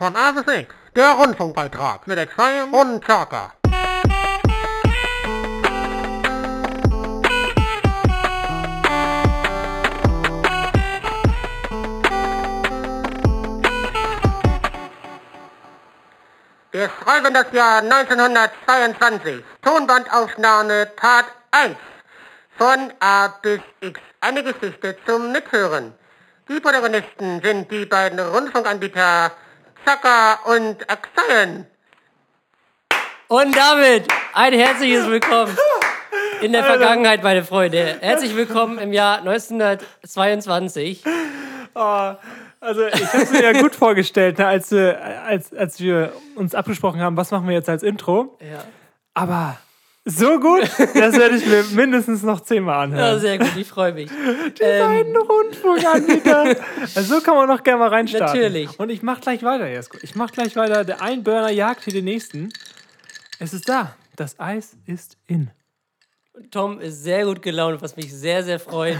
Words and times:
Von 0.00 0.16
A 0.16 0.32
bis 0.32 0.46
X, 0.46 0.74
der 0.96 1.10
Rundfunkbeitrag 1.10 2.06
mit 2.06 2.16
Exile 2.16 2.64
und 2.72 3.04
Chaka. 3.04 3.52
Wir 16.72 16.88
schreiben 16.88 17.34
das 17.34 17.52
Jahr 17.52 17.82
1922. 17.82 19.44
Tonbandaufnahme 19.60 20.86
Part 20.96 21.26
1. 21.50 21.76
Von 22.56 22.90
A 23.00 23.28
bis 23.42 23.60
X. 23.82 24.00
Eine 24.22 24.44
Geschichte 24.44 24.96
zum 25.04 25.30
Mithören. 25.30 25.92
Die 26.48 26.58
Protagonisten 26.58 27.42
sind 27.42 27.70
die 27.70 27.84
beiden 27.84 28.18
Rundfunkanbieter 28.18 29.32
Zucker 29.84 30.38
und 30.46 30.88
Axeien. 30.90 31.66
Und 33.28 33.56
damit 33.56 34.08
ein 34.34 34.52
herzliches 34.52 35.06
Willkommen 35.08 35.56
in 36.42 36.52
der 36.52 36.64
Vergangenheit, 36.64 37.22
meine 37.22 37.44
Freunde. 37.44 37.98
Herzlich 38.00 38.36
willkommen 38.36 38.78
im 38.78 38.92
Jahr 38.92 39.18
1922. 39.18 41.02
Oh, 41.74 42.12
also 42.60 42.86
ich 42.86 43.12
habe 43.12 43.30
mir 43.30 43.42
ja 43.42 43.60
gut 43.60 43.74
vorgestellt, 43.74 44.38
ne, 44.38 44.46
als, 44.46 44.72
als, 44.72 45.54
als 45.54 45.80
wir 45.80 46.12
uns 46.34 46.54
abgesprochen 46.54 47.00
haben, 47.00 47.16
was 47.16 47.30
machen 47.30 47.48
wir 47.48 47.54
jetzt 47.54 47.68
als 47.68 47.82
Intro. 47.82 48.36
Ja. 48.40 48.64
Aber 49.14 49.56
so 50.04 50.40
gut, 50.40 50.62
das 50.78 51.14
werde 51.16 51.36
ich 51.36 51.46
mir 51.46 51.62
mindestens 51.74 52.22
noch 52.22 52.40
zehnmal 52.40 52.76
ja, 52.76 52.82
anhören. 52.82 53.20
sehr 53.20 53.38
gut, 53.38 53.56
ich 53.56 53.68
freue 53.68 53.92
mich. 53.92 54.10
Die 54.58 54.62
Ähm, 54.62 54.86
beiden 54.86 55.16
Rundfunkanbieter. 55.16 56.56
Also 56.94 57.14
so 57.16 57.20
kann 57.20 57.36
man 57.36 57.48
noch 57.48 57.62
gerne 57.62 57.80
mal 57.80 57.88
reinstarten. 57.88 58.40
Natürlich. 58.40 58.78
Und 58.80 58.90
ich 58.90 59.02
mache 59.02 59.20
gleich 59.20 59.42
weiter, 59.42 59.68
Jesko. 59.68 59.98
Ich 60.02 60.14
mache 60.14 60.32
gleich 60.32 60.56
weiter. 60.56 60.84
Der 60.84 61.02
Einburner 61.02 61.50
jagt 61.50 61.84
hier 61.84 61.92
den 61.92 62.06
nächsten. 62.06 62.50
Es 63.38 63.52
ist 63.52 63.68
da. 63.68 63.94
Das 64.16 64.40
Eis 64.40 64.76
ist 64.86 65.16
in. 65.26 65.50
Tom 66.50 66.80
ist 66.80 67.02
sehr 67.02 67.24
gut 67.26 67.42
gelaunt, 67.42 67.82
was 67.82 67.96
mich 67.96 68.12
sehr, 68.12 68.42
sehr 68.42 68.58
freut. 68.58 68.96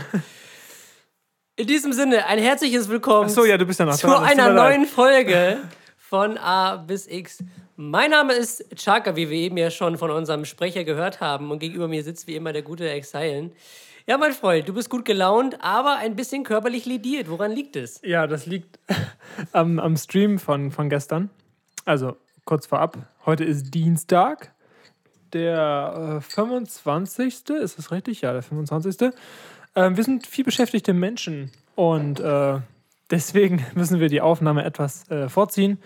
In 1.56 1.66
diesem 1.66 1.92
Sinne, 1.92 2.26
ein 2.26 2.38
herzliches 2.38 2.88
Willkommen 2.88 3.28
Ach 3.30 3.34
so, 3.34 3.44
ja, 3.44 3.56
du 3.58 3.64
bist 3.66 3.80
ja 3.80 3.86
noch 3.86 3.96
zu 3.96 4.06
dran. 4.06 4.24
Einer 4.24 4.50
neuen 4.52 4.86
Folge 4.86 5.58
von 5.96 6.38
A 6.38 6.76
bis 6.76 7.06
X. 7.06 7.38
Mein 7.82 8.10
Name 8.10 8.34
ist 8.34 8.62
Chaka, 8.76 9.16
wie 9.16 9.30
wir 9.30 9.38
eben 9.38 9.56
ja 9.56 9.70
schon 9.70 9.96
von 9.96 10.10
unserem 10.10 10.44
Sprecher 10.44 10.84
gehört 10.84 11.22
haben. 11.22 11.50
Und 11.50 11.60
gegenüber 11.60 11.88
mir 11.88 12.04
sitzt 12.04 12.26
wie 12.26 12.36
immer 12.36 12.52
der 12.52 12.60
gute 12.60 12.90
Exilen. 12.90 13.52
Ja, 14.06 14.18
mein 14.18 14.34
Freund, 14.34 14.68
du 14.68 14.74
bist 14.74 14.90
gut 14.90 15.06
gelaunt, 15.06 15.56
aber 15.62 15.96
ein 15.96 16.14
bisschen 16.14 16.44
körperlich 16.44 16.84
lidiert. 16.84 17.30
Woran 17.30 17.52
liegt 17.52 17.76
es? 17.76 17.98
Ja, 18.04 18.26
das 18.26 18.44
liegt 18.44 18.78
am, 19.52 19.78
am 19.78 19.96
Stream 19.96 20.38
von, 20.38 20.70
von 20.70 20.90
gestern. 20.90 21.30
Also 21.86 22.18
kurz 22.44 22.66
vorab. 22.66 22.98
Heute 23.24 23.44
ist 23.44 23.72
Dienstag, 23.72 24.52
der 25.32 26.18
äh, 26.18 26.20
25. 26.20 27.48
Ist 27.48 27.78
das 27.78 27.90
richtig? 27.90 28.20
Ja, 28.20 28.34
der 28.34 28.42
25. 28.42 29.10
Ähm, 29.74 29.96
wir 29.96 30.04
sind 30.04 30.26
viel 30.26 30.44
beschäftigte 30.44 30.92
Menschen 30.92 31.50
und 31.76 32.20
äh, 32.20 32.58
deswegen 33.10 33.64
müssen 33.74 34.00
wir 34.00 34.10
die 34.10 34.20
Aufnahme 34.20 34.64
etwas 34.66 35.10
äh, 35.10 35.30
vorziehen. 35.30 35.78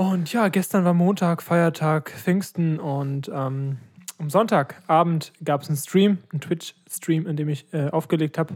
Und 0.00 0.32
ja, 0.32 0.48
gestern 0.48 0.86
war 0.86 0.94
Montag, 0.94 1.42
Feiertag, 1.42 2.10
Pfingsten 2.10 2.80
und 2.80 3.28
ähm, 3.28 3.76
am 4.18 4.30
Sonntagabend 4.30 5.30
gab 5.44 5.60
es 5.60 5.68
einen 5.68 5.76
Stream, 5.76 6.16
einen 6.32 6.40
Twitch-Stream, 6.40 7.26
in 7.26 7.36
dem 7.36 7.50
ich 7.50 7.66
äh, 7.74 7.90
aufgelegt 7.90 8.38
habe. 8.38 8.54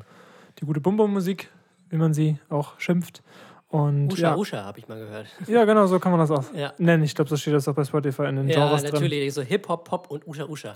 Die 0.59 0.65
gute 0.65 0.81
Bum-Bum-Musik, 0.81 1.51
wie 1.91 1.97
man 1.99 2.15
sie 2.15 2.39
auch 2.49 2.81
schimpft. 2.81 3.23
Und 3.69 4.11
Usha, 4.11 4.31
ja, 4.31 4.37
Usha, 4.37 4.65
habe 4.65 4.79
ich 4.79 4.89
mal 4.89 4.99
gehört. 4.99 5.27
ja, 5.47 5.67
genau, 5.67 5.87
so 5.87 5.99
kann 5.99 6.13
man 6.13 6.21
das 6.21 6.31
auch 6.31 6.45
Ja. 6.55 6.73
nennen. 6.79 7.03
Ich 7.03 7.15
glaube, 7.15 7.29
so 7.29 7.37
steht 7.37 7.53
das 7.53 7.69
auch 7.69 7.75
bei 7.75 7.85
Spotify 7.85 8.23
in 8.23 8.37
den 8.37 8.49
Ja, 8.49 8.55
Genres 8.67 8.81
drin. 8.85 8.93
natürlich. 8.95 9.35
So 9.35 9.43
Hip-Hop, 9.43 9.85
Pop 9.87 10.11
und 10.11 10.27
Usha, 10.27 10.45
Usha. 10.47 10.75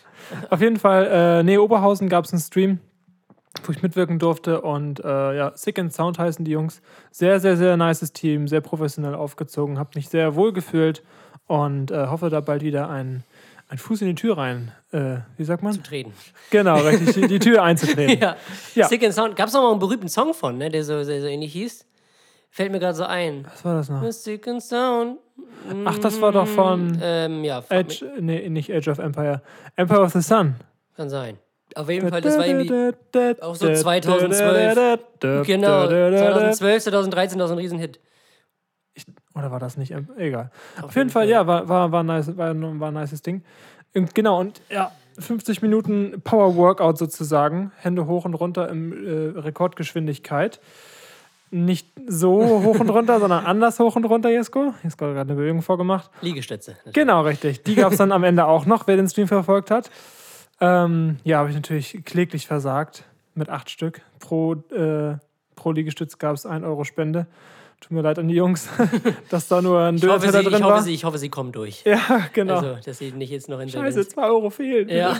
Auf 0.50 0.60
jeden 0.60 0.78
Fall, 0.78 1.06
äh, 1.10 1.42
nee, 1.44 1.56
Oberhausen 1.56 2.10
gab 2.10 2.26
es 2.26 2.32
einen 2.34 2.42
Stream, 2.42 2.78
wo 3.64 3.72
ich 3.72 3.82
mitwirken 3.82 4.18
durfte. 4.18 4.60
Und 4.60 5.04
äh, 5.04 5.36
ja, 5.36 5.52
Sick 5.54 5.78
and 5.78 5.92
Sound 5.92 6.18
heißen 6.18 6.44
die 6.44 6.52
Jungs. 6.52 6.80
Sehr, 7.10 7.40
sehr, 7.40 7.56
sehr 7.56 7.76
nices 7.76 8.12
Team, 8.12 8.48
sehr 8.48 8.60
professionell 8.60 9.14
aufgezogen. 9.14 9.78
Hab 9.78 9.94
mich 9.94 10.08
sehr 10.08 10.34
wohl 10.34 10.52
gefühlt 10.52 11.02
und 11.46 11.90
äh, 11.90 12.06
hoffe 12.06 12.30
da 12.30 12.40
bald 12.40 12.62
wieder 12.62 12.88
einen, 12.88 13.24
einen 13.68 13.78
Fuß 13.78 14.02
in 14.02 14.08
die 14.08 14.14
Tür 14.14 14.38
rein. 14.38 14.72
Äh, 14.92 15.16
wie 15.36 15.44
sagt 15.44 15.62
man? 15.62 15.82
Treten. 15.82 16.12
Genau, 16.50 16.78
richtig, 16.78 17.14
die, 17.14 17.26
die 17.26 17.38
Tür 17.38 17.62
einzutreten. 17.62 18.18
Ja. 18.20 18.36
Ja. 18.74 18.88
Sick 18.88 19.02
and 19.04 19.14
Sound. 19.14 19.36
Gab 19.36 19.48
es 19.48 19.54
noch 19.54 19.62
mal 19.62 19.70
einen 19.70 19.80
berühmten 19.80 20.08
Song 20.08 20.34
von, 20.34 20.58
ne, 20.58 20.68
der 20.68 20.84
so, 20.84 21.04
der 21.04 21.20
so 21.20 21.26
ähnlich 21.26 21.52
hieß? 21.52 21.86
Fällt 22.52 22.72
mir 22.72 22.80
gerade 22.80 22.94
so 22.94 23.04
ein. 23.04 23.46
Was 23.48 23.64
war 23.64 23.74
das 23.74 23.88
noch? 23.88 24.10
Sick 24.12 24.48
and 24.48 24.62
Sound. 24.62 25.18
Ach, 25.84 25.98
das 25.98 26.20
war 26.20 26.32
doch 26.32 26.46
von 26.48 26.98
Ähm, 27.00 27.44
ja, 27.44 27.62
fuck 27.62 27.72
Age, 27.72 28.04
nee, 28.18 28.48
nicht 28.48 28.72
Age 28.72 28.88
of 28.88 28.98
Empire. 28.98 29.42
Empire 29.76 30.00
of 30.00 30.12
the 30.12 30.20
Sun. 30.20 30.56
kann 30.96 31.08
sein. 31.08 31.38
Auf 31.76 31.88
jeden 31.88 32.08
Fall, 32.08 32.20
das 32.20 32.36
war 32.38 32.46
irgendwie. 32.46 32.92
auch 33.42 33.54
so 33.54 33.72
2012. 33.72 34.98
Genau. 35.46 35.88
Genau, 35.88 35.88
2012, 35.88 36.82
2013 36.84 37.38
war 37.38 37.46
so 37.48 37.54
ein 37.54 37.58
Riesenhit. 37.58 38.00
Oder 39.34 39.50
war 39.50 39.60
das 39.60 39.76
nicht? 39.76 39.94
Egal. 40.16 40.50
Auf, 40.82 40.94
jeden 40.96 41.10
Fall, 41.10 41.28
ja, 41.28 41.46
war, 41.46 41.68
war, 41.68 41.92
war, 41.92 42.02
nice, 42.02 42.36
war, 42.36 42.50
ein- 42.50 42.80
war 42.80 42.88
ein 42.90 42.94
nices 42.94 43.22
Ding. 43.22 43.42
Genau, 44.14 44.40
und 44.40 44.60
ja, 44.70 44.92
50 45.18 45.62
Minuten 45.62 46.20
Power 46.22 46.56
Workout 46.56 46.98
sozusagen. 46.98 47.72
Hände 47.78 48.06
hoch 48.06 48.24
und 48.24 48.34
runter 48.34 48.68
im 48.68 48.92
äh, 49.36 49.38
Rekordgeschwindigkeit. 49.38 50.60
Nicht 51.52 51.88
so 52.06 52.62
hoch 52.62 52.78
und 52.78 52.90
runter, 52.90 53.18
sondern 53.20 53.44
anders 53.44 53.78
hoch 53.80 53.96
und 53.96 54.04
runter, 54.04 54.30
Jesko. 54.30 54.72
Jesko 54.84 55.06
hat 55.06 55.14
gerade 55.14 55.30
eine 55.32 55.34
Bewegung 55.40 55.62
vorgemacht. 55.62 56.10
Liegestütze. 56.20 56.76
Genau, 56.92 57.22
richtig. 57.22 57.62
Die 57.64 57.74
gab 57.74 57.92
es 57.92 57.98
dann 57.98 58.12
am 58.12 58.22
Ende 58.24 58.46
auch 58.46 58.66
noch, 58.66 58.86
wer 58.86 58.96
den 58.96 59.08
Stream 59.08 59.26
verfolgt 59.28 59.70
hat. 59.70 59.90
Ähm, 60.60 61.16
ja, 61.24 61.38
habe 61.38 61.48
ich 61.48 61.54
natürlich 61.54 62.04
kläglich 62.04 62.46
versagt 62.46 63.04
mit 63.34 63.48
acht 63.48 63.70
Stück. 63.70 64.02
Pro, 64.18 64.54
äh, 64.54 65.16
pro 65.56 65.72
Liegestütz 65.72 66.18
gab 66.18 66.34
es 66.34 66.46
1 66.46 66.64
Euro 66.64 66.84
Spende. 66.84 67.26
Tut 67.80 67.92
mir 67.92 68.02
leid 68.02 68.18
an 68.18 68.28
die 68.28 68.34
Jungs, 68.34 68.68
dass 69.30 69.48
da 69.48 69.62
nur 69.62 69.80
ein 69.80 69.96
sie, 69.96 70.06
drin 70.06 70.18
ich, 70.18 70.62
hoffe, 70.62 70.62
war. 70.64 70.82
sie, 70.82 70.92
ich 70.92 71.04
hoffe, 71.04 71.16
sie 71.16 71.30
kommen 71.30 71.50
durch. 71.50 71.82
ja, 71.84 71.98
genau. 72.34 72.56
Also, 72.56 72.76
dass 72.84 72.98
sie 72.98 73.10
nicht 73.12 73.30
jetzt 73.30 73.48
noch 73.48 73.58
in 73.58 73.70
Scheiße, 73.70 74.06
2 74.06 74.22
Euro 74.22 74.50
fehlen. 74.50 74.88
Ja. 74.90 75.18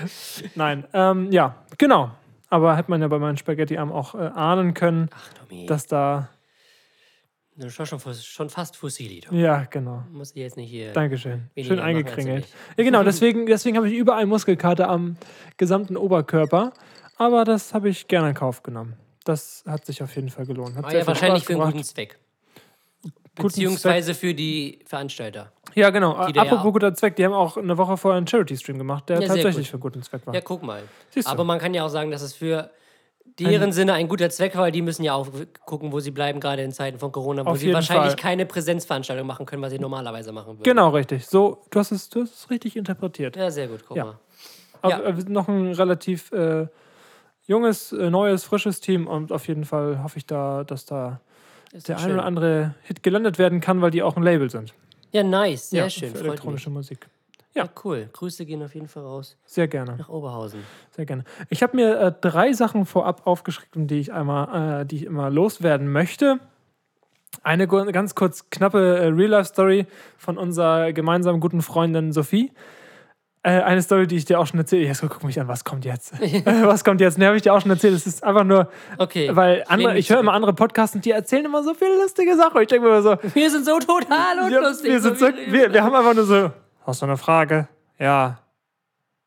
Nein, 0.54 0.84
ähm, 0.92 1.32
ja, 1.32 1.54
genau. 1.78 2.10
Aber 2.50 2.76
hätte 2.76 2.90
man 2.90 3.00
ja 3.00 3.08
bei 3.08 3.18
meinen 3.18 3.38
Spaghetti-Arm 3.38 3.90
auch 3.90 4.14
äh, 4.14 4.18
ahnen 4.18 4.74
können, 4.74 5.08
Ach, 5.10 5.66
dass 5.66 5.86
da. 5.86 6.28
Du 7.56 7.64
bist 7.66 7.76
schon, 7.76 8.00
schon 8.14 8.48
fast 8.50 8.76
fossili. 8.76 9.20
Du 9.20 9.34
Ja, 9.34 9.64
genau. 9.68 10.04
musst 10.10 10.34
jetzt 10.36 10.56
nicht 10.56 10.70
hier. 10.70 10.92
Dankeschön. 10.92 11.50
Schön 11.60 11.80
eingekringelt. 11.80 12.46
du 12.46 12.82
Ja, 12.82 12.84
genau, 12.84 13.02
deswegen, 13.02 13.44
deswegen 13.46 13.76
habe 13.76 13.88
ich 13.90 13.94
überall 13.94 14.24
Muskelkater 14.24 14.88
am 14.88 15.16
gesamten 15.58 15.96
Oberkörper. 15.98 16.72
Aber 17.18 17.44
das 17.44 17.74
habe 17.74 17.90
ich 17.90 18.08
gerne 18.08 18.30
in 18.30 18.34
Kauf 18.34 18.62
genommen. 18.62 18.94
Das 19.24 19.64
hat 19.66 19.84
sich 19.84 20.02
auf 20.02 20.14
jeden 20.16 20.30
Fall 20.30 20.46
gelohnt. 20.46 20.76
Hat 20.76 20.84
War 20.84 20.90
sehr 20.90 21.00
ja 21.00 21.06
wahrscheinlich 21.06 21.44
für 21.44 21.52
einen 21.54 21.62
guten 21.72 21.84
Zweck. 21.84 22.18
Beziehungsweise 23.34 24.14
für 24.14 24.34
die 24.34 24.80
Veranstalter. 24.86 25.52
Ja, 25.74 25.90
genau. 25.90 26.14
Ja 26.28 26.42
Apropos 26.42 26.58
auch- 26.66 26.72
guter 26.72 26.94
Zweck, 26.94 27.16
die 27.16 27.24
haben 27.24 27.32
auch 27.32 27.56
eine 27.56 27.76
Woche 27.78 27.96
vorher 27.96 28.16
einen 28.18 28.26
Charity-Stream 28.26 28.78
gemacht, 28.78 29.08
der 29.08 29.20
Ja, 29.20 29.28
tatsächlich 29.28 29.68
für 29.68 29.74
einen 29.74 29.80
guten 29.82 30.02
Zweck 30.02 30.26
war. 30.26 30.34
Ja, 30.34 30.40
guck 30.40 30.62
mal. 30.62 30.82
Siehst 31.10 31.28
du. 31.28 31.32
Aber 31.32 31.44
man 31.44 31.58
kann 31.58 31.72
ja 31.74 31.84
auch 31.84 31.88
sagen, 31.88 32.10
dass 32.10 32.22
es 32.22 32.34
für 32.34 32.70
deren 33.38 33.72
Sinne 33.72 33.94
ein 33.94 34.08
guter 34.08 34.30
Zweck 34.30 34.56
war. 34.56 34.70
Die 34.70 34.82
müssen 34.82 35.02
ja 35.04 35.14
auch 35.14 35.28
gucken, 35.64 35.92
wo 35.92 36.00
sie 36.00 36.10
bleiben, 36.10 36.40
gerade 36.40 36.62
in 36.62 36.72
Zeiten 36.72 36.98
von 36.98 37.12
Corona, 37.12 37.44
wo 37.46 37.50
Auf 37.50 37.58
sie 37.58 37.72
wahrscheinlich 37.72 38.12
Fall. 38.12 38.16
keine 38.16 38.46
Präsenzveranstaltung 38.46 39.26
machen 39.26 39.46
können, 39.46 39.62
was 39.62 39.70
sie 39.72 39.78
normalerweise 39.78 40.32
machen 40.32 40.54
würden. 40.54 40.62
Genau, 40.64 40.90
richtig. 40.90 41.26
So, 41.26 41.64
du 41.70 41.78
hast 41.78 41.92
es, 41.92 42.08
du 42.08 42.22
hast 42.22 42.34
es 42.34 42.50
richtig 42.50 42.76
interpretiert. 42.76 43.36
Ja, 43.36 43.50
sehr 43.50 43.68
gut, 43.68 43.80
guck 43.86 43.96
Ja. 43.96 44.04
mal. 44.04 44.18
Aber 44.82 44.90
Ja. 44.90 45.00
äh, 45.10 45.16
wir 45.16 45.22
sind 45.22 45.32
noch 45.32 45.48
ein 45.48 45.72
relativ 45.72 46.30
äh, 46.32 46.66
junges, 47.46 47.92
äh, 47.92 48.10
neues, 48.10 48.44
frisches 48.44 48.80
Team 48.80 49.06
und 49.06 49.32
auf 49.32 49.48
jeden 49.48 49.64
Fall 49.64 50.02
hoffe 50.02 50.18
ich 50.18 50.26
da, 50.26 50.64
dass 50.64 50.84
da 50.84 51.20
Ist 51.72 51.88
der 51.88 51.96
ein 51.98 52.02
schön. 52.04 52.12
oder 52.14 52.24
andere 52.24 52.74
Hit 52.82 53.02
gelandet 53.02 53.38
werden 53.38 53.60
kann, 53.60 53.80
weil 53.80 53.90
die 53.90 54.02
auch 54.02 54.16
ein 54.16 54.22
Label 54.22 54.50
sind. 54.50 54.74
Ja, 55.12 55.22
nice, 55.22 55.70
sehr 55.70 55.84
ja, 55.84 55.90
schön. 55.90 56.08
Für 56.08 56.14
Freut 56.14 56.22
mich. 56.22 56.28
elektronische 56.30 56.70
Musik. 56.70 57.08
Ja, 57.54 57.68
cool. 57.84 58.08
Grüße 58.12 58.46
gehen 58.46 58.62
auf 58.62 58.74
jeden 58.74 58.88
Fall 58.88 59.02
raus 59.02 59.36
Sehr 59.44 59.68
gerne, 59.68 59.96
nach 59.96 60.08
Oberhausen. 60.08 60.60
sehr 60.90 61.04
gerne. 61.04 61.24
Ich 61.50 61.62
habe 61.62 61.76
mir 61.76 61.98
äh, 62.00 62.12
drei 62.20 62.52
Sachen 62.54 62.86
vorab 62.86 63.26
aufgeschrieben, 63.26 63.86
die 63.86 64.00
ich 64.00 64.12
einmal, 64.12 64.82
äh, 64.82 64.86
die 64.86 64.96
ich 64.96 65.04
immer 65.04 65.28
loswerden 65.28 65.90
möchte. 65.92 66.38
Eine 67.42 67.66
ganz 67.66 68.14
kurz 68.14 68.48
knappe 68.50 68.98
äh, 68.98 69.06
Real-Life-Story 69.08 69.86
von 70.16 70.38
unserer 70.38 70.92
gemeinsamen 70.92 71.40
guten 71.40 71.60
Freundin 71.62 72.12
Sophie. 72.12 72.52
Äh, 73.42 73.60
eine 73.62 73.82
Story, 73.82 74.06
die 74.06 74.16
ich 74.16 74.24
dir 74.24 74.38
auch 74.38 74.46
schon 74.46 74.60
erzählt 74.60 74.82
habe. 74.88 74.88
Jetzt 74.92 75.12
guck 75.12 75.24
mich 75.24 75.40
an, 75.40 75.48
was 75.48 75.64
kommt 75.64 75.84
jetzt? 75.84 76.14
Äh, 76.22 76.42
was 76.64 76.84
kommt 76.84 77.00
jetzt? 77.00 77.18
Ne, 77.18 77.26
habe 77.26 77.36
ich 77.36 77.42
dir 77.42 77.52
auch 77.52 77.60
schon 77.60 77.70
erzählt. 77.72 77.94
Es 77.94 78.06
ist 78.06 78.22
einfach 78.22 78.44
nur, 78.44 78.68
Okay. 78.98 79.28
weil 79.34 79.64
andere, 79.66 79.98
ich 79.98 80.08
höre 80.10 80.20
immer 80.20 80.32
andere 80.32 80.52
Podcasts 80.52 80.94
und 80.94 81.04
die 81.04 81.10
erzählen 81.10 81.44
immer 81.46 81.64
so 81.64 81.74
viele 81.74 81.96
lustige 82.00 82.36
Sachen. 82.36 82.60
Ich 82.62 82.68
denke 82.68 82.86
mir 82.88 82.98
immer 82.98 83.02
so, 83.02 83.16
Wir 83.34 83.50
sind 83.50 83.64
so 83.66 83.78
total 83.80 84.38
unlustig. 84.44 84.90
wir, 84.90 85.00
sind 85.00 85.18
so, 85.18 85.26
wir, 85.26 85.72
wir 85.72 85.82
haben 85.82 85.94
einfach 85.94 86.14
nur 86.14 86.24
so, 86.24 86.50
hast 86.86 87.02
du 87.02 87.06
eine 87.06 87.16
Frage? 87.16 87.68
Ja. 87.98 88.38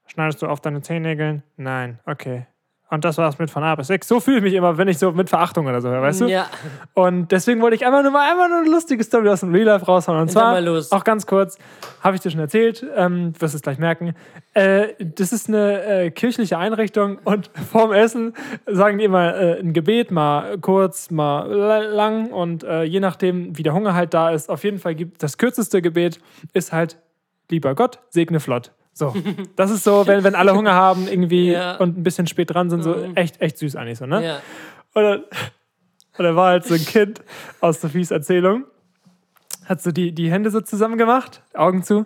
Schneidest 0.08 0.42
du 0.42 0.48
auf 0.48 0.62
deine 0.62 0.82
Zehennägeln? 0.82 1.44
Nein. 1.58 2.00
Okay. 2.06 2.46
Und 2.92 3.04
das 3.04 3.18
war's 3.18 3.40
mit 3.40 3.50
von 3.50 3.64
A 3.64 3.74
bis 3.74 3.90
X. 3.90 4.08
So 4.08 4.20
fühle 4.20 4.38
ich 4.38 4.44
mich 4.44 4.54
immer, 4.54 4.78
wenn 4.78 4.88
ich 4.88 5.00
so 5.00 5.12
mit 5.12 5.28
Verachtung 5.28 5.66
oder 5.66 5.82
so 5.82 5.90
höre, 5.90 6.04
weißt 6.04 6.22
du? 6.22 6.26
Ja. 6.28 6.46
Und 6.94 7.32
deswegen 7.32 7.60
wollte 7.60 7.76
ich 7.76 7.84
einfach 7.84 8.04
nur 8.04 8.12
mal 8.12 8.30
einfach 8.32 8.48
nur 8.48 8.60
eine 8.60 8.70
lustige 8.70 9.04
Story 9.04 9.28
aus 9.28 9.40
dem 9.40 9.52
Real 9.52 9.66
Life 9.66 9.86
raushauen. 9.88 10.22
Und 10.22 10.30
zwar, 10.30 10.56
auch 10.92 11.04
ganz 11.04 11.26
kurz, 11.26 11.58
habe 12.02 12.16
ich 12.16 12.22
dir 12.22 12.30
schon 12.30 12.40
erzählt, 12.42 12.86
ähm, 12.96 13.34
wirst 13.40 13.56
es 13.56 13.64
gleich 13.64 13.80
merken. 13.80 14.14
Äh, 14.54 14.90
das 15.04 15.34
ist 15.34 15.50
eine 15.50 15.84
äh, 15.84 16.12
kirchliche 16.12 16.60
Einrichtung 16.60 17.18
und 17.24 17.50
vorm 17.72 17.92
Essen 17.92 18.34
sagen 18.68 19.00
die 19.00 19.06
immer 19.06 19.36
äh, 19.36 19.60
ein 19.60 19.74
Gebet, 19.74 20.12
mal 20.12 20.60
kurz, 20.60 21.10
mal 21.10 21.52
la- 21.52 21.80
lang 21.80 22.28
und 22.32 22.64
äh, 22.64 22.84
je 22.84 23.00
nachdem, 23.00 23.58
wie 23.58 23.64
der 23.64 23.74
Hunger 23.74 23.96
halt 23.96 24.14
da 24.14 24.30
ist, 24.30 24.48
auf 24.48 24.64
jeden 24.64 24.78
Fall 24.78 24.94
gibt 24.94 25.24
das 25.24 25.40
kürzeste 25.40 25.82
Gebet 25.82 26.20
ist 26.54 26.72
halt, 26.72 26.98
lieber 27.50 27.76
Gott, 27.76 28.00
segne 28.10 28.40
flott. 28.40 28.72
So, 28.94 29.14
das 29.56 29.72
ist 29.72 29.84
so, 29.84 30.08
wenn, 30.08 30.24
wenn 30.24 30.36
alle 30.36 30.54
Hunger 30.56 30.74
haben 30.74 31.08
irgendwie 31.08 31.52
Ja. 31.52 31.76
und 31.78 31.98
ein 31.98 32.04
bisschen 32.04 32.28
spät 32.28 32.54
dran 32.54 32.70
sind, 32.70 32.84
so 32.84 32.96
echt, 33.16 33.42
echt 33.42 33.58
süß 33.58 33.76
eigentlich 33.76 33.98
so, 33.98 34.06
ne? 34.06 34.24
Ja. 34.26 34.36
Und 34.94 35.04
dann, 35.04 35.20
und 36.18 36.24
dann 36.24 36.36
war 36.36 36.48
halt 36.52 36.66
so 36.66 36.74
ein 36.76 36.86
Kind 36.86 37.22
aus 37.60 37.82
Sophies 37.82 38.12
Erzählung, 38.12 38.64
hat 39.66 39.82
so 39.82 39.92
die, 39.92 40.14
die 40.14 40.32
Hände 40.32 40.50
so 40.50 40.62
zusammen 40.62 40.98
gemacht, 40.98 41.42
Augen 41.54 41.84
zu. 41.84 42.06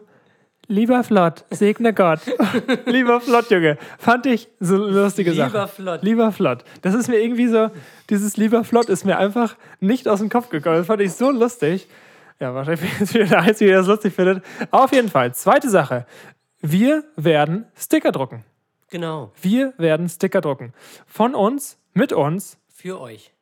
Lieber 0.72 1.04
Flott, 1.04 1.46
segne 1.50 1.94
Gott. 1.96 2.20
Lieber 2.86 3.20
Flott, 3.22 3.50
Junge. 3.50 3.78
Fand 3.98 4.28
ich 4.28 4.50
so 4.60 4.78
lustige 4.78 5.34
Sache. 5.34 5.48
Lieber 5.50 5.68
Flott. 5.68 6.04
Lieber 6.04 6.32
Flott. 6.32 6.64
Das 6.84 6.94
ist 6.94 7.08
mir 7.08 7.20
irgendwie 7.20 7.48
so, 7.48 7.72
dieses 8.12 8.38
Lieber 8.38 8.64
Flott 8.64 8.88
ist 8.88 9.04
mir 9.04 9.18
einfach 9.18 9.56
nicht 9.80 10.08
aus 10.08 10.20
dem 10.20 10.30
Kopf 10.30 10.50
gekommen. 10.50 10.78
Das 10.78 10.86
fand 10.88 11.02
ich 11.02 11.14
so 11.14 11.32
lustig. 11.32 11.88
Ja, 12.40 12.54
wahrscheinlich 12.54 12.90
jetzt 13.00 13.14
wieder 13.14 13.26
der 13.26 13.42
Einzige, 13.42 13.72
der 13.72 13.80
das 13.80 13.88
lustig 13.88 14.14
findet. 14.14 14.44
Auf 14.72 14.92
jeden 14.92 15.10
Fall. 15.10 15.34
Zweite 15.34 15.70
Sache. 15.70 16.06
Wir 16.62 17.04
werden 17.16 17.66
Sticker 17.78 18.12
drucken. 18.12 18.44
Genau. 18.90 19.32
Wir 19.42 19.74
werden 19.78 20.10
Sticker 20.10 20.42
drucken. 20.42 20.74
Von 21.06 21.36
uns, 21.36 21.78
mit 21.94 22.12
uns, 22.14 22.58
Für 22.74 23.00
euch. 23.02 23.34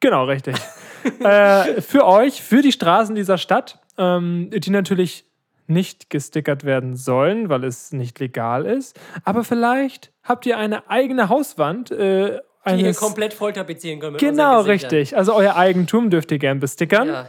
Genau, 0.00 0.24
richtig. 0.24 0.56
äh, 1.20 1.80
für 1.80 2.06
euch, 2.06 2.42
für 2.42 2.62
die 2.62 2.70
Straßen 2.72 3.14
dieser 3.14 3.38
Stadt, 3.38 3.80
ähm, 3.96 4.50
die 4.52 4.70
natürlich 4.70 5.24
nicht 5.66 6.08
gestickert 6.10 6.64
werden 6.64 6.96
sollen, 6.96 7.48
weil 7.48 7.64
es 7.64 7.92
nicht 7.92 8.18
legal 8.20 8.64
ist. 8.64 8.98
Aber 9.24 9.44
vielleicht 9.44 10.12
habt 10.22 10.46
ihr 10.46 10.56
eine 10.58 10.88
eigene 10.88 11.28
Hauswand. 11.28 11.90
Äh, 11.90 12.40
Die 12.68 12.82
ihr 12.82 12.94
komplett 12.94 13.34
voll 13.34 13.52
tapezieren 13.52 14.00
könnt. 14.00 14.12
Mit 14.12 14.20
genau, 14.20 14.60
richtig. 14.60 15.16
Also 15.16 15.34
euer 15.34 15.56
Eigentum 15.56 16.10
dürft 16.10 16.30
ihr 16.30 16.38
gern 16.38 16.60
bestickern. 16.60 17.08
Ja. 17.08 17.28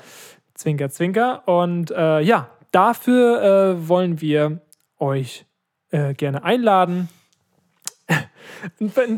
Zwinker, 0.59 0.89
zwinker. 0.89 1.47
Und 1.47 1.89
äh, 1.91 2.19
ja, 2.19 2.49
dafür 2.71 3.41
äh, 3.41 3.87
wollen 3.87 4.19
wir 4.19 4.59
euch 4.99 5.45
äh, 5.91 6.13
gerne 6.13 6.43
einladen. 6.43 7.07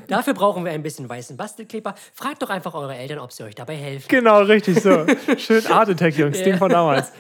Dafür 0.07 0.33
brauchen 0.35 0.65
wir 0.65 0.71
ein 0.71 0.83
bisschen 0.83 1.09
weißen 1.09 1.35
Bastelkleber. 1.37 1.95
Fragt 2.13 2.43
doch 2.43 2.49
einfach 2.51 2.75
eure 2.75 2.95
Eltern, 2.95 3.17
ob 3.17 3.31
sie 3.31 3.43
euch 3.43 3.55
dabei 3.55 3.75
helfen. 3.75 4.05
Genau, 4.07 4.41
richtig 4.41 4.81
so. 4.81 5.05
Schön 5.37 5.65
Art 5.67 5.89
Attack, 5.89 6.15
Jungs, 6.15 6.43
Ding 6.43 6.57
von 6.57 6.69
damals. 6.69 7.11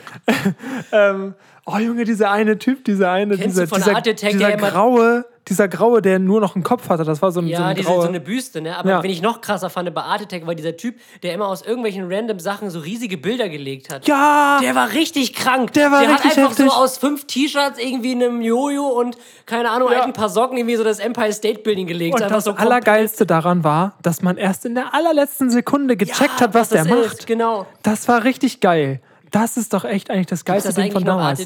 ähm, 0.91 1.33
oh 1.65 1.77
Junge, 1.77 2.03
dieser 2.05 2.31
eine 2.31 2.57
Typ, 2.57 2.83
dieser 2.85 3.11
eine, 3.11 3.37
Kennst 3.37 3.57
dieser, 3.57 3.67
dieser, 3.67 3.95
Art 3.95 4.07
Attack, 4.07 4.31
dieser 4.31 4.47
der 4.47 4.57
graue, 4.57 5.25
dieser 5.47 5.67
graue, 5.67 6.01
der 6.01 6.19
nur 6.19 6.39
noch 6.39 6.55
einen 6.55 6.63
Kopf 6.63 6.87
hatte. 6.89 7.03
Das 7.03 7.21
war 7.21 7.31
so 7.31 7.39
ein, 7.41 7.45
so 7.45 7.51
Ja, 7.51 7.67
ein 7.67 7.75
diese, 7.75 7.87
graue. 7.87 8.03
so 8.03 8.07
eine 8.07 8.19
Büste, 8.19 8.61
ne? 8.61 8.77
Aber 8.77 8.89
Ja. 8.89 9.03
wenn 9.03 9.09
ich 9.09 9.21
noch 9.21 9.41
krasser 9.41 9.69
fand 9.69 9.93
bei 9.93 10.01
Art 10.01 10.21
Attack, 10.21 10.45
war 10.45 10.53
dieser 10.55 10.77
Typ, 10.77 10.95
der 11.23 11.33
immer 11.33 11.47
aus 11.47 11.61
irgendwelchen 11.63 12.11
random 12.11 12.39
Sachen 12.39 12.69
so 12.69 12.79
riesige 12.79 13.17
Bilder 13.17 13.49
gelegt 13.49 13.91
hat. 13.91 14.07
ja, 14.07 14.59
Der 14.61 14.75
war 14.75 14.91
richtig 14.93 15.33
krank. 15.33 15.73
Der 15.73 15.91
war 15.91 16.01
der 16.01 16.09
richtig 16.11 16.31
hat 16.31 16.37
einfach 16.37 16.51
heftig. 16.51 16.65
so 16.71 16.71
aus 16.77 16.97
fünf 16.97 17.25
T-Shirts 17.25 17.79
irgendwie 17.79 18.11
einem 18.11 18.41
Jojo 18.41 18.87
und 18.87 19.17
keine 19.45 19.69
Ahnung, 19.71 19.89
Ja. 19.91 20.03
ein 20.03 20.13
paar 20.13 20.29
Socken 20.29 20.57
irgendwie 20.57 20.75
so 20.75 20.83
das 20.83 20.99
Empire 20.99 21.33
State 21.33 21.61
Building 21.61 21.87
gelegt. 21.87 22.21
und 22.21 22.29
das 22.29 22.43
so 22.43 22.51
Allergeilste 22.51 23.25
daran 23.25 23.63
war, 23.63 23.93
dass 24.03 24.21
man 24.21 24.37
erst 24.37 24.65
in 24.65 24.75
der 24.75 24.93
allerletzten 24.93 25.49
Sekunde 25.49 25.97
gecheckt 25.97 26.39
Ja, 26.39 26.41
hat, 26.41 26.53
was 26.53 26.69
der 26.69 26.83
das 26.85 26.93
macht. 26.93 27.19
Ist, 27.19 27.27
genau. 27.27 27.65
Das 27.83 28.07
war 28.07 28.23
richtig 28.23 28.59
geil. 28.61 29.01
Das 29.31 29.57
ist 29.57 29.73
doch 29.73 29.85
echt 29.85 30.09
eigentlich 30.09 30.27
das 30.27 30.45
geilste 30.45 30.69
das 30.69 30.75
Ding 30.75 30.91
von 30.91 31.03
damals. 31.05 31.45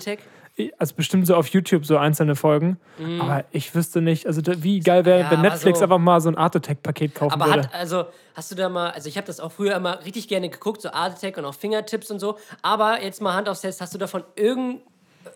Also 0.78 0.96
bestimmt 0.96 1.28
so 1.28 1.36
auf 1.36 1.48
YouTube 1.50 1.86
so 1.86 1.98
einzelne 1.98 2.36
Folgen. 2.38 2.80
Aber 3.20 3.44
ich 3.52 3.76
wüsste 3.76 4.02
nicht, 4.02 4.26
also 4.26 4.42
wie 4.64 4.80
geil 4.80 5.04
wäre, 5.06 5.18
Mhm. 5.20 5.24
Ja, 5.26 5.32
wenn 5.32 5.42
Netflix 5.42 5.78
also- 5.80 5.84
einfach 5.84 5.98
mal 5.98 6.22
so 6.22 6.30
ein 6.30 6.38
Art 6.38 6.56
Attack-Paket 6.56 7.14
kaufen 7.14 7.34
Aber 7.34 7.46
würde. 7.48 7.64
hat, 7.64 7.74
also, 7.74 8.06
hast 8.36 8.52
du 8.52 8.56
da 8.56 8.70
mal, 8.70 8.92
also 8.92 9.10
ich 9.10 9.18
habe 9.18 9.28
das 9.28 9.40
auch 9.42 9.52
früher 9.52 9.76
immer 9.76 10.04
richtig 10.06 10.30
gerne 10.30 10.50
geguckt, 10.50 10.82
so 10.82 10.90
Art 10.92 11.18
Attack 11.18 11.38
und 11.38 11.44
auch 11.46 11.54
Fingertips 11.54 12.10
und 12.10 12.20
so. 12.20 12.38
Aber 12.62 13.04
jetzt 13.04 13.22
mal 13.22 13.34
Hand 13.34 13.50
aufs 13.50 13.64
Herz, 13.64 13.82
hast 13.82 13.94
du 13.94 13.98
davon 13.98 14.24
irgend, 14.38 14.80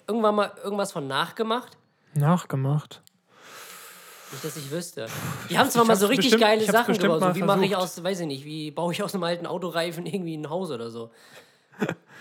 irgendwann 0.07 0.35
mal 0.35 0.51
irgendwas 0.63 0.93
von 0.93 1.05
nachgemacht? 1.05 1.77
Nachgemacht. 2.13 3.01
Nicht, 4.31 4.45
dass 4.45 4.55
ich 4.55 4.71
wüsste. 4.71 5.07
Die 5.49 5.57
haben 5.59 5.69
zwar 5.69 5.83
mal 5.83 5.89
hab's 5.91 5.99
so 6.01 6.07
richtig 6.07 6.27
bestimmt- 6.31 6.43
geile 6.43 6.61
ich 6.63 6.71
Sachen 6.71 6.95
mal 7.07 7.19
So, 7.19 7.35
wie 7.35 7.43
mache 7.43 7.65
ich 7.65 7.75
aus, 7.75 8.01
weiß 8.01 8.21
ich 8.21 8.27
nicht, 8.27 8.45
wie 8.45 8.71
baue 8.71 8.93
ich 8.93 9.03
aus 9.03 9.13
einem 9.15 9.23
alten 9.25 9.45
Autoreifen 9.47 10.05
irgendwie 10.05 10.37
ein 10.37 10.49
Haus 10.49 10.71
oder 10.71 10.89
so. 10.91 11.09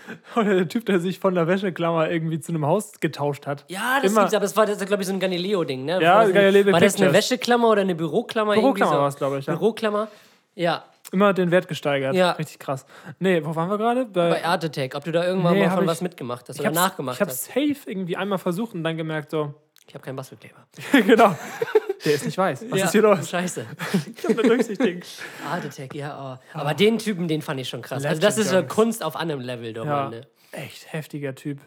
Oder 0.35 0.55
der 0.55 0.67
Typ, 0.67 0.85
der 0.85 0.99
sich 0.99 1.19
von 1.19 1.35
der 1.35 1.47
Wäscheklammer 1.47 2.09
irgendwie 2.09 2.39
zu 2.39 2.51
einem 2.51 2.65
Haus 2.65 2.99
getauscht 2.99 3.47
hat. 3.47 3.65
Ja, 3.67 3.99
das 4.01 4.11
Immer- 4.11 4.21
gibt's, 4.21 4.33
aber 4.35 4.65
das 4.65 4.79
war, 4.79 4.85
glaube 4.85 5.01
ich, 5.03 5.07
so 5.07 5.13
ein 5.13 5.19
Galileo-Ding, 5.19 5.85
ne? 5.85 6.01
Ja, 6.01 6.15
war 6.15 6.31
Galileo 6.31 6.71
War 6.73 6.79
das 6.79 6.95
eine. 7.01 7.13
Wäscheklammer 7.13 7.69
oder 7.69 7.81
eine 7.81 7.95
Büroklammer? 7.95 8.53
Büroklammer 8.55 8.91
so? 8.93 8.97
war's, 8.99 9.15
glaub 9.15 9.35
ich, 9.37 9.45
ja. 9.45 9.53
Büroklammer? 9.55 10.07
Ja, 10.55 10.83
Immer 11.11 11.33
den 11.33 11.49
Wert 11.49 11.67
gesteigert. 11.67 12.13
Ja. 12.13 12.33
Richtig 12.33 12.59
krass. 12.59 12.85
Nee, 13.17 13.43
wo 13.43 13.55
waren 13.55 13.67
wir 13.67 13.79
gerade? 13.79 14.05
bei 14.05 14.45
Art 14.45 14.63
Attack. 14.63 14.93
Ob 14.93 15.03
du 15.05 15.11
da 15.11 15.25
irgendwann 15.25 15.55
Nee, 15.55 15.65
mal 15.65 15.71
von 15.73 15.83
ich- 15.85 15.89
was 15.89 16.01
mitgemacht 16.01 16.47
hast 16.47 16.57
ich 16.57 16.59
oder 16.61 16.69
hab's, 16.69 16.77
nachgemacht 16.77 17.15
ich 17.15 17.21
habe 17.21 17.31
hast. 17.31 17.45
safe 17.45 17.75
irgendwie 17.87 18.15
einmal 18.15 18.37
versucht 18.37 18.75
und 18.75 18.83
dann 18.83 18.95
gemerkt, 18.95 19.31
so, 19.31 19.55
Ich 19.87 19.95
habe 19.95 20.03
keinen 20.05 20.17
Bastelkleber. 20.17 20.67
genau, 21.07 21.35
der 22.05 22.13
ist 22.13 22.25
nicht 22.25 22.37
weiß. 22.37 22.65
Was 22.69 22.79
ja, 22.79 22.85
ist 22.85 22.91
hier 22.91 23.01
los? 23.01 23.29
Scheiße. 23.29 23.65
Ich 24.15 24.23
hab 24.23 24.31
eine 24.31 24.47
Durchsichtigen. 24.47 25.01
Art 25.49 25.65
Attack, 25.65 25.95
ja. 25.95 26.39
Oh. 26.53 26.57
Aber 26.57 26.73
den 26.73 26.97
Typen, 26.97 27.27
den 27.27 27.41
fand 27.41 27.59
ich 27.59 27.69
schon 27.69 27.81
krass. 27.81 28.03
Also 28.03 28.07
Legend, 28.07 28.23
das 28.23 28.37
ist 28.37 28.49
so. 28.49 28.63
Kunst 28.63 29.03
auf 29.03 29.15
anderem 29.15 29.41
Level, 29.41 29.73
doch, 29.73 29.85
Ja, 29.85 30.09
ne? 30.09 30.21
echt 30.51 30.91
heftiger 30.91 31.35
Typ. 31.35 31.59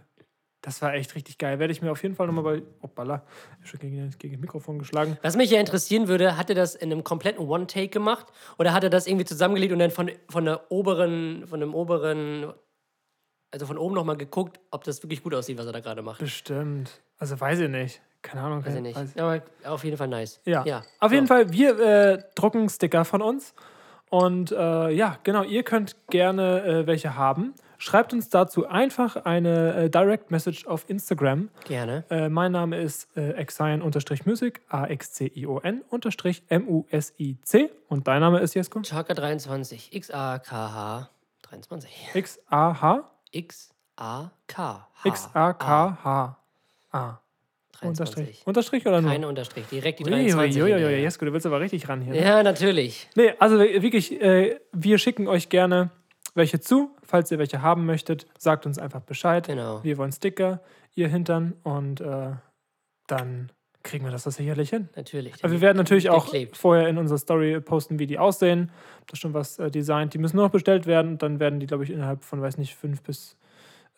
Das 0.63 0.81
war 0.81 0.95
echt 0.95 1.17
richtig 1.17 1.39
geil. 1.39 1.59
Werde 1.59 1.73
ich 1.73 1.83
mir 1.83 1.91
auf 1.91 2.01
jeden 2.05 2.15
Fall 2.15 2.29
nochmal 2.29 2.45
bei. 2.45 2.63
Hoppala, 2.83 3.27
ich 3.63 3.69
schon 3.71 3.81
gegen, 3.81 4.11
gegen 4.19 4.35
das 4.35 4.41
Mikrofon 4.41 4.79
geschlagen. 4.79 5.19
Was 5.23 5.37
mich 5.37 5.51
ja 5.51 5.59
interessieren 5.59 6.07
würde, 6.07 6.37
hat 6.37 6.51
er 6.51 6.55
das 6.55 6.77
in 6.77 6.93
einem 6.93 7.03
kompletten 7.03 7.45
One-Take 7.47 7.89
gemacht 7.89 8.27
oder 8.59 8.73
hat 8.73 8.85
er 8.85 8.91
das 8.91 9.09
irgendwie 9.09 9.25
zusammengelegt 9.25 9.73
und 9.73 9.81
dann 9.81 9.91
von, 9.91 10.11
von 10.29 10.45
der 10.45 10.71
oberen, 10.71 11.49
von 11.49 11.59
dem 11.59 11.75
oberen, 11.75 12.53
also 13.51 13.67
von 13.67 13.77
oben 13.77 13.95
nochmal 13.97 14.17
geguckt, 14.17 14.61
ob 14.71 14.85
das 14.85 15.03
wirklich 15.03 15.25
gut 15.25 15.35
aussieht, 15.35 15.59
was 15.59 15.67
er 15.67 15.73
da 15.73 15.81
gerade 15.81 16.01
macht? 16.01 16.21
Bestimmt. 16.21 17.03
Also 17.19 17.39
weiß 17.41 17.59
ich 17.59 17.69
nicht. 17.69 18.01
Keine 18.23 18.43
Ahnung. 18.43 18.65
Weiß 18.65 18.75
ich 18.77 18.81
nicht. 18.81 18.97
weiß- 18.99 19.19
Aber 19.19 19.43
auf 19.75 19.85
jeden 19.85 19.97
Fall 19.97 20.09
nice. 20.09 20.41
Ja. 20.45 20.65
ja. 20.65 20.83
Auf 21.01 21.11
So. 21.11 21.15
jeden 21.17 21.27
Fall, 21.27 21.53
wir 21.53 21.79
äh, 21.81 22.23
drucken 22.35 22.69
Sticker 22.69 23.05
von 23.05 23.21
uns. 23.23 23.55
Und 24.11 24.53
äh, 24.53 24.91
ja, 24.91 25.19
genau, 25.25 25.43
ihr 25.43 25.63
könnt 25.63 25.97
gerne 26.09 26.63
äh, 26.65 26.87
welche 26.87 27.17
haben. 27.17 27.55
Schreibt 27.79 28.13
uns 28.13 28.29
dazu 28.29 28.69
einfach 28.69 29.17
eine 29.25 29.75
äh, 29.75 29.91
Direct 29.91 30.31
Message 30.31 30.67
auf 30.69 30.89
Instagram. 30.89 31.49
Gerne. 31.65 32.05
Äh, 32.11 32.29
mein 32.29 32.53
Name 32.53 32.77
ist 32.81 33.09
äh, 33.17 33.35
Axion-Music, 33.35 34.61
A-X-C-I-O-N-M-U-S-I-C. 36.53 37.71
Und 37.89 38.07
dein 38.07 38.21
Name 38.21 38.39
ist 38.41 38.55
Jesko? 38.55 38.83
Chaka 38.83 39.15
23, 39.15 39.93
X-A-K-H 39.95 41.09
23. 41.43 42.11
X-A-H? 42.15 43.11
X-A-K-H. 43.33 44.89
X-A-K-H. 45.05 46.37
A. 46.95 47.19
Unterstrich. 47.83 48.43
23. 48.43 48.47
Unterstrich 48.47 48.87
oder 48.87 49.01
nur? 49.01 49.11
Kein 49.11 49.25
Unterstrich, 49.25 49.67
direkt 49.67 50.01
die 50.01 50.05
Uiuiui, 50.05 50.31
23. 50.31 50.63
uiuiui. 50.63 51.03
Jesko, 51.03 51.25
du 51.25 51.33
willst 51.33 51.47
aber 51.47 51.61
richtig 51.61 51.89
ran 51.89 52.01
hier. 52.01 52.15
Ne? 52.15 52.23
Ja, 52.23 52.43
natürlich. 52.43 53.09
Nee, 53.15 53.35
also 53.39 53.59
wirklich, 53.59 54.21
äh, 54.21 54.59
wir 54.73 54.99
schicken 54.99 55.29
euch 55.29 55.49
gerne 55.49 55.91
welche 56.35 56.61
zu. 56.61 56.91
Falls 57.03 57.31
ihr 57.31 57.39
welche 57.39 57.63
haben 57.63 57.87
möchtet, 57.87 58.27
sagt 58.39 58.67
uns 58.67 58.79
einfach 58.79 59.01
Bescheid. 59.01 59.47
Genau. 59.47 59.83
Wir 59.83 59.99
wollen 59.99 60.13
Sticker, 60.13 60.61
ihr 60.95 61.09
Hintern 61.09 61.55
und 61.63 62.01
äh, 62.01 62.31
dann 63.07 63.51
kriegen 63.83 64.05
wir 64.05 64.13
das 64.13 64.25
sicherlich 64.25 64.71
hin. 64.71 64.89
Natürlich. 64.97 65.35
Aber 65.43 65.53
wir 65.53 65.61
werden 65.61 65.77
natürlich 65.77 66.09
auch 66.11 66.29
klebt. 66.29 66.57
vorher 66.57 66.89
in 66.89 66.99
unserer 66.99 67.19
Story 67.19 67.61
posten, 67.61 67.99
wie 67.99 68.07
die 68.07 68.19
aussehen. 68.19 68.71
Hab 69.01 69.09
da 69.09 69.17
schon 69.17 69.35
was 69.35 69.59
äh, 69.59 69.71
designt. 69.71 70.15
Die 70.15 70.19
müssen 70.19 70.37
nur 70.37 70.47
noch 70.47 70.53
bestellt 70.53 70.87
werden. 70.87 71.19
Dann 71.19 71.41
werden 71.41 71.61
die, 71.61 71.67
glaube 71.67 71.85
ich, 71.85 71.91
innerhalb 71.91 72.25
von, 72.25 72.41
weiß 72.41 72.59
nicht, 72.59 72.75
fünf 72.75 73.03
bis 73.03 73.37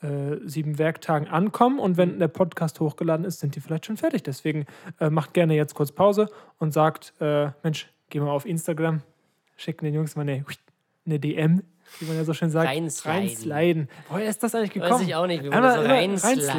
äh, 0.04 0.38
sieben 0.48 0.78
Werktagen 0.78 1.26
ankommen. 1.28 1.78
Und 1.78 1.92
Mhm. 1.92 1.96
wenn 1.96 2.18
der 2.18 2.28
Podcast 2.28 2.78
hochgeladen 2.80 3.24
ist, 3.24 3.40
sind 3.40 3.56
die 3.56 3.60
vielleicht 3.60 3.86
schon 3.86 3.96
fertig. 3.96 4.22
Deswegen 4.22 4.66
äh, 5.00 5.10
macht 5.10 5.32
gerne 5.34 5.54
jetzt 5.54 5.74
kurz 5.74 5.92
Pause 5.92 6.28
und 6.58 6.72
sagt, 6.72 7.14
äh, 7.20 7.50
Mensch, 7.62 7.88
geh 8.10 8.20
mal 8.20 8.30
auf 8.30 8.44
Instagram, 8.46 9.02
schicken 9.56 9.84
den 9.84 9.94
Jungs 9.94 10.14
mal 10.16 10.22
eine, 10.22 10.44
eine 11.06 11.18
DM, 11.18 11.62
wie 12.00 12.06
man 12.06 12.16
ja 12.16 12.24
so 12.24 12.34
schön 12.34 12.50
sagt. 12.50 12.68
Reinsliden. 12.68 13.20
Reinsliden. 13.20 13.88
Woher 14.08 14.28
ist 14.28 14.42
das 14.42 14.54
eigentlich 14.54 14.72
gekommen? 14.72 14.92
Weiß 14.92 15.00
ich 15.02 15.14
auch 15.14 15.26
nicht, 15.26 15.42
wie 15.42 15.48
man 15.48 15.64
Einmal 15.64 15.76
das 15.76 15.84
so 15.84 15.90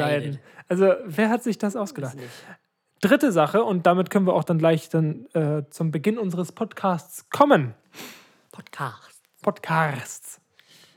reinslidet. 0.00 0.40
Also, 0.68 0.92
wer 1.04 1.30
hat 1.30 1.42
sich 1.42 1.58
das 1.58 1.76
ausgedacht? 1.76 2.16
Dritte 3.00 3.30
Sache, 3.30 3.62
und 3.62 3.86
damit 3.86 4.10
können 4.10 4.26
wir 4.26 4.32
auch 4.34 4.44
dann 4.44 4.58
gleich 4.58 4.88
dann, 4.88 5.26
äh, 5.34 5.62
zum 5.70 5.90
Beginn 5.90 6.18
unseres 6.18 6.50
Podcasts 6.52 7.28
kommen. 7.30 7.74
Podcast. 8.52 9.20
Podcasts. 9.42 10.40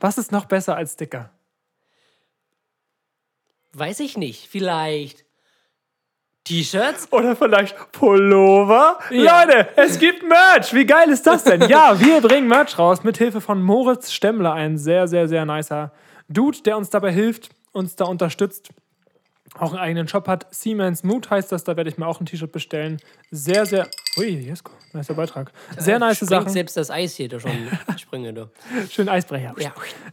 Was 0.00 0.16
ist 0.16 0.32
noch 0.32 0.46
besser 0.46 0.76
als 0.76 0.94
Sticker? 0.94 1.30
Weiß 3.72 4.00
ich 4.00 4.16
nicht. 4.16 4.48
Vielleicht 4.48 5.24
T-Shirts? 6.44 7.12
Oder 7.12 7.36
vielleicht 7.36 7.76
Pullover? 7.92 8.98
Ja. 9.10 9.44
Leute, 9.44 9.68
es 9.76 9.98
gibt 9.98 10.22
Merch. 10.22 10.74
Wie 10.74 10.86
geil 10.86 11.08
ist 11.10 11.26
das 11.26 11.44
denn? 11.44 11.68
Ja, 11.68 12.00
wir 12.00 12.20
bringen 12.20 12.48
Merch 12.48 12.78
raus 12.78 13.04
mit 13.04 13.18
Hilfe 13.18 13.40
von 13.40 13.62
Moritz 13.62 14.10
Stemmler, 14.12 14.54
ein 14.54 14.78
sehr, 14.78 15.06
sehr, 15.06 15.28
sehr 15.28 15.44
nicer 15.44 15.92
Dude, 16.28 16.62
der 16.62 16.76
uns 16.76 16.90
dabei 16.90 17.12
hilft, 17.12 17.50
uns 17.72 17.96
da 17.96 18.06
unterstützt. 18.06 18.70
Auch 19.58 19.72
einen 19.72 19.80
eigenen 19.80 20.08
Shop 20.08 20.28
hat. 20.28 20.46
Siemens 20.54 21.02
Mood 21.02 21.28
heißt 21.28 21.50
das, 21.50 21.64
da 21.64 21.76
werde 21.76 21.90
ich 21.90 21.98
mir 21.98 22.06
auch 22.06 22.20
ein 22.20 22.26
T-Shirt 22.26 22.52
bestellen. 22.52 22.98
Sehr, 23.32 23.66
sehr. 23.66 23.88
Ui, 24.16 24.26
Jesko, 24.26 24.72
nicer 24.92 25.14
Beitrag. 25.14 25.52
Sehr 25.76 25.98
nice 25.98 26.20
Sachen. 26.20 26.48
selbst 26.48 26.76
das 26.76 26.90
Eis 26.90 27.16
hier 27.16 27.28
da 27.28 27.40
schon. 27.40 27.50
Sprünge, 27.96 28.32
du. 28.32 28.50
Schön 28.90 29.08
Eisbrecher. 29.08 29.54
Ja. 29.58 29.72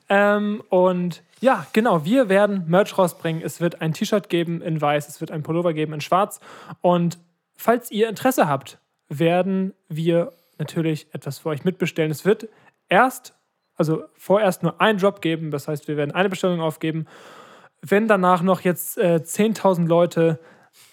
Ähm, 0.09 0.63
und 0.69 1.21
ja, 1.39 1.67
genau, 1.71 2.03
wir 2.03 2.29
werden 2.29 2.63
Merch 2.67 2.97
rausbringen. 2.97 3.43
Es 3.43 3.61
wird 3.61 3.81
ein 3.81 3.93
T-Shirt 3.93 4.27
geben 4.29 4.61
in 4.61 4.81
weiß, 4.81 5.07
es 5.07 5.21
wird 5.21 5.29
ein 5.29 5.43
Pullover 5.43 5.73
geben 5.73 5.93
in 5.93 6.01
schwarz. 6.01 6.39
Und 6.81 7.19
falls 7.55 7.91
ihr 7.91 8.09
Interesse 8.09 8.47
habt, 8.47 8.79
werden 9.07 9.73
wir 9.87 10.33
natürlich 10.57 11.07
etwas 11.13 11.39
für 11.39 11.49
euch 11.49 11.63
mitbestellen. 11.63 12.09
Es 12.09 12.25
wird 12.25 12.49
erst, 12.89 13.35
also 13.75 14.03
vorerst 14.15 14.63
nur 14.63 14.81
einen 14.81 14.97
Drop 14.97 15.21
geben. 15.21 15.51
Das 15.51 15.67
heißt, 15.67 15.87
wir 15.87 15.95
werden 15.95 16.11
eine 16.11 16.29
Bestellung 16.29 16.59
aufgeben. 16.59 17.05
Wenn 17.81 18.07
danach 18.07 18.41
noch 18.41 18.61
jetzt 18.61 18.97
äh, 18.97 19.19
10.000 19.23 19.87
Leute 19.87 20.39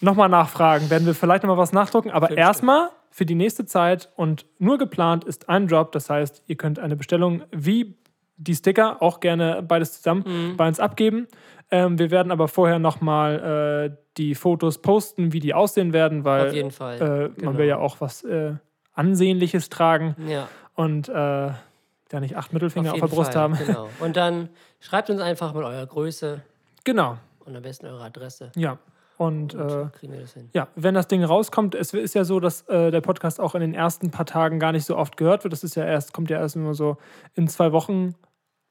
nochmal 0.01 0.29
nachfragen, 0.29 0.89
werden 0.89 1.05
wir 1.05 1.15
vielleicht 1.15 1.43
nochmal 1.43 1.57
was 1.57 1.71
nachdrucken. 1.73 2.11
Aber 2.11 2.31
erstmal 2.37 2.89
für 3.11 3.25
die 3.25 3.35
nächste 3.35 3.65
Zeit 3.65 4.09
und 4.15 4.45
nur 4.59 4.77
geplant 4.77 5.23
ist 5.23 5.49
ein 5.49 5.67
Drop. 5.67 5.91
Das 5.91 6.09
heißt, 6.09 6.43
ihr 6.47 6.55
könnt 6.57 6.79
eine 6.79 6.95
Bestellung 6.95 7.43
wie 7.51 7.95
die 8.37 8.53
Sticker 8.53 9.01
auch 9.01 9.21
gerne 9.21 9.63
beides 9.65 9.93
zusammen 9.93 10.55
bei 10.57 10.67
uns 10.67 10.79
abgeben. 10.79 11.27
Ähm, 11.71 11.97
wir 11.97 12.11
werden 12.11 12.31
aber 12.31 12.47
vorher 12.49 12.79
nochmal 12.79 13.91
äh, 13.93 13.97
die 14.17 14.35
Fotos 14.35 14.81
posten, 14.81 15.31
wie 15.33 15.39
die 15.39 15.53
aussehen 15.53 15.93
werden, 15.93 16.25
weil 16.25 16.47
Auf 16.49 16.53
jeden 16.53 16.71
Fall. 16.71 16.95
Äh, 16.97 17.01
man 17.01 17.35
Genau. 17.35 17.57
will 17.57 17.65
ja 17.67 17.77
auch 17.77 18.01
was 18.01 18.23
äh, 18.23 18.53
Ansehnliches 18.93 19.69
tragen 19.69 20.15
Ja. 20.27 20.47
und 20.75 21.07
äh, 21.09 21.11
da 21.13 22.19
nicht 22.19 22.35
acht 22.37 22.53
Mittelfinger 22.53 22.89
auf, 22.91 22.95
jeden 22.97 23.07
der 23.09 23.15
Brust 23.15 23.33
Fall, 23.33 23.41
haben. 23.41 23.57
Genau. 23.65 23.89
Und 23.99 24.15
dann 24.15 24.49
schreibt 24.79 25.09
uns 25.09 25.19
einfach 25.21 25.53
mit 25.53 25.63
eurer 25.63 25.85
Größe 25.87 26.41
Genau, 26.85 27.17
und 27.45 27.55
am 27.55 27.61
besten 27.61 27.85
eure 27.87 28.03
Adresse. 28.05 28.51
ja. 28.55 28.77
Und 29.17 29.53
äh, 29.53 29.57
Dann 29.57 29.91
kriegen 29.93 30.11
wir 30.11 30.19
das 30.19 30.33
hin. 30.33 30.49
ja, 30.51 30.67
wenn 30.75 30.93
das 30.93 31.07
Ding 31.07 31.23
rauskommt, 31.23 31.73
es 31.73 31.93
ist 31.93 32.15
ja 32.15 32.25
so, 32.25 32.41
dass 32.41 32.67
äh, 32.67 32.91
der 32.91 32.99
Podcast 32.99 33.39
auch 33.39 33.55
in 33.55 33.61
den 33.61 33.73
ersten 33.73 34.11
paar 34.11 34.25
Tagen 34.25 34.59
gar 34.59 34.73
nicht 34.73 34.83
so 34.83 34.97
oft 34.97 35.15
gehört 35.15 35.45
wird. 35.45 35.53
Das 35.53 35.63
ist 35.63 35.75
ja 35.75 35.85
erst, 35.85 36.11
kommt 36.11 36.29
ja 36.29 36.37
erst 36.37 36.57
immer 36.57 36.73
so 36.73 36.97
in 37.33 37.47
zwei 37.47 37.71
Wochen 37.71 38.15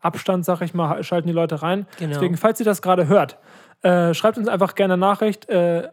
Abstand, 0.00 0.44
sag 0.44 0.60
ich 0.60 0.74
mal, 0.74 1.02
schalten 1.02 1.28
die 1.28 1.32
Leute 1.32 1.62
rein. 1.62 1.86
Genau. 1.98 2.12
Deswegen, 2.12 2.36
falls 2.36 2.60
ihr 2.60 2.66
das 2.66 2.82
gerade 2.82 3.08
hört, 3.08 3.38
äh, 3.80 4.12
schreibt 4.12 4.36
uns 4.36 4.48
einfach 4.48 4.74
gerne 4.74 4.92
eine 4.94 5.00
Nachricht. 5.00 5.48
Äh, 5.48 5.88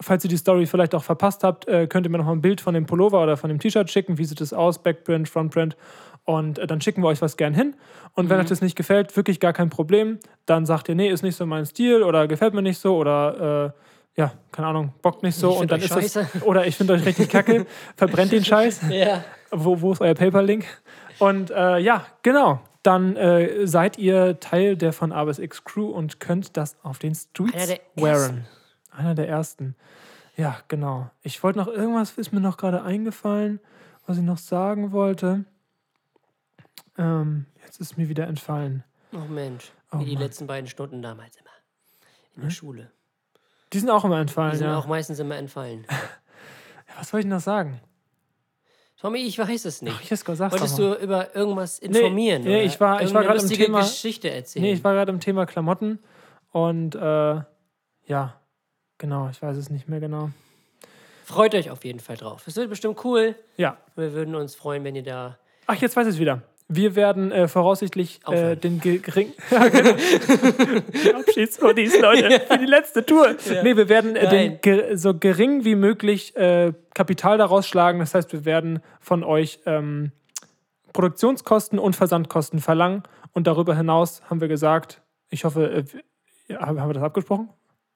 falls 0.00 0.24
ihr 0.24 0.30
die 0.30 0.38
Story 0.38 0.64
vielleicht 0.64 0.94
auch 0.94 1.04
verpasst 1.04 1.44
habt, 1.44 1.68
äh, 1.68 1.86
könnt 1.86 2.06
ihr 2.06 2.10
mir 2.10 2.16
noch 2.16 2.24
mal 2.24 2.32
ein 2.32 2.40
Bild 2.40 2.62
von 2.62 2.72
dem 2.72 2.86
Pullover 2.86 3.22
oder 3.22 3.36
von 3.36 3.50
dem 3.50 3.58
T-Shirt 3.58 3.90
schicken. 3.90 4.16
Wie 4.16 4.24
sieht 4.24 4.40
es 4.40 4.54
aus? 4.54 4.82
Backprint, 4.82 5.28
Frontprint. 5.28 5.76
Und 6.24 6.58
äh, 6.58 6.66
dann 6.66 6.80
schicken 6.80 7.02
wir 7.02 7.08
euch 7.08 7.20
was 7.22 7.36
gern 7.36 7.52
hin. 7.54 7.74
Und 8.14 8.26
Mhm. 8.26 8.30
wenn 8.30 8.40
euch 8.40 8.46
das 8.46 8.60
nicht 8.62 8.76
gefällt, 8.76 9.14
wirklich 9.16 9.40
gar 9.40 9.52
kein 9.52 9.70
Problem. 9.70 10.18
Dann 10.46 10.64
sagt 10.66 10.88
ihr, 10.88 10.94
nee, 10.94 11.08
ist 11.08 11.22
nicht 11.22 11.36
so 11.36 11.44
mein 11.46 11.66
Stil 11.66 12.02
oder 12.02 12.26
gefällt 12.28 12.54
mir 12.54 12.62
nicht 12.62 12.78
so 12.78 12.96
oder 12.96 13.74
äh, 14.16 14.20
ja, 14.20 14.32
keine 14.52 14.68
Ahnung, 14.68 14.92
bockt 15.02 15.22
nicht 15.22 15.36
so. 15.36 15.52
Ich 15.54 15.58
und 15.60 15.72
dann 15.72 15.80
ist 15.80 15.94
euch 15.96 16.12
das, 16.12 16.42
oder 16.42 16.66
ich 16.66 16.76
finde 16.76 16.92
euch 16.92 17.04
richtig 17.04 17.28
kacke, 17.28 17.66
verbrennt 17.96 18.30
den 18.32 18.44
Scheiß. 18.44 18.82
Ja. 18.90 19.24
Wo, 19.50 19.80
wo 19.80 19.92
ist 19.92 20.00
euer 20.00 20.14
PayPal-Link? 20.14 20.64
Und 21.18 21.50
äh, 21.50 21.78
ja, 21.78 22.06
genau. 22.22 22.60
Dann 22.84 23.16
äh, 23.16 23.66
seid 23.66 23.98
ihr 23.98 24.38
Teil 24.40 24.76
der 24.76 24.92
von 24.92 25.10
A 25.12 25.24
bis 25.24 25.38
X 25.38 25.64
Crew 25.64 25.86
und 25.88 26.20
könnt 26.20 26.56
das 26.56 26.76
auf 26.82 26.98
den 26.98 27.14
Streets 27.14 27.54
Einer 27.54 27.78
wearen. 27.96 28.44
Einer 28.92 29.14
der 29.14 29.28
ersten. 29.28 29.74
Ja, 30.36 30.56
genau. 30.68 31.10
Ich 31.22 31.42
wollte 31.42 31.58
noch 31.58 31.68
irgendwas, 31.68 32.12
ist 32.12 32.32
mir 32.32 32.40
noch 32.40 32.56
gerade 32.56 32.82
eingefallen, 32.82 33.58
was 34.06 34.18
ich 34.18 34.22
noch 34.22 34.38
sagen 34.38 34.92
wollte. 34.92 35.44
Ähm, 36.98 37.46
jetzt 37.64 37.80
ist 37.80 37.96
mir 37.98 38.08
wieder 38.08 38.26
entfallen. 38.26 38.84
Oh 39.12 39.18
Mensch. 39.28 39.72
Oh 39.92 39.98
Wie 40.00 40.04
die 40.04 40.14
Mann. 40.14 40.22
letzten 40.22 40.46
beiden 40.46 40.68
Stunden 40.68 41.02
damals 41.02 41.36
immer. 41.36 41.50
In 42.36 42.42
der 42.42 42.50
Schule. 42.50 42.90
Die 43.72 43.78
sind 43.78 43.90
auch 43.90 44.04
immer 44.04 44.16
Die 44.16 44.20
entfallen, 44.22 44.56
sind 44.56 44.66
ja. 44.68 44.78
auch 44.78 44.86
meistens 44.86 45.18
immer 45.18 45.36
entfallen. 45.36 45.86
Was 46.98 47.12
wollte 47.12 47.26
ich 47.26 47.30
noch 47.30 47.40
sagen? 47.40 47.80
Tommy, 49.00 49.18
ich 49.18 49.38
weiß 49.38 49.64
es 49.66 49.82
nicht. 49.82 49.94
Ach, 49.96 50.02
Jesko, 50.02 50.34
sag's 50.34 50.52
Wolltest 50.52 50.78
du 50.78 50.94
über 50.94 51.34
irgendwas 51.36 51.78
informieren? 51.78 52.42
nee, 52.42 52.48
oder 52.56 52.62
ich 52.62 52.80
war- 52.80 53.02
ich 53.02 53.12
war 53.12 53.22
gerade 53.22 53.40
im 53.40 53.48
Thema- 53.48 53.80
Geschichte 53.80 54.30
erzählen. 54.30 54.64
Nee, 54.64 54.72
ich 54.74 54.84
war 54.84 54.94
gerade 54.94 55.12
im 55.12 55.20
Thema 55.20 55.44
Klamotten 55.44 55.98
und 56.52 56.94
äh, 56.94 57.42
ja, 58.06 58.40
genau, 58.96 59.28
ich 59.28 59.42
weiß 59.42 59.56
es 59.56 59.68
nicht 59.70 59.88
mehr 59.88 60.00
genau. 60.00 60.30
Freut 61.24 61.54
euch 61.54 61.70
auf 61.70 61.84
jeden 61.84 62.00
Fall 62.00 62.16
drauf. 62.16 62.46
Es 62.46 62.56
wird 62.56 62.70
bestimmt 62.70 63.04
cool. 63.04 63.34
Ja. 63.56 63.76
Wir 63.96 64.12
würden 64.12 64.34
uns 64.34 64.54
freuen, 64.54 64.84
wenn 64.84 64.94
ihr 64.94 65.02
da. 65.02 65.38
Ach, 65.66 65.74
jetzt 65.76 65.96
weiß 65.96 66.06
ich 66.06 66.14
es 66.14 66.20
wieder. 66.20 66.42
Wir 66.68 66.96
werden 66.96 67.30
äh, 67.30 67.46
voraussichtlich 67.46 68.20
äh, 68.26 68.56
den 68.56 68.80
ge- 68.80 68.98
gering 68.98 69.32
Ja, 69.50 69.68
die 69.70 71.14
Abschiedshoodies, 71.14 72.00
Leute, 72.00 72.40
für 72.40 72.58
die 72.58 72.64
letzte 72.66 73.04
Tour. 73.04 73.34
Nee, 73.62 73.76
wir 73.76 73.88
werden 73.90 74.16
äh, 74.16 74.28
den 74.28 74.60
ge 74.62 74.96
so 74.96 75.12
gering 75.18 75.64
wie 75.64 75.74
möglich 75.74 76.34
äh, 76.36 76.72
Kapital 76.94 77.36
daraus 77.36 77.66
schlagen. 77.68 77.98
Das 77.98 78.14
heißt, 78.14 78.32
wir 78.32 78.44
werden 78.46 78.80
von 78.98 79.24
euch 79.24 79.60
ähm, 79.66 80.12
Produktionskosten 80.94 81.78
und 81.78 81.96
Versandkosten 81.96 82.60
verlangen. 82.60 83.02
Und 83.32 83.46
darüber 83.46 83.76
hinaus 83.76 84.22
haben 84.30 84.40
wir 84.40 84.48
gesagt, 84.48 85.02
ich 85.28 85.44
hoffe, 85.44 85.70
äh, 85.70 85.84
ja, 86.48 86.60
haben 86.60 86.76
wir 86.88 86.94
das 86.94 87.02
abgesprochen? 87.02 87.50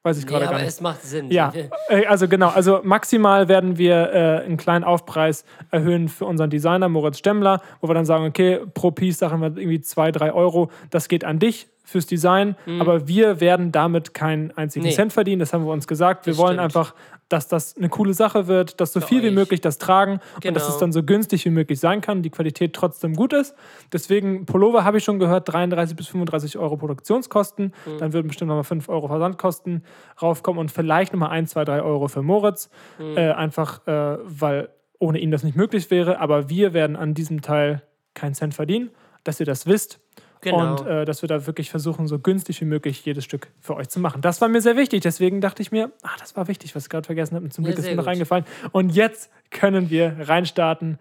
Weiß 0.09 0.19
ich 0.19 0.25
Nee, 0.25 0.31
gerade 0.31 0.45
gar 0.45 0.55
aber 0.55 0.61
nicht. 0.63 0.69
es 0.69 0.81
macht 0.81 1.03
Sinn. 1.03 1.31
Ja, 1.31 1.53
also 2.09 2.29
genau, 2.29 2.49
also 2.49 2.81
maximal 2.83 3.49
werden 3.49 3.77
wir 3.77 4.11
äh, 4.13 4.45
einen 4.45 4.57
kleinen 4.57 4.85
Aufpreis 4.85 5.45
erhöhen 5.71 6.09
für 6.09 6.25
unseren 6.25 6.49
Designer 6.49 6.89
Moritz 6.89 7.19
Stemmler, 7.19 7.61
wo 7.83 7.89
wir 7.89 7.95
dann 7.95 8.07
sagen, 8.07 8.25
okay, 8.25 8.61
pro 8.73 8.91
Piece 8.91 9.19
sagen 9.19 9.43
wir 9.43 9.49
irgendwie 9.49 9.83
zwei, 9.83 10.11
drei 10.11 10.33
Euro, 10.33 10.71
das 10.89 11.09
geht 11.09 11.25
an 11.25 11.39
dich 11.39 11.69
fürs 11.89 12.07
Design, 12.07 12.55
aber 12.81 13.09
wir 13.09 13.41
werden 13.41 13.73
damit 13.73 14.13
keinen 14.13 14.51
einzigen 14.57 14.85
Mhm. 14.85 14.91
Nee. 14.91 14.95
Cent 14.95 15.13
verdienen, 15.13 15.41
das 15.41 15.53
haben 15.55 15.65
wir 15.65 15.73
uns 15.73 15.87
gesagt. 15.87 16.27
Wir 16.27 16.33
Das 16.33 16.39
wollen 16.39 16.55
stimmt. 16.59 16.65
einfach, 16.65 16.95
dass 17.31 17.49
das 17.49 17.77
eine 17.77 17.89
coole 17.89 18.13
Sache 18.15 18.47
wird, 18.47 18.81
dass 18.81 18.93
so 18.93 19.01
Für 19.01 19.07
viel 19.07 19.23
wie 19.23 19.29
euch. 19.29 19.35
möglich 19.35 19.61
das 19.61 19.79
tragen 19.79 20.21
und 20.45 20.45
dass 20.55 20.65
Genau. 20.65 20.75
es 20.75 20.79
dann 20.79 20.93
so 20.93 21.03
günstig 21.03 21.45
wie 21.47 21.51
möglich 21.51 21.81
sein 21.81 22.01
kann, 22.01 22.23
die 22.23 22.31
Qualität 22.31 22.75
trotzdem 22.75 23.15
gut 23.15 23.33
ist. 23.33 23.55
Deswegen, 23.93 24.45
Pullover 24.47 24.85
habe 24.85 24.99
ich 24.99 25.05
schon 25.05 25.19
gehört, 25.19 25.51
33 25.53 25.97
bis 25.97 26.09
35 26.09 26.59
Euro 26.59 26.77
Produktionskosten, 26.77 27.73
Mhm. 27.87 27.99
dann 27.99 28.13
würden 28.13 28.29
bestimmt 28.29 28.49
nochmal 28.49 28.65
5 28.65 28.89
Euro 28.89 29.09
Versandkosten 29.09 29.83
raufkommen 30.21 30.59
und 30.61 30.71
vielleicht 30.71 31.13
nochmal 31.13 31.31
1, 31.31 31.51
2, 31.51 31.65
3 31.65 31.83
Euro 31.83 32.09
für 32.09 32.23
Moritz. 32.23 32.71
Mhm. 32.99 33.17
Äh, 33.17 33.31
einfach, 33.33 33.87
äh, 33.87 34.19
weil 34.25 34.69
ohne 34.99 35.19
ihn 35.21 35.31
das 35.31 35.43
nicht 35.43 35.57
möglich 35.57 35.91
wäre. 35.91 36.19
Aber 36.21 36.49
wir 36.51 36.75
werden 36.75 36.97
an 36.97 37.15
diesem 37.15 37.41
Teil 37.41 37.83
keinen 38.15 38.35
Cent 38.35 38.53
verdienen, 38.55 38.91
dass 39.25 39.39
ihr 39.41 39.47
das 39.47 39.67
wisst. 39.67 40.01
Genau. 40.41 40.77
Und 40.77 40.87
äh, 40.87 41.05
dass 41.05 41.23
wir 41.23 41.29
da 41.29 41.47
wirklich 41.47 41.71
versuchen, 41.71 42.07
so 42.07 42.19
günstig 42.19 42.61
wie 42.61 42.65
möglich 42.65 43.05
jedes 43.05 43.25
Stück 43.25 43.49
für 43.61 43.75
euch 43.77 43.89
zu 43.89 44.01
machen. 44.01 44.21
Das 44.23 44.41
war 44.41 44.49
mir 44.49 44.61
sehr 44.61 44.77
wichtig. 44.77 45.03
Deswegen 45.03 45.41
dachte 45.41 45.63
ich 45.63 45.73
mir, 45.73 45.91
ah, 46.03 46.11
das 46.19 46.37
war 46.37 46.49
wichtig, 46.49 46.75
was 46.77 46.85
ich 46.85 46.91
gerade 46.91 47.07
vergessen 47.07 47.35
habe. 47.35 47.45
Und 47.45 47.53
zum 47.53 47.65
Ja, 47.65 47.71
Glück 47.73 47.79
ist 47.81 47.91
mir 47.91 47.97
noch 47.97 48.05
gut. 48.05 48.13
eingefallen. 48.13 48.45
Und 48.73 48.91
jetzt 48.91 49.31
können 49.51 49.91
wir 49.91 50.17
reinstarten. 50.29 50.99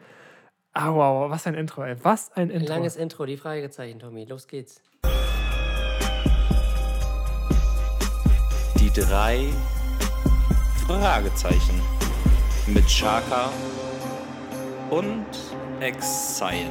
Ah, 0.73 0.93
wow, 0.93 1.29
was 1.31 1.47
ein 1.47 1.53
Intro, 1.55 1.83
ey. 1.83 1.95
Was 2.03 2.31
ein 2.33 2.49
Intro. 2.49 2.69
Langes 2.73 2.95
Intro, 2.95 3.25
die 3.25 3.37
Fragezeichen, 3.37 3.99
Tommy. 3.99 4.25
Los 4.25 4.47
geht's. 4.47 4.81
Die 8.79 8.91
drei 8.91 9.45
Fragezeichen 10.87 11.81
mit 12.67 12.85
Chaka 12.87 13.49
und 14.89 15.25
Exile. 15.79 16.69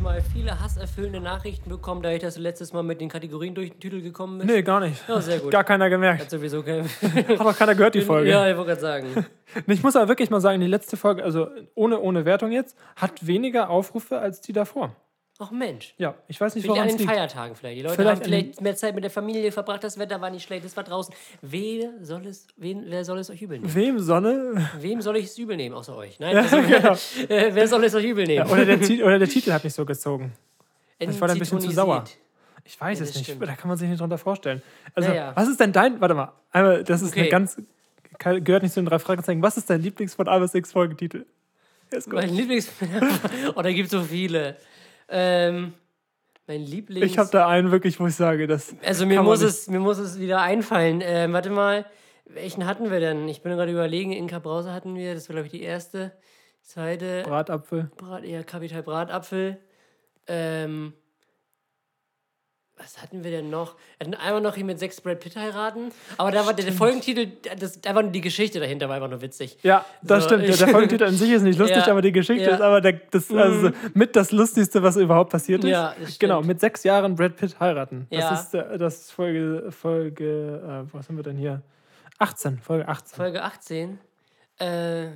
Letztes 0.00 0.04
Mal 0.04 0.22
viele 0.32 0.60
hasserfüllende 0.60 1.20
Nachrichten 1.20 1.68
bekommen, 1.68 2.02
da 2.02 2.10
ich 2.10 2.20
das 2.22 2.38
letztes 2.38 2.72
Mal 2.72 2.82
mit 2.82 3.00
den 3.00 3.10
Kategorien 3.10 3.54
durch 3.54 3.70
den 3.70 3.80
Titel 3.80 4.00
gekommen 4.00 4.38
bin? 4.38 4.46
Nee, 4.46 4.62
gar 4.62 4.80
nicht. 4.80 5.06
Ja, 5.06 5.20
sehr 5.20 5.38
gut. 5.38 5.50
Gar 5.50 5.64
keiner 5.64 5.90
gemerkt. 5.90 6.22
Hat 6.22 6.30
sowieso 6.30 6.62
kein. 6.62 6.84
Hat 7.28 7.40
auch 7.40 7.56
keiner 7.56 7.74
gehört, 7.74 7.94
die 7.94 8.00
Folge. 8.00 8.30
Ja, 8.30 8.48
ich 8.48 8.56
wollte 8.56 8.70
gerade 8.70 8.80
sagen. 8.80 9.26
Ich 9.66 9.82
muss 9.82 9.96
aber 9.96 10.06
wirklich 10.06 10.30
mal 10.30 10.40
sagen, 10.40 10.60
die 10.60 10.68
letzte 10.68 10.96
Folge, 10.96 11.24
also 11.24 11.48
ohne, 11.74 11.98
ohne 11.98 12.24
Wertung 12.24 12.52
jetzt, 12.52 12.76
hat 12.94 13.26
weniger 13.26 13.68
Aufrufe 13.68 14.20
als 14.20 14.40
die 14.40 14.52
davor. 14.52 14.94
Ach 15.42 15.50
Mensch. 15.50 15.94
Ja, 15.96 16.14
ich 16.28 16.38
weiß 16.38 16.54
nicht, 16.54 16.68
woran 16.68 16.82
an 16.82 16.88
den 16.88 16.98
liegt. 16.98 17.10
Feiertagen 17.10 17.56
vielleicht. 17.56 17.78
Die 17.78 17.82
Leute 17.82 17.94
Vielleicht 17.96 18.16
haben 18.16 18.24
vielleicht 18.24 18.60
mehr 18.60 18.76
Zeit 18.76 18.94
mit 18.94 19.02
der 19.04 19.10
Familie 19.10 19.50
verbracht, 19.50 19.82
das 19.82 19.98
Wetter 19.98 20.20
war 20.20 20.28
nicht 20.28 20.42
schlecht, 20.44 20.66
es 20.66 20.76
war 20.76 20.84
draußen. 20.84 21.14
Wer 21.40 21.92
soll 22.02 22.26
es, 22.26 22.46
wen, 22.58 22.84
wer 22.88 23.04
soll 23.06 23.18
es 23.18 23.30
euch 23.30 23.40
übel 23.40 23.58
nehmen? 23.58 23.74
Wem 23.74 23.98
Sonne? 24.00 24.68
Wem 24.78 25.00
soll 25.00 25.16
ich 25.16 25.24
es 25.24 25.38
übel 25.38 25.56
nehmen, 25.56 25.74
außer 25.74 25.96
euch? 25.96 26.20
Nein, 26.20 26.36
also, 26.36 26.56
äh, 27.28 27.54
wer 27.54 27.66
soll 27.66 27.82
es 27.84 27.94
euch 27.94 28.04
übel 28.04 28.26
nehmen? 28.26 28.48
Oder 28.50 28.66
der, 28.66 28.78
oder 29.06 29.18
der 29.18 29.28
Titel 29.28 29.50
hat 29.52 29.64
nicht 29.64 29.74
so 29.74 29.86
gezogen. 29.86 30.32
Ein 31.00 31.18
war 31.18 31.28
der 31.28 31.36
ein 31.36 31.38
bisschen 31.38 31.60
zu 31.60 31.70
sauer. 31.70 32.04
Ich 32.62 32.78
weiß 32.78 32.98
Ja, 32.98 33.04
es 33.04 33.08
das 33.12 33.16
nicht. 33.16 33.30
stimmt. 33.30 33.48
Da 33.48 33.56
kann 33.56 33.68
man 33.68 33.78
sich 33.78 33.88
nicht 33.88 34.00
drunter 34.00 34.18
vorstellen. 34.18 34.60
Also, 34.94 35.08
Naja. 35.08 35.32
was 35.34 35.48
ist 35.48 35.58
denn 35.58 35.72
dein. 35.72 35.98
Warte 36.02 36.14
mal. 36.14 36.32
Einmal, 36.52 36.84
das 36.84 37.00
ist 37.00 37.14
eine 37.14 37.22
Okay. 37.22 37.30
ganz. 37.30 37.56
Gehört 38.18 38.62
nicht 38.62 38.74
zu 38.74 38.80
den 38.80 38.86
drei 38.86 38.98
Fragezeichen. 38.98 39.40
Was 39.40 39.56
ist 39.56 39.70
dein 39.70 39.80
Lieblings 39.80 40.12
von 40.14 40.28
A 40.28 40.38
bis 40.38 40.52
X 40.52 40.72
Folgetitel? 40.72 41.24
Ja. 41.90 41.98
Mein 42.08 42.28
Lieblings... 42.28 42.70
oh, 43.56 43.62
da 43.62 43.72
gibt 43.72 43.86
es 43.86 43.92
so 43.92 44.02
viele. 44.02 44.56
Ähm, 45.10 45.74
Mein 46.46 46.62
Lieblings. 46.62 47.04
Ich 47.06 47.18
habe 47.18 47.28
da 47.30 47.48
einen 47.48 47.70
wirklich, 47.70 47.98
wo 48.00 48.06
ich 48.06 48.14
sage, 48.14 48.46
das. 48.46 48.74
Also 48.84 49.06
mir 49.06 49.22
muss, 49.22 49.40
nicht- 49.40 49.48
es, 49.48 49.68
mir 49.68 49.80
muss 49.80 49.98
es 49.98 50.18
wieder 50.18 50.40
einfallen. 50.42 51.00
Ähm, 51.02 51.32
warte 51.32 51.50
mal, 51.50 51.84
welchen 52.26 52.66
hatten 52.66 52.90
wir 52.90 53.00
denn? 53.00 53.28
Ich 53.28 53.42
bin 53.42 53.52
gerade 53.52 53.72
überlegen, 53.72 54.12
Inka 54.12 54.38
Brause 54.38 54.72
hatten 54.72 54.94
wir, 54.94 55.14
das 55.14 55.28
war 55.28 55.34
glaube 55.34 55.46
ich 55.46 55.52
die 55.52 55.62
erste. 55.62 56.12
Zweite, 56.62 57.22
Bratapfel. 57.24 57.90
Brat, 57.96 58.22
eher 58.24 58.44
Kapital 58.44 58.82
Bratapfel. 58.82 59.58
Ähm, 60.26 60.92
was 62.82 63.02
hatten 63.02 63.22
wir 63.24 63.30
denn 63.30 63.50
noch? 63.50 63.76
Wir 63.98 64.06
hatten 64.06 64.14
einmal 64.14 64.40
noch 64.40 64.54
hier 64.54 64.64
mit 64.64 64.78
sechs 64.78 65.00
Brad 65.00 65.20
Pitt 65.20 65.36
heiraten. 65.36 65.92
Aber 66.16 66.30
da 66.30 66.46
war 66.46 66.54
der, 66.54 66.64
der 66.64 66.74
Folgentitel, 66.74 67.28
das, 67.58 67.82
einfach 67.84 68.02
nur 68.02 68.10
die 68.10 68.20
Geschichte 68.22 68.58
dahinter 68.58 68.88
war 68.88 68.96
einfach 68.96 69.10
nur 69.10 69.20
witzig. 69.20 69.58
Ja, 69.62 69.84
das 70.02 70.22
So, 70.24 70.30
stimmt. 70.30 70.48
Der, 70.48 70.56
der 70.56 70.68
Folgentitel 70.68 71.04
an 71.04 71.14
sich 71.14 71.30
ist 71.30 71.42
nicht 71.42 71.58
lustig, 71.58 71.84
Ja, 71.84 71.92
aber 71.92 72.00
die 72.02 72.12
Geschichte 72.12 72.44
ja. 72.44 72.54
ist 72.54 72.60
aber 72.60 72.80
der, 72.80 72.94
das, 73.10 73.30
also 73.30 73.70
mit 73.94 74.16
das 74.16 74.32
Lustigste, 74.32 74.82
was 74.82 74.96
überhaupt 74.96 75.30
passiert 75.30 75.62
ist. 75.62 75.70
Ja, 75.70 75.94
genau, 76.18 76.42
mit 76.42 76.58
sechs 76.60 76.82
Jahren 76.84 77.14
Brad 77.16 77.36
Pitt 77.36 77.60
heiraten. 77.60 78.06
Das 78.10 78.18
Ja. 78.20 78.34
ist, 78.34 78.54
äh, 78.54 78.78
das 78.78 79.00
ist 79.02 79.12
Folge, 79.12 79.70
Folge 79.70 80.84
äh, 80.88 80.94
was 80.94 81.08
haben 81.08 81.16
wir 81.16 81.22
denn 81.24 81.36
hier? 81.36 81.62
18, 82.18 82.58
Folge 82.58 82.88
18. 82.88 83.16
Folge 83.16 83.42
18. 83.42 83.98
Äh, 84.58 85.06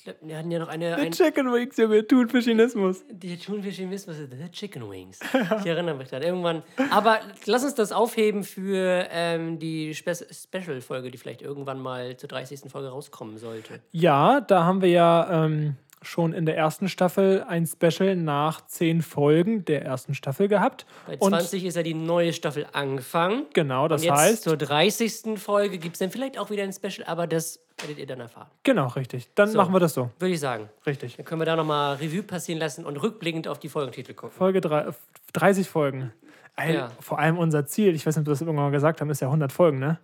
ich 0.00 0.04
glaube, 0.04 0.18
wir 0.22 0.38
hatten 0.38 0.50
ja 0.50 0.58
noch 0.58 0.68
eine. 0.68 0.96
Ein, 0.96 1.12
Chicken 1.12 1.52
Wings, 1.52 1.76
Junge, 1.76 2.06
Thunfischinismus. 2.06 3.04
Die 3.10 3.36
Thunfischinismus 3.36 4.18
ist 4.18 4.30
The 4.30 4.50
Chicken 4.50 4.90
Wings. 4.90 5.18
Ich 5.60 5.66
erinnere 5.66 5.94
mich 5.94 6.08
daran. 6.08 6.26
Irgendwann. 6.26 6.62
Aber 6.90 7.20
lass 7.44 7.64
uns 7.64 7.74
das 7.74 7.92
aufheben 7.92 8.42
für 8.44 9.06
ähm, 9.10 9.58
die 9.58 9.94
Spe 9.94 10.14
Special-Folge, 10.14 11.10
die 11.10 11.18
vielleicht 11.18 11.42
irgendwann 11.42 11.80
mal 11.80 12.16
zur 12.16 12.30
30. 12.30 12.70
Folge 12.70 12.88
rauskommen 12.88 13.36
sollte. 13.36 13.80
Ja, 13.92 14.40
da 14.40 14.64
haben 14.64 14.80
wir 14.80 14.88
ja 14.88 15.44
ähm, 15.44 15.76
schon 16.02 16.32
in 16.32 16.46
der 16.46 16.56
ersten 16.56 16.88
Staffel 16.88 17.44
ein 17.46 17.66
Special 17.66 18.16
nach 18.16 18.66
zehn 18.66 19.02
Folgen 19.02 19.64
der 19.66 19.84
ersten 19.84 20.14
Staffel 20.14 20.48
gehabt. 20.48 20.86
Bei 21.06 21.16
Und 21.18 21.30
20 21.30 21.64
ist 21.66 21.76
ja 21.76 21.82
die 21.82 21.92
neue 21.94 22.32
Staffel 22.32 22.66
angefangen. 22.72 23.46
genau, 23.52 23.86
das 23.88 24.00
Und 24.02 24.08
jetzt 24.08 24.16
heißt, 24.18 24.42
zur 24.44 24.56
30. 24.56 25.38
Folge 25.38 25.78
gibt 25.78 25.96
es 25.96 25.98
dann 25.98 26.10
vielleicht 26.10 26.38
auch 26.38 26.48
wieder 26.50 26.62
ein 26.62 26.72
Special, 26.72 27.04
aber 27.06 27.26
das 27.26 27.60
werdet 27.78 27.98
ihr 27.98 28.06
dann 28.06 28.20
erfahren. 28.20 28.48
genau, 28.62 28.86
richtig. 28.88 29.28
Dann 29.34 29.50
So. 29.50 29.58
machen 29.58 29.74
wir 29.74 29.80
das 29.80 29.92
so. 29.94 30.10
Würde 30.18 30.34
ich 30.34 30.40
sagen. 30.40 30.68
Richtig. 30.86 31.16
Dann 31.16 31.24
können 31.26 31.40
wir 31.40 31.46
da 31.46 31.56
nochmal 31.56 31.96
Revue 31.96 32.22
passieren 32.22 32.58
lassen 32.60 32.84
und 32.86 32.96
rückblickend 32.96 33.46
auf 33.48 33.58
die 33.58 33.68
Folgentitel 33.68 34.14
gucken. 34.14 34.36
Folge 34.36 34.60
drei, 34.60 34.80
äh, 34.88 34.92
30 35.34 35.68
Folgen. 35.68 36.12
Ey, 36.56 36.74
Ja. 36.74 36.90
Vor 37.00 37.18
allem 37.18 37.38
unser 37.38 37.66
Ziel, 37.66 37.94
ich 37.94 38.04
weiß 38.06 38.16
nicht, 38.16 38.22
ob 38.22 38.26
wir 38.26 38.32
das 38.32 38.40
irgendwann 38.40 38.64
mal 38.66 38.70
gesagt 38.70 39.00
haben, 39.00 39.08
ist 39.10 39.20
ja 39.20 39.28
100 39.28 39.52
Folgen, 39.52 39.78
ne? 39.78 39.98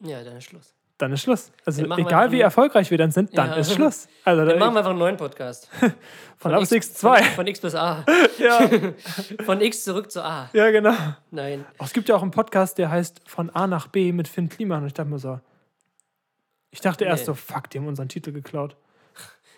Ja, 0.00 0.22
dann 0.24 0.36
ist 0.36 0.44
Schluss. 0.44 0.74
Dann 0.98 1.12
ist 1.12 1.22
Schluss. 1.22 1.50
Also 1.64 1.82
egal 1.96 2.30
wie 2.30 2.40
erfolgreich 2.40 2.88
wir 2.90 2.98
dann 2.98 3.10
sind, 3.10 3.36
dann 3.36 3.48
Ja. 3.50 3.54
ist 3.56 3.72
Schluss. 3.72 4.06
Also 4.24 4.44
Dann 4.44 4.50
da, 4.50 4.64
machen 4.64 4.74
wir 4.74 4.78
einfach 4.78 4.90
einen 4.90 4.98
neuen 5.00 5.16
Podcast. 5.16 5.68
von 6.38 6.54
ab 6.54 6.60
X- 6.60 6.68
6 6.70 6.94
2. 6.94 7.22
Von, 7.22 7.34
von 7.34 7.46
X 7.48 7.60
bis 7.60 7.74
A. 7.74 8.04
Ja, 8.38 8.60
Von 9.44 9.60
X 9.60 9.82
zurück 9.84 10.10
zu 10.10 10.22
A. 10.24 10.50
ja, 10.52 10.70
genau. 10.70 10.94
Nein. 11.30 11.64
Oh, 11.78 11.84
es 11.84 11.92
gibt 11.92 12.08
ja 12.08 12.14
auch 12.14 12.22
einen 12.22 12.30
Podcast, 12.30 12.78
der 12.78 12.90
heißt 12.90 13.22
Von 13.26 13.50
A 13.50 13.66
nach 13.66 13.88
B 13.88 14.12
mit 14.12 14.28
Finn 14.28 14.48
Kliman. 14.48 14.82
Und 14.82 14.86
ich 14.88 14.94
dachte 14.94 15.10
mir 15.10 15.18
so, 15.18 15.40
ich 16.70 16.80
dachte 16.80 17.04
erst 17.04 17.22
Nee. 17.22 17.26
so, 17.26 17.34
fuck, 17.34 17.70
die 17.70 17.78
haben 17.78 17.86
unseren 17.88 18.08
Titel 18.08 18.32
geklaut. 18.32 18.76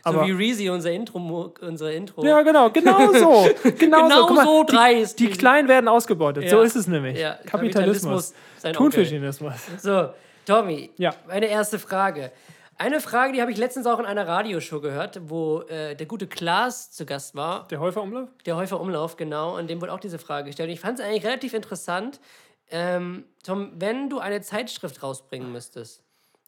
So 0.04 0.10
Aber, 0.10 0.26
wie 0.26 0.30
Reezy, 0.32 0.70
unser 0.70 0.92
Intro. 0.92 1.52
Unser 1.60 1.92
Intro. 1.92 2.24
ja, 2.24 2.40
genau, 2.42 2.70
genau 2.70 3.12
so. 3.12 3.48
Genau, 3.62 3.74
Genau 4.08 4.08
so. 4.20 4.26
Guck 4.26 4.36
mal, 4.36 4.44
so 4.44 4.64
die, 4.64 4.72
dreist. 4.72 5.18
die 5.18 5.28
Kleinen 5.30 5.68
werden 5.68 5.88
ausgebeutet. 5.88 6.44
Ja. 6.44 6.50
So 6.50 6.60
ist 6.62 6.76
es 6.76 6.86
nämlich. 6.86 7.18
Ja, 7.18 7.38
Kapitalismus. 7.44 8.32
Onkel. 8.62 8.72
Thunfischinismus. 8.74 9.54
So, 9.82 10.10
Tommy, 10.46 10.90
Ja. 10.96 11.14
meine 11.26 11.46
erste 11.46 11.78
Frage. 11.78 12.32
Eine 12.78 13.00
Frage, 13.00 13.32
die 13.32 13.40
habe 13.40 13.50
ich 13.50 13.56
letztens 13.56 13.86
auch 13.86 13.98
in 13.98 14.04
einer 14.04 14.28
Radioshow 14.28 14.80
gehört, 14.80 15.18
wo 15.30 15.62
äh, 15.62 15.94
der 15.94 16.06
gute 16.06 16.26
Klaas 16.26 16.90
zu 16.92 17.06
Gast 17.06 17.34
war. 17.34 17.66
Der 17.68 17.80
Häuferumlauf? 17.80 18.28
Der 18.44 18.56
Häufer 18.56 18.80
Umlauf, 18.80 19.16
genau, 19.16 19.56
und 19.56 19.68
dem 19.68 19.80
wurde 19.80 19.92
auch 19.92 20.00
diese 20.00 20.18
Frage 20.18 20.46
gestellt. 20.48 20.68
Und 20.68 20.74
ich 20.74 20.80
fand 20.80 20.98
es 20.98 21.04
eigentlich 21.04 21.24
relativ 21.24 21.54
interessant. 21.54 22.20
Ähm, 22.70 23.24
Tom, 23.44 23.72
wenn 23.76 24.10
du 24.10 24.18
eine 24.18 24.40
Zeitschrift 24.42 25.02
rausbringen 25.02 25.50
müsstest, 25.52 26.02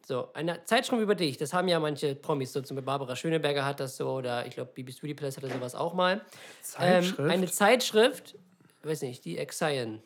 so, 0.06 0.28
eine 0.34 0.64
Zeitschrift 0.64 1.00
über 1.02 1.14
dich, 1.14 1.36
das 1.38 1.52
haben 1.52 1.68
ja 1.68 1.78
manche 1.80 2.14
Promis, 2.14 2.52
so 2.52 2.60
zum 2.60 2.76
Beispiel 2.76 2.86
Barbara 2.86 3.14
Schöneberger 3.16 3.64
hat 3.64 3.80
das 3.80 3.96
so, 3.96 4.10
oder 4.10 4.46
ich 4.46 4.54
glaube, 4.54 4.70
Bibi 4.74 4.92
Studio 4.92 5.14
Place 5.16 5.36
hatte 5.36 5.48
sowas 5.48 5.74
auch 5.74 5.94
mal. 5.94 6.20
Zeitschrift? 6.62 7.18
Ähm, 7.18 7.30
eine 7.30 7.46
Zeitschrift, 7.46 8.36
weiß 8.82 9.02
nicht, 9.02 9.24
die 9.24 9.38
Exion 9.38 10.02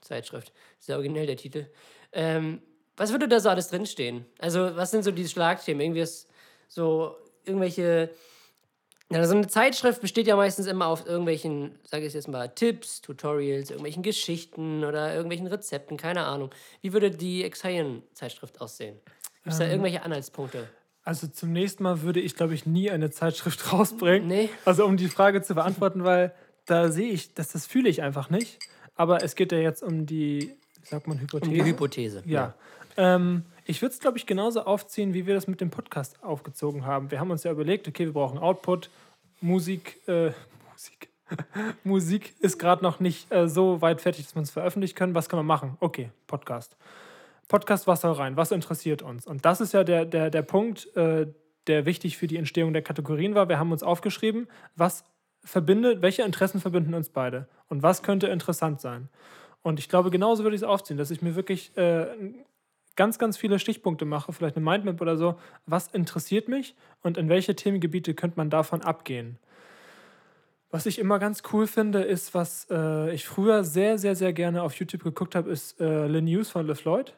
Zeitschrift, 0.00 0.48
das 0.48 0.80
ist 0.80 0.88
ja 0.88 0.94
originell 0.96 1.26
der 1.26 1.36
Titel. 1.36 1.66
Ähm, 2.12 2.62
was 2.98 3.12
würde 3.12 3.28
da 3.28 3.40
so 3.40 3.48
alles 3.48 3.68
drinstehen? 3.68 4.26
Also, 4.38 4.76
was 4.76 4.90
sind 4.90 5.04
so 5.04 5.10
die 5.10 5.26
Schlagthemen? 5.26 5.80
Irgendwie 5.80 6.00
ist 6.00 6.28
so 6.68 7.16
irgendwelche 7.44 8.10
ja, 9.10 9.26
so 9.26 9.34
eine 9.34 9.46
Zeitschrift 9.46 10.02
besteht 10.02 10.26
ja 10.26 10.36
meistens 10.36 10.66
immer 10.66 10.86
auf 10.86 11.06
irgendwelchen, 11.06 11.78
sage 11.84 12.04
ich 12.04 12.12
jetzt 12.12 12.28
mal, 12.28 12.48
Tipps, 12.48 13.00
Tutorials, 13.00 13.70
irgendwelchen 13.70 14.02
Geschichten 14.02 14.84
oder 14.84 15.14
irgendwelchen 15.14 15.46
Rezepten, 15.46 15.96
keine 15.96 16.26
Ahnung. 16.26 16.50
Wie 16.82 16.92
würde 16.92 17.10
die 17.10 17.42
Exion-Zeitschrift 17.42 18.60
aussehen? 18.60 18.96
Gibt 19.44 19.54
es 19.54 19.58
da 19.58 19.66
irgendwelche 19.66 20.02
Anhaltspunkte? 20.02 20.68
Also 21.04 21.26
zum 21.26 21.52
nächsten 21.52 21.84
Mal 21.84 22.02
würde 22.02 22.20
ich, 22.20 22.34
glaube 22.34 22.52
ich, 22.52 22.66
nie 22.66 22.90
eine 22.90 23.10
Zeitschrift 23.10 23.72
rausbringen. 23.72 24.28
Nee. 24.28 24.50
Also 24.66 24.84
um 24.84 24.98
die 24.98 25.08
Frage 25.08 25.40
zu 25.40 25.54
beantworten, 25.54 26.04
weil 26.04 26.34
da 26.66 26.90
sehe 26.90 27.10
ich, 27.10 27.32
dass 27.32 27.48
das 27.48 27.64
fühle 27.64 27.88
ich 27.88 28.02
einfach 28.02 28.28
nicht. 28.28 28.58
Aber 28.94 29.24
es 29.24 29.36
geht 29.36 29.52
ja 29.52 29.58
jetzt 29.58 29.82
um 29.82 30.04
die, 30.04 30.54
wie 30.82 30.86
sagt 30.86 31.06
man, 31.06 31.18
Hypothese. 31.18 31.50
Um 31.50 31.54
die 31.56 31.64
Hypothese. 31.64 32.22
Ja. 32.26 32.54
Ähm, 32.98 33.44
ich 33.64 33.80
würde 33.80 33.94
es, 33.94 34.00
glaube 34.00 34.18
ich, 34.18 34.26
genauso 34.26 34.62
aufziehen, 34.62 35.14
wie 35.14 35.26
wir 35.26 35.34
das 35.34 35.46
mit 35.46 35.60
dem 35.60 35.70
Podcast 35.70 36.22
aufgezogen 36.22 36.84
haben. 36.84 37.10
Wir 37.10 37.20
haben 37.20 37.30
uns 37.30 37.44
ja 37.44 37.52
überlegt, 37.52 37.86
okay, 37.86 38.06
wir 38.06 38.12
brauchen 38.12 38.38
Output, 38.38 38.90
Musik, 39.40 40.00
äh, 40.08 40.32
Musik. 40.72 41.08
Musik 41.84 42.34
ist 42.40 42.58
gerade 42.58 42.82
noch 42.82 42.98
nicht 42.98 43.30
äh, 43.32 43.48
so 43.48 43.80
weit 43.80 44.00
fertig, 44.00 44.24
dass 44.24 44.34
wir 44.34 44.42
es 44.42 44.50
veröffentlichen 44.50 44.96
können. 44.96 45.14
Was 45.14 45.28
kann 45.28 45.38
man 45.38 45.46
machen? 45.46 45.76
Okay, 45.80 46.10
Podcast. 46.26 46.76
Podcast, 47.46 47.86
was 47.86 48.00
soll 48.00 48.12
rein? 48.12 48.36
Was 48.36 48.50
interessiert 48.50 49.02
uns? 49.02 49.26
Und 49.26 49.44
das 49.44 49.60
ist 49.60 49.72
ja 49.72 49.84
der, 49.84 50.04
der, 50.04 50.30
der 50.30 50.42
Punkt, 50.42 50.94
äh, 50.96 51.28
der 51.68 51.86
wichtig 51.86 52.16
für 52.16 52.26
die 52.26 52.36
Entstehung 52.36 52.72
der 52.72 52.82
Kategorien 52.82 53.34
war. 53.34 53.48
Wir 53.48 53.58
haben 53.58 53.70
uns 53.70 53.82
aufgeschrieben, 53.82 54.48
was 54.74 55.04
verbindet, 55.44 56.02
welche 56.02 56.22
Interessen 56.22 56.60
verbinden 56.60 56.94
uns 56.94 57.10
beide 57.10 57.46
und 57.68 57.82
was 57.82 58.02
könnte 58.02 58.26
interessant 58.26 58.80
sein. 58.80 59.08
Und 59.62 59.78
ich 59.78 59.88
glaube, 59.88 60.10
genauso 60.10 60.42
würde 60.42 60.56
ich 60.56 60.62
es 60.62 60.68
aufziehen, 60.68 60.96
dass 60.96 61.10
ich 61.10 61.22
mir 61.22 61.36
wirklich 61.36 61.76
äh, 61.76 62.06
ganz, 62.98 63.18
ganz 63.18 63.36
viele 63.38 63.60
Stichpunkte 63.60 64.04
mache, 64.04 64.32
vielleicht 64.32 64.56
eine 64.56 64.64
Mindmap 64.64 65.00
oder 65.00 65.16
so. 65.16 65.38
Was 65.66 65.86
interessiert 65.86 66.48
mich 66.48 66.74
und 67.00 67.16
in 67.16 67.28
welche 67.28 67.54
Themengebiete 67.54 68.12
könnte 68.12 68.36
man 68.36 68.50
davon 68.50 68.82
abgehen? 68.82 69.38
Was 70.70 70.84
ich 70.84 70.98
immer 70.98 71.20
ganz 71.20 71.44
cool 71.52 71.68
finde, 71.68 72.02
ist, 72.02 72.34
was 72.34 72.66
äh, 72.70 73.14
ich 73.14 73.24
früher 73.24 73.62
sehr, 73.62 73.98
sehr, 73.98 74.16
sehr 74.16 74.32
gerne 74.32 74.62
auf 74.62 74.74
YouTube 74.74 75.04
geguckt 75.04 75.36
habe, 75.36 75.48
ist 75.48 75.80
äh, 75.80 76.08
Le 76.08 76.20
News 76.20 76.50
von 76.50 76.66
LeFloid. 76.66 77.14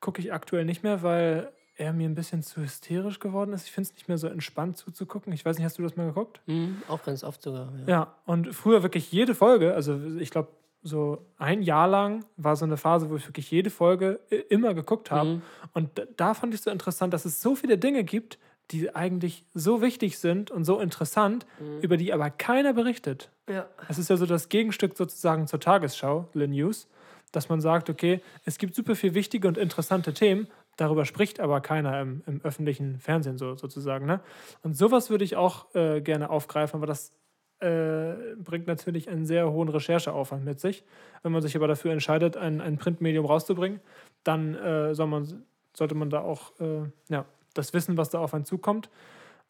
Gucke 0.00 0.22
ich 0.22 0.32
aktuell 0.32 0.64
nicht 0.64 0.82
mehr, 0.82 1.02
weil 1.02 1.52
er 1.76 1.92
mir 1.92 2.08
ein 2.08 2.14
bisschen 2.14 2.42
zu 2.42 2.62
hysterisch 2.62 3.20
geworden 3.20 3.52
ist. 3.52 3.66
Ich 3.66 3.70
finde 3.70 3.90
es 3.90 3.94
nicht 3.94 4.08
mehr 4.08 4.18
so 4.18 4.28
entspannt 4.28 4.78
zuzugucken. 4.78 5.32
Ich 5.34 5.44
weiß 5.44 5.58
nicht, 5.58 5.64
hast 5.66 5.78
du 5.78 5.82
das 5.82 5.94
mal 5.94 6.06
geguckt? 6.06 6.40
Mhm, 6.46 6.82
auch 6.88 7.04
ganz 7.04 7.22
oft 7.22 7.42
sogar. 7.42 7.70
Ja. 7.80 7.86
Ja, 7.86 8.14
und 8.24 8.54
früher 8.54 8.82
wirklich 8.82 9.12
jede 9.12 9.34
Folge, 9.34 9.74
also 9.74 10.00
ich 10.18 10.30
glaube, 10.30 10.48
so 10.82 11.26
ein 11.38 11.62
Jahr 11.62 11.88
lang 11.88 12.24
war 12.36 12.56
so 12.56 12.64
eine 12.64 12.76
Phase, 12.76 13.10
wo 13.10 13.16
ich 13.16 13.26
wirklich 13.28 13.50
jede 13.50 13.70
Folge 13.70 14.20
i- 14.30 14.36
immer 14.36 14.74
geguckt 14.74 15.10
habe. 15.10 15.28
Mhm. 15.28 15.42
Und 15.74 16.06
da, 16.16 16.34
fand 16.34 16.54
ich 16.54 16.62
so 16.62 16.70
interessant, 16.70 17.12
dass 17.12 17.24
es 17.24 17.42
so 17.42 17.54
viele 17.56 17.78
Dinge 17.78 18.04
gibt, 18.04 18.38
die 18.70 18.94
eigentlich 18.94 19.44
so 19.54 19.80
wichtig 19.80 20.18
sind 20.18 20.50
und 20.50 20.64
so 20.64 20.78
interessant, 20.78 21.46
über 21.80 21.96
die 21.96 22.12
aber 22.12 22.28
keiner 22.30 22.74
berichtet. 22.74 23.30
Ja. 23.48 23.66
Es 23.88 23.98
ist 23.98 24.10
ja 24.10 24.16
so 24.18 24.26
das 24.26 24.50
Gegenstück 24.50 24.96
sozusagen 24.96 25.46
zur 25.46 25.58
Tagesschau, 25.58 26.28
Le 26.34 26.46
News, 26.48 26.86
dass 27.32 27.48
man 27.48 27.60
sagt, 27.62 27.88
okay, 27.88 28.20
es 28.44 28.58
gibt 28.58 28.74
super 28.74 28.94
viel 28.94 29.14
wichtige 29.14 29.48
und 29.48 29.56
interessante 29.56 30.12
Themen, 30.12 30.48
darüber 30.76 31.06
spricht 31.06 31.40
aber 31.40 31.60
keiner 31.62 32.00
im, 32.00 32.22
im 32.26 32.40
öffentlichen 32.42 33.00
Fernsehen 33.00 33.38
so, 33.38 33.56
sozusagen. 33.56 34.04
Ne? 34.06 34.20
Und 34.62 34.76
sowas 34.76 35.08
würde 35.10 35.24
ich 35.24 35.34
auch 35.36 35.74
äh, 35.74 36.00
gerne 36.02 36.28
aufgreifen, 36.30 36.76
aber 36.76 36.86
das 36.86 37.12
äh, 37.60 38.36
bringt 38.36 38.66
natürlich 38.66 39.08
einen 39.08 39.26
sehr 39.26 39.50
hohen 39.50 39.68
Rechercheaufwand 39.68 40.44
mit 40.44 40.60
sich. 40.60 40.84
Wenn 41.22 41.32
man 41.32 41.42
sich 41.42 41.56
aber 41.56 41.68
dafür 41.68 41.92
entscheidet, 41.92 42.36
ein, 42.36 42.60
ein 42.60 42.78
Printmedium 42.78 43.26
rauszubringen, 43.26 43.80
dann 44.24 44.54
äh, 44.54 44.94
soll 44.94 45.06
man, 45.06 45.44
sollte 45.76 45.94
man 45.94 46.10
da 46.10 46.20
auch 46.20 46.58
äh, 46.60 46.82
ja, 47.08 47.24
das 47.54 47.72
wissen, 47.74 47.96
was 47.96 48.10
da 48.10 48.18
auf 48.20 48.34
einen 48.34 48.44
zukommt. 48.44 48.90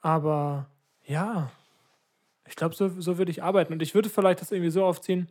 Aber 0.01 0.66
ja, 1.05 1.51
ich 2.47 2.57
glaube, 2.57 2.75
so, 2.75 2.88
so 2.88 3.18
würde 3.18 3.31
ich 3.31 3.42
arbeiten. 3.42 3.73
Und 3.73 3.83
ich 3.83 3.94
würde 3.94 4.09
vielleicht 4.09 4.40
das 4.40 4.53
irgendwie 4.53 4.71
so 4.71 4.85
aufziehen, 4.85 5.29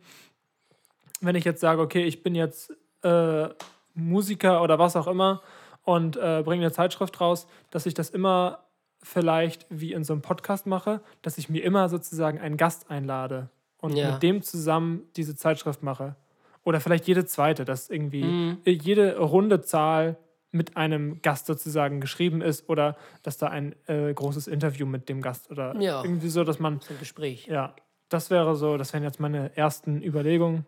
wenn 1.20 1.34
ich 1.34 1.44
jetzt 1.44 1.60
sage, 1.60 1.82
okay, 1.82 2.04
ich 2.04 2.22
bin 2.22 2.34
jetzt 2.34 2.72
äh, 3.02 3.48
Musiker 3.94 4.62
oder 4.62 4.78
was 4.78 4.94
auch 4.94 5.08
immer 5.08 5.42
und 5.82 6.16
äh, 6.16 6.42
bringe 6.44 6.64
eine 6.64 6.72
Zeitschrift 6.72 7.20
raus, 7.20 7.46
dass 7.70 7.86
ich 7.86 7.94
das 7.94 8.10
immer 8.10 8.67
vielleicht 9.02 9.66
wie 9.70 9.92
in 9.92 10.04
so 10.04 10.12
einem 10.12 10.22
Podcast 10.22 10.66
mache, 10.66 11.00
dass 11.22 11.38
ich 11.38 11.48
mir 11.48 11.62
immer 11.64 11.88
sozusagen 11.88 12.38
einen 12.38 12.56
Gast 12.56 12.90
einlade 12.90 13.48
und 13.80 13.94
Ja. 13.96 14.12
mit 14.12 14.22
dem 14.22 14.42
zusammen 14.42 15.02
diese 15.16 15.36
Zeitschrift 15.36 15.82
mache. 15.82 16.16
Oder 16.64 16.80
vielleicht 16.80 17.06
jede 17.06 17.24
zweite, 17.24 17.64
dass 17.64 17.88
irgendwie 17.88 18.24
Mhm. 18.24 18.58
jede 18.64 19.18
runde 19.18 19.60
Zahl 19.62 20.16
mit 20.50 20.76
einem 20.76 21.20
Gast 21.22 21.46
sozusagen 21.46 22.00
geschrieben 22.00 22.40
ist 22.42 22.68
oder 22.68 22.96
dass 23.22 23.36
da 23.38 23.48
ein 23.48 23.74
äh, 23.86 24.12
großes 24.12 24.46
Interview 24.48 24.86
mit 24.86 25.08
dem 25.08 25.20
Gast 25.22 25.50
oder 25.50 25.78
Ja. 25.80 26.02
irgendwie 26.02 26.28
so, 26.28 26.42
dass 26.44 26.58
man 26.58 26.80
So 26.80 26.94
ein 26.94 26.98
Gespräch. 26.98 27.46
ja, 27.46 27.74
das 28.08 28.30
wäre 28.30 28.56
so, 28.56 28.76
das 28.78 28.92
wären 28.92 29.02
jetzt 29.04 29.20
meine 29.20 29.56
ersten 29.56 30.02
Überlegungen. 30.02 30.66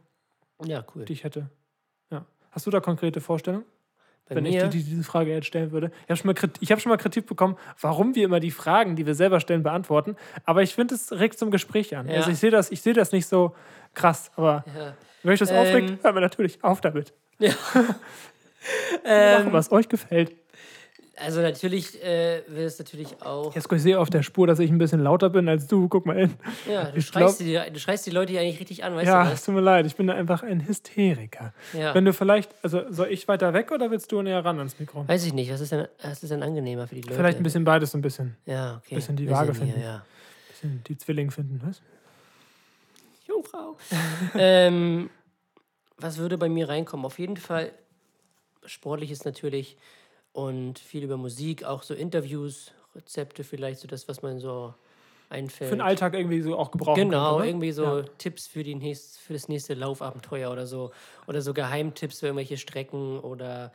Ja, 0.62 0.84
cool. 0.94 1.06
die 1.06 1.14
ich 1.14 1.24
hätte. 1.24 1.48
Ja. 2.10 2.26
Hast 2.50 2.66
du 2.66 2.70
da 2.70 2.80
konkrete 2.80 3.20
Vorstellungen? 3.22 3.64
Bei 4.30 4.36
wenn 4.36 4.44
mir, 4.44 4.64
ich 4.64 4.70
die, 4.70 4.78
die 4.78 4.84
diese 4.84 5.02
Frage 5.04 5.30
jetzt 5.32 5.46
stellen 5.46 5.72
würde. 5.72 5.90
Ich 6.04 6.10
habe 6.10 6.16
schon, 6.16 6.26
mal 6.28 6.34
Krit- 6.34 6.56
ich 6.60 6.72
hab 6.72 6.80
schon 6.80 6.90
mal 6.90 6.96
Kritik 6.96 7.26
bekommen, 7.26 7.56
warum 7.80 8.14
wir 8.14 8.24
immer 8.24 8.40
die 8.40 8.50
Fragen, 8.50 8.96
die 8.96 9.04
wir 9.04 9.14
selber 9.14 9.40
stellen, 9.40 9.62
beantworten. 9.62 10.16
Aber 10.44 10.62
ich 10.62 10.74
finde, 10.74 10.94
es 10.94 11.12
regt 11.12 11.38
zum 11.38 11.50
Gespräch 11.50 11.96
an. 11.96 12.08
Ja. 12.08 12.14
Also 12.16 12.30
ich 12.30 12.38
sehe 12.38 12.50
das, 12.50 12.70
ich 12.70 12.80
sehe 12.80 12.94
das 12.94 13.12
nicht 13.12 13.26
so 13.26 13.54
krass. 13.92 14.30
Aber 14.36 14.64
ja. 14.74 14.94
wenn 15.22 15.32
euch 15.32 15.38
das 15.40 15.50
Ähm. 15.50 15.56
aufregt, 15.58 16.04
hören 16.04 16.14
wir 16.14 16.20
natürlich 16.22 16.62
auf 16.64 16.80
damit. 16.80 17.12
Ja. 17.38 17.52
Machen, 17.74 19.46
ähm, 19.46 19.52
was 19.52 19.72
euch 19.72 19.88
gefällt. 19.88 20.32
Also 21.20 21.40
natürlich 21.42 22.02
äh, 22.02 22.42
will 22.48 22.64
es 22.64 22.78
natürlich 22.78 23.20
auch. 23.22 23.54
Jetzt 23.54 23.70
ich 23.70 23.82
sehe 23.82 23.98
auf 23.98 24.10
der 24.10 24.22
Spur, 24.22 24.46
dass 24.46 24.58
ich 24.58 24.70
ein 24.70 24.78
bisschen 24.78 25.00
lauter 25.00 25.30
bin 25.30 25.48
als 25.48 25.66
du. 25.66 25.88
Guck 25.88 26.06
mal 26.06 26.16
hin. 26.16 26.34
Ja, 26.68 26.84
du 26.84 26.98
ich 26.98 27.06
schreist, 27.06 27.40
die, 27.40 27.60
du 27.72 27.78
schreist 27.78 28.06
die 28.06 28.10
Leute 28.10 28.32
hier 28.32 28.40
eigentlich 28.40 28.60
richtig 28.60 28.84
an, 28.84 28.94
weißt 28.94 29.06
ja, 29.06 29.24
du 29.24 29.32
es 29.32 29.44
tut 29.44 29.54
mir 29.54 29.60
leid, 29.60 29.86
ich 29.86 29.96
bin 29.96 30.08
einfach 30.10 30.42
ein 30.42 30.66
Hysteriker. 30.66 31.52
Ja. 31.72 31.94
Wenn 31.94 32.04
du 32.04 32.12
vielleicht, 32.12 32.54
also 32.62 32.82
soll 32.90 33.08
ich 33.08 33.28
weiter 33.28 33.52
weg 33.52 33.70
oder 33.70 33.90
willst 33.90 34.10
du 34.12 34.22
näher 34.22 34.44
ran 34.44 34.58
ans 34.58 34.78
Mikro? 34.78 35.06
Weiß 35.06 35.24
ich 35.26 35.34
nicht, 35.34 35.52
was 35.52 35.60
ist 35.60 35.72
denn, 35.72 35.86
was 36.02 36.22
ist 36.22 36.30
denn 36.30 36.42
angenehmer 36.42 36.86
für 36.86 36.94
die 36.94 37.02
Leute? 37.02 37.14
Vielleicht 37.14 37.38
ein 37.38 37.42
bisschen 37.42 37.64
beides, 37.64 37.94
ein 37.94 38.00
bisschen, 38.00 38.36
Ja, 38.46 38.80
okay. 38.84 38.94
bisschen 38.94 39.16
die 39.16 39.28
Waage 39.28 39.52
hier, 39.52 39.60
finden. 39.60 39.80
Ja. 39.80 40.02
bisschen 40.48 40.82
die 40.86 40.96
Zwillinge 40.96 41.30
finden. 41.30 41.60
Was? 41.64 41.82
Jungfrau. 43.26 43.76
ähm, 44.34 45.10
was 45.98 46.18
würde 46.18 46.38
bei 46.38 46.48
mir 46.48 46.68
reinkommen? 46.68 47.04
Auf 47.04 47.18
jeden 47.18 47.36
Fall 47.36 47.72
sportliches 48.64 49.24
natürlich 49.24 49.76
und 50.32 50.78
viel 50.78 51.04
über 51.04 51.16
Musik, 51.16 51.64
auch 51.64 51.82
so 51.82 51.94
Interviews, 51.94 52.72
Rezepte 52.94 53.44
vielleicht, 53.44 53.80
so 53.80 53.88
das, 53.88 54.08
was 54.08 54.22
man 54.22 54.38
so 54.38 54.74
einfällt. 55.28 55.70
Für 55.70 55.76
den 55.76 55.80
Alltag 55.82 56.14
irgendwie 56.14 56.40
so 56.40 56.56
auch 56.58 56.70
gebrauchen 56.70 56.94
Genau, 57.02 57.38
könnte, 57.38 57.42
ne? 57.42 57.48
irgendwie 57.48 57.72
so 57.72 57.84
Ja. 57.84 58.04
Tipps 58.18 58.46
für, 58.46 58.62
die 58.64 58.74
nächst, 58.74 59.18
für 59.20 59.32
das 59.32 59.48
nächste 59.48 59.74
Laufabenteuer 59.74 60.50
oder 60.50 60.66
so. 60.66 60.92
Oder 61.26 61.42
so 61.42 61.54
Geheimtipps 61.54 62.20
für 62.20 62.26
irgendwelche 62.26 62.56
Strecken 62.58 63.20
oder 63.20 63.72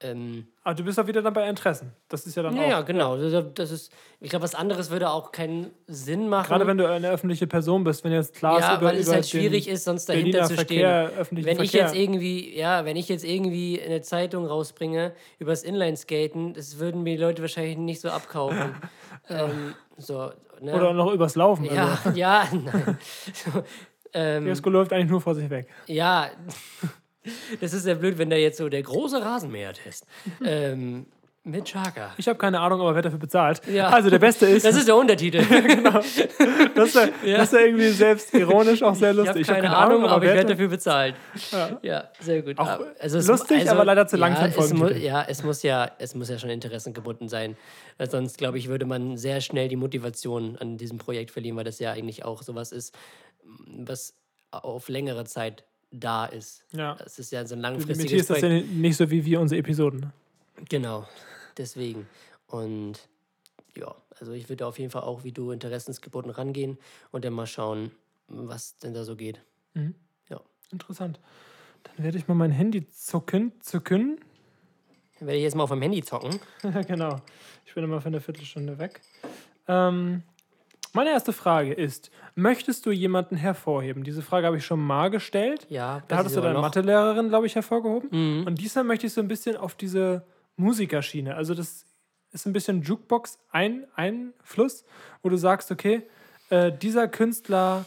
ähm, 0.00 0.46
Aber 0.62 0.76
du 0.76 0.84
bist 0.84 0.96
doch 0.96 1.06
wieder 1.08 1.22
dann 1.22 1.32
bei 1.32 1.48
Interessen. 1.48 1.92
Das 2.08 2.24
ist 2.24 2.36
ja 2.36 2.44
dann 2.44 2.54
ja, 2.54 2.62
auch. 2.62 2.68
ja, 2.68 2.80
genau. 2.82 3.16
Das 3.16 3.70
ist, 3.72 3.92
ich 4.20 4.30
glaube, 4.30 4.44
was 4.44 4.54
anderes 4.54 4.90
würde 4.90 5.10
auch 5.10 5.32
keinen 5.32 5.72
Sinn 5.88 6.28
machen. 6.28 6.46
Gerade 6.48 6.66
wenn 6.68 6.78
du 6.78 6.88
eine 6.88 7.10
öffentliche 7.10 7.48
Person 7.48 7.82
bist, 7.82 8.04
wenn 8.04 8.12
jetzt 8.12 8.36
klar 8.36 8.60
ja, 8.60 8.72
ist, 8.74 8.78
über, 8.78 8.86
weil 8.86 8.96
es 8.96 9.06
über 9.06 9.14
halt 9.16 9.28
schwierig 9.28 9.66
ist, 9.66 9.84
sonst 9.84 10.08
dahinter 10.08 10.30
Berliner 10.30 10.48
zu 10.48 10.54
Verkehr, 10.54 11.10
stehen. 11.24 11.44
Wenn 11.44 11.60
ich 11.60 11.70
Verkehr. 11.72 11.86
jetzt 11.86 11.96
irgendwie, 11.96 12.56
ja, 12.56 12.84
wenn 12.84 12.96
ich 12.96 13.08
jetzt 13.08 13.24
irgendwie 13.24 13.80
eine 13.82 14.00
Zeitung 14.02 14.46
rausbringe 14.46 15.14
über 15.40 15.50
das 15.50 15.64
Inlineskaten, 15.64 16.54
das 16.54 16.78
würden 16.78 17.02
mir 17.02 17.16
die 17.16 17.22
Leute 17.22 17.42
wahrscheinlich 17.42 17.78
nicht 17.78 18.00
so 18.00 18.10
abkaufen. 18.10 18.76
ähm, 19.28 19.74
so, 19.96 20.30
ne? 20.60 20.74
Oder 20.74 20.92
noch 20.92 21.12
übers 21.12 21.34
Laufen. 21.34 21.64
ja, 21.64 21.98
Also. 22.04 22.10
ja, 22.18 22.48
nein. 22.52 22.98
Ähm, 24.14 24.46
läuft 24.46 24.90
eigentlich 24.94 25.10
nur 25.10 25.20
vor 25.20 25.34
sich 25.34 25.50
weg. 25.50 25.68
ja, 25.86 26.30
das 27.60 27.72
ist 27.72 27.86
ja 27.86 27.94
blöd, 27.94 28.18
wenn 28.18 28.30
da 28.30 28.36
jetzt 28.36 28.58
so 28.58 28.68
der 28.68 28.82
große 28.82 29.20
Rasenmäher-Test 29.24 30.06
ähm, 30.44 31.06
mit 31.44 31.64
Chaka. 31.64 32.12
Ich 32.18 32.28
habe 32.28 32.38
keine 32.38 32.60
Ahnung, 32.60 32.80
aber 32.82 32.94
wer 32.94 33.00
dafür 33.00 33.18
bezahlt. 33.18 33.62
Ja. 33.72 33.88
Also 33.88 34.10
der 34.10 34.18
Beste 34.18 34.44
ist, 34.44 34.66
Das 34.66 34.76
ist 34.76 34.86
der 34.86 34.96
Untertitel. 34.96 35.38
das, 36.74 36.88
ist 36.88 36.94
ja, 37.24 37.36
das 37.38 37.44
ist 37.44 37.52
ja 37.54 37.60
irgendwie 37.60 37.88
selbst 37.88 38.34
ironisch 38.34 38.82
auch 38.82 38.94
sehr 38.94 39.12
Ich 39.12 39.18
habe 39.20 39.28
lustig. 39.38 39.46
keine, 39.46 39.74
Ahnung, 39.74 40.04
aber 40.04 40.16
ich 40.24 40.28
wer 40.28 40.34
werde 40.34 40.48
da- 40.48 40.52
dafür 40.54 40.68
bezahlt. 40.68 41.14
Ja, 41.80 42.10
sehr 42.20 42.42
gut. 42.42 42.58
Auch 42.58 42.66
Aber- 42.68 42.86
also 42.98 43.16
es- 43.18 43.26
lustig, 43.26 43.70
aber 43.70 43.84
leider 43.86 44.06
zu 44.06 44.18
lang 44.18 44.34
ja, 44.34 44.46
es 44.46 44.56
mu 44.56 44.62
Folgentitel. 44.62 45.00
Ja, 45.06 45.24
es 45.26 45.42
muss 45.42 45.62
ja, 45.62 45.90
es 45.98 46.14
muss 46.14 46.28
ja 46.28 46.38
schon 46.38 46.50
interessengebunden 46.50 47.30
sein. 47.30 47.56
Weil 47.96 48.10
sonst, 48.10 48.36
glaube 48.36 48.58
ich, 48.58 48.68
würde 48.68 48.84
man 48.84 49.16
sehr 49.16 49.40
schnell 49.40 49.68
die 49.68 49.76
Motivation 49.76 50.58
an 50.58 50.76
diesem 50.76 50.98
Projekt 50.98 51.30
verlieren, 51.30 51.56
weil 51.56 51.64
das 51.64 51.78
ja 51.78 51.92
eigentlich 51.92 52.26
auch 52.26 52.42
sowas 52.42 52.72
ist, 52.72 52.94
was 53.66 54.12
auf 54.50 54.88
längere 54.90 55.24
Zeit 55.24 55.64
da 55.90 56.26
ist. 56.26 56.64
Ja. 56.72 56.94
Das 56.94 57.18
ist 57.18 57.32
ja 57.32 57.46
so 57.46 57.54
ein 57.54 57.60
langfristiges 57.60 57.98
limitierst 57.98 58.30
das 58.30 58.40
Projekt. 58.40 58.66
ja 58.68 58.74
nicht 58.74 58.96
so 58.96 59.10
wie 59.10 59.24
wir 59.24 59.40
unsere 59.40 59.58
Episoden. 59.58 60.00
ne? 60.00 60.12
Genau, 60.68 61.06
deswegen. 61.56 62.06
Und 62.46 63.08
ja, 63.76 63.94
also 64.18 64.32
ich 64.32 64.48
würde 64.48 64.66
auf 64.66 64.78
jeden 64.78 64.90
Fall 64.90 65.02
auch 65.02 65.24
wie 65.24 65.32
du 65.32 65.50
interessensgebunden 65.50 66.32
rangehen 66.32 66.78
und 67.10 67.24
dann 67.24 67.32
mal 67.32 67.46
schauen, 67.46 67.90
was 68.28 68.76
denn 68.78 68.94
da 68.94 69.04
so 69.04 69.16
geht. 69.16 69.40
Ja. 70.28 70.40
Interessant. 70.70 71.20
Dann 71.84 72.04
werde 72.04 72.18
ich 72.18 72.28
mal 72.28 72.34
mein 72.34 72.50
Handy 72.50 72.86
zucken. 72.90 73.52
zucken. 73.60 74.18
Dann 75.18 75.28
werde 75.28 75.38
ich 75.38 75.44
jetzt 75.44 75.54
mal 75.54 75.64
auf 75.64 75.70
dem 75.70 75.82
Handy 75.82 76.02
zocken. 76.02 76.38
genau. 76.86 77.20
Ich 77.64 77.74
bin 77.74 77.84
immer 77.84 78.00
für 78.00 78.08
eine 78.08 78.20
Viertelstunde 78.20 78.78
weg. 78.78 79.00
Ähm, 79.68 80.22
meine 80.92 81.10
erste 81.10 81.32
Frage 81.32 81.72
ist: 81.72 82.10
Möchtest 82.34 82.86
du 82.86 82.90
jemanden 82.90 83.36
hervorheben? 83.36 84.04
Diese 84.04 84.22
Frage 84.22 84.46
habe 84.46 84.56
ich 84.56 84.64
schon 84.66 84.80
mal 84.80 85.10
gestellt. 85.10 85.66
Ja, 85.68 86.02
Da 86.08 86.16
hattest 86.18 86.36
du 86.36 86.40
deine 86.40 86.54
noch. 86.54 86.62
Mathelehrerin, 86.62 87.28
glaube 87.28 87.46
ich, 87.46 87.54
hervorgehoben. 87.54 88.08
Mhm. 88.40 88.46
Und 88.46 88.60
diesmal 88.60 88.84
möchte 88.84 89.06
ich 89.06 89.12
so 89.12 89.20
ein 89.20 89.28
bisschen 89.28 89.56
auf 89.56 89.74
diese 89.74 90.24
Musikerschiene. 90.56 91.34
Also, 91.34 91.54
das 91.54 91.84
ist 92.32 92.46
ein 92.46 92.52
bisschen 92.52 92.82
Jukebox 92.82 93.38
ein 93.50 93.86
Einfluss, 93.94 94.84
wo 95.22 95.28
du 95.28 95.36
sagst, 95.36 95.70
okay, 95.70 96.02
äh, 96.50 96.70
dieser 96.72 97.08
Künstler, 97.08 97.86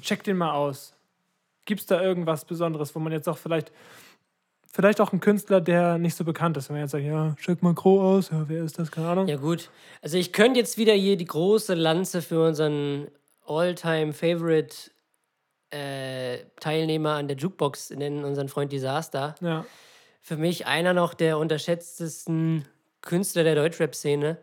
check 0.00 0.24
den 0.24 0.36
mal 0.36 0.52
aus. 0.52 0.94
Gibt 1.64 1.80
es 1.82 1.86
da 1.86 2.02
irgendwas 2.02 2.44
Besonderes, 2.44 2.94
wo 2.94 2.98
man 2.98 3.12
jetzt 3.12 3.28
auch 3.28 3.38
vielleicht, 3.38 3.70
vielleicht 4.72 5.00
auch 5.00 5.12
ein 5.12 5.20
Künstler, 5.20 5.60
der 5.60 5.98
nicht 5.98 6.16
so 6.16 6.24
bekannt 6.24 6.56
ist, 6.56 6.68
wenn 6.68 6.76
man 6.76 6.82
jetzt 6.82 6.92
sagt, 6.92 7.04
ja, 7.04 7.34
check 7.40 7.62
mal 7.62 7.74
Crow 7.74 8.00
aus, 8.00 8.30
ja, 8.30 8.48
wer 8.48 8.64
ist 8.64 8.78
das, 8.78 8.90
keine 8.90 9.08
Ahnung. 9.08 9.28
Ja, 9.28 9.36
gut. 9.36 9.70
Also, 10.00 10.16
ich 10.16 10.32
könnte 10.32 10.58
jetzt 10.58 10.78
wieder 10.78 10.94
hier 10.94 11.16
die 11.16 11.26
große 11.26 11.74
Lanze 11.74 12.22
für 12.22 12.46
unseren 12.46 13.08
All-Time-Favorite 13.46 14.74
äh, 15.70 16.38
Teilnehmer 16.60 17.14
an 17.14 17.28
der 17.28 17.36
Jukebox 17.36 17.90
nennen, 17.90 18.24
unseren 18.24 18.48
Freund 18.48 18.72
Disaster. 18.72 19.34
Ja. 19.40 19.64
Für 20.20 20.36
mich 20.36 20.66
einer 20.66 20.94
noch 20.94 21.14
der 21.14 21.38
unterschätztesten 21.38 22.66
Künstler 23.00 23.42
der 23.44 23.54
Deutschrap-Szene. 23.54 24.38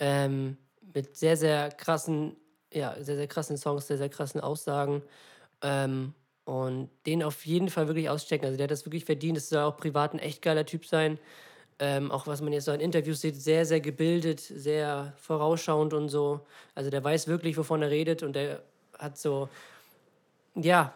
Ähm, 0.00 0.56
mit 0.94 1.16
sehr, 1.16 1.36
sehr 1.36 1.70
krassen, 1.70 2.36
ja, 2.72 2.94
sehr, 3.00 3.16
sehr 3.16 3.26
krassen 3.26 3.56
Songs, 3.56 3.86
sehr, 3.86 3.98
sehr 3.98 4.08
krassen 4.08 4.40
Aussagen. 4.40 5.02
Ähm, 5.62 6.14
und 6.48 6.88
den 7.04 7.22
auf 7.22 7.44
jeden 7.44 7.68
Fall 7.68 7.88
wirklich 7.88 8.08
auschecken. 8.08 8.46
Also 8.46 8.56
der 8.56 8.64
hat 8.64 8.70
das 8.70 8.86
wirklich 8.86 9.04
verdient. 9.04 9.36
Das 9.36 9.50
soll 9.50 9.64
auch 9.64 9.76
privat 9.76 10.14
ein 10.14 10.18
echt 10.18 10.40
geiler 10.40 10.64
Typ 10.64 10.86
sein. 10.86 11.18
Ähm, 11.78 12.10
auch 12.10 12.26
was 12.26 12.40
man 12.40 12.54
jetzt 12.54 12.64
so 12.64 12.72
in 12.72 12.80
Interviews 12.80 13.20
sieht, 13.20 13.36
sehr, 13.36 13.66
sehr 13.66 13.80
gebildet, 13.80 14.40
sehr 14.40 15.12
vorausschauend 15.18 15.92
und 15.92 16.08
so. 16.08 16.40
Also 16.74 16.88
der 16.88 17.04
weiß 17.04 17.28
wirklich, 17.28 17.58
wovon 17.58 17.82
er 17.82 17.90
redet 17.90 18.22
und 18.22 18.34
der 18.34 18.62
hat 18.98 19.18
so, 19.18 19.50
ja, 20.54 20.94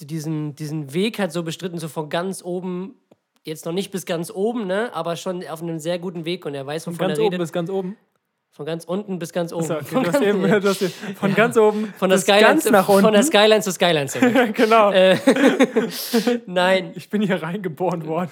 diesen, 0.00 0.54
diesen 0.54 0.94
Weg 0.94 1.18
hat 1.18 1.32
so 1.32 1.42
bestritten, 1.42 1.78
so 1.78 1.88
von 1.88 2.08
ganz 2.08 2.42
oben, 2.42 2.94
jetzt 3.44 3.66
noch 3.66 3.72
nicht 3.74 3.90
bis 3.90 4.06
ganz 4.06 4.30
oben, 4.30 4.66
ne, 4.66 4.90
aber 4.94 5.16
schon 5.16 5.46
auf 5.46 5.62
einem 5.62 5.80
sehr 5.80 5.98
guten 5.98 6.24
Weg 6.24 6.46
und 6.46 6.54
er 6.54 6.66
weiß, 6.66 6.84
Von 6.84 6.94
wovon 6.94 7.08
ganz 7.08 7.18
er 7.18 7.24
oben 7.24 7.34
redet. 7.34 7.44
bis 7.44 7.52
ganz 7.52 7.68
oben. 7.68 7.98
Von 8.50 8.66
ganz 8.66 8.84
unten 8.84 9.18
bis 9.20 9.32
ganz 9.32 9.52
oben. 9.52 9.64
So, 9.66 9.74
okay, 9.74 9.84
Von 9.84 10.02
ganz- 10.02 10.20
eben, 10.20 10.50
hast 10.50 10.84
von 11.18 11.34
ganz 11.34 11.56
oben 11.56 11.92
von 11.98 12.08
der 12.10 12.16
bis 12.16 12.22
Skyline 12.24 12.42
ganz 12.46 12.64
zu- 12.64 12.72
nach 12.72 12.88
unten. 12.88 13.02
Von 13.02 13.12
der 13.12 13.22
Skyline 13.22 13.60
zu 13.62 13.70
Skyline 13.72 14.06
zurück. 14.06 14.34
genau. 14.54 14.90
Nein, 16.46 16.92
Ich 16.94 17.08
bin 17.08 17.22
hier 17.22 17.42
reingeboren 17.42 18.06
worden. 18.06 18.30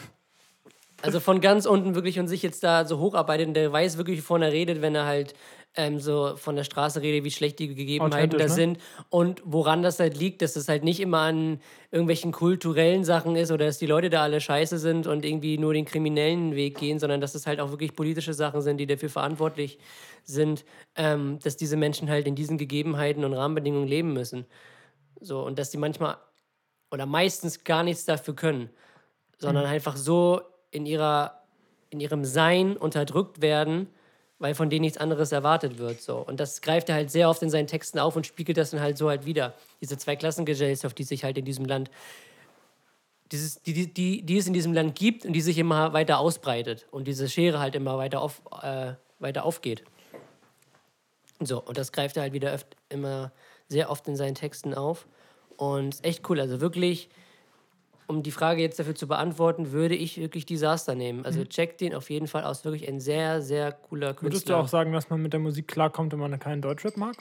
Also 1.03 1.21
von 1.21 1.41
ganz 1.41 1.67
unten 1.67 1.95
wirklich 1.95 2.19
und 2.19 2.27
sich 2.27 2.43
jetzt 2.43 2.65
da 2.65 2.87
so 2.87 2.99
hocharbeitet 2.99 3.49
und 3.49 3.55
der 3.55 3.71
weiß 3.71 3.99
wirklich, 3.99 4.21
wovon 4.21 4.43
er 4.43 4.51
redet, 4.51 4.81
wenn 4.81 4.95
er 4.95 5.05
halt 5.05 5.35
ähm, 5.77 6.01
so 6.01 6.37
von 6.37 6.57
der 6.57 6.65
Straße 6.65 7.03
redet, 7.03 7.23
wie 7.23 7.31
schlecht 7.31 7.59
die 7.59 7.75
Gegebenheiten 7.75 8.39
da 8.39 8.45
ne? 8.45 8.49
sind 8.49 8.79
und 9.11 9.43
woran 9.45 9.83
das 9.83 10.01
halt 10.01 10.17
liegt, 10.17 10.41
dass 10.41 10.55
das 10.55 10.69
halt 10.69 10.85
nicht 10.85 11.01
immer 11.01 11.19
an 11.19 11.61
irgendwelchen 11.91 12.33
kulturellen 12.33 13.05
Sachen 13.05 13.37
ist 13.37 13.53
oder 13.53 13.67
dass 13.67 13.77
die 13.79 13.87
Leute 13.87 14.09
da 14.09 14.23
alle 14.23 14.41
scheiße 14.41 14.79
sind 14.79 15.07
und 15.07 15.25
irgendwie 15.25 15.59
nur 15.59 15.75
den 15.75 15.85
kriminellen 15.85 16.57
Weg 16.57 16.79
gehen, 16.79 16.99
sondern 16.99 17.21
dass 17.21 17.35
es 17.35 17.47
halt 17.47 17.61
auch 17.61 17.71
wirklich 17.71 17.95
politische 17.95 18.33
Sachen 18.33 18.63
sind, 18.63 18.79
die 18.79 18.87
dafür 18.87 19.11
verantwortlich 19.11 19.79
sind, 20.25 20.65
ähm, 20.97 21.39
dass 21.43 21.59
diese 21.59 21.77
Menschen 21.77 22.09
halt 22.09 22.27
in 22.27 22.35
diesen 22.35 22.57
Gegebenheiten 22.57 23.23
und 23.23 23.35
Rahmenbedingungen 23.35 23.87
leben 23.87 24.15
müssen. 24.15 24.47
So, 25.21 25.43
und 25.45 25.59
dass 25.59 25.71
die 25.71 25.79
manchmal 25.79 26.19
oder 26.91 27.07
meistens 27.07 27.65
gar 27.65 27.83
nichts 27.83 28.05
dafür 28.05 28.35
können, 28.35 28.71
sondern 29.39 29.67
Mhm. 29.67 29.71
einfach 29.71 29.97
so 29.97 30.43
in, 30.77 30.87
ihrer, 30.87 31.41
in 31.91 32.01
ihrem 32.01 32.25
Sein 32.25 32.77
unterdrückt 32.77 33.41
werden, 33.41 33.89
weil 34.39 34.55
von 34.55 34.69
denen 34.69 34.83
nichts 34.83 34.99
anderes 34.99 35.33
erwartet 35.33 35.79
wird. 35.79 36.03
So. 36.03 36.19
Und 36.19 36.39
das 36.39 36.61
greift 36.61 36.89
er 36.91 36.95
halt 36.95 37.11
sehr 37.11 37.31
oft 37.31 37.43
in 37.43 37.51
seinen 37.51 37.67
Texten 37.67 37.99
auf 37.99 38.15
und 38.17 38.27
spiegelt 38.27 38.59
das 38.59 38.71
dann 38.71 38.81
halt 38.81 38.99
so 38.99 39.09
halt 39.09 39.25
wieder. 39.25 39.55
Diese 39.81 39.97
Zweiklassengesellschaft, 39.97 40.99
die 40.99 41.05
sich 41.05 41.25
halt 41.25 41.39
in 41.39 41.47
diesem 41.47 41.65
Land, 41.65 41.91
dieses, 43.33 43.63
die, 43.63 43.93
die, 43.93 44.23
die, 44.23 44.37
es 44.37 44.47
in 44.47 44.53
diesem 44.53 44.73
Land 44.73 44.95
gibt 44.95 45.25
und 45.25 45.33
die 45.33 45.41
sich 45.41 45.59
immer 45.59 45.95
weiter 45.95 46.19
ausbreitet 46.19 46.87
und 46.91 47.09
diese 47.09 47.29
Schere 47.29 47.59
halt 47.59 47.75
immer 47.75 47.97
weiter, 47.97 48.21
auf, 48.21 48.43
äh, 48.63 48.93
weiter 49.19 49.45
aufgeht. 49.45 49.83
So, 51.41 51.61
und 51.63 51.77
das 51.79 51.93
greift 51.93 52.17
er 52.17 52.23
halt 52.23 52.35
wieder 52.35 52.53
öft, 52.53 52.77
immer 52.89 53.33
sehr 53.69 53.91
oft 53.91 54.07
in 54.07 54.17
seinen 54.17 54.35
Texten 54.35 54.75
auf. 54.75 55.07
Und 55.57 56.05
echt 56.05 56.29
cool. 56.29 56.39
Also 56.39 56.61
wirklich, 56.61 57.09
um 58.09 58.23
die 58.23 58.31
Frage 58.31 58.63
jetzt 58.63 58.79
dafür 58.79 58.95
zu 58.95 59.09
beantworten, 59.09 59.73
würde 59.73 59.95
ich 59.95 60.19
wirklich 60.21 60.47
Disaster 60.47 60.95
nehmen. 60.95 61.25
Also 61.25 61.45
check 61.45 61.79
den 61.79 61.95
auf 61.95 62.09
jeden 62.11 62.27
Fall 62.29 62.45
aus. 62.45 62.65
Wirklich 62.65 62.87
ein 62.89 63.01
sehr, 63.01 63.43
sehr 63.43 63.73
cooler 63.73 64.09
Künstler. 64.15 64.23
Würdest 64.31 64.49
du 64.49 64.55
auch 64.55 64.69
sagen, 64.69 64.93
dass 64.93 65.11
man 65.11 65.21
mit 65.23 65.33
der 65.33 65.41
Musik 65.41 65.69
klarkommt, 65.69 66.13
wenn 66.13 66.21
man 66.21 66.39
keinen 66.39 66.63
Deutschrap 66.63 66.97
mag? 66.97 67.17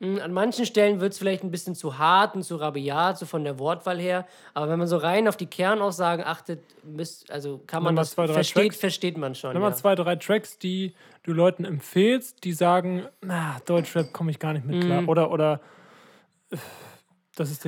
Mm, 0.00 0.18
An 0.18 0.32
manchen 0.32 0.66
Stellen 0.66 1.00
wird 1.00 1.12
es 1.12 1.18
vielleicht 1.18 1.42
ein 1.42 1.50
bisschen 1.50 1.74
zu 1.74 1.96
hart 1.98 2.34
und 2.34 2.42
zu 2.42 2.56
rabiat, 2.56 3.16
so 3.18 3.24
von 3.26 3.44
der 3.44 3.58
Wortwahl 3.58 3.98
her. 3.98 4.26
Aber 4.54 4.68
wenn 4.68 4.78
man 4.78 4.88
so 4.88 4.96
rein 4.98 5.26
auf 5.28 5.36
die 5.38 5.46
Kernaussagen 5.46 6.24
achtet, 6.24 6.60
müsst, 6.84 7.30
also 7.30 7.62
kann 7.66 7.82
man 7.82 7.96
das 7.96 8.10
zwei, 8.10 8.26
versteht, 8.28 8.62
Tracks. 8.64 8.76
versteht 8.76 9.16
man 9.16 9.34
schon. 9.34 9.52
Nimm 9.54 9.62
Ja. 9.62 9.70
mal 9.70 9.74
zwei, 9.76 9.94
drei 9.94 10.16
Tracks, 10.16 10.58
die 10.58 10.94
du 11.22 11.32
Leuten 11.32 11.64
empfehlst, 11.64 12.44
die 12.44 12.52
sagen, 12.52 13.06
na, 13.22 13.56
Deutschrap 13.64 14.12
komme 14.12 14.30
ich 14.30 14.38
gar 14.38 14.52
nicht 14.52 14.66
mit 14.66 14.84
klar. 14.84 15.08
Oder, 15.08 15.30
oder 15.30 15.60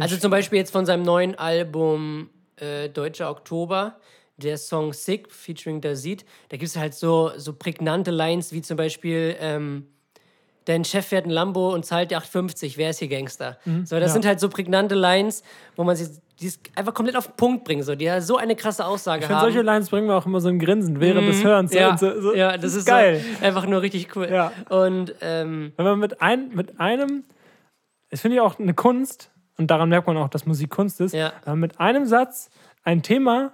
Also 0.02 0.16
zum 0.16 0.30
Beispiel 0.30 0.58
jetzt 0.58 0.70
von 0.70 0.86
seinem 0.86 1.02
neuen 1.02 1.34
Album 1.36 2.30
äh, 2.56 2.88
Deutscher 2.88 3.30
Oktober, 3.30 3.98
der 4.36 4.56
Song 4.56 4.92
Sick 4.92 5.32
featuring 5.32 5.80
Dazid, 5.80 6.24
da 6.48 6.56
gibt 6.56 6.68
es 6.68 6.76
halt 6.76 6.94
so, 6.94 7.32
so 7.36 7.52
prägnante 7.52 8.10
Lines 8.10 8.52
wie 8.52 8.62
zum 8.62 8.76
Beispiel, 8.76 9.36
ähm, 9.40 9.86
dein 10.64 10.84
Chef 10.84 11.06
fährt 11.06 11.26
ein 11.26 11.30
Lambo 11.30 11.72
und 11.74 11.84
zahlt 11.84 12.10
dir 12.10 12.18
8,50, 12.18 12.76
wer 12.76 12.90
ist 12.90 12.98
hier 12.98 13.08
Gangster? 13.08 13.58
so, 13.84 13.98
das 13.98 14.08
ja. 14.08 14.08
sind 14.08 14.26
halt 14.26 14.38
so 14.40 14.48
prägnante 14.48 14.94
Lines, 14.94 15.42
wo 15.76 15.84
man 15.84 15.96
sich 15.96 16.08
die 16.40 16.46
es 16.46 16.60
einfach 16.76 16.94
komplett 16.94 17.16
auf 17.16 17.26
den 17.26 17.36
Punkt 17.36 17.64
bringen, 17.64 17.82
so, 17.82 17.94
die 17.96 18.04
ja 18.04 18.20
so 18.20 18.36
eine 18.36 18.54
krasse 18.54 18.84
Aussage 18.86 19.20
Ich 19.22 19.26
finde, 19.26 19.40
haben. 19.40 19.46
solche 19.52 19.62
Lines 19.62 19.90
bringen 19.90 20.06
mir 20.06 20.14
auch 20.14 20.26
immer 20.26 20.40
so 20.40 20.48
ein 20.48 20.58
Grinsen 20.58 21.00
während 21.00 21.26
des 21.26 21.42
Hörens. 21.42 21.72
ja, 21.72 21.90
Und 21.90 21.98
so, 21.98 22.20
so, 22.20 22.34
ja, 22.34 22.56
das 22.56 22.74
ist 22.74 22.86
geil. 22.86 23.20
So 23.40 23.44
einfach 23.44 23.66
nur 23.66 23.82
richtig 23.82 24.14
cool. 24.14 24.28
Ja. 24.30 24.52
Und 24.68 25.14
ähm, 25.20 25.72
Wenn 25.76 25.84
man 25.84 25.98
mit, 25.98 26.22
ein, 26.22 26.50
mit 26.54 26.78
einem, 26.78 27.24
das 28.10 28.20
finde 28.20 28.36
ich 28.36 28.40
auch 28.40 28.58
eine 28.58 28.74
Kunst, 28.74 29.30
und 29.58 29.66
daran 29.70 29.88
merkt 29.90 30.06
man 30.06 30.16
auch, 30.16 30.28
dass 30.28 30.46
Musik 30.46 30.70
Kunst 30.70 31.00
ist, 31.00 31.12
Ja. 31.12 31.32
wenn 31.44 31.52
man 31.54 31.60
mit 31.60 31.80
einem 31.80 32.06
Satz 32.06 32.48
ein 32.84 33.02
Thema 33.02 33.52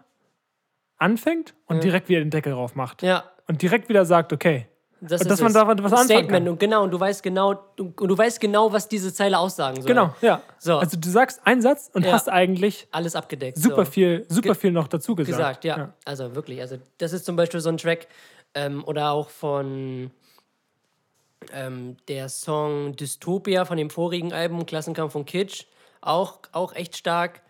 anfängt 0.98 1.54
und 1.66 1.82
direkt 1.82 2.08
wieder 2.08 2.20
den 2.20 2.30
Deckel 2.30 2.52
drauf 2.52 2.74
macht. 2.76 3.02
ja, 3.02 3.24
Und 3.48 3.60
direkt 3.62 3.88
wieder 3.88 4.04
sagt, 4.04 4.32
okay, 4.32 4.68
Das 5.00 5.20
Und 5.20 5.26
ist 5.26 5.32
dass 5.32 5.40
man 5.42 5.52
da 5.52 5.66
was 5.66 5.92
anfangen 5.92 6.04
Statement 6.04 6.30
kann. 6.44 6.48
und 6.48 6.60
genau 6.60 6.82
und 6.84 6.90
du 6.90 6.98
weißt 6.98 7.22
genau 7.22 7.50
und 7.76 8.00
du 8.00 8.16
weißt 8.16 8.40
genau 8.40 8.72
was 8.72 8.88
diese 8.88 9.12
Zeile 9.12 9.38
aussagen 9.38 9.76
soll. 9.82 9.86
genau, 9.86 10.14
ja. 10.22 10.40
So. 10.58 10.78
Also 10.78 10.96
du 10.98 11.10
sagst 11.10 11.46
einen 11.46 11.60
Satz 11.60 11.90
und 11.92 12.06
Ja. 12.06 12.12
hast 12.12 12.30
eigentlich 12.30 12.86
alles 12.90 13.14
abgedeckt. 13.14 13.58
super 13.58 13.84
so. 13.84 13.90
viel, 13.90 14.24
super 14.30 14.50
Ge- 14.50 14.54
viel 14.54 14.70
noch 14.72 14.88
dazu 14.88 15.14
gesagt. 15.14 15.60
gesagt, 15.60 15.64
ja. 15.66 15.92
Also 16.06 16.34
wirklich, 16.34 16.60
also 16.62 16.78
das 16.96 17.12
ist 17.12 17.26
zum 17.26 17.36
Beispiel 17.36 17.60
so 17.60 17.68
ein 17.68 17.76
Track 17.76 18.06
ähm, 18.54 18.82
oder 18.86 19.10
auch 19.10 19.28
von 19.28 20.10
ähm, 21.52 21.96
der 22.08 22.28
Song 22.30 22.96
Dystopia 22.96 23.66
von 23.66 23.76
dem 23.76 23.90
vorigen 23.90 24.32
Album 24.32 24.64
Klassenkampf 24.64 25.12
von 25.12 25.26
Kitsch 25.26 25.64
auch 26.06 26.38
auch 26.52 26.74
echt 26.74 26.96
stark. 26.96 27.42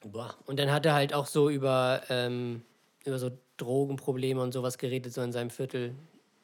Boah. 0.00 0.34
Und 0.46 0.58
dann 0.58 0.72
hat 0.72 0.84
er 0.84 0.94
halt 0.94 1.14
auch 1.14 1.26
so 1.26 1.48
über 1.48 2.02
ähm, 2.08 2.62
über 3.04 3.18
so 3.18 3.30
Drogenprobleme 3.56 4.40
und 4.40 4.52
sowas 4.52 4.78
geredet 4.78 5.12
so 5.12 5.22
in 5.22 5.32
seinem 5.32 5.50
Viertel 5.50 5.94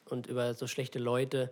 und 0.07 0.26
über 0.26 0.54
so 0.54 0.66
schlechte 0.66 0.98
Leute 0.98 1.50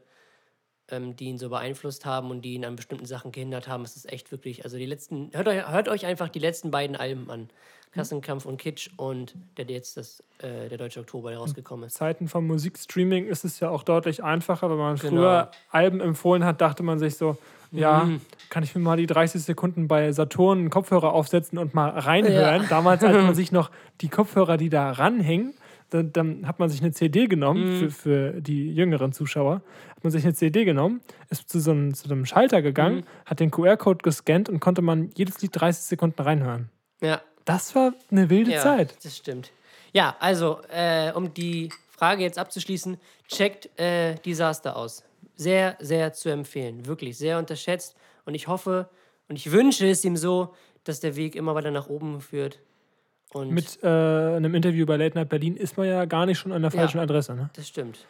ähm, 0.88 1.16
die 1.16 1.26
ihn 1.26 1.38
so 1.38 1.48
beeinflusst 1.48 2.04
haben 2.04 2.30
und 2.30 2.42
die 2.42 2.54
ihn 2.54 2.64
an 2.64 2.76
bestimmten 2.76 3.06
Sachen 3.06 3.32
gehindert 3.32 3.68
haben. 3.68 3.84
Es 3.84 3.96
ist 3.96 4.10
echt 4.12 4.30
wirklich, 4.30 4.64
also 4.64 4.76
die 4.76 4.86
letzten, 4.86 5.30
hört 5.32 5.48
euch, 5.48 5.68
hört 5.68 5.88
euch 5.88 6.06
einfach 6.06 6.28
die 6.28 6.38
letzten 6.38 6.70
beiden 6.70 6.96
Alben 6.96 7.30
an. 7.30 7.50
Klassenkampf 7.92 8.44
und 8.44 8.58
Kitsch 8.58 8.90
und 8.98 9.34
der 9.56 9.64
jetzt 9.66 9.96
das, 9.96 10.22
äh, 10.38 10.68
der 10.68 10.76
Deutsche 10.76 11.00
Oktober, 11.00 11.30
der 11.30 11.38
rausgekommen 11.38 11.86
ist. 11.86 11.94
Zeiten 11.94 12.28
vom 12.28 12.46
Musikstreaming 12.46 13.26
ist 13.26 13.44
es 13.44 13.58
ja 13.58 13.70
auch 13.70 13.84
deutlich 13.84 14.22
einfacher. 14.22 14.68
Wenn 14.68 14.76
man 14.76 14.96
Genau. 14.96 15.10
früher 15.10 15.50
Alben 15.70 16.00
empfohlen 16.00 16.44
hat, 16.44 16.60
dachte 16.60 16.82
man 16.82 16.98
sich 16.98 17.16
so, 17.16 17.38
ja, 17.72 18.04
Mhm. 18.04 18.20
kann 18.50 18.62
ich 18.62 18.74
mir 18.74 18.80
mal 18.80 18.96
die 18.96 19.06
30 19.06 19.42
Sekunden 19.42 19.88
bei 19.88 20.12
Saturn 20.12 20.58
einen 20.58 20.70
Kopfhörer 20.70 21.12
aufsetzen 21.12 21.58
und 21.58 21.74
mal 21.74 21.90
reinhören. 21.90 22.62
Ja. 22.62 22.68
Damals 22.68 23.02
hatte 23.02 23.22
man 23.22 23.34
sich 23.34 23.52
noch 23.52 23.70
die 24.00 24.08
Kopfhörer, 24.08 24.56
die 24.56 24.68
da 24.68 24.90
ranhängen, 24.92 25.54
dann, 25.90 26.12
dann 26.12 26.46
hat 26.48 26.58
man 26.58 26.68
sich 26.68 26.80
eine 26.82 26.92
CD 26.92 27.26
genommen, 27.28 27.74
Mhm. 27.74 27.78
für, 27.78 27.90
für 27.90 28.40
die 28.40 28.72
jüngeren 28.74 29.12
Zuschauer, 29.12 29.62
hat 29.90 30.02
man 30.02 30.10
sich 30.10 30.24
eine 30.24 30.34
CD 30.34 30.64
genommen, 30.64 31.00
ist 31.30 31.48
zu 31.48 31.60
so 31.60 31.70
einem, 31.70 31.94
zu 31.94 32.06
einem 32.10 32.26
Schalter 32.26 32.60
gegangen, 32.62 32.96
Mhm. 32.98 33.04
hat 33.26 33.40
den 33.40 33.50
QR-Code 33.50 33.98
gescannt 34.02 34.48
und 34.48 34.58
konnte 34.60 34.82
man 34.82 35.10
jedes 35.14 35.40
Lied 35.42 35.52
30 35.54 35.84
Sekunden 35.84 36.20
reinhören. 36.22 36.70
Ja, 37.00 37.20
Das 37.44 37.74
war 37.76 37.92
eine 38.10 38.28
wilde 38.30 38.50
ja 38.52 38.60
Zeit. 38.60 38.96
das 39.04 39.16
stimmt. 39.16 39.52
Ja, 39.92 40.16
also, 40.18 40.58
äh, 40.74 41.12
um 41.12 41.32
die 41.32 41.68
Frage 41.96 42.22
jetzt 42.22 42.38
abzuschließen, 42.38 42.98
checkt 43.28 43.70
äh, 43.78 44.16
Disaster 44.16 44.76
aus. 44.76 45.04
Sehr, 45.36 45.76
sehr 45.80 46.12
zu 46.12 46.28
empfehlen. 46.30 46.86
Wirklich 46.86 47.16
sehr 47.18 47.38
unterschätzt. 47.38 47.94
Und 48.24 48.34
ich 48.34 48.48
hoffe 48.48 48.88
und 49.28 49.36
ich 49.36 49.52
wünsche 49.52 49.86
es 49.88 50.04
ihm 50.04 50.16
so, 50.16 50.54
dass 50.84 51.00
der 51.00 51.14
Weg 51.16 51.36
immer 51.36 51.54
weiter 51.54 51.70
nach 51.70 51.88
oben 51.88 52.20
führt. 52.20 52.58
Und 53.32 53.50
Mit 53.50 53.82
äh, 53.82 53.86
einem 53.86 54.54
Interview 54.54 54.86
bei 54.86 54.96
Late 54.96 55.16
Night 55.18 55.28
Berlin 55.28 55.56
ist 55.56 55.76
man 55.76 55.86
ja 55.88 56.04
gar 56.06 56.26
nicht 56.26 56.38
schon 56.38 56.52
an 56.52 56.62
der 56.62 56.70
Ja. 56.70 56.78
falschen 56.78 56.98
Adresse. 57.00 57.34
Ne? 57.34 57.50
das 57.54 57.68
stimmt. 57.68 58.06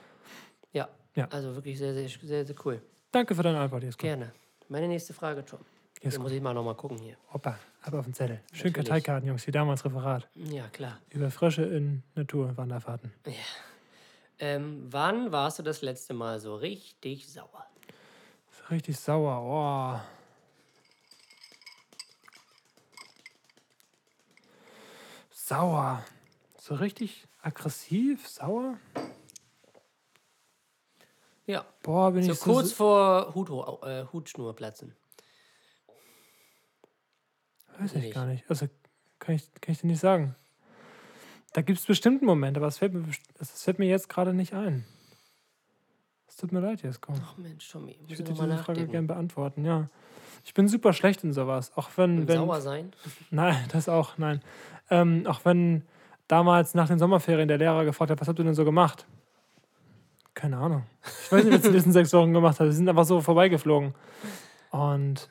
Ja. 0.73 0.89
Ja. 1.15 1.27
Also 1.31 1.55
wirklich 1.55 1.79
sehr, 1.79 1.95
sehr, 1.95 2.09
sehr, 2.09 2.45
sehr 2.47 2.57
cool. 2.65 2.81
Danke 3.11 3.35
für 3.35 3.43
deine 3.43 3.59
Antwort, 3.59 3.83
Jesko. 3.83 4.03
Gerne. 4.07 4.33
Meine 4.69 4.89
nächste 4.89 5.15
Frage, 5.15 5.45
Tom. 5.45 5.61
Jesko. 5.95 6.05
Jetzt 6.05 6.19
muss 6.21 6.33
ich 6.33 6.41
mal 6.43 6.53
nochmal 6.53 6.75
gucken 6.75 6.99
hier. 6.99 7.17
Hoppa, 7.33 7.59
ab 7.83 7.95
auf 7.95 8.05
den 8.05 8.13
Zettel. 8.15 8.41
Schön 8.53 8.67
Natürlich. 8.69 8.75
Karteikarten, 8.75 9.27
Jungs, 9.29 9.47
wie 9.47 9.51
damals 9.53 9.85
Referat. 9.85 10.29
Ja, 10.35 10.69
klar. 10.69 10.99
Über 11.11 11.31
Frösche 11.31 11.63
in 11.63 12.03
Naturwanderfahrten. 12.15 13.13
Ähm, 14.39 14.87
wann 14.91 15.33
warst 15.33 15.59
du 15.59 15.63
das 15.63 15.81
letzte 15.83 16.13
Mal 16.15 16.41
so 16.41 16.57
richtig 16.57 17.27
sauer? 17.31 17.67
Ist 18.51 18.71
richtig 18.71 18.99
sauer. 18.99 20.03
Oh. 20.03 20.07
Sauer. 25.31 26.05
So 26.59 26.75
richtig 26.75 27.27
aggressiv, 27.41 28.29
sauer? 28.29 28.79
Ja. 31.47 31.65
Boah, 31.83 32.11
bin 32.11 32.25
So 32.25 32.33
ich 32.33 32.41
kurz 32.41 32.71
so. 32.71 32.75
vor 32.75 33.35
Hut, 33.35 33.49
äh, 33.85 34.05
Hutschnur 34.13 34.55
platzen. 34.57 34.97
Weiß 37.79 37.93
ich 37.95 38.03
nicht. 38.03 38.15
gar 38.15 38.27
nicht. 38.27 38.45
Also 38.51 38.67
kann 39.19 39.37
ich, 39.37 39.49
kann 39.61 39.73
ich 39.73 39.81
dir 39.81 39.87
nicht 39.87 40.01
sagen. 40.01 40.35
Da 41.57 41.63
gibt 41.63 41.79
es 41.79 41.87
bestimmt 41.87 42.21
einen 42.21 42.27
Moment, 42.27 42.59
aber 42.59 42.67
es 42.67 42.77
fällt 42.77 42.93
mir, 42.93 43.03
es 43.39 43.63
fällt 43.63 43.79
mir 43.79 43.89
jetzt 43.89 44.11
gerade 44.11 44.35
nicht 44.35 44.53
ein. 44.53 44.85
Es 46.29 46.37
tut 46.37 46.53
mir 46.53 46.61
leid, 46.61 46.83
Jesko. 46.83 47.15
Ach 47.19 47.39
Mensch, 47.39 47.71
Tommy, 47.71 47.99
Ich 48.09 48.19
würde 48.19 48.31
diese 48.35 48.59
Frage 48.59 48.87
gerne 48.87 49.07
beantworten, 49.07 49.65
ja. 49.65 49.89
Ich 50.45 50.53
bin 50.53 50.69
super 50.69 50.93
schlecht 50.93 51.25
in 51.25 51.33
sowas. 51.33 51.73
Auch 51.75 51.89
wenn. 51.97 52.19
Und 52.19 52.29
wenn 52.29 52.37
sauer 52.37 52.61
sein? 52.61 52.93
Nein, 53.31 53.57
das 53.73 53.89
auch, 53.89 54.19
nein. 54.19 54.43
Ähm, 54.91 55.27
auch 55.27 55.47
wenn 55.47 55.87
damals 56.29 56.75
nach 56.75 56.89
den 56.89 56.99
Sommerferien 56.99 57.49
der 57.49 57.57
Lehrer 57.57 57.87
gefragt 57.87 58.11
hat, 58.11 58.21
was 58.21 58.29
habt 58.29 58.39
ihr 58.39 58.45
denn 58.45 58.53
so 58.53 58.67
gemacht? 58.67 59.07
Keine 60.35 60.59
Ahnung. 60.59 60.85
Ich 61.25 61.33
weiß 61.33 61.43
nicht, 61.43 61.55
was 61.55 61.61
ich 61.61 61.65
in 61.65 61.71
den 61.71 61.73
letzten 61.73 61.93
sechs 61.93 62.13
Wochen 62.13 62.35
gemacht 62.35 62.61
habe. 62.61 62.71
Sie 62.71 62.77
sind 62.77 62.87
einfach 62.91 63.07
so 63.07 63.23
vorbeigeflogen. 63.23 63.95
Und 64.73 65.31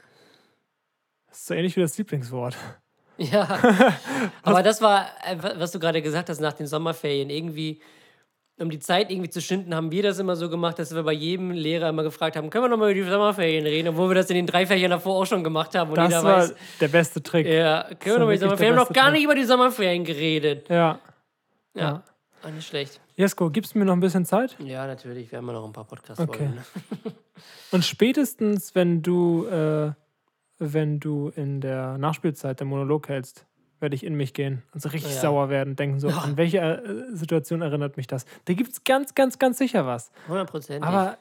das 1.27 1.37
ist 1.37 1.45
so 1.45 1.53
ähnlich 1.53 1.75
wie 1.75 1.81
das 1.81 1.95
Lieblingswort. 1.99 2.57
Ja. 3.17 3.47
Aber 4.43 4.63
das 4.63 4.81
war, 4.81 5.05
äh, 5.25 5.41
wa- 5.41 5.53
was 5.57 5.71
du 5.71 5.79
gerade 5.79 6.01
gesagt 6.01 6.29
hast, 6.29 6.39
nach 6.41 6.53
den 6.53 6.67
Sommerferien. 6.67 7.29
Irgendwie, 7.29 7.81
um 8.59 8.69
die 8.69 8.79
Zeit 8.79 9.09
irgendwie 9.11 9.29
zu 9.29 9.41
schinden, 9.41 9.73
haben 9.75 9.91
wir 9.91 10.03
das 10.03 10.19
immer 10.19 10.35
so 10.35 10.49
gemacht, 10.49 10.79
dass 10.79 10.93
wir 10.93 11.03
bei 11.03 11.13
jedem 11.13 11.51
Lehrer 11.51 11.89
immer 11.89 12.03
gefragt 12.03 12.35
haben, 12.35 12.49
können 12.49 12.65
wir 12.65 12.69
nochmal 12.69 12.91
über 12.91 13.03
die 13.05 13.09
Sommerferien 13.09 13.65
reden, 13.65 13.89
obwohl 13.89 14.09
wir 14.09 14.15
das 14.15 14.29
in 14.29 14.35
den 14.35 14.47
drei 14.47 14.65
Fächern 14.65 14.91
davor 14.91 15.15
auch 15.21 15.25
schon 15.25 15.43
gemacht 15.43 15.75
haben. 15.75 15.89
Und 15.91 15.97
Das 15.97 16.09
jeder 16.09 16.23
war 16.23 16.37
weiß, 16.39 16.55
der 16.81 16.87
beste 16.87 17.21
Trick. 17.23 17.45
ja, 17.47 17.83
können 17.99 18.15
wir 18.15 18.19
nochmal 18.19 18.35
die 18.37 18.41
wirklich 18.41 18.41
der 18.41 18.47
Sommerferien. 18.49 18.59
Wir 18.59 18.67
haben 18.67 18.75
noch 18.87 18.93
gar 18.93 19.03
Trick. 19.05 19.13
nicht 19.13 19.23
über 19.23 19.35
die 19.35 19.43
Sommerferien 19.45 20.03
geredet. 20.03 20.69
Ja. 20.69 20.99
Ja. 21.73 22.03
Ja. 22.43 22.51
Nicht 22.51 22.67
schlecht. 22.67 23.01
Jesko, 23.17 23.49
gibst 23.49 23.73
du 23.75 23.79
mir 23.79 23.85
noch 23.85 23.93
ein 23.93 23.99
bisschen 24.01 24.23
Zeit? 24.25 24.55
Ja, 24.59 24.85
natürlich. 24.85 25.31
Wir 25.31 25.37
haben 25.39 25.47
ja 25.47 25.53
noch 25.53 25.65
ein 25.65 25.73
paar 25.73 25.85
Podcasts. 25.85 26.21
Okay. 26.21 26.47
ne? 26.49 26.63
Und 27.71 27.83
spätestens, 27.83 28.75
wenn 28.75 29.01
du, 29.01 29.45
äh, 29.47 29.91
wenn 30.59 30.99
du 30.99 31.29
in 31.35 31.61
der 31.61 31.97
Nachspielzeit 31.97 32.59
der 32.59 32.67
Monolog 32.67 33.09
hältst, 33.09 33.45
werde 33.79 33.95
ich 33.95 34.03
in 34.05 34.15
mich 34.15 34.33
gehen 34.33 34.63
und 34.73 34.81
so 34.81 34.89
richtig 34.89 35.13
Ja. 35.15 35.21
sauer 35.21 35.49
werden, 35.49 35.75
denken 35.75 35.99
so, 35.99 36.07
an 36.09 36.37
welche 36.37 36.59
äh, 36.59 37.15
Situation 37.15 37.61
erinnert 37.61 37.97
mich 37.97 38.07
das? 38.07 38.25
Da 38.45 38.53
gibt 38.53 38.71
es 38.71 38.83
ganz, 38.83 39.15
ganz, 39.15 39.37
ganz 39.37 39.57
sicher 39.57 39.85
was. 39.85 40.11
Hundertprozentig. 40.27 40.87
Aber 40.87 41.17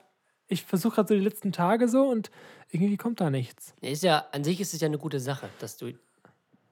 ich 0.47 0.65
versuche 0.65 0.97
gerade 0.97 1.09
so 1.09 1.15
die 1.15 1.21
letzten 1.25 1.53
Tage 1.53 1.89
so 1.89 2.03
und 2.09 2.31
irgendwie 2.71 2.97
kommt 2.97 3.21
da 3.21 3.31
nichts. 3.31 3.75
Ist 3.81 4.03
ja, 4.05 4.25
an 4.33 4.45
sich 4.45 4.61
ist 4.61 4.73
es 4.75 4.81
ja 4.81 4.87
eine 4.87 4.99
gute 4.99 5.19
Sache, 5.21 5.49
dass 5.59 5.77
du 5.77 5.93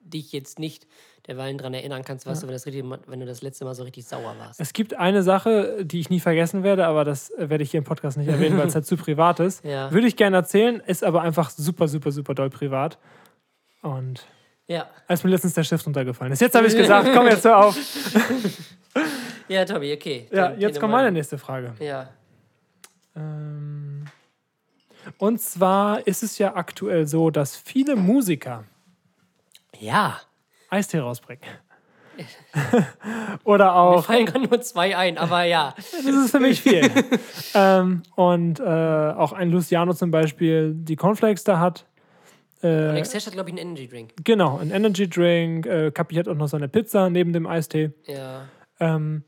dich 0.05 0.33
jetzt 0.33 0.59
nicht 0.59 0.87
derweilen 1.27 1.57
daran 1.59 1.75
erinnern 1.75 2.03
kannst, 2.05 2.27
was 2.27 2.41
du, 2.41 2.47
wenn, 2.47 2.53
das 2.55 2.67
richtig, 2.67 2.85
wenn 3.07 3.21
du 3.21 3.27
das 3.27 3.43
letzte 3.43 3.65
Mal 3.65 3.75
so 3.75 3.85
richtig 3.85 4.07
sauer 4.07 4.35
warst. 4.39 4.59
Es 4.61 4.73
gibt 4.73 4.95
eine 4.95 5.23
Sache, 5.23 5.85
die 5.85 6.01
ich 6.01 6.11
nie 6.11 6.19
vergessen 6.21 6.65
werde, 6.65 6.87
aber 6.87 7.05
das 7.05 7.33
werde 7.37 7.63
ich 7.63 7.71
hier 7.71 7.79
im 7.79 7.85
Podcast 7.85 8.17
nicht 8.19 8.29
erwähnen, 8.29 8.59
weil 8.59 8.67
es 8.67 8.75
halt 8.75 8.87
zu 8.87 8.97
privat 8.97 9.41
ist. 9.41 9.65
Ja. 9.73 9.93
Würde 9.93 10.07
ich 10.09 10.17
gerne 10.17 10.37
erzählen, 10.37 10.81
ist 10.87 11.05
aber 11.05 11.23
einfach 11.23 11.51
super, 11.51 11.87
super, 11.89 12.11
super 12.11 12.35
doll 12.35 12.51
privat. 12.51 12.99
Und 13.83 14.27
Ja. 14.67 14.89
als 15.07 15.23
mir 15.23 15.31
letztens 15.31 15.55
der 15.55 15.63
Stift 15.65 15.87
runtergefallen 15.87 16.33
ist. 16.33 16.41
Jetzt 16.41 16.55
habe 16.57 16.67
ich 16.67 16.77
gesagt, 16.77 17.09
komm 17.15 17.27
jetzt 17.27 17.45
hör 17.45 17.59
auf. 17.67 17.77
Ja, 19.49 19.65
Tobi, 19.65 19.93
okay. 19.93 20.29
Ja, 20.31 20.49
Dann 20.49 20.61
jetzt 20.61 20.75
geh 20.75 20.81
kommt 20.81 20.93
meine 20.93 21.11
nächste 21.11 21.37
Frage. 21.37 21.75
Ja. 21.81 22.09
Ähm, 23.17 24.05
und 25.19 25.41
zwar 25.41 26.07
ist 26.07 26.23
es 26.23 26.39
ja 26.39 26.55
aktuell 26.55 27.07
so, 27.07 27.31
dass 27.31 27.57
viele 27.57 27.97
Musiker 27.97 28.65
Ja. 29.83 30.21
Eistee 30.71 31.01
rausbringen. 31.01 31.43
Oder 33.45 33.65
Mir 33.65 33.75
auch, 33.75 34.05
fallen 34.05 34.27
gerade 34.27 34.47
nur 34.47 34.61
zwei 34.61 34.97
ein, 34.97 35.19
aber 35.19 35.43
ja. 35.43 35.75
das 35.77 36.05
ist 36.05 36.31
für 36.31 36.41
mich 36.41 36.61
viel. 36.61 36.89
ähm, 37.55 38.03
und 38.15 38.61
äh, 38.61 38.63
auch 38.63 39.33
ein 39.33 39.51
Luciano 39.51 39.93
zum 39.93 40.11
Beispiel, 40.11 40.73
die 40.75 40.95
Cornflakes 40.95 41.43
da 41.43 41.59
hat. 41.59 41.87
Äh, 42.63 42.69
Alex 42.69 43.11
Tesh 43.11 43.27
hat, 43.27 43.33
glaube 43.33 43.51
ich, 43.51 43.57
einen 43.57 43.71
Energy 43.71 43.89
Drink. 43.89 44.13
genau, 44.23 44.59
ein 44.59 44.71
Energy 44.71 45.09
Drink. 45.09 45.67
Äh, 45.67 45.91
Kapi 45.91 46.15
hat 46.15 46.29
auch 46.29 46.37
noch 46.37 46.49
seine 46.49 46.69
Pizza 46.69 47.11
neben 47.11 47.33
dem 47.33 47.47
Eistee. 47.47 47.91
Ja. 48.07 48.43
Ähm, 48.79 49.25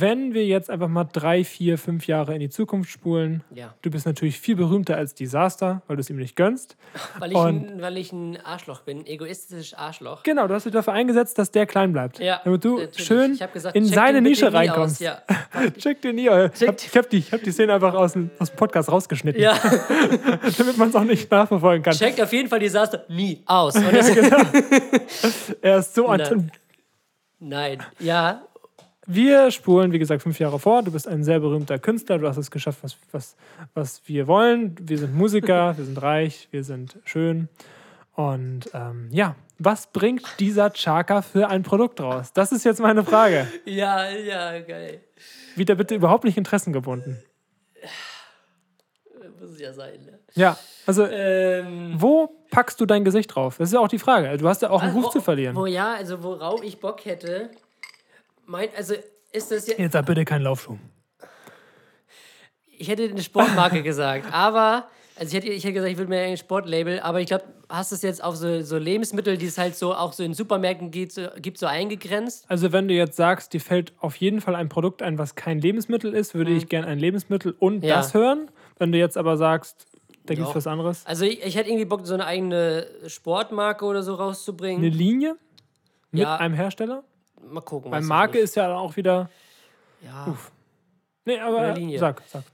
wenn 0.00 0.32
wir 0.34 0.46
jetzt 0.46 0.70
einfach 0.70 0.88
mal 0.88 1.04
drei, 1.04 1.44
vier, 1.44 1.76
fünf 1.78 2.06
Jahre 2.06 2.34
in 2.34 2.40
die 2.40 2.48
Zukunft 2.50 2.90
spulen, 2.90 3.42
Ja. 3.54 3.74
du 3.82 3.90
bist 3.90 4.06
natürlich 4.06 4.38
viel 4.40 4.56
berühmter 4.56 4.96
als 4.96 5.14
Disaster, 5.14 5.82
weil 5.86 5.96
du 5.96 6.00
es 6.00 6.10
ihm 6.10 6.16
nicht 6.16 6.36
gönnst. 6.36 6.76
Weil 7.18 7.30
ich, 7.32 7.36
Und- 7.36 7.70
ein, 7.74 7.82
weil 7.82 7.96
ich 7.98 8.12
ein 8.12 8.38
Arschloch 8.44 8.80
bin, 8.82 9.06
egoistisches 9.06 9.74
Arschloch. 9.74 10.22
Genau, 10.22 10.46
du 10.46 10.54
hast 10.54 10.64
dich 10.64 10.72
dafür 10.72 10.92
eingesetzt, 10.92 11.38
dass 11.38 11.50
der 11.50 11.66
klein 11.66 11.92
bleibt. 11.92 12.18
Ja, 12.18 12.40
damit 12.44 12.64
du 12.64 12.78
natürlich. 12.78 13.06
schön 13.06 13.38
gesagt, 13.52 13.76
in 13.76 13.84
seine 13.84 14.20
Nische 14.22 14.52
reinkommst. 14.52 14.96
aus, 14.96 15.00
Ja. 15.00 15.22
Check 15.78 16.00
den 16.02 16.16
nie. 16.16 16.22
Ich 16.26 16.28
habe 16.30 16.76
hab 16.76 17.10
die, 17.10 17.18
ich 17.18 17.32
hab 17.32 17.42
die 17.42 17.50
Szene 17.52 17.74
einfach 17.74 17.94
aus 17.94 18.12
dem, 18.14 18.30
aus 18.38 18.50
dem 18.50 18.56
Podcast 18.56 18.90
rausgeschnitten, 18.90 19.40
ja. 19.42 19.54
damit 20.58 20.76
man 20.78 20.88
es 20.88 20.94
auch 20.96 21.04
nicht 21.04 21.30
nachverfolgen 21.30 21.82
kann. 21.82 21.92
Checkt 21.94 22.20
auf 22.20 22.32
jeden 22.32 22.48
Fall 22.48 22.58
Desaster 22.60 23.04
nie 23.08 23.42
aus. 23.46 23.74
Das, 23.74 25.52
Er 25.60 25.78
ist 25.78 25.94
so 25.94 26.08
Nein. 26.14 26.50
nein. 27.38 27.78
Ja. 27.98 28.42
Wir 29.06 29.50
spulen, 29.50 29.92
wie 29.92 29.98
gesagt, 29.98 30.22
fünf 30.22 30.38
Jahre 30.38 30.60
vor. 30.60 30.82
Du 30.82 30.92
bist 30.92 31.08
ein 31.08 31.24
sehr 31.24 31.40
berühmter 31.40 31.78
Künstler. 31.78 32.18
Du 32.18 32.28
hast 32.28 32.36
es 32.36 32.50
geschafft, 32.50 32.78
was, 32.82 32.96
was, 33.10 33.36
was 33.74 34.02
wir 34.06 34.28
wollen. 34.28 34.76
Wir 34.80 34.98
sind 34.98 35.14
Musiker, 35.14 35.76
wir 35.76 35.84
sind 35.84 36.00
reich, 36.00 36.48
wir 36.52 36.62
sind 36.62 36.98
schön. 37.04 37.48
Und 38.14 38.70
ähm, 38.74 39.08
ja, 39.10 39.34
was 39.58 39.88
bringt 39.88 40.22
dieser 40.38 40.72
Chaka 40.72 41.22
für 41.22 41.48
ein 41.48 41.62
Produkt 41.62 42.00
raus? 42.00 42.32
Das 42.32 42.52
ist 42.52 42.64
jetzt 42.64 42.80
meine 42.80 43.04
Frage. 43.04 43.48
Ja, 43.64 44.08
ja, 44.10 44.60
geil. 44.60 45.00
Wieder 45.56 45.74
bitte 45.74 45.94
überhaupt 45.94 46.24
nicht 46.24 46.36
interessengebunden. 46.36 47.22
Muss 49.40 49.58
ja 49.58 49.72
sein, 49.72 50.04
ne? 50.04 50.18
Ja, 50.34 50.56
also 50.86 51.04
Ähm, 51.06 51.94
wo 51.96 52.28
packst 52.50 52.80
du 52.80 52.86
dein 52.86 53.04
Gesicht 53.04 53.34
drauf? 53.34 53.56
Das 53.58 53.70
ist 53.70 53.74
ja 53.74 53.80
auch 53.80 53.88
die 53.88 53.98
Frage. 53.98 54.36
Du 54.36 54.48
hast 54.48 54.62
ja 54.62 54.70
auch 54.70 54.82
einen 54.82 54.94
Ruf 54.94 55.06
wo, 55.06 55.08
zu 55.08 55.20
verlieren. 55.20 55.56
Wo 55.56 55.66
ja, 55.66 55.94
also 55.94 56.22
worauf 56.22 56.62
ich 56.62 56.78
Bock 56.78 57.04
hätte, 57.04 57.50
mein, 58.52 58.68
also 58.76 58.94
ist 59.32 59.50
das 59.50 59.66
ja, 59.66 59.74
Jetzt 59.78 59.92
sag 59.92 60.04
bitte 60.06 60.24
keinen 60.26 60.42
Laufschuh. 60.42 60.76
ich 62.78 62.88
hätte 62.88 63.04
eine 63.04 63.22
Sportmarke 63.22 63.82
gesagt, 63.90 64.26
aber, 64.32 64.88
also 65.16 65.28
ich 65.36 65.42
hätte, 65.42 65.52
ich 65.52 65.64
hätte 65.64 65.72
gesagt, 65.74 65.90
ich 65.92 65.98
würde 65.98 66.10
mir 66.10 66.20
ein 66.20 66.36
Sportlabel, 66.36 67.00
aber 67.00 67.20
ich 67.20 67.26
glaube, 67.28 67.44
hast 67.70 67.92
du 67.92 67.96
es 67.96 68.02
jetzt 68.02 68.22
auf 68.22 68.36
so, 68.36 68.60
so 68.60 68.76
Lebensmittel, 68.76 69.38
die 69.38 69.46
es 69.46 69.56
halt 69.56 69.74
so 69.74 69.94
auch 69.94 70.12
so 70.12 70.22
in 70.22 70.34
Supermärkten 70.34 70.90
gibt, 70.90 71.12
so, 71.12 71.28
gibt, 71.40 71.56
so 71.58 71.64
eingegrenzt? 71.66 72.44
Also 72.48 72.72
wenn 72.72 72.88
du 72.88 72.94
jetzt 72.94 73.16
sagst, 73.16 73.54
dir 73.54 73.60
fällt 73.60 73.94
auf 74.00 74.16
jeden 74.16 74.42
Fall 74.42 74.54
ein 74.54 74.68
Produkt 74.68 75.00
ein, 75.02 75.16
was 75.16 75.34
kein 75.34 75.58
Lebensmittel 75.58 76.12
ist, 76.12 76.34
würde 76.34 76.50
ich 76.52 76.68
gerne 76.68 76.86
ein 76.88 76.98
Lebensmittel 76.98 77.54
und. 77.58 77.82
Ja. 77.84 77.96
das 77.96 78.12
hören. 78.12 78.50
Wenn 78.78 78.92
du 78.92 78.98
jetzt 78.98 79.16
aber 79.16 79.38
sagst, 79.38 79.86
da 80.26 80.34
gibt 80.34 80.46
es 80.48 80.54
was 80.54 80.66
anderes. 80.66 81.06
Also 81.06 81.24
ich, 81.24 81.42
ich 81.42 81.56
hätte 81.56 81.70
irgendwie 81.70 81.86
Bock, 81.86 82.06
so 82.06 82.12
eine 82.14 82.26
eigene 82.26 82.86
Sportmarke 83.06 83.84
oder 83.86 84.02
so 84.02 84.14
rauszubringen. 84.14 84.84
Eine 84.84 84.94
Linie 84.94 85.36
mit 86.10 86.22
Ja. 86.22 86.36
einem 86.36 86.54
Hersteller? 86.54 87.04
Mal 87.50 87.60
gucken. 87.60 87.90
Weil 87.90 88.02
Marke 88.02 88.38
ist 88.38 88.54
ja 88.56 88.74
auch 88.76 88.96
wieder. 88.96 89.30
Ja. 90.04 90.36
Nee, 91.24 91.38
aber 91.38 91.74
Linie. 91.74 91.98
sag, 91.98 92.22
sag. 92.26 92.44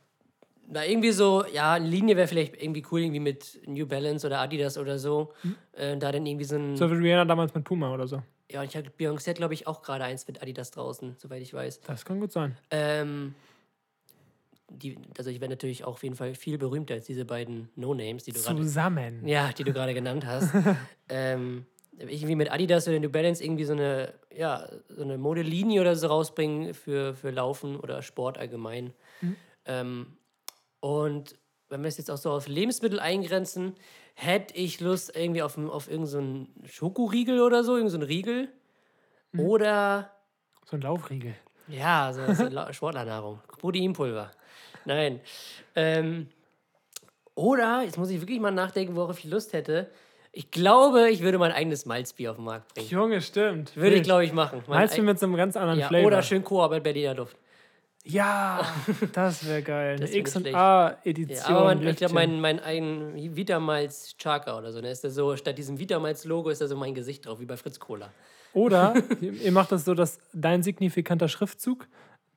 Na, 0.71 0.85
irgendwie 0.85 1.13
so, 1.13 1.47
ja, 1.47 1.73
eine 1.73 1.89
Linie 1.89 2.17
wäre 2.17 2.29
vielleicht 2.29 2.63
irgendwie 2.63 2.85
cool, 2.93 3.01
irgendwie 3.01 3.21
mit 3.21 3.59
New 3.67 3.87
Balance 3.87 4.27
oder 4.27 4.41
Adidas 4.41 4.77
oder 4.77 4.99
so. 4.99 5.33
Äh, 5.73 5.97
da 5.97 6.13
dann 6.13 6.27
irgendwie 6.27 6.45
so 6.45 6.57
ein. 6.57 6.77
So 6.77 6.91
wie 6.91 6.95
Rihanna 6.95 7.25
damals 7.25 7.55
mit 7.55 7.65
Puma 7.65 7.93
oder 7.93 8.07
so. 8.07 8.23
Ja, 8.51 8.61
und 8.61 8.67
ich 8.67 8.77
habe 8.77 8.91
Beyoncé 8.99 9.33
glaube 9.35 9.55
ich, 9.55 9.67
auch 9.67 9.83
gerade 9.83 10.05
eins 10.05 10.27
mit 10.27 10.43
Adidas 10.43 10.71
draußen, 10.71 11.17
soweit 11.19 11.43
ich 11.43 11.55
weiß. 11.55 11.81
Das 11.81 12.05
kann 12.05 12.21
gut 12.21 12.33
sein. 12.33 12.57
Ähm, 12.71 13.35
die, 14.71 14.99
also 15.17 15.31
ich 15.31 15.41
werde 15.41 15.53
natürlich 15.53 15.85
auch 15.85 15.95
auf 15.95 16.03
jeden 16.03 16.17
Fall 16.17 16.35
viel 16.35 16.59
berühmter 16.59 16.95
als 16.95 17.07
diese 17.07 17.25
beiden 17.25 17.71
No-Names, 17.77 18.25
die 18.25 18.33
du 18.33 18.41
gerade. 18.41 18.61
Zusammen. 18.61 19.27
Ja, 19.27 19.53
die 19.53 19.65
du 19.65 19.73
gerade 19.73 19.95
genannt 19.95 20.27
hast. 20.27 20.53
ähm, 21.09 21.67
irgendwie 21.99 22.35
mit 22.35 22.51
Adidas 22.51 22.87
oder 22.89 22.99
New 23.01 23.11
Balance 23.11 23.43
irgendwie 23.43 23.65
so 23.65 23.73
eine, 23.73 24.15
ja, 24.35 24.69
so 24.89 25.03
eine 25.03 25.19
Modelinie 25.19 25.81
oder 25.81 25.97
so 25.97 26.07
rausbringen 26.09 26.75
für, 26.75 27.15
für 27.15 27.31
Laufen 27.31 27.77
oder 27.79 28.03
Sport 28.03 28.39
allgemein. 28.39 28.93
Ähm, 29.65 30.17
und 30.81 31.37
wenn 31.69 31.83
wir 31.83 31.89
es 31.89 31.99
jetzt 31.99 32.11
auch 32.11 32.17
so 32.17 32.31
auf 32.31 32.49
Lebensmittel 32.49 33.01
eingrenzen, 33.01 33.75
hätte 34.15 34.55
ich 34.55 34.81
Lust 34.81 35.15
irgendwie 35.15 35.43
auf, 35.43 35.59
auf 35.59 35.91
irgendeinen 35.91 36.49
so 36.63 36.69
Schokoriegel 36.69 37.41
oder 37.41 37.63
so, 37.65 37.77
irgendeinen 37.77 38.03
so 38.03 38.07
Riegel. 38.07 38.49
Oder 39.37 40.11
So 40.65 40.77
ein 40.77 40.83
Laufriegel. 40.83 41.35
ja, 41.69 42.13
so, 42.13 42.33
so 42.33 42.49
Sportlernahrung. 42.73 43.41
Proteinpulver. 43.59 44.31
Nein. 44.85 45.21
Ähm, 45.75 46.29
oder, 47.35 47.83
jetzt 47.83 47.99
muss 47.99 48.11
ich 48.11 48.21
wirklich 48.21 48.41
mal 48.41 48.51
nachdenken, 48.51 48.97
worauf 48.97 49.19
ich 49.19 49.25
Lust 49.25 49.53
hätte. 49.53 49.91
Ich 50.33 50.51
glaube, 50.51 51.11
ich 51.11 51.23
würde 51.23 51.39
mein 51.39 51.53
eigenes 51.53 51.87
Malzbier 51.87 52.31
auf 52.31 52.37
den 52.37 52.45
Markt 52.45 52.75
bringen. 52.75 52.89
Junge, 52.89 53.21
stimmt. 53.21 53.75
Würde 53.77 53.97
ich, 53.97 54.03
glaube 54.03 54.25
ich, 54.25 54.33
machen. 54.33 54.63
Mein 54.67 54.89
ei- 54.89 55.01
mit 55.01 55.19
so 55.19 55.27
einem 55.27 55.37
ganz 55.37 55.57
anderen 55.57 55.81
ja, 55.81 55.89
Flavor? 55.89 56.07
Oder 56.07 56.23
schön 56.23 56.45
Koa 56.45 56.69
bei 56.69 56.81
Berliner 56.81 57.15
Luft. 57.15 57.37
Ja, 58.05 58.65
das 59.13 59.47
wäre 59.47 59.63
geil. 59.63 59.99
Das 59.99 60.13
X 60.13 60.37
und 60.37 60.43
schlecht. 60.43 60.57
A-Edition. 60.57 61.37
Ja, 61.37 61.57
aber 61.57 61.75
mein, 61.75 61.87
ich 61.87 61.97
glaube, 61.97 62.15
mein, 62.15 62.41
mein 62.41 62.61
eigen 62.61 63.37
Vitamalz 63.37 64.17
Chaka 64.17 64.57
oder 64.57 64.73
so, 64.73 64.81
ne, 64.81 64.91
ist 64.91 65.05
da 65.05 65.11
so, 65.11 65.37
statt 65.37 65.59
diesem 65.59 65.79
Vitamalz-Logo 65.79 66.49
ist 66.49 66.61
da 66.61 66.69
so 66.69 66.77
mein 66.77 66.95
Gesicht 66.95 67.27
drauf, 67.27 67.41
wie 67.41 67.45
bei 67.45 67.57
Fritz 67.57 67.79
Cola. 67.79 68.11
Oder 68.55 68.95
ihr 69.21 69.53
macht 69.53 69.73
das 69.73 69.85
so, 69.85 69.95
dass 69.95 70.19
dein 70.33 70.63
signifikanter 70.63 71.29
Schriftzug, 71.29 71.87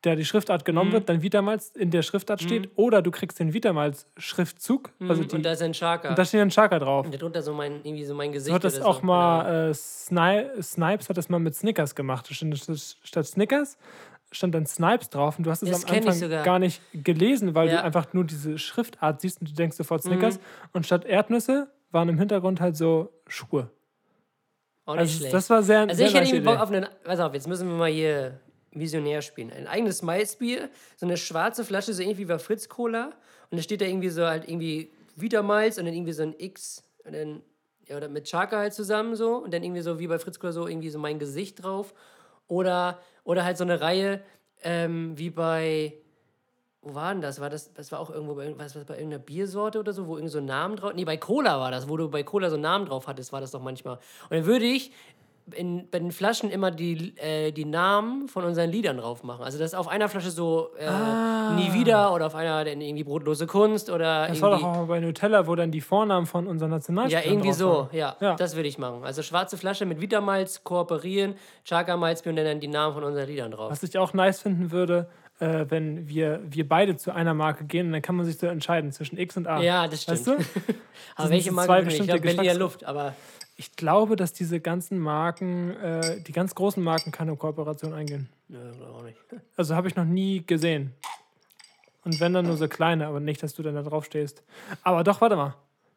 der 0.04 0.16
die 0.16 0.26
Schriftart 0.26 0.66
genommen 0.66 0.90
Mhm. 0.90 0.94
wird, 0.94 1.10
dann 1.10 1.22
Vitamals 1.22 1.70
in 1.76 1.92
der 1.92 2.02
Schriftart 2.02 2.42
steht. 2.42 2.70
Oder 2.76 3.02
du 3.02 3.12
kriegst 3.12 3.40
den 3.40 3.54
Vitamals-Schriftzug. 3.54 4.92
Also 5.08 5.24
die, 5.24 5.36
und 5.36 5.44
da 5.46 5.52
ist 5.52 5.62
ein 5.62 5.74
Chaka. 5.74 6.10
und 6.10 6.18
da 6.18 6.26
steht 6.26 6.42
ein 6.42 6.50
Chaka 6.50 6.80
drauf. 6.80 7.06
und 7.06 7.14
darunter 7.14 7.42
so 7.42 7.54
mein, 7.54 7.82
irgendwie 7.84 8.06
so 8.06 8.14
mein 8.16 8.32
Gesicht. 8.32 8.50
So 8.50 8.56
hat 8.56 8.64
das 8.64 8.78
oder 8.80 8.88
auch 8.88 9.00
so. 9.02 9.06
mal, 9.06 9.70
äh, 9.70 9.74
Sni 9.74 10.46
Snipes 10.62 11.10
hat 11.10 11.18
das 11.18 11.30
mal 11.30 11.40
mit 11.40 11.56
Snickers 11.56 11.94
gemacht. 11.96 12.28
Statt 12.34 13.26
Snickers 13.28 13.78
stand 14.32 14.56
dann 14.56 14.66
Snipes 14.66 15.10
drauf 15.10 15.38
und 15.38 15.46
du 15.46 15.52
hast 15.52 15.62
es 15.62 15.70
Das 15.70 15.86
am 15.86 15.96
Anfang 15.96 16.44
gar 16.44 16.58
nicht 16.60 16.82
gelesen, 16.94 17.54
weil 17.54 17.68
Ja. 17.68 17.74
Mhm. 17.74 17.78
du 17.78 17.84
einfach 17.84 18.14
nur 18.14 18.24
diese 18.24 18.58
Schriftart 18.58 19.22
siehst 19.22 19.42
und 19.42 19.50
du 19.50 19.54
denkst 19.54 19.78
sofort 19.78 20.04
Snickers. 20.04 20.40
Und 20.74 20.86
statt 20.86 21.06
Erdnüsse 21.06 21.68
waren 21.92 22.08
im 22.10 22.18
Hintergrund 22.18 22.62
halt 22.62 22.76
so 22.78 23.12
Schuhe. 23.28 23.70
Auch 24.86 24.94
nicht 24.94 25.02
Also 25.02 25.18
schlecht. 25.20 25.34
das 25.34 25.50
war 25.50 25.62
sehr, 25.64 25.82
Also 25.82 25.96
sehr 25.96 26.08
ich 26.08 26.16
hätte 26.16 26.42
Bock 26.42 26.60
auf 26.60 26.72
einen, 26.72 26.88
pass 27.04 27.20
auf, 27.20 27.34
jetzt 27.34 27.48
müssen 27.48 27.68
wir 27.68 27.76
mal 27.76 27.90
hier 27.92 28.40
visionär 28.72 29.22
spielen. 29.22 29.52
Ein 29.52 29.68
eigenes 29.68 30.02
Malzbier, 30.02 30.70
so 30.96 31.06
eine 31.06 31.18
schwarze 31.18 31.64
Flasche, 31.64 31.94
so 31.94 32.02
ähnlich 32.02 32.18
wie 32.18 32.26
bei 32.26 32.40
Fritz 32.40 32.70
Cola. 32.70 33.12
Und 33.50 33.58
da 33.58 33.62
steht 33.62 33.82
da 33.82 33.86
irgendwie 33.86 34.10
so 34.10 34.26
halt 34.26 34.48
irgendwie 34.48 34.92
Vitamalz 35.16 35.78
und 35.78 35.86
dann 35.86 35.94
irgendwie 35.94 36.14
so 36.14 36.24
ein 36.24 36.36
X 36.38 36.84
und 37.06 37.14
dann, 37.14 37.42
ja, 37.88 37.98
oder 37.98 38.08
mit 38.08 38.26
Chaka 38.26 38.58
halt 38.58 38.74
zusammen 38.74 39.16
so 39.16 39.36
und 39.36 39.54
dann 39.54 39.64
irgendwie 39.64 39.82
so 39.82 40.00
wie 40.00 40.08
bei 40.08 40.20
Fritz 40.20 40.40
Cola 40.40 40.54
so 40.54 40.68
irgendwie 40.68 40.90
so 40.90 41.00
mein 41.00 41.20
Gesicht 41.20 41.64
drauf. 41.64 41.94
Oder, 42.48 43.00
oder 43.24 43.46
halt 43.46 43.58
so 43.58 43.64
eine 43.64 43.80
Reihe 43.80 44.22
ähm, 44.64 45.18
wie 45.18 45.30
bei, 45.30 45.94
wo 46.82 46.96
war 46.96 47.14
denn 47.14 47.22
das? 47.22 47.40
War 47.40 47.50
das, 47.50 47.74
das 47.74 47.92
war 47.92 48.00
auch 48.00 48.10
irgendwo 48.10 48.36
bei, 48.36 48.44
irgendwas, 48.44 48.76
was 48.76 48.86
bei 48.86 48.96
irgendeiner 48.96 49.24
Biersorte 49.24 49.80
oder 49.80 49.94
so, 49.94 50.08
wo 50.08 50.18
irgend 50.18 50.32
so 50.32 50.40
ein 50.40 50.46
Namen 50.46 50.76
drauf. 50.76 50.94
Nee, 50.94 51.06
bei 51.06 51.18
Cola 51.18 51.60
war 51.60 51.72
das, 51.72 51.90
wo 51.90 51.98
du 51.98 52.10
bei 52.10 52.24
Cola 52.24 52.50
so 52.50 52.56
einen 52.56 52.64
Namen 52.64 52.86
drauf 52.86 53.08
hattest, 53.08 53.32
war 53.32 53.42
das 53.42 53.52
doch 53.52 53.62
manchmal. 53.62 53.96
Und 53.96 54.32
dann 54.32 54.46
würde 54.46 54.66
ich 54.66 54.92
in, 55.54 55.90
bei 55.90 56.00
den 56.00 56.12
Flaschen 56.12 56.50
immer 56.50 56.72
die, 56.72 57.16
äh, 57.18 57.52
die 57.52 57.66
Namen 57.66 58.28
von 58.28 58.44
unseren 58.46 58.70
Liedern 58.70 58.98
drauf 58.98 59.24
machen. 59.24 59.44
Also 59.44 59.60
das 59.60 59.74
auf 59.74 59.88
einer 59.88 60.08
Flasche 60.10 60.32
so 60.32 60.70
äh, 60.78 60.90
Nie 61.56 61.74
wieder 61.74 62.14
oder 62.14 62.28
auf 62.28 62.36
einer 62.36 62.64
dann 62.64 62.80
irgendwie 62.80 63.04
Brotlose 63.04 63.48
Kunst 63.48 63.90
oder 63.90 64.08
Ah. 64.12 64.28
Das 64.28 64.42
war 64.42 64.50
irgendwie. 64.52 64.64
doch 64.64 64.70
auch 64.72 64.76
mal 64.78 64.86
bei 64.86 65.00
Nutella, 65.00 65.48
wo 65.48 65.56
dann 65.56 65.72
die 65.72 65.82
Vornamen 65.82 66.26
von 66.26 66.48
unseren 66.48 66.70
Ja, 66.72 66.78
Nationalspielern 66.78 67.26
irgendwie 67.26 67.50
drauf 67.50 67.90
so, 67.92 67.98
ja, 67.98 68.16
Ja. 68.20 68.36
Das 68.36 68.56
würde 68.56 68.70
ich 68.70 68.78
machen. 68.78 69.04
Also 69.04 69.22
schwarze 69.24 69.58
Flasche 69.58 69.86
mit 69.86 70.00
Vitamalz 70.00 70.64
kooperieren, 70.64 71.36
Chaka 71.66 71.98
Malzbier 71.98 72.32
und 72.32 72.36
dann 72.38 72.60
die 72.60 72.68
Namen 72.68 72.94
von 72.94 73.04
unseren 73.04 73.28
Liedern 73.28 73.52
drauf. 73.52 73.72
Was 73.72 73.84
ich 73.84 73.98
auch 73.98 74.14
nice 74.14 74.42
finden 74.42 74.72
würde, 74.72 75.10
äh, 75.40 75.66
wenn 75.70 76.08
wir, 76.08 76.40
wir 76.46 76.68
beide 76.70 76.96
zu 76.96 77.12
einer 77.12 77.34
Marke 77.34 77.66
gehen, 77.66 77.88
und 77.88 77.94
dann 77.94 78.02
kann 78.02 78.16
man 78.16 78.26
sich 78.26 78.38
so 78.38 78.46
entscheiden 78.48 78.92
zwischen 78.92 79.18
X 79.18 79.38
und 79.38 79.48
A. 79.48 79.60
Ja, 79.62 79.88
das 79.88 80.04
stimmt. 80.04 80.28
Weißt 80.28 80.28
du? 80.28 80.74
aber 81.16 81.30
welche 81.32 81.52
Marke 81.52 81.68
zwei 81.68 81.82
ich? 81.84 82.00
Ich 82.00 82.08
glaube 82.08 82.22
Berliner 82.22 82.54
Luft, 82.54 82.84
aber 82.84 83.16
Ich 83.62 83.76
glaube, 83.76 84.16
dass 84.16 84.34
diese 84.34 84.60
ganzen 84.60 84.98
Marken, 84.98 85.70
äh, 85.76 86.20
die 86.22 86.32
ganz 86.32 86.56
großen 86.56 86.82
Marken 86.82 87.12
keine 87.12 87.36
Kooperation 87.36 87.94
eingehen. 87.94 88.28
glaub 88.50 88.96
auch 88.96 89.04
nicht. 89.04 89.20
Also 89.56 89.76
habe 89.76 89.88
ich 89.88 89.96
noch 89.96 90.04
nie 90.04 90.44
gesehen. 90.44 90.96
Und 92.04 92.20
wenn 92.20 92.34
dann 92.34 92.48
nur 92.48 92.58
so 92.58 92.68
kleine, 92.68 93.06
aber 93.06 93.20
nicht, 93.20 93.44
dass 93.44 93.54
du 93.54 93.62
dann 93.62 93.76
da 93.76 93.84
drauf 93.84 94.06
stehst. 94.06 94.42
Aber 94.82 95.04
doch, 95.04 95.22
warte 95.22 95.36
mal. 95.36 95.54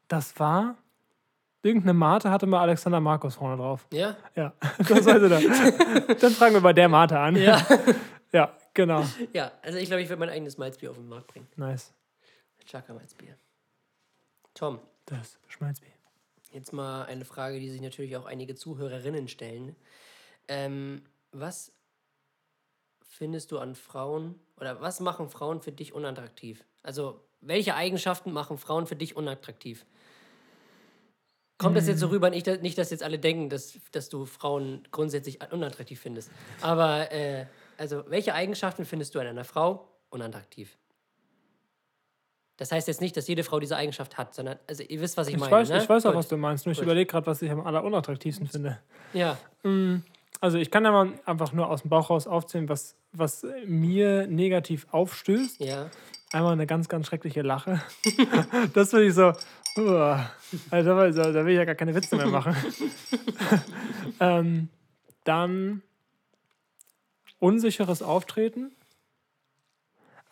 Das 0.09 0.39
war. 0.39 0.75
Irgendeine 1.63 1.95
Mate 1.95 2.31
hatte 2.31 2.45
mal 2.45 2.61
Alexander 2.61 3.01
Markus 3.01 3.37
vorne 3.37 3.57
drauf. 3.57 3.87
Ja? 3.95 4.15
Ja, 4.37 4.53
das 4.87 5.07
weiß 5.07 5.23
ich 5.23 5.31
dann. 5.31 6.17
dann 6.21 6.33
fragen 6.33 6.53
wir 6.53 6.61
bei 6.61 6.75
der 6.75 6.91
Mate 6.91 7.19
an. 7.19 7.35
Ja. 7.35 7.67
Ja, 8.31 8.53
genau. 8.75 9.07
Ja, 9.33 9.53
also 9.63 9.79
ich 9.79 9.87
glaube, 9.87 10.03
ich 10.03 10.11
werde 10.11 10.21
mein 10.21 10.29
eigenes 10.29 10.59
Malzbier 10.59 10.91
auf 10.91 10.97
den 10.97 11.09
Markt 11.09 11.29
bringen. 11.29 11.49
Nice. 11.57 11.95
Chaka 12.67 12.93
Malzbier. 12.93 13.39
Tom, 14.53 14.81
Das 15.07 15.39
Schmalzbier. 15.49 15.95
Jetzt 16.55 16.73
mal 16.73 17.05
eine 17.05 17.25
Frage, 17.25 17.61
die 17.61 17.69
sich 17.69 17.81
natürlich 17.81 18.17
auch 18.17 18.25
einige 18.27 18.55
Zuhörerinnen 18.55 19.29
stellen. 19.29 19.77
Ähm, 20.49 21.03
was 21.33 21.73
findest 23.03 23.53
du 23.53 23.59
an 23.59 23.75
Frauen 23.75 24.39
oder 24.57 24.81
was 24.81 25.01
machen 25.01 25.29
Frauen 25.29 25.61
für 25.61 25.73
dich 25.73 25.93
unattraktiv? 25.93 26.65
Also, 26.83 27.21
welche 27.41 27.75
Eigenschaften 27.75 28.33
machen 28.33 28.57
Frauen 28.57 28.87
für 28.87 28.97
dich 28.97 29.17
unattraktiv? 29.17 29.85
Kommt 31.59 31.77
das 31.77 31.87
jetzt 31.87 32.01
so 32.01 32.09
rüber? 32.09 32.31
Nicht, 32.31 32.47
dass- 32.47 32.61
nicht, 32.61 32.77
dass 32.79 32.91
jetzt 32.91 33.03
alle 33.03 33.19
denken, 33.19 33.49
dass, 33.49 33.79
dass 33.93 34.09
du 34.09 34.27
Frauen 34.27 34.87
grundsätzlich 34.91 35.41
unattraktiv 35.53 36.01
findest. 36.01 36.31
Aber, 36.61 37.11
äh, 37.13 37.47
also, 37.79 38.05
welche 38.09 38.35
Eigenschaften 38.35 38.85
findest 38.85 39.15
du 39.15 39.21
an 39.21 39.27
einer 39.27 39.45
Frau 39.45 39.89
unattraktiv? 40.11 40.77
Das 42.57 42.71
heißt 42.71 42.87
jetzt 42.87 43.01
nicht, 43.01 43.17
dass 43.17 43.27
jede 43.27 43.43
Frau 43.43 43.59
diese 43.59 43.77
Eigenschaft 43.77 44.17
hat, 44.17 44.35
sondern, 44.35 44.59
also, 44.69 44.83
ihr 44.85 45.01
wisst, 45.01 45.17
was 45.17 45.27
ich, 45.29 45.35
Ich 45.35 45.41
meine. 45.41 45.51
weiß, 45.53 45.71
ne? 45.71 45.79
ich 45.83 45.89
weiß 45.89 46.07
auch, 46.07 46.11
Gut. 46.13 46.19
was 46.21 46.29
du 46.29 46.37
meinst. 46.37 46.67
Nur 46.67 46.73
ich 46.73 46.81
überlege 46.81 47.07
gerade, 47.07 47.27
was 47.27 47.43
ich 47.43 47.51
am 47.51 47.61
allerunattraktivsten 47.67 48.47
finde. 48.47 48.79
Ja, 49.13 49.37
Also 50.41 50.59
ich 50.59 50.71
kann 50.71 50.85
ja 50.85 50.93
mal 50.93 51.13
einfach 51.27 51.53
nur 51.53 51.69
aus 51.69 51.83
dem 51.83 51.91
Bauch 51.91 52.11
raus 52.11 52.27
aufzählen, 52.29 52.69
was, 52.69 52.95
was 53.13 53.45
mir 53.67 54.27
negativ 54.29 54.87
aufstößt. 54.91 55.61
ja. 55.61 55.91
Einmal 56.33 56.53
eine 56.55 56.67
ganz, 56.67 56.89
ganz 56.89 57.07
schreckliche 57.07 57.43
Lache. 57.43 57.81
das 58.75 58.91
finde 58.91 59.07
ich 59.07 59.15
so, 59.15 59.33
uah. 59.77 60.31
also, 60.71 60.91
da 60.91 60.97
will- 60.97 61.13
da 61.13 61.45
will 61.45 61.53
ich 61.53 61.59
ja 61.59 61.65
gar 61.65 61.77
keine 61.77 61.95
Witze 61.95 62.17
mehr 62.17 62.27
machen. 62.27 62.57
ähm, 64.21 64.69
dann 65.23 65.83
unsicheres 67.39 68.03
Auftreten. 68.03 68.73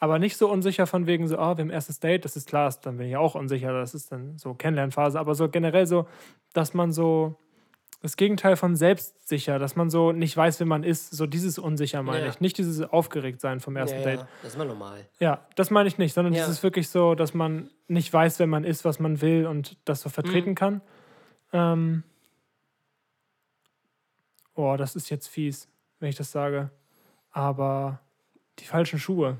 Aber 0.02 0.18
nicht 0.18 0.36
so 0.36 0.50
unsicher 0.50 0.88
von 0.88 1.06
wegen 1.06 1.28
so, 1.28 1.38
ah, 1.38 1.56
wir 1.56 1.62
haben 1.62 1.70
erstes 1.70 2.00
Date, 2.00 2.24
das 2.24 2.34
ist 2.34 2.48
klar, 2.48 2.74
dann 2.82 2.96
bin 2.96 3.06
ich 3.06 3.16
auch 3.16 3.36
unsicher, 3.36 3.72
das 3.72 3.94
ist 3.94 4.10
dann 4.10 4.36
so 4.36 4.52
Kennenlernphase. 4.52 5.16
Aber 5.20 5.36
so 5.36 5.48
generell 5.48 5.86
so, 5.86 6.08
dass 6.54 6.74
man 6.74 6.90
so 6.90 7.36
das 8.00 8.16
Gegenteil 8.16 8.56
von 8.56 8.74
selbstsicher, 8.74 9.60
dass 9.60 9.76
man 9.76 9.90
so 9.90 10.10
nicht 10.10 10.36
weiß, 10.36 10.58
wer 10.58 10.66
man 10.66 10.82
ist, 10.82 11.12
so 11.12 11.26
dieses 11.26 11.56
unsicher 11.56 12.02
meine 12.02 12.24
Ja. 12.24 12.30
ich. 12.30 12.40
Nicht 12.40 12.58
dieses 12.58 12.80
Aufgeregtsein 12.82 13.60
vom 13.60 13.76
ersten 13.76 13.98
ja, 14.00 14.04
Date. 14.04 14.18
ja. 14.22 14.28
Das 14.42 14.54
ist 14.54 14.58
mal 14.58 14.66
normal. 14.66 15.06
Ja, 15.20 15.46
das 15.54 15.70
meine 15.70 15.86
ich 15.86 15.98
nicht, 15.98 16.14
sondern 16.14 16.34
Ja. 16.34 16.46
dieses 16.46 16.64
wirklich 16.64 16.88
so, 16.88 17.14
dass 17.14 17.32
man 17.32 17.70
nicht 17.86 18.12
weiß, 18.12 18.40
wer 18.40 18.48
man 18.48 18.64
ist, 18.64 18.84
was 18.84 18.98
man 18.98 19.20
will 19.20 19.46
und 19.46 19.76
das 19.84 20.00
so 20.00 20.08
vertreten 20.08 20.50
Mhm. 20.50 20.54
kann. 20.56 20.80
Ähm, 21.52 22.02
oh, 24.56 24.74
das 24.76 24.96
ist 24.96 25.10
jetzt 25.10 25.28
fies, 25.28 25.68
wenn 26.00 26.08
ich 26.08 26.16
das 26.16 26.32
sage. 26.32 26.70
Aber 27.30 28.00
die 28.58 28.64
falschen 28.64 28.98
Schuhe. 28.98 29.38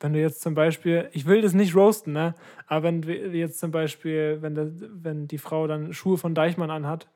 Wenn 0.00 0.14
du 0.14 0.20
jetzt 0.20 0.40
zum 0.40 0.54
Beispiel, 0.54 1.08
ich 1.12 1.26
will 1.26 1.42
das 1.42 1.52
nicht 1.52 1.76
roasten, 1.76 2.12
ne? 2.12 2.34
Aber 2.66 2.84
wenn 2.84 3.06
wir 3.06 3.28
jetzt 3.32 3.60
zum 3.60 3.70
Beispiel, 3.70 4.38
wenn, 4.40 4.54
der, 4.54 4.70
wenn 5.02 5.28
die 5.28 5.38
Frau 5.38 5.66
dann 5.66 5.92
Schuhe 5.92 6.16
von 6.18 6.34
Deichmann 6.34 6.70
anhat, 6.70 7.06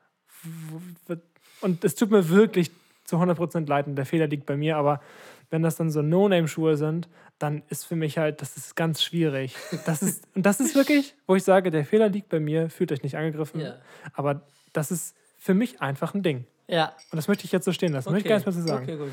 und 1.61 1.83
es 1.83 1.95
tut 1.95 2.11
mir 2.11 2.29
wirklich 2.29 2.71
zu 3.05 3.17
100% 3.17 3.67
leid 3.67 3.87
und 3.87 3.95
der 3.95 4.05
Fehler 4.05 4.27
liegt 4.27 4.45
bei 4.45 4.57
mir, 4.57 4.77
aber 4.77 5.01
wenn 5.49 5.61
das 5.61 5.75
dann 5.75 5.89
so 5.91 6.01
No-Name-Schuhe 6.01 6.75
sind, 6.75 7.07
dann 7.37 7.61
ist 7.69 7.85
für 7.85 7.95
mich 7.95 8.17
halt, 8.17 8.41
das 8.41 8.57
ist 8.57 8.75
ganz 8.75 9.03
schwierig. 9.03 9.55
Das 9.85 10.01
ist, 10.01 10.27
und 10.35 10.45
das 10.45 10.59
ist 10.59 10.75
wirklich, 10.75 11.15
wo 11.27 11.35
ich 11.35 11.43
sage, 11.43 11.69
der 11.71 11.85
Fehler 11.85 12.09
liegt 12.09 12.29
bei 12.29 12.39
mir, 12.39 12.69
fühlt 12.69 12.91
euch 12.91 13.03
nicht 13.03 13.17
angegriffen, 13.17 13.61
Ja. 13.61 13.75
aber 14.13 14.41
das 14.73 14.91
ist 14.91 15.15
für 15.37 15.53
mich 15.53 15.81
einfach 15.81 16.13
ein 16.13 16.23
Ding. 16.23 16.45
Ja. 16.67 16.93
Und 17.11 17.17
das 17.17 17.27
möchte 17.27 17.45
ich 17.45 17.51
jetzt 17.51 17.65
so 17.65 17.71
stehen 17.71 17.93
lassen. 17.93 18.11
Möchte 18.11 18.27
ich 18.27 18.29
gar 18.29 18.37
nicht 18.37 18.45
mehr 18.47 18.55
zu 18.55 18.61
sagen. 18.63 18.83
Okay, 18.83 18.97
gut. 18.97 19.11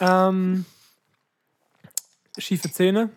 Ähm, 0.00 0.64
schiefe 2.38 2.70
Zähne. 2.70 3.10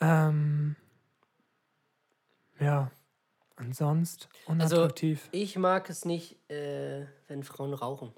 Ähm, 0.00 0.76
ja. 2.58 2.90
Und 3.58 3.76
sonst 3.76 4.28
Also, 4.46 4.76
unattraktiv. 4.76 5.28
ich 5.32 5.56
mag 5.58 5.90
es 5.90 6.04
nicht, 6.06 6.38
äh, 6.50 7.04
wenn 7.28 7.44
Frauen 7.44 7.74
rauchen. 7.74 8.12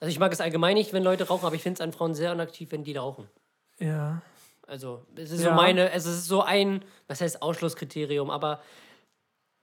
Also, 0.00 0.10
ich 0.10 0.18
mag 0.18 0.32
es 0.32 0.40
allgemein 0.40 0.74
nicht, 0.74 0.92
wenn 0.92 1.02
Leute 1.02 1.26
rauchen, 1.28 1.46
aber 1.46 1.54
ich 1.56 1.62
finde 1.62 1.78
es 1.78 1.80
an 1.80 1.92
Frauen 1.92 2.14
sehr 2.14 2.32
unattraktiv, 2.32 2.70
wenn 2.72 2.84
die 2.84 2.96
rauchen. 2.96 3.28
ja. 3.78 4.22
Also, 4.66 5.06
es 5.16 5.30
ist 5.30 5.40
Ja. 5.40 5.48
so 5.48 5.54
meine, 5.54 5.92
es 5.92 6.04
ist 6.04 6.26
so 6.26 6.42
ein, 6.42 6.84
was 7.06 7.22
heißt 7.22 7.40
Ausschlusskriterium, 7.40 8.28
aber 8.28 8.60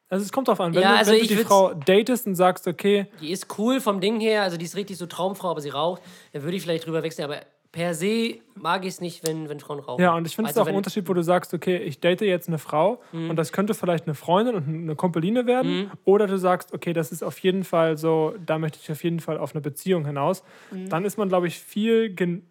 Also 0.09 0.23
es 0.23 0.31
kommt 0.31 0.47
drauf 0.47 0.59
an, 0.59 0.73
wenn, 0.75 0.81
Ja, 0.83 0.91
du, 0.93 0.97
also 0.99 1.11
wenn 1.13 1.19
du 1.21 1.27
die 1.27 1.35
Frau 1.37 1.73
datest 1.73 2.27
und 2.27 2.35
sagst, 2.35 2.67
okay, 2.67 3.07
die 3.21 3.31
ist 3.31 3.47
cool 3.57 3.81
vom 3.81 3.99
Ding 4.01 4.19
her, 4.19 4.43
also 4.43 4.55
die 4.57 4.65
ist 4.65 4.75
richtig 4.75 4.97
so 4.97 5.05
Traumfrau, 5.07 5.49
aber 5.49 5.61
sie 5.61 5.69
raucht, 5.69 6.01
dann 6.31 6.43
würde 6.43 6.55
ich 6.57 6.63
vielleicht 6.63 6.85
drüber 6.85 7.01
wechseln, 7.01 7.25
aber 7.25 7.41
per 7.71 7.93
se 7.93 8.35
mag 8.53 8.83
ich 8.85 8.89
es 8.93 9.01
nicht, 9.01 9.27
wenn, 9.27 9.49
wenn 9.49 9.59
Frauen 9.59 9.79
rauchen. 9.79 10.01
ja, 10.01 10.15
und 10.15 10.25
ich 10.25 10.35
finde 10.35 10.49
es 10.49 10.55
Also 10.55 10.65
auch 10.65 10.71
ein 10.71 10.77
Unterschied, 10.77 11.09
wo 11.09 11.13
du 11.13 11.23
sagst, 11.23 11.53
okay, 11.53 11.75
ich 11.77 11.99
date 11.99 12.21
jetzt 12.21 12.47
eine 12.47 12.57
Frau 12.59 13.01
und 13.11 13.35
das 13.35 13.51
könnte 13.51 13.73
vielleicht 13.73 14.05
eine 14.05 14.13
Freundin 14.15 14.55
und 14.55 14.67
eine 14.67 14.95
Kompeline 14.95 15.45
werden. 15.45 15.91
Oder 16.05 16.27
du 16.27 16.37
sagst, 16.37 16.71
okay, 16.73 16.93
das 16.93 17.11
ist 17.11 17.23
auf 17.23 17.37
jeden 17.39 17.63
Fall 17.65 17.97
so, 17.97 18.33
da 18.45 18.59
möchte 18.59 18.79
ich 18.81 18.89
auf 18.91 19.03
jeden 19.03 19.19
Fall 19.19 19.37
auf 19.37 19.53
eine 19.53 19.61
Beziehung 19.61 20.05
hinaus. 20.05 20.43
Dann 20.71 21.03
ist 21.03 21.17
man, 21.17 21.27
glaube 21.27 21.47
ich, 21.47 21.59
viel, 21.59 22.11
gen 22.11 22.47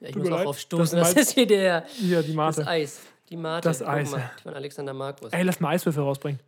Ja, 0.00 0.08
ich 0.08 0.14
Tut 0.14 0.24
muss 0.24 0.32
auch 0.32 0.44
aufstoßen, 0.46 0.98
das 0.98 1.14
das, 1.14 1.22
ist 1.22 1.30
hier 1.32 1.46
der, 1.46 1.84
hier 1.88 2.20
die 2.22 2.28
das 2.28 2.36
Mate. 2.36 2.66
Eis. 2.68 3.00
Die 3.30 3.36
Mate. 3.36 3.66
Das 3.66 3.82
Eis, 3.82 4.12
mal, 4.12 4.30
von 4.44 4.54
Alexander 4.54 4.92
Markus. 4.94 5.32
Ey, 5.32 5.42
lass 5.42 5.58
mal 5.58 5.70
Eiswürfel 5.70 6.04
rausbringen. 6.04 6.38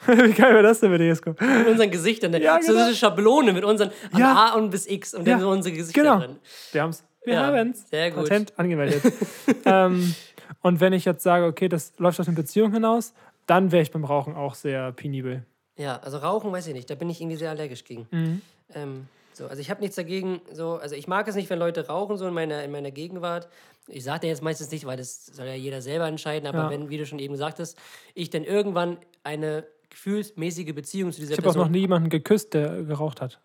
Wie 0.06 0.32
geil 0.32 0.54
wäre 0.54 0.62
das 0.62 0.80
denn 0.80 0.90
mit 0.90 1.00
Jesko? 1.00 1.30
Mit 1.40 1.66
unseren 1.66 1.90
Gesichtern. 1.90 2.30
ne? 2.30 2.42
Ja, 2.42 2.60
So 2.62 2.72
genau. 2.72 2.84
eine 2.86 2.94
Schablone 2.94 3.52
mit 3.52 3.64
unseren 3.64 3.90
Ja. 4.16 4.34
A 4.34 4.54
und 4.54 4.70
bis 4.70 4.86
X 4.86 5.14
und 5.14 5.26
Ja, 5.26 5.32
dann 5.34 5.40
so 5.40 5.50
unsere 5.50 5.74
Gesichter 5.74 6.02
Genau. 6.02 6.18
drin. 6.18 6.36
Wir 6.72 6.82
haben's. 6.82 7.04
Wir 7.24 7.34
Ja, 7.34 7.46
haben's. 7.46 7.88
sehr 7.90 8.10
gut. 8.10 8.24
Patent 8.28 8.52
angemeldet. 8.58 9.02
ähm, 9.64 10.14
und 10.62 10.80
wenn 10.80 10.92
ich 10.92 11.04
jetzt 11.04 11.22
sage, 11.22 11.44
okay, 11.46 11.68
das 11.68 11.92
läuft 11.98 12.20
auf 12.20 12.26
eine 12.28 12.36
Beziehung 12.36 12.72
hinaus, 12.72 13.12
dann 13.46 13.72
wäre 13.72 13.82
ich 13.82 13.90
beim 13.90 14.04
Rauchen 14.04 14.34
auch 14.34 14.54
sehr 14.54 14.92
penibel. 14.92 15.42
Ja, 15.76 15.98
also 16.02 16.18
Rauchen 16.18 16.50
weiß 16.52 16.66
ich 16.68 16.74
nicht, 16.74 16.88
da 16.90 16.94
bin 16.94 17.08
ich 17.10 17.20
irgendwie 17.20 17.36
sehr 17.36 17.50
allergisch 17.50 17.84
gegen. 17.84 18.06
Mhm. 18.10 18.42
Ähm, 18.74 19.06
so, 19.32 19.46
also 19.46 19.60
ich 19.60 19.70
habe 19.70 19.80
nichts 19.80 19.94
dagegen, 19.96 20.40
so, 20.52 20.74
also 20.74 20.96
ich 20.96 21.06
mag 21.06 21.28
es 21.28 21.34
nicht, 21.36 21.48
wenn 21.48 21.58
Leute 21.60 21.86
rauchen, 21.86 22.16
so 22.16 22.26
in 22.26 22.34
meiner, 22.34 22.62
in 22.64 22.72
meiner 22.72 22.90
Gegenwart. 22.90 23.48
Ich 23.86 24.02
sage 24.04 24.20
dir 24.20 24.26
jetzt 24.28 24.42
meistens 24.42 24.70
nicht, 24.72 24.84
weil 24.84 24.96
das 24.96 25.26
soll 25.26 25.46
ja 25.46 25.54
jeder 25.54 25.80
selber 25.80 26.06
entscheiden, 26.08 26.46
aber 26.48 26.64
Ja. 26.64 26.70
wenn, 26.70 26.88
wie 26.90 26.98
du 26.98 27.06
schon 27.06 27.20
eben 27.20 27.36
sagtest, 27.36 27.78
ich 28.14 28.30
dann 28.30 28.42
irgendwann 28.44 28.96
eine 29.22 29.64
gefühlsmäßige 29.98 30.74
Beziehung 30.74 31.12
zu 31.12 31.20
dieser 31.20 31.32
Ich 31.32 31.38
habe 31.38 31.48
auch 31.48 31.52
Person. 31.54 31.66
noch 31.68 31.72
nie 31.72 31.80
jemanden 31.80 32.08
geküsst, 32.08 32.54
der 32.54 32.82
geraucht 32.84 33.20
hat. 33.20 33.40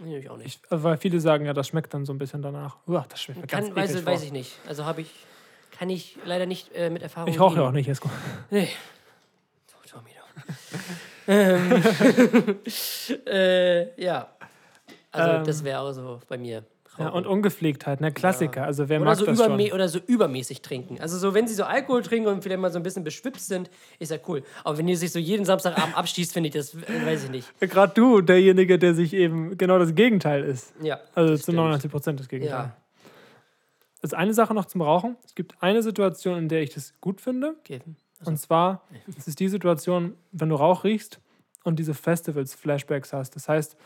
Nee, 0.00 0.18
ich 0.18 0.30
auch 0.30 0.36
nicht. 0.36 0.60
Ich, 0.62 0.70
weil 0.70 0.96
viele 0.96 1.18
sagen 1.18 1.44
ja, 1.46 1.52
das 1.52 1.66
schmeckt 1.66 1.92
dann 1.92 2.04
so 2.04 2.12
ein 2.12 2.18
bisschen 2.18 2.40
danach. 2.42 2.76
Uah, 2.86 3.04
das 3.08 3.20
schmeckt 3.22 3.40
mir 3.40 3.46
ganz 3.48 3.66
Kann, 3.66 3.76
weiß, 3.76 3.90
eklig 3.90 4.06
weiß 4.06 4.18
vor. 4.20 4.26
ich 4.26 4.32
nicht. 4.32 4.52
Also 4.68 4.84
habe 4.84 5.00
ich, 5.00 5.10
kann 5.72 5.90
ich 5.90 6.16
leider 6.24 6.46
nicht 6.46 6.72
äh, 6.74 6.88
mit 6.90 7.02
Erfahrung 7.02 7.28
Ich 7.28 7.40
rauche 7.40 7.56
ja 7.56 7.66
auch 7.66 7.72
nicht, 7.72 7.86
Jesko. 7.88 8.08
Nee. 8.50 8.68
So, 9.66 9.76
Tommy, 9.90 10.10
ähm, 11.26 11.82
äh, 13.26 14.00
ja. 14.02 14.28
Also 15.10 15.32
Ähm, 15.32 15.44
das 15.44 15.64
wäre 15.64 15.80
auch 15.80 15.92
so 15.92 16.20
bei 16.28 16.38
mir. 16.38 16.64
Ja, 16.98 17.10
und 17.10 17.26
Ungepflegtheit, 17.26 18.00
ne? 18.00 18.12
Klassiker. 18.12 18.64
Also 18.64 18.88
wer 18.88 19.00
oder, 19.00 19.10
mag 19.10 19.18
so 19.18 19.26
das 19.26 19.38
schon? 19.38 19.60
oder 19.72 19.88
so 19.88 20.00
übermäßig 20.04 20.62
trinken. 20.62 21.00
Also 21.00 21.16
so, 21.16 21.32
wenn 21.32 21.46
sie 21.46 21.54
so 21.54 21.64
Alkohol 21.64 22.02
trinken 22.02 22.28
und 22.28 22.42
vielleicht 22.42 22.60
mal 22.60 22.72
so 22.72 22.78
ein 22.78 22.82
bisschen 22.82 23.04
beschwipst 23.04 23.46
sind, 23.46 23.70
ist 23.98 24.10
ja 24.10 24.18
cool. 24.26 24.42
Aber 24.64 24.76
wenn 24.78 24.86
die 24.86 24.96
sich 24.96 25.12
so 25.12 25.18
jeden 25.18 25.44
Samstagabend 25.44 25.96
abschießt, 25.96 26.32
finde 26.32 26.48
ich 26.48 26.54
das, 26.54 26.76
weiß 26.76 27.24
ich 27.24 27.30
nicht. 27.30 27.60
Gerade 27.60 27.92
du, 27.94 28.20
derjenige, 28.20 28.78
der 28.78 28.94
sich 28.94 29.14
eben 29.14 29.56
genau 29.56 29.78
das 29.78 29.94
Gegenteil 29.94 30.42
ist. 30.42 30.74
Ja. 30.82 30.98
Also 31.14 31.36
zu 31.36 31.42
stimmt. 31.42 31.58
99 31.58 31.90
Prozent 31.90 32.20
das 32.20 32.28
Gegenteil. 32.28 32.58
Ja. 32.58 32.76
Also 34.02 34.16
eine 34.16 34.34
Sache 34.34 34.54
noch 34.54 34.64
zum 34.64 34.82
Rauchen. 34.82 35.16
Es 35.24 35.34
gibt 35.34 35.54
eine 35.60 35.82
Situation, 35.82 36.38
in 36.38 36.48
der 36.48 36.62
ich 36.62 36.70
das 36.70 36.94
gut 37.00 37.20
finde. 37.20 37.54
Okay. 37.60 37.80
Und 38.24 38.38
zwar, 38.38 38.82
es 39.16 39.28
ist 39.28 39.40
die 39.40 39.48
Situation, 39.48 40.14
wenn 40.32 40.48
du 40.48 40.56
Rauch 40.56 40.84
riechst 40.84 41.20
und 41.64 41.78
diese 41.78 41.94
Festivals-Flashbacks 41.94 43.12
hast. 43.12 43.36
Das 43.36 43.48
heißt, 43.48 43.76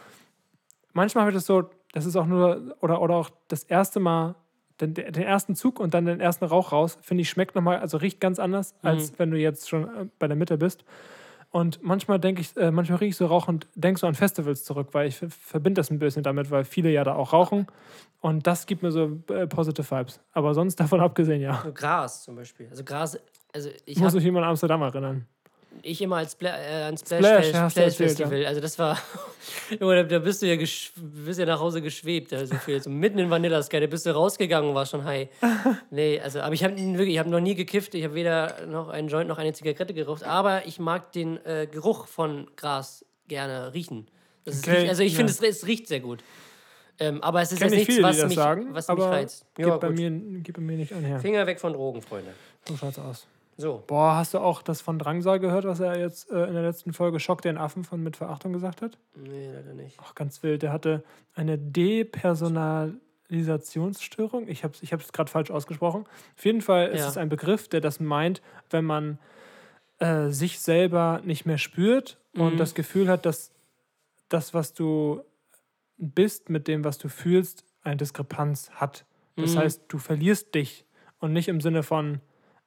manchmal 0.92 1.22
habe 1.22 1.32
ich 1.32 1.36
das 1.36 1.46
so, 1.46 1.68
das 1.92 2.06
ist 2.06 2.16
auch 2.16 2.26
nur, 2.26 2.74
oder, 2.80 3.00
oder 3.00 3.14
auch 3.16 3.30
das 3.48 3.64
erste 3.64 4.00
Mal, 4.00 4.34
den, 4.80 4.94
den 4.94 5.14
ersten 5.22 5.54
Zug 5.54 5.78
und 5.78 5.94
dann 5.94 6.06
den 6.06 6.20
ersten 6.20 6.44
Rauch 6.44 6.72
raus, 6.72 6.98
finde 7.02 7.22
ich, 7.22 7.30
schmeckt 7.30 7.54
nochmal, 7.54 7.78
also 7.78 7.98
riecht 7.98 8.20
ganz 8.20 8.38
anders, 8.38 8.74
als 8.82 9.12
wenn 9.18 9.30
du 9.30 9.38
jetzt 9.38 9.68
schon 9.68 9.84
äh, 9.84 10.06
bei 10.18 10.26
der 10.26 10.36
Mitte 10.36 10.58
bist. 10.58 10.84
Und 11.50 11.82
manchmal 11.82 12.18
denke 12.18 12.40
ich, 12.40 12.56
äh, 12.56 12.70
manchmal 12.70 12.98
rieche 12.98 13.10
ich 13.10 13.16
so 13.16 13.26
Rauch 13.26 13.46
und 13.46 13.68
denke 13.74 14.00
so 14.00 14.06
an 14.06 14.14
Festivals 14.14 14.64
zurück, 14.64 14.88
weil 14.92 15.08
ich 15.08 15.18
ver- 15.18 15.28
verbinde 15.28 15.80
das 15.80 15.90
ein 15.90 15.98
bisschen 15.98 16.22
damit, 16.22 16.50
weil 16.50 16.64
viele 16.64 16.90
ja 16.90 17.04
da 17.04 17.14
auch 17.14 17.34
rauchen. 17.34 17.66
Und 18.22 18.46
das 18.46 18.64
gibt 18.66 18.82
mir 18.82 18.90
so 18.90 19.20
äh, 19.28 19.46
positive 19.46 19.88
Vibes. 19.88 20.18
Aber 20.32 20.54
sonst 20.54 20.76
davon 20.80 21.00
abgesehen, 21.00 21.42
ja. 21.42 21.60
So 21.62 21.72
Gras 21.72 22.22
zum 22.24 22.36
Beispiel. 22.36 22.68
Also 22.70 22.82
Gras, 22.84 23.18
also 23.52 23.68
ich 23.68 23.82
Ich 23.84 24.00
muss 24.00 24.14
mich 24.14 24.24
immer 24.24 24.38
an 24.42 24.48
Amsterdam 24.48 24.80
erinnern. 24.80 25.26
Ich 25.82 26.00
immer 26.02 26.16
als 26.16 26.32
Spla 26.32 26.50
äh, 26.50 26.82
an 26.84 26.96
Splash, 26.96 27.18
Splash, 27.18 27.52
ja, 27.52 27.64
du 27.64 27.70
Splash 27.70 27.84
erzählt, 27.84 27.94
Festival. 27.94 28.46
Also 28.46 28.60
das 28.60 28.78
war, 28.78 28.98
Junge, 29.80 30.06
da, 30.06 30.18
bist 30.18 30.42
du 30.42 30.46
ja 30.46 30.56
bist 30.56 31.38
ja 31.38 31.46
nach 31.46 31.60
Hause 31.60 31.82
geschwebt, 31.82 32.32
also 32.32 32.54
viel, 32.56 32.82
so 32.82 32.90
mitten 32.90 33.18
in 33.18 33.30
Vanilla 33.30 33.62
Sky, 33.62 33.80
da 33.80 33.86
bist 33.86 34.06
du 34.06 34.10
rausgegangen 34.10 34.70
und 34.70 34.74
war 34.74 34.86
schon 34.86 35.04
high. 35.04 35.28
Nee, 35.90 36.20
also, 36.20 36.40
aber 36.40 36.54
ich 36.54 36.64
habe 36.64 36.76
wirklich, 36.76 37.14
ich 37.14 37.18
habe 37.18 37.30
noch 37.30 37.40
nie 37.40 37.54
gekifft, 37.54 37.94
ich 37.94 38.04
habe 38.04 38.14
weder 38.14 38.66
noch 38.66 38.88
einen 38.88 39.08
Joint 39.08 39.28
noch 39.28 39.38
eine 39.38 39.52
Zigarette 39.52 39.94
geraucht, 39.94 40.24
aber 40.24 40.66
ich 40.66 40.78
mag 40.78 41.12
den 41.12 41.44
äh, 41.44 41.66
Geruch 41.70 42.06
von 42.06 42.48
Gras 42.56 43.04
gerne 43.28 43.74
riechen. 43.74 44.08
Ist 44.44 44.66
Okay, 44.66 44.78
riecht, 44.78 44.88
also 44.90 45.02
ich 45.02 45.12
ja. 45.12 45.16
finde, 45.18 45.32
es, 45.32 45.40
es 45.40 45.66
riecht 45.66 45.88
sehr 45.88 46.00
gut. 46.00 46.22
Ähm, 46.98 47.22
aber 47.22 47.42
es 47.42 47.52
ist 47.52 47.60
jetzt 47.60 47.72
ich 47.72 47.78
nichts, 47.78 47.94
viele, 47.94 48.06
was 48.06 48.24
mich, 48.24 48.34
sagen, 48.34 48.68
was 48.74 48.88
mich 48.88 48.98
reizt. 49.00 49.46
geht, 49.54 49.66
Ja, 49.66 49.76
bei 49.76 49.90
mir, 49.90 50.10
geht 50.10 50.54
bei 50.54 50.60
mir 50.60 50.76
nicht 50.76 50.92
einher. 50.92 51.18
Finger 51.20 51.46
weg 51.46 51.58
von 51.58 51.72
Drogen, 51.72 52.02
Freunde. 52.02 52.32
So 52.68 52.76
schaut's 52.76 52.98
aus. 52.98 53.26
So. 53.56 53.82
Boah, 53.86 54.16
hast 54.16 54.34
du 54.34 54.38
auch 54.38 54.62
das 54.62 54.80
von 54.80 54.98
Drangsal 54.98 55.38
gehört, 55.38 55.64
was 55.64 55.80
er 55.80 55.98
jetzt 55.98 56.30
äh, 56.30 56.46
in 56.46 56.54
der 56.54 56.62
letzten 56.62 56.92
Folge 56.92 57.20
Schock 57.20 57.42
den 57.42 57.58
Affen 57.58 57.84
von 57.84 58.02
Mit 58.02 58.16
Verachtung 58.16 58.52
gesagt 58.52 58.82
hat? 58.82 58.98
Nee, 59.14 59.50
leider 59.52 59.74
nicht. 59.74 59.98
Ach, 60.02 60.14
ganz 60.14 60.42
wild. 60.42 60.62
Der 60.62 60.72
hatte 60.72 61.04
eine 61.34 61.58
Depersonalisationsstörung. 61.58 64.48
Ich 64.48 64.64
habe 64.64 64.74
es 64.74 64.82
ich 64.82 64.92
hab's 64.92 65.12
gerade 65.12 65.30
falsch 65.30 65.50
ausgesprochen. 65.50 66.04
Auf 66.36 66.44
jeden 66.44 66.62
Fall 66.62 66.88
ist 66.88 67.00
Ja. 67.00 67.08
es 67.08 67.16
ein 67.16 67.28
Begriff, 67.28 67.68
der 67.68 67.80
das 67.80 68.00
meint, 68.00 68.42
wenn 68.70 68.84
man 68.84 69.18
äh, 69.98 70.30
sich 70.30 70.58
selber 70.60 71.20
nicht 71.24 71.46
mehr 71.46 71.58
spürt 71.58 72.18
und 72.34 72.54
Mhm. 72.54 72.58
das 72.58 72.74
Gefühl 72.74 73.08
hat, 73.08 73.24
dass 73.26 73.52
das, 74.28 74.54
was 74.54 74.72
du 74.72 75.22
bist, 75.98 76.48
mit 76.50 76.66
dem, 76.66 76.82
was 76.84 76.98
du 76.98 77.08
fühlst, 77.08 77.64
eine 77.84 77.96
Diskrepanz 77.98 78.70
hat. 78.72 79.04
Das 79.36 79.54
Mhm. 79.54 79.58
heißt, 79.60 79.82
du 79.88 79.98
verlierst 79.98 80.54
dich 80.54 80.84
und 81.20 81.32
nicht 81.32 81.46
im 81.48 81.60
Sinne 81.60 81.82
von 81.84 82.20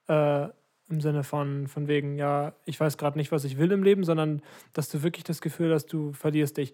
äh, 0.08 0.48
im 0.90 1.02
Sinne 1.02 1.24
von, 1.24 1.68
von 1.68 1.88
wegen, 1.88 2.18
ja, 2.18 2.54
ich 2.66 2.80
weiß 2.80 2.98
gerade 2.98 3.18
nicht, 3.18 3.32
was 3.32 3.44
ich 3.44 3.58
will 3.58 3.72
im 3.72 3.84
Leben, 3.84 4.04
sondern 4.04 4.42
dass 4.74 4.90
du 4.90 5.02
wirklich 5.04 5.24
das 5.24 5.42
Gefühl 5.42 5.74
hast, 5.74 5.88
du 5.88 6.14
verlierst 6.14 6.58
dich. 6.58 6.74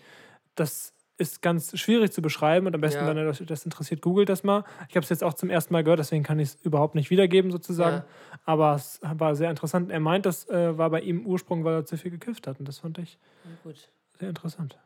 Das 0.55 0.93
ist 1.18 1.41
ganz 1.41 1.78
schwierig 1.80 2.12
zu 2.12 2.22
beschreiben 2.22 2.66
und 2.66 2.74
am 2.74 2.82
besten, 2.82 3.01
Ja. 3.05 3.07
wenn 3.16 3.18
euch 3.28 3.43
das 3.45 3.64
interessiert, 3.64 4.01
googelt 4.01 4.28
das 4.28 4.43
mal. 4.43 4.64
Ich 4.89 4.95
habe 4.95 5.03
es 5.03 5.09
jetzt 5.09 5.24
auch 5.24 5.36
zum 5.36 5.49
ersten 5.51 5.72
Mal 5.72 5.84
gehört, 5.84 5.99
deswegen 5.99 6.24
kann 6.24 6.39
ich 6.39 6.49
es 6.49 6.55
überhaupt 6.64 6.95
nicht 6.95 7.09
wiedergeben 7.12 7.51
sozusagen. 7.51 7.97
Ja. 7.97 8.05
Aber 8.45 8.74
es 8.76 8.99
war 9.03 9.36
sehr 9.36 9.49
interessant. 9.51 9.91
Er 9.91 9.99
meint, 9.99 10.26
das 10.26 10.49
äh, 10.49 10.78
war 10.78 10.89
bei 10.89 11.01
ihm 11.01 11.26
Ursprung, 11.26 11.64
weil 11.64 11.76
er 11.76 11.86
zu 11.86 11.95
viel 11.97 12.09
gekifft 12.12 12.47
hat 12.47 12.59
und 12.59 12.68
das 12.68 12.80
fand 12.80 12.97
ich 12.97 13.20
gut. 13.64 13.89
sehr 14.20 14.30
interessant. 14.30 14.80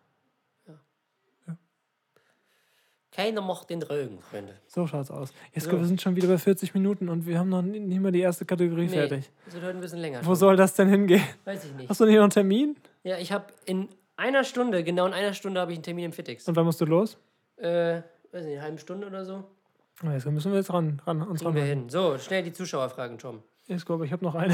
Keiner 3.16 3.42
macht 3.42 3.70
den 3.70 3.80
Drogen, 3.80 4.20
Freunde. 4.20 4.56
So 4.68 4.86
schaut's 4.88 5.10
aus. 5.10 5.32
Jesko, 5.54 5.72
So. 5.72 5.80
wir 5.80 5.86
sind 5.86 6.02
schon 6.02 6.16
wieder 6.18 6.28
bei 6.28 6.38
40 6.38 6.74
Minuten 6.74 7.08
und 7.08 7.26
wir 7.26 7.40
haben 7.40 7.50
noch 7.50 7.62
nicht 7.62 8.02
mal 8.02 8.12
die 8.12 8.20
erste 8.20 8.44
Kategorie 8.46 8.88
Nee, 8.88 8.90
fertig. 8.90 9.32
das 9.46 9.54
wird 9.54 9.64
heute 9.64 9.78
ein 9.78 9.82
bisschen 9.82 10.00
länger. 10.00 10.20
Wo 10.22 10.26
schon. 10.32 10.36
soll 10.36 10.56
das 10.58 10.74
denn 10.74 10.90
hingehen? 10.90 11.24
Weiß 11.46 11.64
ich 11.64 11.74
nicht. 11.74 11.90
Hast 11.90 12.00
du 12.02 12.06
nicht 12.06 12.16
noch 12.16 12.24
einen 12.24 12.32
Termin? 12.32 12.76
Ja, 13.04 13.18
ich 13.18 13.32
habe 13.32 13.46
in 13.66 13.88
einer 14.18 14.44
Stunde, 14.44 14.84
genau 14.84 15.06
in 15.06 15.14
einer 15.14 15.34
Stunde, 15.34 15.62
habe 15.62 15.72
ich 15.72 15.78
einen 15.78 15.84
Termin 15.84 16.06
im 16.06 16.12
Fitix. 16.14 16.48
Und 16.48 16.56
wann 16.58 16.66
musst 16.66 16.82
du 16.82 16.86
los? 16.86 17.18
Äh, 17.58 18.02
weiß 18.32 18.44
nicht, 18.44 18.54
eine 18.54 18.62
halbe 18.62 18.78
Stunde 18.80 19.08
oder 19.08 19.24
so? 19.24 19.46
Jetzt 20.04 20.26
müssen 20.26 20.52
wir 20.52 20.58
jetzt 20.60 20.74
ran, 20.74 21.02
ran 21.06 21.22
uns 21.22 21.40
Kriegen 21.40 21.56
wir 21.56 21.62
ran. 21.62 21.70
hin. 21.70 21.90
So, 21.90 22.18
schnell 22.18 22.44
die 22.44 22.52
Zuschauerfragen, 22.52 23.18
Tom. 23.18 23.42
Jesko, 23.68 23.94
aber 23.94 24.04
ich 24.04 24.12
habe 24.12 24.26
noch 24.26 24.36
eine. 24.36 24.54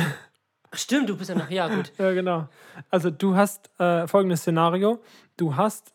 Ach, 0.69 0.77
stimmt, 0.77 1.09
du 1.09 1.17
bist 1.17 1.29
ja 1.31 1.35
noch. 1.35 1.49
Ja, 1.49 1.67
gut. 1.67 1.91
Ja, 1.97 2.11
genau. 2.13 2.47
Also 2.91 3.09
du 3.09 3.35
hast 3.35 3.71
äh, 3.79 4.07
folgendes 4.07 4.41
Szenario. 4.41 4.99
Du 5.35 5.55
hast 5.55 5.93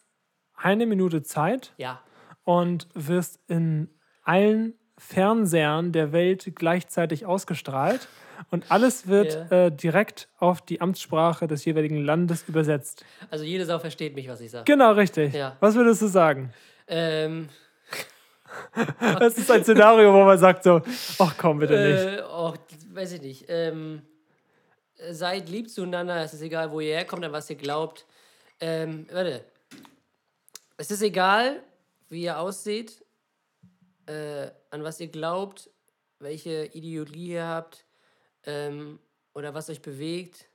eine 0.56 0.84
Minute 0.86 1.22
Zeit 1.22 1.72
Ja. 1.76 2.00
Und 2.46 2.88
wirst 2.94 3.38
in 3.48 3.90
allen 4.22 4.72
Fernsehern 4.96 5.92
der 5.92 6.12
Welt 6.12 6.52
gleichzeitig 6.54 7.26
ausgestrahlt 7.26 8.08
und 8.50 8.70
alles 8.70 9.06
wird 9.08 9.34
Ja. 9.50 9.66
äh, 9.66 9.70
direkt 9.70 10.28
auf 10.38 10.62
die 10.62 10.80
Amtssprache 10.80 11.46
des 11.48 11.64
jeweiligen 11.66 11.98
Landes 12.02 12.48
übersetzt. 12.48 13.04
Also 13.30 13.44
jede 13.44 13.66
Sau 13.66 13.78
versteht 13.78 14.14
mich, 14.14 14.28
was 14.28 14.40
ich 14.40 14.50
sage. 14.50 14.64
Genau, 14.64 14.92
richtig. 14.92 15.34
Ja. 15.34 15.56
Was 15.60 15.74
würdest 15.74 16.00
du 16.00 16.06
sagen? 16.06 16.52
Ähm, 16.86 17.48
Das 19.18 19.36
ist 19.36 19.50
ein 19.50 19.62
Szenario, 19.64 20.14
wo 20.14 20.24
man 20.24 20.38
sagt 20.38 20.62
so, 20.64 20.80
ach 21.18 21.34
komm, 21.36 21.58
bitte 21.58 21.74
nicht. 21.78 22.18
äh, 22.20 22.22
oh, 22.22 22.54
weiß 22.94 23.12
ich 23.12 23.20
nicht. 23.22 23.44
Ähm, 23.48 24.00
seid 25.10 25.48
lieb 25.50 25.68
zueinander, 25.68 26.16
es 26.22 26.32
ist 26.32 26.40
egal, 26.40 26.70
wo 26.70 26.80
ihr 26.80 26.94
herkommt, 26.94 27.22
an 27.24 27.32
was 27.32 27.50
ihr 27.50 27.56
glaubt. 27.56 28.06
Ähm, 28.60 29.06
warte. 29.12 29.44
Es 30.78 30.90
ist 30.90 31.02
egal, 31.02 31.60
wie 32.08 32.22
ihr 32.22 32.38
aussieht, 32.38 33.04
äh, 34.06 34.50
an 34.70 34.84
was 34.84 35.00
ihr 35.00 35.08
glaubt, 35.08 35.70
welche 36.18 36.66
Ideologie 36.66 37.32
ihr 37.32 37.46
habt 37.46 37.84
ähm, 38.44 38.98
oder 39.34 39.54
was 39.54 39.68
euch 39.68 39.82
bewegt. 39.82 40.48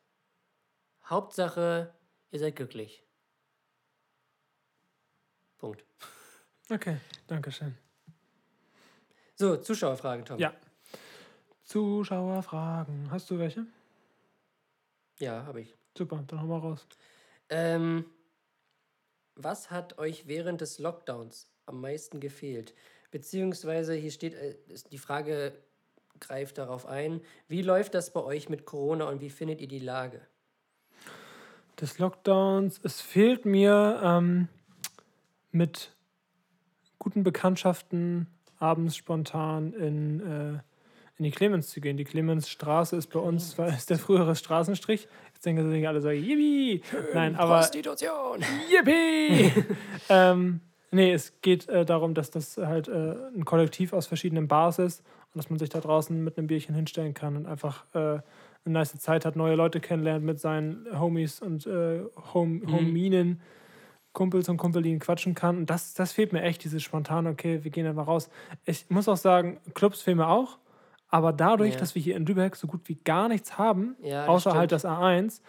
Hauptsache, 1.06 1.94
ihr 2.32 2.40
seid 2.40 2.56
glücklich. 2.56 3.04
Punkt. 5.58 5.84
Okay, 6.70 6.98
danke 7.28 7.52
schön. 7.52 7.78
So, 9.36 9.58
Zuschauerfragen, 9.58 10.24
Tom. 10.24 10.40
Ja. 10.40 10.54
Zuschauerfragen. 11.64 13.10
Hast 13.12 13.30
du 13.30 13.40
welche? 13.40 13.66
Ja, 15.20 15.46
habe 15.46 15.62
ich. 15.62 15.76
Super, 15.98 16.24
dann 16.28 16.42
hau 16.42 16.46
mal 16.46 16.60
raus. 16.60 16.88
Ähm, 17.50 18.06
was 19.44 19.72
hat 19.72 19.98
euch 19.98 20.28
während 20.28 20.62
des 20.62 20.80
Lockdowns 20.80 21.50
am 21.66 21.82
meisten 21.82 22.20
gefehlt? 22.20 22.74
Beziehungsweise 23.12 23.94
hier 23.94 24.12
steht, 24.12 24.34
äh, 24.34 24.56
die 24.92 24.98
Frage 24.98 25.54
greift 26.20 26.58
darauf 26.58 26.86
ein, 26.86 27.22
wie 27.48 27.62
läuft 27.62 27.94
das 27.94 28.14
bei 28.14 28.24
euch 28.24 28.48
mit 28.48 28.66
Corona 28.66 29.06
und 29.06 29.22
wie 29.22 29.30
findet 29.30 29.60
ihr 29.60 29.68
die 29.68 29.80
Lage? 29.80 30.22
Des 31.80 31.98
Lockdowns. 31.98 32.80
Es 32.84 33.02
fehlt 33.02 33.46
mir 33.46 34.00
ähm, 34.04 34.48
mit 35.52 35.94
guten 37.00 37.24
Bekanntschaften 37.24 38.28
abends 38.60 38.96
spontan 38.96 39.74
in, 39.74 40.20
äh, 40.22 40.60
in 41.18 41.24
die 41.26 41.32
Clemens 41.32 41.70
zu 41.70 41.82
gehen. 41.82 41.98
Die 41.98 42.04
Clemensstraße 42.04 42.96
ist 42.96 43.08
bei 43.08 43.20
uns, 43.20 43.58
war, 43.58 43.68
ist 43.70 43.90
der 43.90 43.98
frühere 43.98 44.36
Straßenstrich. 44.36 45.08
Denken 45.44 45.72
sich 45.72 45.88
alle 45.88 46.02
so, 46.02 46.10
yippie. 46.10 46.82
Nein, 47.14 47.36
aber 47.36 47.60
Prostitution! 47.60 48.44
Yippie! 48.70 49.52
ähm, 50.10 50.62
nee, 50.92 51.12
es 51.14 51.34
geht 51.42 51.68
äh, 51.68 51.84
darum, 51.84 52.14
dass 52.14 52.30
das 52.30 52.58
halt 52.58 52.88
äh, 52.88 53.16
ein 53.36 53.46
Kollektiv 53.46 53.94
aus 53.94 54.06
verschiedenen 54.06 54.48
Bars 54.48 54.78
ist 54.78 55.04
und 55.34 55.40
dass 55.40 55.50
man 55.50 55.58
sich 55.58 55.70
da 55.70 55.80
draußen 55.80 56.24
mit 56.24 56.38
einem 56.38 56.48
Bierchen 56.48 56.76
hinstellen 56.76 57.14
kann 57.14 57.36
und 57.38 57.48
einfach 57.48 57.86
äh, 57.94 58.00
eine 58.00 58.24
nice 58.66 58.98
Zeit 59.00 59.26
hat, 59.26 59.36
neue 59.36 59.56
Leute 59.56 59.80
kennenlernt 59.80 60.24
mit 60.24 60.40
seinen 60.40 60.86
Homies 61.00 61.42
und 61.42 61.66
äh, 61.66 62.02
Hom 62.34 62.62
Hominen, 62.72 63.42
Kumpels 64.14 64.50
und 64.50 64.58
Kumpelinen 64.58 65.00
quatschen 65.00 65.34
kann. 65.34 65.58
Und 65.58 65.70
das, 65.70 65.94
das 65.94 66.12
fehlt 66.12 66.34
mir 66.34 66.44
echt, 66.44 66.64
dieses 66.64 66.84
spontane, 66.84 67.30
okay, 67.30 67.64
wir 67.64 67.72
gehen 67.72 67.88
einfach 67.88 68.08
raus. 68.08 68.30
Ich 68.66 68.90
muss 68.90 69.08
auch 69.08 69.18
sagen, 69.18 69.60
Clubs 69.74 70.02
fehlen 70.02 70.18
mir 70.18 70.28
auch. 70.28 70.58
Aber 71.12 71.34
dadurch, 71.34 71.74
Ja. 71.74 71.80
dass 71.80 71.94
wir 71.94 72.02
hier 72.02 72.16
in 72.16 72.26
Lübeck 72.26 72.56
so 72.56 72.66
gut 72.68 72.82
wie 72.90 72.96
gar 72.96 73.28
nichts 73.28 73.58
haben, 73.58 73.96
Ja, 74.02 74.26
außer 74.28 74.54
halt 74.56 74.70
stimmt. 74.72 74.84
das 74.84 74.86
A1, 74.86 75.42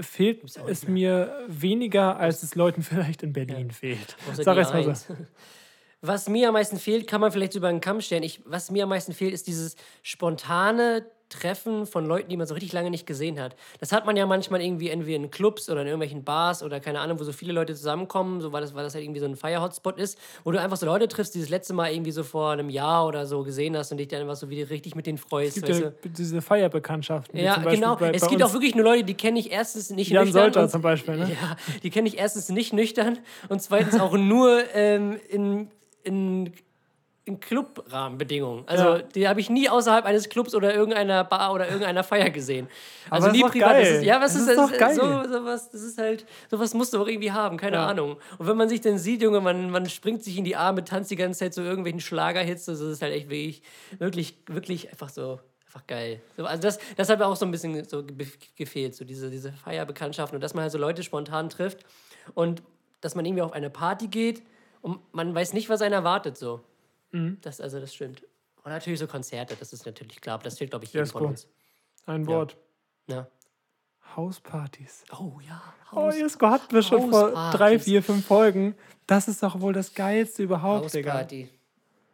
fehlt 0.00 0.44
es 0.68 0.86
mir 0.86 1.44
weniger, 1.48 2.16
als 2.18 2.42
es 2.44 2.54
Leuten 2.54 2.82
vielleicht 2.82 3.22
in 3.24 3.32
Berlin 3.32 3.70
fehlt. 3.72 4.16
Außer 4.30 4.44
Sag 4.44 4.56
mal 4.56 4.94
so. 4.94 5.14
Was 6.00 6.28
mir 6.28 6.46
am 6.46 6.52
meisten 6.54 6.78
fehlt, 6.78 7.08
kann 7.08 7.20
man 7.20 7.32
vielleicht 7.32 7.56
über 7.56 7.68
den 7.68 7.80
Kamm 7.80 8.00
stellen. 8.00 8.22
Ich, 8.22 8.40
was 8.44 8.70
mir 8.70 8.84
am 8.84 8.88
meisten 8.88 9.12
fehlt, 9.12 9.34
ist 9.34 9.48
dieses 9.48 9.74
spontane 10.04 11.04
Treffen 11.28 11.86
von 11.86 12.06
Leuten, 12.06 12.28
die 12.28 12.36
man 12.36 12.46
so 12.46 12.54
richtig 12.54 12.72
lange 12.72 12.90
nicht 12.90 13.06
gesehen 13.06 13.38
hat. 13.38 13.54
Das 13.80 13.92
hat 13.92 14.06
man 14.06 14.16
ja 14.16 14.26
manchmal 14.26 14.60
irgendwie 14.62 14.88
entweder 14.88 15.16
in 15.16 15.30
Clubs 15.30 15.68
oder 15.68 15.82
in 15.82 15.86
irgendwelchen 15.88 16.24
Bars 16.24 16.62
oder 16.62 16.80
keine 16.80 17.00
Ahnung, 17.00 17.20
wo 17.20 17.24
so 17.24 17.32
viele 17.32 17.52
Leute 17.52 17.74
zusammenkommen, 17.74 18.40
so 18.40 18.52
weil 18.52 18.62
das, 18.62 18.74
weil 18.74 18.82
das 18.84 18.94
halt 18.94 19.04
irgendwie 19.04 19.20
so 19.20 19.26
ein 19.26 19.36
Fire-Hotspot 19.36 19.98
ist, 19.98 20.18
wo 20.44 20.52
du 20.52 20.60
einfach 20.60 20.76
so 20.76 20.86
Leute 20.86 21.06
triffst, 21.08 21.34
die 21.34 21.40
das 21.40 21.48
letzte 21.50 21.74
Mal 21.74 21.92
irgendwie 21.92 22.12
so 22.12 22.22
vor 22.24 22.52
einem 22.52 22.70
Jahr 22.70 23.06
oder 23.06 23.26
so 23.26 23.42
gesehen 23.42 23.76
hast 23.76 23.92
und 23.92 23.98
dich 23.98 24.08
dann 24.08 24.22
einfach 24.22 24.36
so 24.36 24.48
wieder 24.48 24.70
richtig 24.70 24.94
mit 24.94 25.06
denen 25.06 25.18
Es 25.18 25.24
freust. 25.24 25.54
gibt 25.56 25.68
weißt 25.68 25.80
ja 25.82 25.90
diese 26.04 26.40
Feierbekanntschaften. 26.40 27.38
Ja, 27.38 27.56
genau. 27.58 27.96
Bei, 27.96 28.10
es 28.10 28.22
bei 28.22 28.28
gibt 28.28 28.42
auch 28.42 28.52
wirklich 28.52 28.74
nur 28.74 28.84
Leute, 28.84 29.04
die 29.04 29.14
kenne 29.14 29.38
ich 29.38 29.50
erstens 29.52 29.90
nicht 29.90 30.10
Jan 30.10 30.24
nüchtern. 30.24 30.42
Solter 30.44 30.62
und- 30.62 30.70
zum 30.70 30.82
Beispiel, 30.82 31.16
ne? 31.16 31.30
Ja, 31.40 31.56
die 31.82 31.90
kenne 31.90 32.08
ich 32.08 32.18
erstens 32.18 32.48
nicht 32.48 32.72
nüchtern 32.72 33.18
und 33.48 33.60
zweitens 33.62 34.00
auch 34.00 34.16
nur 34.16 34.62
ähm, 34.74 35.18
in, 35.28 35.70
in, 36.04 36.52
in 37.28 37.38
Clubrahmenbedingungen. 37.40 38.64
Also 38.66 38.84
Ja. 38.96 38.98
die 39.02 39.28
habe 39.28 39.40
ich 39.40 39.50
nie 39.50 39.68
außerhalb 39.68 40.04
eines 40.04 40.28
Clubs 40.28 40.54
oder 40.54 40.74
irgendeiner 40.74 41.22
Bar 41.24 41.52
oder 41.52 41.66
irgendeiner 41.66 42.02
Feier 42.02 42.30
gesehen. 42.30 42.68
Also 43.10 43.26
das 43.28 43.36
nie 43.36 43.44
ist 43.44 43.52
privat. 43.52 43.70
Geil. 43.72 43.96
ist, 43.98 44.02
ja, 44.04 44.20
was 44.20 44.32
Das 44.32 44.42
ist, 44.42 44.48
ist 44.48 44.56
das? 44.58 44.70
doch 44.70 44.76
geil. 44.78 44.94
So, 44.94 45.02
sowas, 45.32 45.70
das 45.70 45.82
ist 45.82 45.98
halt, 45.98 46.26
sowas 46.50 46.74
musst 46.74 46.92
du 46.94 47.00
auch 47.02 47.06
irgendwie 47.06 47.30
haben, 47.32 47.56
keine 47.56 47.76
Ja. 47.76 47.86
Ahnung. 47.86 48.16
Und 48.38 48.46
wenn 48.48 48.56
man 48.56 48.68
sich 48.68 48.80
dann 48.80 48.98
sieht, 48.98 49.22
Junge, 49.22 49.40
man, 49.40 49.70
man 49.70 49.88
springt 49.88 50.24
sich 50.24 50.36
in 50.38 50.44
die 50.44 50.56
Arme, 50.56 50.84
tanzt 50.84 51.10
die 51.10 51.16
ganze 51.16 51.38
Zeit 51.40 51.54
zu 51.54 51.60
irgendwelchen 51.62 52.00
Schlagerhits, 52.00 52.64
das 52.64 52.80
ist 52.80 53.02
halt 53.02 53.12
echt 53.14 53.28
wirklich, 53.30 53.62
wirklich, 53.98 54.34
wirklich 54.48 54.90
einfach 54.90 55.10
so. 55.10 55.38
Einfach 55.66 55.86
geil. 55.86 56.20
So, 56.38 56.46
also 56.46 56.62
das, 56.62 56.78
das 56.96 57.10
hat 57.10 57.18
mir 57.18 57.26
auch 57.26 57.36
so 57.36 57.44
ein 57.44 57.50
bisschen 57.50 57.84
so 57.84 58.02
ge- 58.02 58.26
gefehlt, 58.56 58.94
so 58.94 59.04
diese, 59.04 59.28
diese 59.30 59.52
Feierbekanntschaften 59.52 60.34
und 60.36 60.40
dass 60.42 60.54
man 60.54 60.62
halt 60.62 60.72
so 60.72 60.78
Leute 60.78 61.02
spontan 61.02 61.50
trifft 61.50 61.80
und 62.34 62.62
dass 63.02 63.14
man 63.14 63.26
irgendwie 63.26 63.42
auf 63.42 63.52
eine 63.52 63.68
Party 63.68 64.06
geht 64.08 64.42
und 64.80 64.98
man 65.12 65.34
weiß 65.34 65.52
nicht, 65.52 65.68
was 65.68 65.82
einen 65.82 65.92
erwartet 65.92 66.38
so. 66.38 66.60
Mhm. 67.12 67.38
Das, 67.40 67.60
also 67.60 67.80
das 67.80 67.94
stimmt. 67.94 68.22
Und 68.62 68.70
natürlich 68.72 68.98
so 69.00 69.06
Konzerte, 69.06 69.56
das 69.56 69.72
ist 69.72 69.86
natürlich 69.86 70.20
klar, 70.20 70.34
aber 70.34 70.44
das 70.44 70.58
fehlt, 70.58 70.70
glaube 70.70 70.84
ich, 70.84 70.92
Ja, 70.92 71.00
jedem 71.02 71.10
von 71.12 71.22
cool. 71.22 71.28
uns. 71.28 71.48
Ein 72.06 72.26
Wort. 72.26 72.56
Ja. 73.06 73.28
Hauspartys. 74.16 75.04
Oh 75.18 75.38
ja. 75.46 75.62
Oh, 75.92 75.96
Haus- 75.96 76.16
Jesko 76.16 76.46
hatten 76.48 76.74
wir 76.74 76.82
schon 76.82 77.10
vor 77.10 77.30
drei, 77.52 77.78
vier, 77.78 78.02
fünf 78.02 78.26
Folgen. 78.26 78.74
Das 79.06 79.28
ist 79.28 79.42
doch 79.42 79.60
wohl 79.60 79.72
das 79.72 79.94
Geilste 79.94 80.42
überhaupt, 80.42 80.92
Digga. 80.92 81.26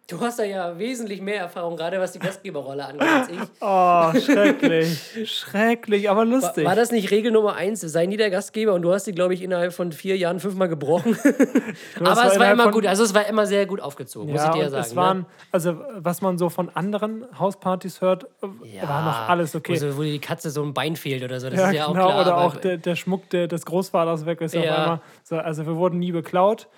Du 0.07 0.21
hast 0.21 0.39
da 0.39 0.45
ja 0.45 0.79
wesentlich 0.79 1.23
mehr 1.23 1.41
Erfahrung, 1.41 1.79
gerade 1.79 1.99
was 1.99 2.13
die 2.13 2.19
Gastgeberrolle 2.19 2.85
angeht, 2.85 3.09
als 3.09 3.29
ich. 3.31 3.39
Oh, 3.63 4.13
schrecklich. 4.21 5.31
schrecklich, 5.31 6.11
aber 6.11 6.19
War, 6.21 6.27
lustig. 6.27 6.67
war 6.67 6.77
das 6.77 6.93
nicht 6.93 7.11
Regel 7.11 7.33
Nummer 7.33 7.55
eins? 7.55 7.81
Sei 7.81 8.05
nie 8.05 8.19
der 8.19 8.29
Gastgeber 8.29 8.75
und 8.75 8.83
du 8.83 8.93
hast 8.93 9.07
die, 9.07 9.13
glaube 9.13 9.33
ich, 9.33 9.41
innerhalb 9.41 9.73
von 9.73 9.93
vier 9.93 10.19
Jahren 10.19 10.41
fünfmal 10.41 10.69
gebrochen. 10.69 11.17
Aber 12.01 12.17
war 12.17 12.27
es 12.27 12.39
war 12.39 12.53
immer 12.53 12.71
gut. 12.71 12.87
Also 12.87 13.03
es 13.03 13.15
war 13.15 13.27
immer 13.27 13.47
sehr 13.47 13.65
gut 13.65 13.81
aufgezogen, 13.81 14.31
muss 14.31 14.43
ich 14.43 14.47
ja, 14.47 14.53
dir 14.53 14.63
ja 14.65 14.71
sagen. 14.71 14.85
es 14.85 14.97
waren, 14.97 15.19
ne? 15.21 15.27
also 15.53 15.77
was 15.97 16.21
man 16.21 16.37
so 16.37 16.51
von 16.51 16.69
anderen 16.75 17.25
Hauspartys 17.39 18.03
hört, 18.03 18.25
äh, 18.43 18.87
war 18.87 19.05
noch 19.05 19.29
alles 19.31 19.55
okay. 19.57 19.73
Wo, 19.73 19.77
so, 19.77 19.97
wo 19.97 20.03
die 20.03 20.19
Katze 20.19 20.51
so 20.51 20.63
ein 20.63 20.75
Bein 20.75 20.97
fehlt 20.97 21.23
oder 21.23 21.41
so. 21.41 21.49
Das 21.49 21.59
ja, 21.59 21.69
ist 21.69 21.75
ja 21.77 21.87
auch 21.87 21.95
genau, 21.95 22.09
klar. 22.09 22.21
oder 22.21 22.37
auch 22.37 22.57
der, 22.57 22.77
der 22.77 22.97
Schmuck 22.97 23.31
der, 23.31 23.49
des 23.49 23.65
Großvaters 23.65 24.27
weg 24.27 24.43
ist 24.43 24.55
Ja. 24.55 24.61
auf 24.61 24.79
einmal. 24.79 25.01
So, 25.23 25.37
also 25.39 25.65
wir 25.67 25.77
wurden 25.77 25.99
nie 25.99 26.13
beklaut. 26.13 26.69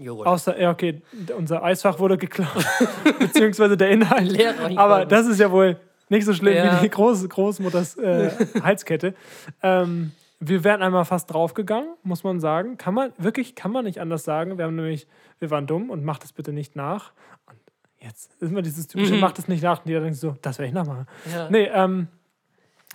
Joghurt. 0.00 0.26
Außer, 0.26 0.60
ja, 0.60 0.70
okay, 0.70 1.02
unser 1.36 1.62
Eisfach 1.62 1.98
wurde 1.98 2.18
geklaut, 2.18 2.48
beziehungsweise 3.18 3.76
der 3.76 3.90
Inhalt. 3.90 4.30
Leer. 4.30 4.54
Aber 4.76 5.04
das 5.06 5.26
ist 5.26 5.38
ja 5.40 5.50
wohl 5.50 5.76
nicht 6.08 6.24
so 6.24 6.34
schlimm 6.34 6.54
Ja. 6.56 6.76
wie 6.78 6.82
die 6.84 6.90
Groß 6.90 7.28
Großmutters 7.28 7.96
äh, 7.96 8.30
Halskette. 8.62 9.14
Ähm, 9.62 10.12
wir 10.40 10.64
wären 10.64 10.82
einmal 10.82 11.04
fast 11.04 11.32
draufgegangen, 11.32 11.88
muss 12.02 12.24
man 12.24 12.40
sagen. 12.40 12.76
Kann 12.76 12.92
man, 12.94 13.12
wirklich, 13.18 13.54
kann 13.54 13.70
man 13.72 13.84
nicht 13.84 14.00
anders 14.00 14.24
sagen. 14.24 14.58
Wir 14.58 14.64
haben 14.66 14.74
nämlich, 14.74 15.06
wir 15.38 15.50
waren 15.50 15.66
dumm 15.66 15.90
und 15.90 16.04
macht 16.04 16.24
es 16.24 16.32
bitte 16.32 16.52
nicht 16.52 16.76
nach. 16.76 17.12
Und 17.46 17.56
jetzt 18.00 18.32
ist 18.40 18.50
immer 18.50 18.60
dieses 18.62 18.86
typische, 18.88 19.14
macht 19.14 19.38
es 19.38 19.48
nicht 19.48 19.62
nach. 19.62 19.80
Und 19.80 19.88
jeder 19.88 20.00
denkt 20.00 20.16
so, 20.18 20.34
das 20.42 20.58
werde 20.58 20.68
ich 20.68 20.74
nachmachen. 20.74 21.06
Ja. 21.32 21.48
Nee, 21.50 21.70
ähm, 21.72 22.08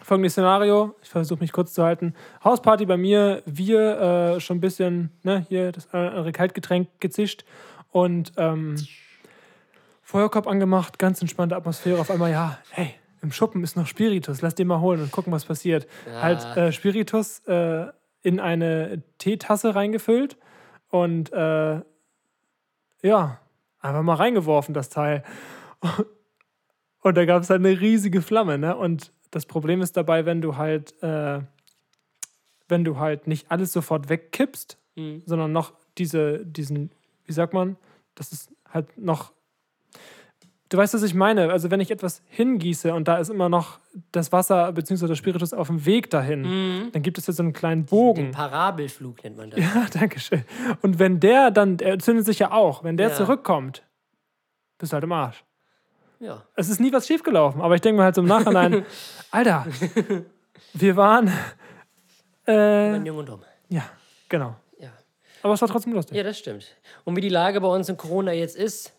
folgendes 0.10 0.34
Szenario, 0.34 0.96
ich 1.04 1.10
versuche 1.10 1.40
mich 1.40 1.52
kurz 1.52 1.72
zu 1.72 1.84
halten. 1.84 2.16
Hausparty 2.44 2.88
bei 2.88 2.98
mir, 2.98 3.44
wir 3.46 4.36
äh, 4.36 4.40
schon 4.40 4.58
ein 4.58 4.60
bisschen, 4.60 5.12
ne, 5.22 5.46
hier 5.48 5.72
das 5.72 5.94
andere 5.94 6.32
Kaltgetränk 6.32 6.90
gezischt 7.00 7.46
und 7.92 8.34
ähm, 8.38 8.76
Feuerkorb 10.02 10.48
angemacht, 10.48 10.98
ganz 10.98 11.22
entspannte 11.22 11.56
Atmosphäre. 11.56 12.00
Auf 12.00 12.10
einmal, 12.10 12.32
ja, 12.32 12.58
hey, 12.72 12.96
im 13.22 13.32
Schuppen 13.32 13.64
ist 13.64 13.78
noch 13.78 13.86
Spiritus, 13.86 14.42
lass 14.42 14.56
den 14.56 14.66
mal 14.66 14.80
holen 14.80 15.00
und 15.00 15.12
gucken, 15.12 15.32
was 15.32 15.46
passiert. 15.46 15.88
Ja. 16.08 16.22
Halt 16.24 16.58
äh, 16.58 16.72
Spiritus 16.72 17.40
äh, 17.46 17.86
in 18.24 18.40
eine 18.40 19.04
Teetasse 19.20 19.76
reingefüllt 19.76 20.38
und 20.90 21.32
äh, 21.32 21.82
ja, 23.04 23.40
einfach 23.80 24.02
mal 24.02 24.16
reingeworfen, 24.16 24.74
das 24.74 24.90
Teil. 24.90 25.24
Und 27.02 27.16
da 27.16 27.24
gab 27.24 27.42
es 27.42 27.50
halt 27.50 27.66
eine 27.66 27.80
riesige 27.80 28.22
Flamme, 28.22 28.58
ne? 28.58 28.76
Und 28.76 29.14
das 29.32 29.46
Problem 29.46 29.82
ist 29.82 29.96
dabei, 29.98 30.26
wenn 30.26 30.42
du 30.42 30.58
halt, 30.58 31.02
äh, 31.04 31.42
wenn 32.68 32.84
du 32.84 32.98
halt 32.98 33.28
nicht 33.28 33.52
alles 33.52 33.74
sofort 33.74 34.10
wegkippst, 34.10 34.78
Mhm. 34.96 35.22
sondern 35.26 35.52
noch 35.52 35.74
diese, 35.98 36.46
diesen, 36.46 36.92
wie 37.26 37.32
sagt 37.34 37.54
man, 37.54 37.78
das 38.16 38.32
ist 38.32 38.52
halt 38.74 38.98
noch. 38.98 39.32
Du 40.70 40.78
weißt, 40.78 40.94
was 40.94 41.02
ich 41.04 41.14
meine. 41.16 41.52
Also, 41.52 41.72
wenn 41.72 41.80
ich 41.80 41.90
etwas 41.90 42.22
hingieße 42.28 42.94
und 42.94 43.08
da 43.08 43.18
ist 43.18 43.30
immer 43.30 43.50
noch 43.50 43.80
das 44.12 44.32
Wasser 44.32 44.72
bzw. 44.72 45.08
der 45.08 45.16
Spiritus 45.16 45.52
auf 45.54 45.68
dem 45.68 45.84
Weg 45.86 46.10
dahin, 46.12 46.90
dann 46.92 47.02
gibt 47.02 47.18
es 47.18 47.26
ja 47.28 47.34
so 47.34 47.42
einen 47.42 47.54
kleinen 47.54 47.86
Bogen. 47.86 48.26
Den 48.26 48.32
Parabelflug 48.32 49.24
nennt 49.24 49.38
man 49.38 49.50
das. 49.50 49.60
Ja, 49.60 49.88
danke 49.94 50.20
schön. 50.20 50.44
Und 50.84 51.00
wenn 51.00 51.20
der 51.20 51.50
dann, 51.50 51.78
der 51.78 51.98
zündet 51.98 52.26
sich 52.26 52.38
ja 52.40 52.52
auch, 52.52 52.84
wenn 52.84 52.98
der 52.98 53.10
Ja. 53.10 53.16
zurückkommt, 53.16 53.84
bist 54.78 54.92
du 54.92 54.96
halt 54.96 55.04
im 55.06 55.12
Arsch. 55.12 55.44
Ja. 56.20 56.44
Es 56.56 56.70
ist 56.70 56.80
nie 56.80 56.92
was 56.92 57.08
schiefgelaufen, 57.08 57.62
aber 57.62 57.76
ich 57.76 57.82
denke 57.82 57.98
mir 58.00 58.04
halt 58.04 58.16
so 58.16 58.22
im 58.22 58.28
Nachhinein, 58.28 58.86
Alter, 59.32 59.66
wir 60.74 60.96
waren. 60.98 61.32
Äh, 62.48 62.98
Jung 62.98 63.18
und 63.18 63.30
Dumm. 63.30 63.42
ja, 63.70 63.84
genau. 64.28 64.56
Ja. 64.80 64.90
Aber 65.44 65.54
es 65.54 65.62
war 65.62 65.68
trotzdem 65.70 65.94
lustig. 65.94 66.18
ja, 66.18 66.24
das 66.24 66.38
stimmt. 66.38 66.66
Und 67.06 67.16
wie 67.16 67.22
die 67.22 67.30
Lage 67.30 67.62
bei 67.62 67.68
uns 67.68 67.90
in 67.90 67.98
Corona 67.98 68.34
jetzt 68.34 68.56
ist, 68.58 68.94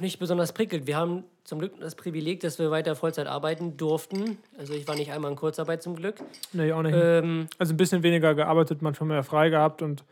nicht 0.00 0.18
besonders 0.18 0.52
prickelt. 0.52 0.86
Wir 0.86 0.96
haben 0.96 1.24
zum 1.44 1.58
Glück 1.60 1.78
das 1.80 1.94
Privileg, 1.94 2.40
dass 2.40 2.58
wir 2.58 2.70
weiter 2.70 2.94
Vollzeit 2.96 3.26
arbeiten 3.26 3.76
durften. 3.76 4.38
Also 4.58 4.74
ich 4.74 4.86
war 4.88 4.94
nicht 4.96 5.12
einmal 5.12 5.30
in 5.30 5.36
Kurzarbeit 5.36 5.82
zum 5.82 5.96
Glück. 5.96 6.16
Nee, 6.52 6.72
auch 6.72 6.82
nicht. 6.82 6.94
Ähm, 6.96 7.48
Also 7.58 7.74
ein 7.74 7.76
bisschen 7.76 8.02
weniger 8.02 8.34
gearbeitet, 8.34 8.82
manchmal 8.82 9.08
mehr 9.08 9.22
frei 9.22 9.48
gehabt 9.50 9.80
und. 9.82 10.04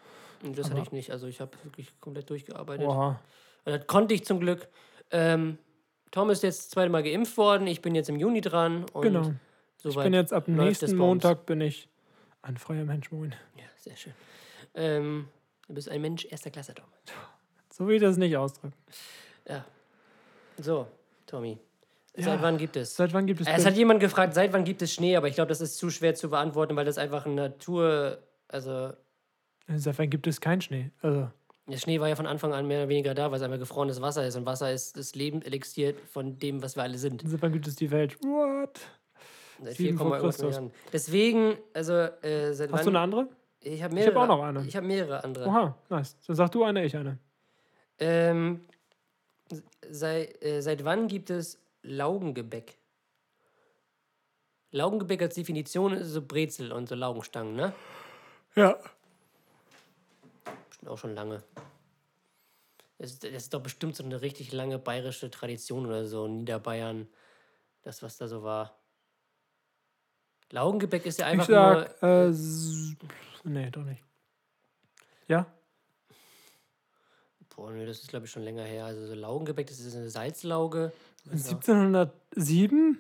und 0.45 0.57
das 0.59 0.71
hatte 0.71 0.81
ich 0.83 0.93
nicht. 0.93 1.11
Also 1.11 1.27
ich 1.27 1.41
habe 1.41 1.51
wirklich 1.65 1.93
komplett 2.01 2.31
durchgearbeitet. 2.31 2.87
Oha. 2.87 3.19
Und 3.65 3.73
das 3.73 3.87
konnte 3.87 4.15
ich 4.15 4.25
zum 4.25 4.39
Glück. 4.41 4.69
Ähm, 5.11 5.59
Tom 6.11 6.31
ist 6.31 6.43
jetzt 6.43 6.59
das 6.61 6.69
zweite 6.71 6.91
Mal 6.91 7.03
geimpft 7.03 7.37
worden. 7.37 7.67
Ich 7.67 7.83
bin 7.83 7.95
jetzt 7.95 8.09
im 8.09 8.17
Juni 8.17 8.41
dran. 8.41 8.85
Und 8.93 9.03
Genau. 9.03 9.33
Ich 9.85 9.95
bin 9.95 10.15
jetzt 10.15 10.33
ab 10.33 10.49
nächsten. 10.49 10.97
Montag 10.97 11.47
bin 11.47 11.61
ich 11.61 11.89
ein 12.43 12.57
freier 12.57 12.85
Mensch, 12.85 13.11
moin. 13.13 13.35
Ja, 13.57 13.65
sehr 13.77 13.97
schön. 13.97 14.13
Ähm, 14.75 15.29
du 15.69 15.75
bist 15.75 15.89
ein 15.89 16.01
Mensch 16.01 16.25
erster 16.25 16.51
Klasse, 16.51 16.75
Tom. 16.75 16.87
So 17.73 17.87
will 17.87 17.97
ich 17.97 18.03
das 18.03 18.17
nicht 18.17 18.37
ausdrücken. 18.37 18.75
Ja. 19.49 19.65
So, 20.59 20.87
Tommy. 21.27 21.59
Ja. 22.17 22.25
Seit 22.25 22.43
wann 22.43 22.57
gibt 22.57 22.77
es? 22.77 22.97
Seit 22.97 23.13
wann 23.13 23.27
gibt 23.27 23.43
es. 23.43 23.47
Es 23.47 23.67
hat 23.67 23.77
jemand 23.77 24.01
gefragt, 24.01 24.33
seit 24.35 24.53
wann 24.53 24.65
gibt 24.65 24.81
es 24.81 24.93
Schnee, 24.95 25.17
aber 25.17 25.29
ich 25.29 25.35
glaube, 25.35 25.49
das 25.49 25.61
ist 25.61 25.77
zu 25.77 25.91
schwer 25.91 26.15
zu 26.15 26.31
beantworten, 26.31 26.75
weil 26.75 26.87
das 26.87 26.97
einfach 26.99 27.27
eine 27.27 27.35
Natur. 27.35 28.19
Also, 28.49 28.93
Seit 29.69 29.99
wann 29.99 30.09
gibt 30.09 30.27
es 30.27 30.41
keinen 30.41 30.63
Schnee? 30.63 30.91
Also. 31.03 31.31
Der 31.69 31.79
Schnee 31.79 32.01
war 32.01 32.09
ja 32.09 32.17
von 32.17 32.27
Anfang 32.27 32.53
an 32.53 32.67
mehr 32.67 32.81
oder 32.81 32.89
weniger 32.89 33.15
da, 33.15 33.31
weil 33.31 33.39
es 33.39 33.43
einfach 33.43 33.59
gefrorenes 33.59 34.01
Wasser 34.01 34.27
ist. 34.27 34.37
Und 34.37 34.47
Wasser 34.47 34.73
ist 34.73 34.97
das 34.97 35.15
Leben 35.15 35.43
elixiert 35.43 35.99
von 36.09 36.39
dem, 36.39 36.63
was 36.63 36.77
wir 36.77 36.83
alle 36.83 36.99
sind. 36.99 37.23
Wann 37.43 37.53
gibt 37.53 37.67
es 37.67 37.77
die 37.77 37.91
Welt? 37.91 38.17
What? 38.23 38.81
Seit 39.63 39.75
Sieben 39.77 39.97
4, 39.97 40.07
vor 40.07 40.17
irgendwas 40.17 40.37
Christus. 40.37 40.57
Milliarden. 40.57 40.73
Deswegen, 40.93 41.57
also, 41.75 41.93
äh, 41.95 42.53
seit 42.53 42.71
Hast 42.71 42.79
wann. 42.79 42.85
du 42.85 42.91
eine 42.91 43.01
andere? 43.01 43.29
Ich 43.61 43.83
habe 43.83 43.95
Ich 43.95 44.01
mehrere. 44.05 44.15
hab 44.21 44.23
auch 44.31 44.37
noch 44.37 44.45
eine. 44.45 44.65
Ich 44.67 44.77
habe 44.77 44.87
mehrere 44.87 45.25
andere. 45.25 45.47
Oha, 45.49 45.79
nice. 45.89 46.17
Dann 46.27 46.37
sag 46.37 46.51
du 46.53 46.63
eine, 46.63 46.85
ich 46.85 46.97
eine. 46.97 47.19
Ähm, 47.99 48.61
sei, 49.91 50.27
äh, 50.41 50.61
seit 50.61 50.85
wann 50.85 51.09
gibt 51.09 51.31
es 51.31 51.59
Laugengebäck? 51.83 52.77
Laugengebäck 54.73 55.23
als 55.23 55.35
Definition 55.35 55.95
ist 55.95 56.09
so 56.09 56.23
Brezel 56.23 56.71
und 56.71 56.89
so 56.89 56.95
Laugenstangen, 56.95 57.57
ne? 57.57 57.73
Ja. 58.55 58.77
Auch 60.87 60.99
schon 60.99 61.15
lange. 61.15 61.43
Das 62.99 63.13
ist, 63.13 63.25
das 63.25 63.31
ist 63.33 63.55
doch 63.55 63.63
bestimmt 63.63 63.95
so 63.97 64.05
eine 64.05 64.21
richtig 64.23 64.53
lange 64.53 64.79
bayerische 64.79 65.31
Tradition 65.31 65.87
oder 65.87 66.07
so, 66.07 66.27
Niederbayern, 66.29 67.09
das, 67.83 68.03
was 68.03 68.17
da 68.17 68.27
so 68.29 68.43
war. 68.43 68.79
Laugengebäck 70.51 71.05
ist 71.05 71.19
ja 71.19 71.27
Ich 71.27 71.33
einfach 71.33 71.49
nur. 71.49 71.57
sag, 71.91 72.03
äh, 72.03 72.29
s- 72.29 72.95
nee, 73.45 73.71
doch 73.71 73.83
nicht. 73.83 74.03
Ja? 75.29 75.47
Boah, 77.55 77.71
nee, 77.73 77.85
das 77.85 77.99
ist 78.01 78.09
glaube 78.09 78.27
ich 78.27 78.31
schon 78.33 78.43
länger 78.43 78.65
her. 78.65 78.85
Also 78.87 79.07
so 79.07 79.15
Laugengebäck, 79.15 79.67
das 79.67 79.81
ist 79.81 79.95
eine 79.97 80.09
Salzlauge. 80.09 80.93
Ja. 81.25 81.33
1707? 81.33 82.99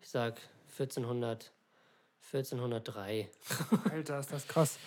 Ich 0.00 0.08
sag 0.10 0.40
1400, 0.78 1.50
1403. 2.32 3.28
Alter, 3.90 4.20
ist 4.20 4.32
das 4.32 4.48
krass. 4.48 4.78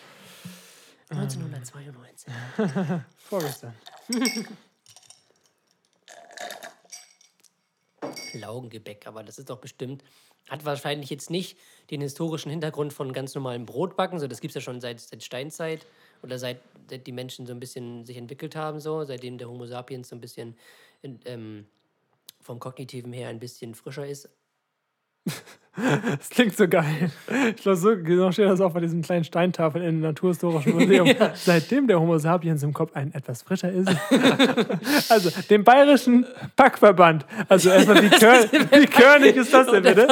1992. 1.09 2.33
Vorgestern. 3.17 3.75
Laugengebäck, 8.33 9.05
aber 9.07 9.23
das 9.23 9.37
ist 9.37 9.49
doch 9.49 9.59
bestimmt, 9.59 10.03
hat 10.49 10.65
wahrscheinlich 10.65 11.09
jetzt 11.09 11.29
nicht 11.29 11.57
den 11.89 12.01
historischen 12.01 12.49
Hintergrund 12.49 12.93
von 12.93 13.13
ganz 13.13 13.33
normalem 13.35 13.65
Brotbacken, 13.65 14.19
so 14.19 14.27
das 14.27 14.41
gibt 14.41 14.51
es 14.51 14.55
ja 14.55 14.61
schon 14.61 14.81
seit, 14.81 14.99
seit 14.99 15.23
Steinzeit 15.23 15.85
oder 16.21 16.37
seit, 16.37 16.59
seit 16.89 17.07
die 17.07 17.11
Menschen 17.11 17.45
so 17.45 17.53
ein 17.53 17.59
bisschen 17.59 18.05
sich 18.05 18.17
entwickelt 18.17 18.55
haben, 18.55 18.79
so 18.79 19.03
seitdem 19.03 19.37
der 19.37 19.49
Homo 19.49 19.65
sapiens 19.65 20.09
so 20.09 20.15
ein 20.15 20.21
bisschen 20.21 20.57
in, 21.01 21.19
ähm, 21.25 21.67
vom 22.41 22.59
Kognitiven 22.59 23.13
her 23.13 23.29
ein 23.29 23.39
bisschen 23.39 23.75
frischer 23.75 24.07
ist. 24.07 24.29
Das 26.17 26.29
klingt 26.29 26.55
so 26.55 26.67
geil. 26.67 27.11
Ich 27.55 27.61
glaube, 27.61 27.75
so 27.77 27.95
genau 27.95 28.31
steht 28.31 28.47
das 28.47 28.61
auch 28.61 28.71
bei 28.71 28.79
diesen 28.79 29.01
kleinen 29.01 29.23
Steintafeln 29.23 29.83
im 29.83 29.99
Naturhistorischen 29.99 30.73
Museum. 30.73 31.09
Seitdem 31.35 31.87
der 31.87 31.99
Homo 31.99 32.17
sapiens 32.17 32.63
im 32.63 32.73
Kopf 32.73 32.95
ein 32.95 33.13
etwas 33.13 33.41
frischer 33.41 33.71
ist. 33.71 33.89
also, 35.09 35.29
dem 35.49 35.63
bayerischen 35.63 36.25
Backverband. 36.55 37.25
Also, 37.49 37.69
erstmal, 37.69 38.01
wie, 38.03 38.09
kör 38.09 38.43
wie 38.51 38.85
körnig 38.85 39.35
ist 39.35 39.53
das 39.53 39.67
denn 39.67 39.83
bitte? 39.83 40.07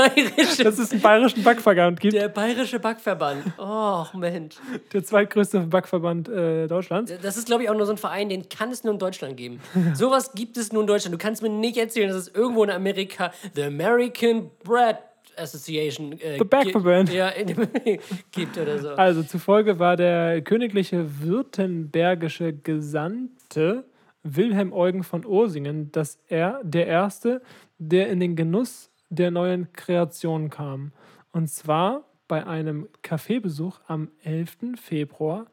Dass 0.63 0.77
es 0.77 0.91
einen 0.91 1.01
bayerischen 1.01 1.43
Backverband 1.43 1.99
gibt. 1.99 2.13
der 2.13 2.29
bayerische 2.29 2.79
Backverband. 2.79 3.43
Oh, 3.57 4.05
Mensch. 4.15 4.55
Der 4.91 5.03
zweitgrößte 5.03 5.61
Backverband 5.61 6.29
äh, 6.29 6.67
Deutschlands. 6.67 7.11
Das 7.21 7.37
ist, 7.37 7.45
glaube 7.45 7.63
ich, 7.63 7.69
auch 7.69 7.75
nur 7.75 7.85
so 7.85 7.93
ein 7.93 7.97
Verein, 7.97 8.29
den 8.29 8.49
kann 8.49 8.71
es 8.71 8.83
nur 8.83 8.93
in 8.93 8.99
Deutschland 8.99 9.37
geben. 9.37 9.59
Sowas 9.93 10.33
gibt 10.33 10.57
es 10.57 10.71
nur 10.71 10.81
in 10.81 10.87
Deutschland. 10.87 11.13
Du 11.13 11.17
kannst 11.17 11.41
mir 11.41 11.49
nicht 11.49 11.77
erzählen, 11.77 12.09
dass 12.09 12.17
es 12.17 12.27
irgendwo 12.27 12.63
in 12.63 12.69
Amerika 12.69 13.31
The 13.55 13.63
American 13.63 14.49
Bread 14.63 14.97
Association 15.37 16.13
äh, 16.19 16.37
The 16.37 16.43
Backverband. 16.43 17.11
Ja, 17.11 17.31
gibt 18.31 18.57
oder 18.57 18.79
so. 18.79 18.89
Also 18.89 19.23
zufolge 19.23 19.79
war 19.79 19.95
der 19.95 20.41
königliche 20.41 21.21
württembergische 21.21 22.53
Gesandte 22.53 23.85
Wilhelm 24.23 24.71
Eugen 24.71 25.03
von 25.03 25.25
Ursingen 25.25 25.91
dass 25.91 26.17
er 26.27 26.61
der 26.63 26.87
Erste, 26.87 27.41
der 27.77 28.09
in 28.09 28.19
den 28.19 28.35
Genuss 28.35 28.89
der 29.09 29.31
neuen 29.31 29.71
Kreation 29.73 30.49
kam. 30.49 30.91
Und 31.31 31.47
zwar 31.47 32.05
bei 32.27 32.45
einem 32.47 32.87
Kaffeebesuch 33.01 33.79
am 33.87 34.09
11. 34.23 34.79
Februar 34.81 35.47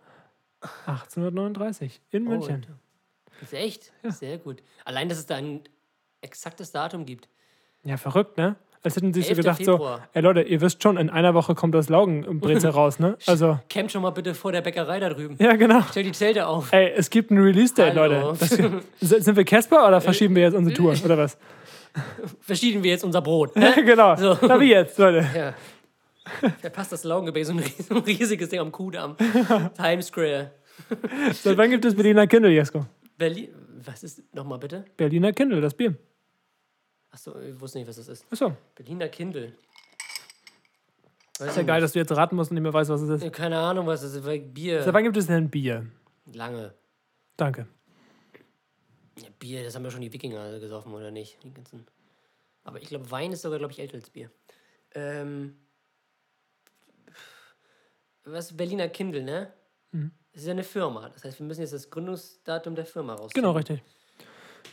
1839 0.86 2.00
in 2.10 2.24
München. 2.24 2.54
Alter. 2.54 2.78
Ist 3.42 3.54
echt? 3.54 3.92
Sehr 4.04 4.38
gut. 4.38 4.62
Allein, 4.84 5.08
dass 5.08 5.18
es 5.18 5.26
da 5.26 5.36
ein 5.36 5.62
exaktes 6.20 6.72
Datum 6.72 7.06
gibt. 7.06 7.28
Ja, 7.84 7.96
verrückt, 7.96 8.36
ne? 8.36 8.56
Als 8.82 8.96
hätten 8.96 9.12
sie 9.12 9.20
so 9.22 9.28
11. 9.28 9.36
gedacht, 9.38 9.56
Februar. 9.58 9.96
so, 9.98 10.02
ey 10.14 10.22
Leute, 10.22 10.40
ihr 10.42 10.60
wisst 10.62 10.82
schon, 10.82 10.96
in 10.96 11.10
einer 11.10 11.34
Woche 11.34 11.54
kommt 11.54 11.74
das 11.74 11.90
Laugenbrezel 11.90 12.70
raus, 12.70 12.98
ne? 12.98 13.16
Also, 13.26 13.58
Camp 13.68 13.90
schon 13.90 14.00
mal 14.02 14.10
bitte 14.10 14.34
vor 14.34 14.52
der 14.52 14.62
Bäckerei 14.62 14.98
da 15.00 15.10
drüben. 15.10 15.36
ja, 15.38 15.54
genau. 15.56 15.82
Stell 15.90 16.04
die 16.04 16.12
Zelte 16.12 16.46
auf. 16.46 16.72
Ey, 16.72 16.90
es 16.96 17.10
gibt 17.10 17.30
ein 17.30 17.38
Release-Date. 17.38 17.94
Leute. 17.94 18.34
Das, 18.40 18.48
sind 19.24 19.36
wir 19.36 19.44
Casper 19.44 19.86
oder 19.86 20.00
verschieben 20.00 20.34
wir 20.34 20.44
jetzt 20.44 20.54
unsere 20.54 20.74
Tour, 20.74 20.94
oder 21.04 21.18
was? 21.18 21.36
Verschieden 22.40 22.82
wir 22.82 22.90
jetzt 22.92 23.04
unser 23.04 23.20
Brot. 23.20 23.54
Ne? 23.56 23.72
genau. 23.84 24.14
So. 24.16 24.38
Na, 24.46 24.58
wie 24.60 24.70
jetzt, 24.70 24.96
Leute? 24.98 25.26
Ja. 25.34 25.54
Verpasst 26.60 26.92
das 26.92 27.02
Laugengebäck, 27.04 27.44
so 27.44 27.52
ein 27.52 27.58
ries- 27.58 27.88
so 27.88 27.96
ein 27.96 28.02
riesiges 28.02 28.48
Ding 28.48 28.60
am 28.60 28.70
Kudamm. 28.72 29.16
Times 29.76 30.06
Square. 30.06 30.52
Seit 31.32 31.56
wann 31.58 31.68
gibt 31.70 31.84
es 31.84 31.94
Berliner 31.94 32.26
Kindle, 32.26 32.52
Jesko? 32.52 32.86
Berlin. 33.18 33.48
Was 33.84 34.02
ist 34.04 34.22
nochmal 34.34 34.58
bitte? 34.58 34.84
Berliner 34.96 35.32
Kindle, 35.32 35.60
das 35.60 35.74
Bier. 35.74 35.94
Achso, 37.10 37.38
ich 37.40 37.60
wusste 37.60 37.78
nicht, 37.78 37.88
was 37.88 37.96
das 37.96 38.08
ist. 38.08 38.26
Achso. 38.30 38.56
Berliner 38.74 39.08
Kindle. 39.08 39.52
Weiß 41.38 41.50
Ist 41.50 41.56
ja 41.56 41.62
geil, 41.62 41.80
dass 41.80 41.92
du 41.92 41.98
jetzt 41.98 42.12
raten 42.12 42.36
musst 42.36 42.50
und 42.50 42.56
nicht 42.56 42.62
mehr 42.62 42.72
weißt, 42.72 42.90
was 42.90 43.00
es 43.00 43.22
ist. 43.22 43.32
Keine 43.32 43.58
Ahnung, 43.58 43.86
was 43.86 44.02
das 44.02 44.14
ist. 44.14 44.24
weil 44.24 44.40
Bier. 44.40 44.82
Seit 44.82 44.92
wann 44.92 45.04
gibt 45.04 45.16
es 45.16 45.26
denn 45.26 45.48
Bier? 45.48 45.86
Lange. 46.32 46.74
Danke. 47.36 47.66
Ja, 49.18 49.28
Bier, 49.38 49.64
das 49.64 49.74
haben 49.74 49.84
ja 49.84 49.90
schon 49.90 50.02
die 50.02 50.12
Wikinger 50.12 50.58
gesoffen, 50.60 50.92
oder 50.92 51.10
nicht? 51.10 51.42
Die 51.42 51.52
ganzen. 51.52 51.86
Aber 52.62 52.80
ich 52.80 52.88
glaube, 52.88 53.10
Wein 53.10 53.32
ist 53.32 53.42
sogar, 53.42 53.58
glaube 53.58 53.72
ich, 53.72 53.80
älter 53.80 53.94
als 53.94 54.10
Bier. 54.10 54.30
Ähm. 54.94 55.56
Was? 58.24 58.54
Berliner 58.54 58.88
Kindle, 58.88 59.22
ne? 59.22 59.52
Mhm. 59.92 60.12
Das 60.32 60.42
ist 60.42 60.46
ja 60.46 60.52
eine 60.52 60.62
Firma. 60.62 61.08
Das 61.08 61.24
heißt, 61.24 61.38
wir 61.38 61.46
müssen 61.46 61.62
jetzt 61.62 61.72
das 61.72 61.90
Gründungsdatum 61.90 62.74
der 62.74 62.84
Firma 62.84 63.14
raus. 63.14 63.32
Genau, 63.32 63.52
richtig. 63.52 63.82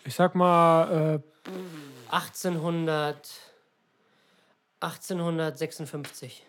Ich 0.06 0.14
sag 0.14 0.36
mal, 0.36 1.16
äh, 1.16 1.20
1800. 2.10 3.30
1856. 4.80 6.46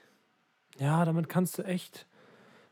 ja, 0.79 1.03
damit 1.07 1.31
kannst 1.31 1.57
du 1.57 1.63
echt, 1.63 2.07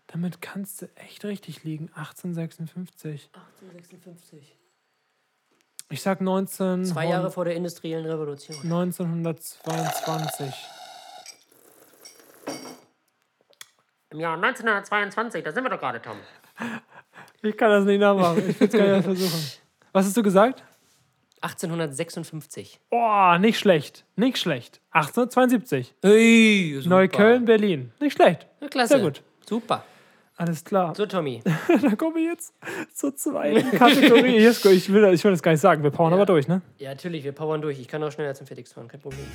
damit 0.06 0.42
kannst 0.42 0.82
du 0.82 0.86
echt 0.96 1.24
richtig 1.24 1.64
liegen. 1.64 1.88
1856. 1.94 3.30
1856. 3.32 4.56
Ich 5.88 6.02
sag 6.02 6.20
19, 6.20 6.84
Zwei 6.84 7.06
Jahre 7.08 7.30
vor 7.30 7.44
der 7.46 7.54
industriellen 7.54 8.04
Revolution. 8.06 8.56
1922. 8.62 10.52
Im 14.10 14.20
Jahr 14.20 14.34
1922, 14.34 15.42
da 15.44 15.52
sind 15.52 15.64
wir 15.64 15.70
doch 15.70 15.80
gerade, 15.80 16.02
Tom. 16.02 16.18
Ich 17.42 17.56
kann 17.56 17.70
das 17.70 17.84
nicht 17.84 18.00
nachmachen. 18.00 18.48
Ich 18.48 18.58
will 18.58 18.66
es 18.66 18.72
gar 18.74 18.96
nicht 18.96 19.04
versuchen. 19.04 19.52
Was 19.92 20.06
hast 20.06 20.16
du 20.16 20.22
gesagt? 20.22 20.64
1856. 21.46 22.80
Oh, 22.90 23.36
nicht 23.38 23.58
schlecht. 23.58 24.04
Nicht 24.16 24.38
schlecht. 24.38 24.80
1872. 24.90 25.94
Hey, 26.02 26.74
super. 26.78 26.88
Neukölln, 26.88 27.44
Berlin. 27.44 27.92
Nicht 28.00 28.14
schlecht. 28.14 28.46
Ja, 28.60 28.68
klasse. 28.68 28.94
Sehr 28.94 29.02
gut. 29.02 29.22
Super. 29.48 29.84
Alles 30.36 30.64
klar. 30.64 30.94
So, 30.94 31.06
Tommy. 31.06 31.42
Dann 31.68 31.96
kommen 31.96 32.16
wir 32.16 32.24
jetzt 32.24 32.52
zur 32.92 33.14
zweiten 33.14 33.70
Kategorie. 33.70 34.36
Ich 34.46 34.92
will, 34.92 35.14
ich 35.14 35.24
will 35.24 35.30
das 35.30 35.42
gar 35.42 35.52
nicht 35.52 35.60
sagen. 35.60 35.82
Wir 35.82 35.90
powern 35.90 36.12
aber 36.12 36.26
durch, 36.26 36.48
ne? 36.48 36.62
Ja, 36.78 36.90
natürlich, 36.90 37.24
wir 37.24 37.32
powern 37.32 37.62
durch. 37.62 37.78
Ich 37.78 37.88
kann 37.88 38.02
auch 38.02 38.10
schneller 38.12 38.34
zum 38.34 38.46
Fertigst 38.46 38.74
fahren, 38.74 38.88
kein 38.88 39.00
Problem. 39.00 39.26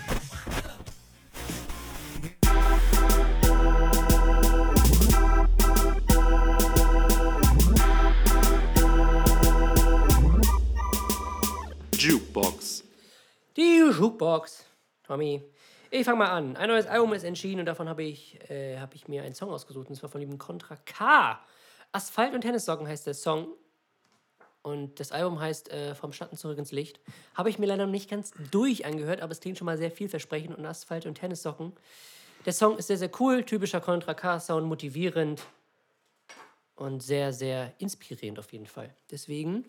Jukebox. 14.02 14.66
Tommy. 15.04 15.43
Ich 15.91 16.06
fange 16.06 16.18
mal 16.18 16.32
an. 16.32 16.56
Ein 16.58 16.70
neues 16.70 16.88
Album 16.88 17.14
ist 17.14 17.24
entschieden 17.24 17.60
und 17.60 17.68
davon 17.68 17.88
habe 17.88 18.02
ich, 18.02 18.39
äh, 18.49 18.80
hab 18.80 18.95
ich 18.95 19.08
mir 19.08 19.22
einen 19.22 19.36
Song 19.36 19.52
ausgesucht. 19.52 19.89
Und 19.89 19.95
zwar 19.95 20.10
von 20.10 20.20
lieben 20.22 20.39
Contra 20.39 20.76
K. 20.86 21.39
Asphalt 21.91 22.34
und 22.34 22.41
Tennissocken 22.41 22.88
heißt 22.88 23.06
der 23.06 23.14
Song. 23.14 23.49
Und 24.64 24.99
das 24.99 25.12
Album 25.12 25.39
heißt 25.39 25.70
äh, 25.70 25.93
Vom 25.93 26.14
Schatten 26.14 26.36
zurück 26.36 26.58
ins 26.58 26.72
Licht. 26.72 26.99
Habe 27.36 27.52
ich 27.52 27.60
mir 27.60 27.68
leider 27.68 27.86
noch 27.86 27.91
nicht 27.91 28.10
ganz 28.10 28.32
durch 28.49 28.88
angehört, 28.88 29.22
aber 29.22 29.34
es 29.34 29.39
klingt 29.39 29.60
schon 29.60 29.68
mal 29.68 29.78
sehr 29.78 29.91
vielversprechend. 29.91 30.58
Und 30.58 30.66
Asphalt 30.66 31.06
und 31.06 31.14
Tennissocken. 31.14 31.74
Der 32.47 32.54
Song 32.54 32.80
ist 32.80 32.88
sehr, 32.88 32.97
sehr 32.97 33.12
cool. 33.20 33.43
Typischer 33.43 33.82
Contra 33.82 34.16
K-Sound, 34.16 34.66
motivierend. 34.66 35.43
Und 36.76 37.04
sehr, 37.04 37.34
sehr 37.34 37.72
inspirierend 37.78 38.39
auf 38.39 38.52
jeden 38.52 38.66
Fall. 38.66 38.95
Deswegen 39.12 39.66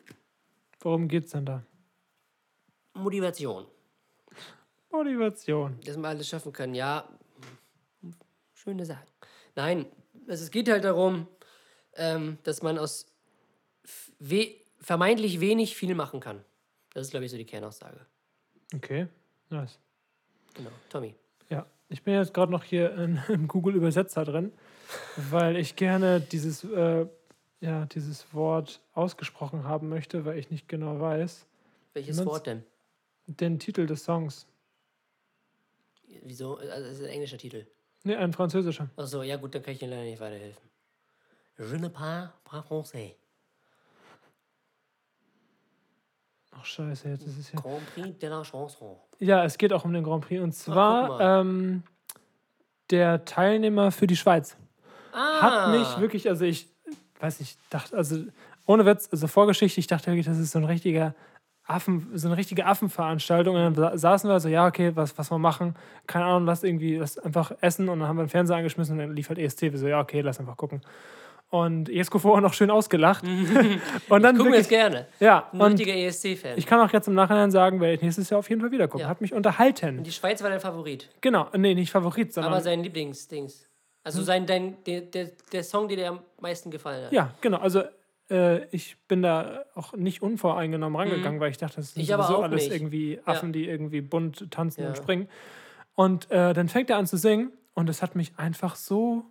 Worum 0.81 1.07
geht's 1.07 1.33
denn 1.33 1.45
da? 1.45 1.63
Motivation. 2.95 3.67
Motivation. 4.93 5.79
dass 5.85 5.97
wir 5.97 6.09
alles 6.09 6.29
schaffen 6.29 6.53
können. 6.53 6.75
Ja, 6.75 7.09
schöne 8.55 8.85
Sachen. 8.85 9.07
Nein, 9.55 9.87
also 10.29 10.45
es 10.45 10.51
geht 10.51 10.69
halt 10.69 10.85
darum, 10.85 11.27
ähm, 11.95 12.39
dass 12.45 12.63
man 12.63 12.79
aus 12.79 13.07
we 14.19 14.55
vermeintlich 14.79 15.41
wenig 15.41 15.77
viel 15.77 15.95
machen 15.95 16.21
kann. 16.21 16.45
Das 16.93 17.07
ist, 17.07 17.11
glaube 17.11 17.25
ich, 17.25 17.31
so 17.31 17.37
die 17.37 17.45
Kernaussage. 17.45 18.01
Okay, 18.75 19.07
nice. 19.51 19.79
Genau, 20.55 20.71
Tommy. 20.89 21.15
Ja, 21.49 21.67
ich 21.89 22.03
bin 22.03 22.15
jetzt 22.15 22.35
gerade 22.35 22.53
noch 22.53 22.65
hier 22.65 22.95
in, 22.95 23.21
im 23.29 23.49
Google-Übersetzer 23.49 24.25
drin, 24.25 24.53
weil 25.17 25.57
ich 25.57 25.77
gerne 25.77 26.21
dieses, 26.21 26.65
äh, 26.65 27.07
ja, 27.61 27.87
dieses 27.87 28.33
Wort 28.35 28.81
ausgesprochen 28.93 29.65
haben 29.65 29.89
möchte, 29.89 30.25
weil 30.25 30.39
ich 30.39 30.51
nicht 30.51 30.69
genau 30.69 31.01
weiß. 31.01 31.47
Welches 31.95 32.25
Wort 32.25 32.47
denn? 32.47 32.65
Den 33.27 33.59
Titel 33.59 33.87
des 33.87 34.05
Songs. 34.05 34.47
Wieso? 36.23 36.57
Also, 36.57 36.69
das 36.89 36.99
ist 36.99 37.05
ein 37.05 37.11
englischer 37.11 37.39
Titel. 37.39 37.67
Nee, 38.05 38.17
ein 38.17 38.33
französischer. 38.33 38.89
Achso, 38.97 39.23
ja 39.23 39.37
gut, 39.37 39.55
dann 39.55 39.63
kann 39.63 39.75
ich 39.75 39.83
Ihnen 39.83 39.93
leider 39.93 40.05
nicht 40.05 40.21
weiterhelfen. 40.21 40.63
Je 41.59 41.79
ne 41.79 41.91
parle 41.91 42.33
pas 42.45 42.65
français. 42.67 43.15
Ach, 46.51 46.65
scheiße, 46.65 47.09
jetzt 47.09 47.27
ist 47.27 47.39
es 47.39 47.49
hier. 47.49 47.61
Grand 47.61 47.95
Prix 47.95 48.19
de 48.19 48.29
la 48.29 48.43
Chanson. 48.43 48.97
Ja, 49.19 49.45
es 49.45 49.57
geht 49.57 49.73
auch 49.73 49.85
um 49.85 49.93
den 49.93 50.05
Grand 50.05 50.27
Prix. 50.27 50.43
Und 50.43 50.53
zwar 50.53 51.09
mal. 51.09 51.41
ähm, 51.41 51.83
der 52.91 53.25
Teilnehmer 53.25 53.91
für 53.91 54.07
die 54.07 54.17
Schweiz. 54.17 54.57
Ah, 55.13 55.41
Hat 55.43 55.79
mich 55.79 56.01
wirklich, 56.01 56.29
also 56.29 56.45
ich 56.45 56.69
weiß 57.21 57.41
nicht, 57.41 57.59
dachte, 57.71 57.97
also 57.97 58.25
ohne 58.67 58.85
Witz, 58.87 59.09
also 59.11 59.27
Vorgeschichte, 59.29 59.81
ich 59.81 59.87
dachte 59.87 60.07
wirklich, 60.09 60.27
das 60.27 60.39
ist 60.39 60.53
so 60.53 60.59
ein 60.59 60.65
richtiger 60.65 61.15
Affen, 61.73 62.11
so 62.15 62.29
eine 62.29 62.37
richtige 62.37 62.67
Affenveranstaltung. 62.67 63.55
Und 63.57 63.63
dann 63.63 63.75
sa- 63.75 63.97
saßen 63.97 64.29
wir 64.31 64.39
so, 64.41 64.49
ja, 64.49 64.67
okay, 64.67 64.93
was, 64.95 65.17
was 65.19 65.31
wir 65.31 65.39
machen, 65.39 65.75
keine 66.07 66.25
Ahnung, 66.27 66.47
lass 66.47 66.63
irgendwie, 66.63 66.97
lass 66.97 67.19
einfach 67.19 67.53
essen 67.61 67.89
und 67.89 68.01
dann 68.01 68.09
haben 68.09 68.17
wir 68.17 68.25
den 68.25 68.29
Fernseher 68.31 68.57
angeschmissen 68.57 68.93
und 68.99 69.07
dann 69.07 69.17
lief 69.17 69.29
halt 69.29 69.39
ESC. 69.39 69.63
Wir 69.63 69.79
so, 69.79 69.87
ja, 69.89 70.01
okay, 70.01 70.21
lass 70.21 70.39
einfach 70.41 70.57
gucken. 70.57 70.83
Und 71.51 71.91
Jesko 71.91 72.19
vorher 72.19 72.41
noch 72.41 72.55
schön 72.55 72.71
ausgelacht. 72.71 73.25
und 74.09 74.23
dann 74.23 74.37
gucken 74.37 74.53
wir 74.53 74.59
wirklich, 74.59 74.61
es 74.61 74.69
gerne. 74.69 75.07
ja, 75.21 75.49
Ein 75.53 75.61
und 75.61 75.73
richtiger 75.73 75.95
ESC-Fan. 75.95 76.53
ich 76.57 76.65
kann 76.65 76.81
auch 76.81 76.91
jetzt 76.93 77.09
im 77.09 77.15
Nachhinein 77.15 77.51
sagen, 77.51 77.79
werde 77.81 77.95
ich 77.95 78.01
nächstes 78.03 78.31
Jahr 78.31 78.39
auf 78.39 78.49
jeden 78.49 78.63
Fall 78.63 78.71
wieder 78.71 78.89
gucken. 78.89 79.03
Ja. 79.03 79.09
Hat 79.09 79.21
mich 79.21 79.35
unterhalten. 79.35 80.03
Die 80.03 80.13
Schweiz 80.13 80.43
war 80.43 80.49
dein 80.49 80.61
Favorit. 80.61 81.11
Genau, 81.21 81.49
nee, 81.55 81.75
nicht 81.75 81.91
Favorit, 81.93 82.33
sondern. 82.33 82.55
Aber 82.55 82.63
sein 82.63 82.83
Lieblingsdings. 82.83 83.69
Also 84.03 84.23
sein, 84.23 84.47
dein, 84.47 84.83
der, 84.87 85.03
der, 85.03 85.29
der 85.53 85.63
Song, 85.63 85.89
der 85.89 85.97
dir 85.99 86.09
am 86.09 86.21
meisten 86.41 86.71
gefallen 86.71 87.05
hat. 87.05 87.11
Hm. 87.11 87.17
ja, 87.17 87.31
genau. 87.43 87.59
Also 87.59 87.83
äh, 88.31 88.65
ich 88.75 88.97
bin 89.09 89.23
da 89.23 89.65
auch 89.75 89.93
nicht 89.95 90.23
unvoreingenommen 90.23 90.99
rangegangen, 90.99 91.41
weil 91.41 91.51
ich 91.51 91.59
dachte, 91.59 91.77
das 91.77 91.93
sind 91.93 91.99
Mhm. 91.99 92.03
Ich 92.03 92.09
sowieso 92.09 92.43
alles 92.43 92.65
nicht. 92.65 92.73
irgendwie 92.73 93.21
Affen, 93.25 93.53
die 93.53 93.67
irgendwie 93.69 94.01
bunt 94.01 94.51
tanzen 94.51 94.83
Ja. 94.83 94.89
und 94.89 94.97
springen. 94.97 95.29
Und 95.95 96.31
äh, 96.31 96.53
dann 96.55 96.69
fängt 96.69 96.89
er 96.91 96.97
an 96.99 97.07
zu 97.07 97.17
singen 97.17 97.53
und 97.75 97.89
es 97.91 98.03
hat 98.03 98.15
mich 98.17 98.33
einfach 98.39 98.77
so. 98.77 99.25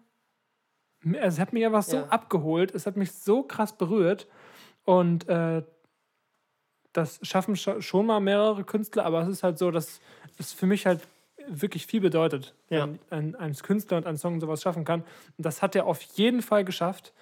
Also 1.05 1.19
es 1.27 1.39
hat 1.39 1.51
mich 1.53 1.65
einfach 1.65 1.81
so 1.83 1.97
Ja. 1.97 2.07
abgeholt, 2.09 2.75
es 2.75 2.85
hat 2.85 2.95
mich 2.97 3.11
so 3.11 3.41
krass 3.43 3.75
berührt. 3.77 4.27
Und 4.83 5.27
äh, 5.27 5.63
das 6.93 7.19
schaffen 7.23 7.55
scha- 7.55 7.81
schon 7.81 8.05
mal 8.05 8.19
mehrere 8.19 8.63
Künstler, 8.63 9.05
aber 9.05 9.21
es 9.21 9.29
ist 9.29 9.43
halt 9.43 9.57
so, 9.57 9.71
dass 9.71 9.99
es 10.37 10.53
für 10.53 10.65
mich 10.67 10.85
halt 10.85 11.01
wirklich 11.47 11.87
viel 11.87 12.01
bedeutet, 12.01 12.53
Ja. 12.69 12.83
wenn 12.83 12.99
ein, 13.09 13.35
ein 13.35 13.53
Künstler 13.55 13.97
und 13.97 14.05
ein 14.05 14.17
Song 14.17 14.39
sowas 14.39 14.61
schaffen 14.61 14.85
kann. 14.85 15.01
Und 15.37 15.45
das 15.45 15.61
hat 15.61 15.75
er 15.75 15.85
auf 15.87 16.01
jeden 16.01 16.41
Fall 16.41 16.63
geschafft. 16.65 17.13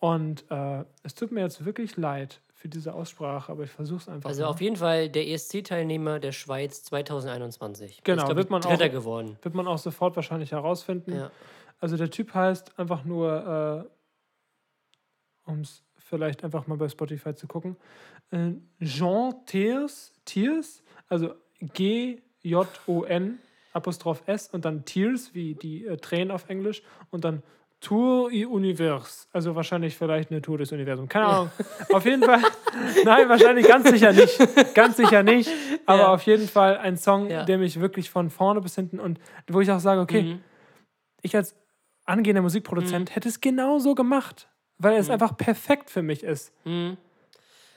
Und 0.00 0.44
äh, 0.50 0.84
es 1.02 1.14
tut 1.14 1.30
mir 1.30 1.40
jetzt 1.42 1.64
wirklich 1.64 1.96
leid 1.96 2.40
für 2.54 2.68
diese 2.68 2.94
Aussprache, 2.94 3.52
aber 3.52 3.64
ich 3.64 3.70
versuche 3.70 4.00
es 4.00 4.08
einfach. 4.08 4.28
Also 4.28 4.42
mal. 4.42 4.48
auf 4.48 4.60
jeden 4.60 4.76
Fall 4.76 5.08
der 5.08 5.28
ESC-Teilnehmer 5.28 6.18
der 6.18 6.32
Schweiz 6.32 6.82
2021. 6.84 8.02
Genau, 8.02 8.28
Ist, 8.28 8.36
wird 8.36 8.50
man 8.50 8.62
Dritter 8.62 8.86
auch- 8.86 8.90
geworden. 8.90 9.38
Wird 9.42 9.54
man 9.54 9.66
auch 9.68 9.78
sofort 9.78 10.16
wahrscheinlich 10.16 10.52
herausfinden. 10.52 11.14
Ja. 11.14 11.30
Also 11.80 11.96
der 11.96 12.10
Typ 12.10 12.34
heißt 12.34 12.78
einfach 12.78 13.04
nur, 13.04 13.86
äh, 15.46 15.50
um 15.50 15.60
es 15.60 15.82
vielleicht 15.98 16.44
einfach 16.44 16.66
mal 16.66 16.76
bei 16.76 16.88
Spotify 16.88 17.34
zu 17.34 17.46
gucken, 17.46 17.76
äh, 18.30 18.52
Jean 18.82 19.34
Tears, 19.46 20.12
Tears, 20.24 20.82
also 21.08 21.34
G-J-O-N, 21.60 23.38
Apostroph 23.72 24.22
S 24.26 24.48
und 24.48 24.64
dann 24.64 24.84
Tears, 24.84 25.34
wie 25.34 25.54
die 25.54 25.86
äh, 25.86 25.96
Tränen 25.96 26.30
auf 26.30 26.48
Englisch 26.48 26.82
und 27.10 27.24
dann 27.24 27.42
Tour 27.80 28.30
i 28.30 28.44
Univers. 28.44 29.26
Also 29.32 29.54
wahrscheinlich 29.56 29.96
vielleicht 29.96 30.30
eine 30.30 30.42
Tour 30.42 30.58
des 30.58 30.70
Universums. 30.72 31.08
Keine 31.08 31.26
Ahnung. 31.26 31.50
Auf 31.92 32.04
jeden 32.04 32.22
Fall. 32.22 32.40
Nein, 33.04 33.28
wahrscheinlich 33.28 33.66
ganz 33.66 33.88
sicher 33.88 34.12
nicht. 34.12 34.38
Ganz 34.74 34.96
sicher 34.98 35.22
nicht. 35.22 35.50
Aber 35.86 36.02
Ja. 36.02 36.14
auf 36.14 36.22
jeden 36.22 36.46
Fall 36.46 36.76
ein 36.78 36.96
Song, 36.98 37.30
Ja. 37.30 37.44
der 37.44 37.56
mich 37.58 37.80
wirklich 37.80 38.10
von 38.10 38.28
vorne 38.28 38.60
bis 38.60 38.74
hinten 38.74 39.00
und 39.00 39.18
wo 39.48 39.60
ich 39.60 39.70
auch 39.70 39.80
sage, 39.80 40.00
okay, 40.02 40.22
Mhm. 40.22 40.40
ich 41.22 41.34
als 41.34 41.54
angehender 42.04 42.42
Musikproduzent 42.42 43.14
hätte 43.14 43.28
es 43.28 43.40
genauso 43.40 43.94
gemacht. 43.94 44.48
Weil 44.78 44.94
Mhm. 44.94 45.00
es 45.00 45.10
einfach 45.10 45.36
perfekt 45.36 45.88
für 45.90 46.02
mich 46.02 46.22
ist. 46.22 46.52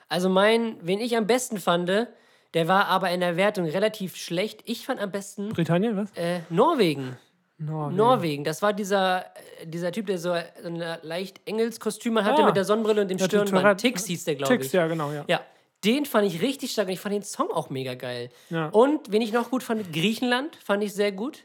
Also 0.09 0.29
mein, 0.29 0.75
wen 0.81 0.99
ich 0.99 1.15
am 1.17 1.27
besten 1.27 1.59
fand, 1.59 1.89
der 1.89 2.67
war 2.67 2.87
aber 2.87 3.09
in 3.11 3.19
der 3.21 3.35
Wertung 3.37 3.65
relativ 3.65 4.15
schlecht. 4.15 4.61
Ich 4.65 4.85
fand 4.85 4.99
am 5.01 5.11
besten 5.11 5.49
Britannien, 5.49 5.95
was? 5.97 6.11
äh, 6.15 6.41
Norwegen. 6.49 7.17
Norwegen. 7.57 7.95
Norwegen, 7.97 8.43
das 8.43 8.61
war 8.61 8.73
dieser, 8.73 9.25
äh, 9.61 9.67
dieser 9.67 9.91
Typ, 9.91 10.07
der 10.07 10.17
so 10.17 10.31
ein 10.31 10.83
leicht 11.03 11.39
Engelskostüm 11.45 12.23
hatte 12.23 12.43
Ah. 12.43 12.47
mit 12.47 12.55
der 12.55 12.65
Sonnenbrille 12.65 13.01
und 13.01 13.07
dem 13.09 13.17
Ja, 13.17 13.25
Stirnband. 13.25 13.79
Tix 13.79 14.05
hieß 14.05 14.25
der, 14.25 14.35
glaube 14.35 14.53
Tix, 14.53 14.67
ich. 14.67 14.73
ja, 14.73 14.87
genau, 14.87 15.11
ja. 15.11 15.23
Ja, 15.27 15.41
den 15.85 16.05
fand 16.05 16.27
ich 16.27 16.41
richtig 16.41 16.71
stark 16.71 16.87
und 16.87 16.93
ich 16.93 16.99
fand 16.99 17.13
den 17.15 17.23
Song 17.23 17.51
auch 17.51 17.69
mega 17.69 17.93
geil. 17.95 18.29
Ja. 18.49 18.67
Und 18.69 19.11
wen 19.11 19.21
ich 19.21 19.31
noch 19.33 19.49
gut 19.51 19.63
fand, 19.63 19.93
Griechenland 19.93 20.55
fand 20.57 20.83
ich 20.83 20.93
sehr 20.93 21.11
gut. 21.11 21.43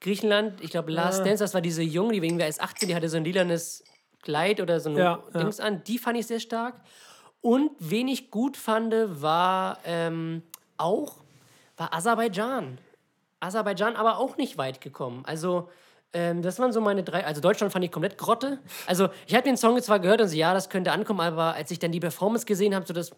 Griechenland, 0.00 0.60
ich 0.62 0.70
glaube, 0.70 0.90
Last 0.92 1.20
Ah. 1.20 1.24
Dance, 1.24 1.42
das 1.44 1.54
war 1.54 1.60
diese 1.60 1.82
Junge, 1.82 2.12
die 2.14 2.22
wegen 2.22 2.38
erst 2.40 2.60
18, 2.62 2.88
die 2.88 2.94
hatte 2.94 3.08
so 3.08 3.16
ein 3.16 3.24
lilanes 3.24 3.84
Kleid 4.22 4.60
oder 4.60 4.80
so 4.80 4.90
ein 4.90 4.96
Ja, 4.96 5.22
ja. 5.34 5.40
Dings 5.40 5.60
an. 5.60 5.82
Die 5.84 5.98
fand 5.98 6.18
ich 6.18 6.26
sehr 6.26 6.40
stark. 6.40 6.80
Und 7.40 7.70
wen 7.78 8.08
ich 8.08 8.30
gut 8.30 8.56
fand, 8.56 8.92
war 9.22 9.78
ähm, 9.84 10.42
auch 10.76 11.16
war 11.76 11.94
Aserbaidschan. 11.94 12.78
Aserbaidschan 13.40 13.96
aber 13.96 14.18
auch 14.18 14.36
nicht 14.36 14.58
weit 14.58 14.80
gekommen. 14.80 15.22
Also, 15.26 15.68
ähm, 16.12 16.42
das 16.42 16.58
waren 16.58 16.72
so 16.72 16.80
meine 16.80 17.02
drei. 17.02 17.24
Also, 17.24 17.40
Deutschland 17.40 17.72
fand 17.72 17.84
ich 17.84 17.92
komplett 17.92 18.18
Grotte. 18.18 18.58
Also, 18.86 19.08
ich 19.26 19.34
habe 19.34 19.44
den 19.44 19.56
Song 19.56 19.80
zwar 19.82 20.00
gehört 20.00 20.20
und 20.20 20.28
so, 20.28 20.36
ja, 20.36 20.54
das 20.54 20.70
könnte 20.70 20.92
ankommen, 20.92 21.20
aber 21.20 21.54
als 21.54 21.70
ich 21.70 21.78
dann 21.78 21.92
die 21.92 22.00
Performance 22.00 22.46
gesehen 22.46 22.74
habe, 22.74 22.86
so 22.86 22.94
das. 22.94 23.10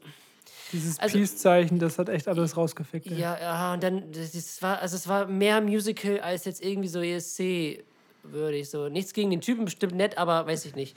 Dieses 0.73 1.01
Also- 1.01 1.19
Peace-Zeichen, 1.19 1.79
das 1.81 1.99
hat 1.99 2.09
echt 2.09 2.29
alles 2.29 2.57
rausgefickt. 2.57 3.07
ey. 3.09 3.19
Ja, 3.19 3.37
ja, 3.41 3.73
und 3.75 3.83
dann, 3.83 4.13
das, 4.13 4.63
war, 4.63 4.79
also, 4.81 4.95
es 4.97 5.09
war 5.09 5.27
mehr 5.27 5.61
Musical 5.61 6.21
als 6.21 6.45
jetzt 6.45 6.63
irgendwie 6.65 6.89
so 6.89 7.01
ESC, 7.01 7.83
würde 8.23 8.57
ich 8.57 8.71
so. 8.71 8.89
Nichts 8.89 9.13
gegen 9.13 9.31
den 9.31 9.41
Typen, 9.41 9.65
bestimmt 9.65 9.95
nett, 9.95 10.17
aber 10.19 10.47
weiß 10.47 10.65
ich 10.67 10.75
nicht. 10.77 10.97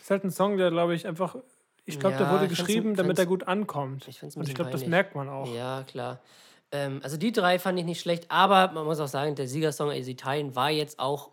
ist 0.00 0.10
halt 0.10 0.24
ein 0.24 0.30
Song, 0.30 0.56
der, 0.56 0.70
glaube 0.70 0.94
ich, 0.94 1.06
einfach. 1.06 1.36
Ich 1.84 2.00
glaube, 2.00 2.16
der 2.16 2.26
Ja, 2.26 2.32
wurde 2.32 2.46
ich 2.46 2.50
fand's 2.56 2.66
geschrieben, 2.66 2.96
damit 2.96 3.16
er 3.18 3.26
gut 3.26 3.46
ankommt. 3.46 4.08
Ich 4.08 4.20
Und 4.22 4.48
ich 4.48 4.54
glaube, 4.56 4.72
das 4.72 4.86
merkt 4.86 5.14
man 5.14 5.28
auch. 5.28 5.54
Ja, 5.54 5.84
klar. 5.84 6.18
Ähm, 6.72 7.00
also 7.02 7.16
die 7.16 7.32
drei 7.32 7.58
fand 7.58 7.78
ich 7.78 7.84
nicht 7.84 8.00
schlecht, 8.00 8.30
aber 8.30 8.72
man 8.72 8.84
muss 8.84 8.98
auch 9.00 9.08
sagen, 9.08 9.34
der 9.34 9.46
Siegersong 9.48 9.90
Easy 9.92 10.12
Italien 10.12 10.54
war 10.56 10.70
jetzt 10.70 10.98
auch 10.98 11.30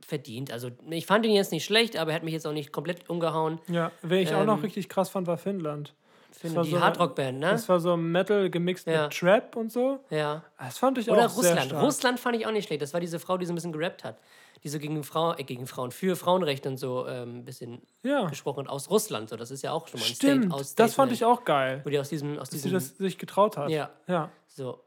verdient. 0.00 0.52
Also 0.52 0.70
ich 0.90 1.06
fand 1.06 1.26
ihn 1.26 1.32
jetzt 1.32 1.50
nicht 1.52 1.64
schlecht, 1.64 1.96
aber 1.96 2.12
er 2.12 2.16
hat 2.16 2.22
mich 2.22 2.32
jetzt 2.34 2.46
auch 2.46 2.52
nicht 2.52 2.72
komplett 2.72 3.10
umgehauen. 3.10 3.58
Ja, 3.68 3.90
wer 4.02 4.20
ich 4.20 4.32
auch 4.34 4.44
noch 4.44 4.58
Ähm, 4.58 4.62
richtig 4.62 4.88
krass 4.88 5.08
fand, 5.08 5.26
war 5.26 5.36
Finnland. 5.36 5.94
War 6.42 6.64
die 6.64 6.70
so- 6.72 6.80
Hardrock-Band, 6.80 7.38
ne? 7.40 7.50
Das 7.50 7.68
war 7.68 7.80
so 7.80 7.96
Metal 7.96 8.50
gemixt 8.50 8.86
Ja. 8.86 9.04
mit 9.04 9.14
Trap 9.18 9.56
und 9.56 9.72
so. 9.72 10.00
Ja. 10.10 10.44
Das 10.58 10.76
fand 10.78 10.98
ich 10.98 11.10
Oder 11.10 11.26
auch 11.26 11.30
sehr 11.30 11.50
Russland. 11.52 11.70
stark. 11.70 11.82
Russland 11.82 12.20
fand 12.20 12.36
ich 12.36 12.46
auch 12.46 12.52
nicht 12.52 12.66
schlecht. 12.66 12.82
Das 12.82 12.92
war 12.92 13.00
diese 13.00 13.18
Frau, 13.18 13.38
die 13.38 13.46
so 13.46 13.52
ein 13.52 13.56
bisschen 13.56 13.72
gerappt 13.72 14.04
hat. 14.04 14.18
Die 14.66 14.70
so 14.70 14.80
gegen, 14.80 15.04
Frau, 15.04 15.32
äh, 15.36 15.44
gegen 15.44 15.68
Frauen, 15.68 15.92
für 15.92 16.16
Frauenrechte 16.16 16.68
und 16.68 16.76
so 16.76 17.06
ähm, 17.06 17.36
ein 17.36 17.44
bisschen 17.44 17.82
Ja, 18.02 18.26
gesprochen 18.28 18.64
hat. 18.64 18.68
Aus 18.68 18.90
Russland. 18.90 19.28
So. 19.28 19.36
Das 19.36 19.52
ist 19.52 19.62
ja 19.62 19.70
auch 19.70 19.86
schon 19.86 20.00
mal 20.00 20.06
ein 20.06 20.12
stimmt. 20.12 20.44
State, 20.46 20.54
aus 20.56 20.74
Das 20.74 20.94
fand 20.94 21.12
ich 21.12 21.24
auch 21.24 21.44
geil, 21.44 21.82
Wo 21.84 21.90
die 21.90 22.00
aus 22.00 22.08
diesem, 22.08 22.36
aus 22.36 22.50
dass 22.50 22.62
sie 22.62 22.70
diesem 22.70 22.80
das 22.80 22.96
sich 22.98 23.16
getraut 23.16 23.56
hat. 23.56 23.70
Ja. 23.70 23.90
ja. 24.08 24.28
So. 24.48 24.80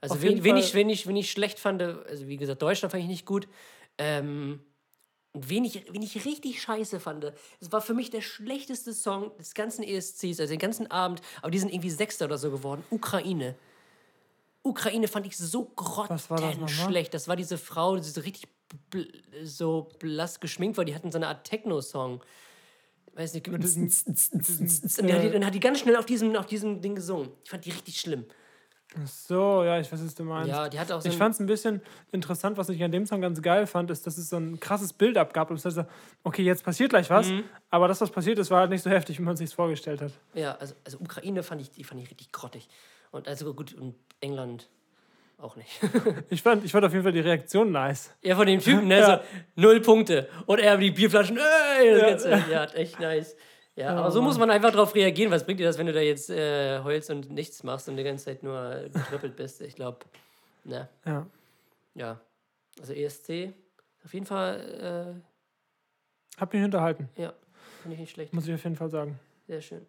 Also, 0.00 0.22
wen, 0.22 0.42
wen, 0.42 0.56
ich, 0.56 0.72
wen, 0.72 0.88
ich, 0.88 1.06
wen 1.06 1.16
ich 1.16 1.30
schlecht 1.30 1.58
fand, 1.58 1.82
also 1.82 2.26
wie 2.26 2.38
gesagt, 2.38 2.62
Deutschland 2.62 2.90
fand 2.90 3.02
ich 3.02 3.08
nicht 3.10 3.26
gut. 3.26 3.48
Ähm, 3.98 4.60
und 5.32 5.50
wen 5.50 5.66
ich, 5.66 5.84
wen 5.92 6.00
ich 6.00 6.24
richtig 6.24 6.62
scheiße 6.62 6.98
fand, 6.98 7.34
es 7.60 7.70
war 7.70 7.82
für 7.82 7.92
mich 7.92 8.08
der 8.08 8.22
schlechteste 8.22 8.94
Song 8.94 9.36
des 9.36 9.52
ganzen 9.52 9.82
ESCs, 9.82 10.40
also 10.40 10.46
den 10.46 10.58
ganzen 10.58 10.90
Abend, 10.90 11.20
aber 11.42 11.50
die 11.50 11.58
sind 11.58 11.70
irgendwie 11.70 11.90
Sechster 11.90 12.24
oder 12.24 12.38
so 12.38 12.50
geworden. 12.50 12.82
Ukraine. 12.88 13.56
Ukraine 14.62 15.08
fand 15.08 15.26
ich 15.26 15.36
so 15.36 15.70
war 15.76 16.06
das 16.08 16.28
grottenschlecht. 16.28 17.12
Das 17.12 17.28
war 17.28 17.36
diese 17.36 17.58
Frau, 17.58 17.96
die 17.96 18.02
so 18.02 18.20
richtig 18.20 18.48
bl 18.90 19.06
so 19.44 19.88
blass 19.98 20.40
geschminkt 20.40 20.76
war. 20.76 20.84
Die 20.84 20.94
hatten 20.94 21.10
so 21.12 21.18
eine 21.18 21.28
Art 21.28 21.44
Techno-Song. 21.46 22.22
Weiß 23.14 23.34
nicht, 23.34 23.46
und 23.48 23.62
diesen- 23.62 23.88
die 23.88 25.12
hat, 25.12 25.22
die, 25.22 25.36
und 25.36 25.44
hat 25.44 25.54
die 25.54 25.60
ganz 25.60 25.80
schnell 25.80 25.96
auf 25.96 26.06
diesem, 26.06 26.34
auf 26.36 26.46
diesem 26.46 26.80
Ding 26.80 26.94
gesungen. 26.94 27.28
Ich 27.44 27.50
fand 27.50 27.64
die 27.64 27.70
richtig 27.70 28.00
schlimm. 28.00 28.24
Ach 28.94 29.06
So, 29.06 29.64
ja, 29.64 29.80
ich 29.80 29.90
weiß, 29.90 30.04
was 30.04 30.14
du 30.14 30.24
meinst. 30.24 30.48
Ja, 30.50 30.68
die 30.68 30.78
hatte 30.78 30.94
auch 30.94 31.00
so 31.00 31.08
ich 31.08 31.16
fand 31.16 31.34
es 31.34 31.40
ein 31.40 31.46
bisschen 31.46 31.80
interessant, 32.10 32.56
was 32.58 32.68
ich 32.68 32.82
an 32.84 32.90
dem 32.92 33.06
Song 33.06 33.20
ganz 33.22 33.40
geil 33.40 33.66
fand, 33.66 33.90
ist, 33.90 34.06
dass 34.06 34.18
es 34.18 34.28
so 34.28 34.36
ein 34.36 34.60
krasses 34.60 34.92
Bild 34.92 35.16
abgab. 35.16 35.50
Und 35.50 35.56
es 35.56 35.64
heißt 35.64 35.76
so, 35.76 35.84
okay, 36.24 36.42
jetzt 36.42 36.62
passiert 36.64 36.90
gleich 36.90 37.08
was, 37.10 37.28
Mhm. 37.28 37.44
aber 37.70 37.88
das, 37.88 38.00
was 38.02 38.10
passiert 38.10 38.38
ist, 38.38 38.50
war 38.50 38.60
halt 38.60 38.70
nicht 38.70 38.82
so 38.82 38.90
heftig, 38.90 39.18
wie 39.18 39.22
man 39.22 39.36
sich 39.36 39.54
vorgestellt 39.54 40.00
hat. 40.02 40.12
Ja, 40.34 40.56
also, 40.56 40.74
also 40.84 40.98
Ukraine 40.98 41.42
fand 41.42 41.60
ich, 41.62 41.70
die 41.70 41.84
fand 41.84 42.00
ich 42.02 42.10
richtig 42.10 42.32
grottig. 42.32 42.68
Und 43.10 43.28
also 43.28 43.52
gut, 43.54 43.72
und 43.74 43.94
England 44.20 44.68
auch 45.42 45.56
nicht. 45.56 45.80
Ich 46.30 46.42
fand, 46.42 46.64
ich 46.64 46.72
fand 46.72 46.84
auf 46.84 46.92
jeden 46.92 47.02
Fall 47.04 47.12
die 47.12 47.20
Reaktion 47.20 47.70
nice. 47.72 48.14
ja, 48.22 48.34
von 48.36 48.46
dem 48.46 48.60
Typen, 48.60 48.88
ne, 48.88 49.04
so 49.56 49.60
null 49.60 49.80
Punkte. 49.80 50.28
Und 50.46 50.58
er 50.60 50.76
die 50.76 50.90
Bierflaschen, 50.90 51.38
ey, 51.38 51.90
das 51.90 52.24
Ganze. 52.24 52.50
Ja, 52.50 52.64
echt 52.64 52.98
nice. 53.00 53.36
Ja, 53.74 53.94
aber 53.96 54.10
so 54.10 54.20
muss 54.20 54.38
man 54.38 54.50
einfach 54.50 54.70
drauf 54.70 54.94
reagieren. 54.94 55.30
Was 55.30 55.44
bringt 55.44 55.58
dir 55.58 55.66
das, 55.66 55.78
wenn 55.78 55.86
du 55.86 55.92
da 55.94 56.00
jetzt 56.00 56.28
äh, 56.28 56.80
heulst 56.80 57.10
und 57.10 57.30
nichts 57.30 57.62
machst 57.62 57.88
und 57.88 57.96
die 57.96 58.04
ganze 58.04 58.26
Zeit 58.26 58.42
nur 58.42 58.90
getrippelt 58.92 59.34
bist? 59.36 59.62
Ich 59.62 59.74
glaube, 59.74 59.98
ne, 60.64 60.88
Ja. 61.06 61.26
ja. 61.94 62.20
Also 62.80 62.92
ESC, 62.92 63.52
auf 64.04 64.12
jeden 64.14 64.26
Fall, 64.26 65.22
Hab 66.38 66.52
mich 66.52 66.64
unterhalten, 66.64 67.08
äh, 67.16 67.22
ja, 67.22 67.32
finde 67.82 67.94
ich 67.94 68.00
nicht 68.00 68.12
schlecht. 68.12 68.32
muss 68.34 68.46
ich 68.46 68.54
auf 68.54 68.62
jeden 68.64 68.76
Fall 68.76 68.90
sagen. 68.90 69.18
Sehr 69.46 69.60
schön. 69.60 69.86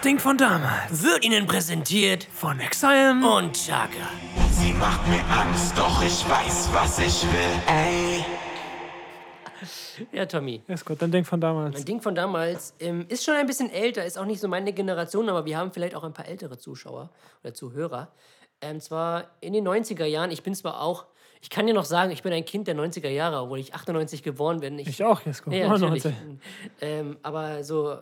Das 0.00 0.06
Ding 0.06 0.18
von 0.18 0.38
damals. 0.38 1.02
Wird 1.02 1.24
Ihnen 1.26 1.46
präsentiert 1.46 2.24
Von 2.32 2.58
Exile. 2.58 3.10
und 3.36 3.52
Chaka. 3.54 4.08
Sie 4.50 4.72
macht 4.72 5.06
mir 5.06 5.22
Angst, 5.30 5.76
doch 5.76 6.02
ich 6.02 6.26
weiß, 6.26 6.70
was 6.72 6.98
ich 7.00 7.22
will. 7.24 7.60
Ey. 7.66 8.24
Ja, 10.10 10.24
Tommy. 10.24 10.62
Ja, 10.66 10.74
ist 10.74 10.86
gut, 10.86 11.02
dann 11.02 11.12
Ding 11.12 11.26
von 11.26 11.38
damals. 11.38 11.74
Mein 11.74 11.84
Ding 11.84 12.00
von 12.00 12.14
damals 12.14 12.74
ähm, 12.80 13.04
ist 13.08 13.24
schon 13.24 13.34
ein 13.34 13.46
bisschen 13.46 13.70
älter, 13.70 14.02
ist 14.06 14.16
auch 14.18 14.24
nicht 14.24 14.40
so 14.40 14.48
meine 14.48 14.72
Generation, 14.72 15.28
aber 15.28 15.44
wir 15.44 15.58
haben 15.58 15.70
vielleicht 15.70 15.94
auch 15.94 16.04
ein 16.04 16.14
paar 16.14 16.26
ältere 16.26 16.56
Zuschauer 16.56 17.10
oder 17.44 17.52
Zuhörer. 17.52 18.08
Ähm, 18.62 18.80
zwar 18.80 19.24
in 19.42 19.52
den 19.52 19.68
90er 19.68 20.06
Jahren, 20.06 20.30
ich 20.30 20.42
bin 20.42 20.54
zwar 20.54 20.80
auch, 20.80 21.04
ich 21.42 21.50
kann 21.50 21.66
dir 21.66 21.74
noch 21.74 21.84
sagen, 21.84 22.10
ich 22.10 22.22
bin 22.22 22.32
ein 22.32 22.46
Kind 22.46 22.68
der 22.68 22.74
90er 22.74 23.08
Jahre, 23.10 23.42
obwohl 23.42 23.58
ich 23.58 23.74
98 23.74 24.22
geboren 24.22 24.60
bin. 24.60 24.78
Ich, 24.78 24.88
Ich 24.88 25.04
auch, 25.04 25.20
jetzt 25.26 25.44
gut. 25.44 25.52
ja, 25.52 25.68
natürlich. 25.68 26.04
99. 26.04 26.14
Ähm, 26.80 27.18
aber 27.22 27.62
so, 27.64 27.98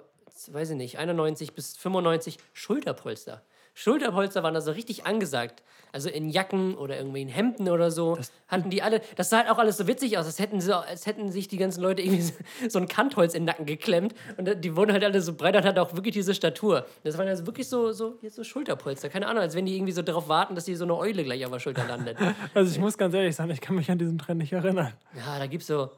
weiß 0.53 0.71
ich 0.71 0.77
nicht, 0.77 0.99
91 0.99 1.55
bis 1.55 1.77
95 1.77 2.39
Schulterpolster. 2.53 3.43
Schulterpolster 3.79 4.43
waren 4.43 4.55
da 4.55 4.61
so 4.61 4.73
richtig 4.73 5.07
angesagt. 5.07 5.63
Also 5.93 6.11
in 6.11 6.31
Jacken 6.31 6.75
oder 6.75 6.97
irgendwie 6.97 7.23
in 7.23 7.29
Hemden 7.29 7.69
oder 7.69 7.93
so. 7.93 8.19
hatten 8.49 8.71
die 8.71 8.83
alle, 8.83 9.01
das 9.15 9.31
sah 9.31 9.39
halt 9.39 9.51
auch 9.51 9.59
alles 9.59 9.77
so 9.77 9.87
witzig 9.87 10.19
aus, 10.19 10.27
als 10.27 10.41
hätten, 10.41 10.61
sie, 10.61 10.77
als 10.77 11.07
hätten 11.07 11.31
sich 11.31 11.47
die 11.47 11.59
ganzen 11.59 11.83
Leute 11.83 12.03
irgendwie 12.03 12.23
so, 12.23 12.33
so 12.69 12.79
ein 12.81 12.89
Kantholz 12.89 13.35
in 13.35 13.43
den 13.43 13.47
Nacken 13.47 13.67
geklemmt. 13.67 14.15
Und 14.37 14.65
die 14.65 14.75
wurden 14.75 14.93
halt 14.93 15.05
alle 15.05 15.21
so 15.21 15.33
breit 15.33 15.55
und 15.55 15.65
hatten 15.65 15.79
auch 15.79 15.95
wirklich 15.95 16.13
diese 16.13 16.35
Statur. 16.35 16.87
Das 17.05 17.17
waren 17.19 17.29
also 17.29 17.47
wirklich 17.47 17.69
so, 17.69 17.93
so, 17.93 18.19
jetzt 18.21 18.35
so 18.35 18.43
Schulterpolster. 18.43 19.09
Keine 19.11 19.29
Ahnung, 19.29 19.43
als 19.43 19.55
wenn 19.55 19.65
die 19.65 19.77
irgendwie 19.77 19.93
so 19.93 20.03
darauf 20.03 20.29
warten, 20.29 20.57
dass 20.57 20.65
die 20.65 20.75
so 20.75 20.85
eine 20.85 20.97
Eule 20.97 21.23
gleich 21.23 21.45
auf 21.45 21.53
der 21.53 21.61
Schulter 21.61 21.87
landet. 21.87 22.19
Also 22.55 22.73
ich 22.73 22.79
muss 22.79 22.99
ganz 22.99 23.15
ehrlich 23.15 23.37
sagen, 23.37 23.51
ich 23.51 23.61
kann 23.61 23.77
mich 23.77 23.91
an 23.91 23.99
diesen 23.99 24.19
Trend 24.19 24.39
nicht 24.41 24.53
erinnern. 24.53 24.93
Ja, 25.15 25.39
da 25.39 25.47
gibt's 25.47 25.69
so. 25.69 25.91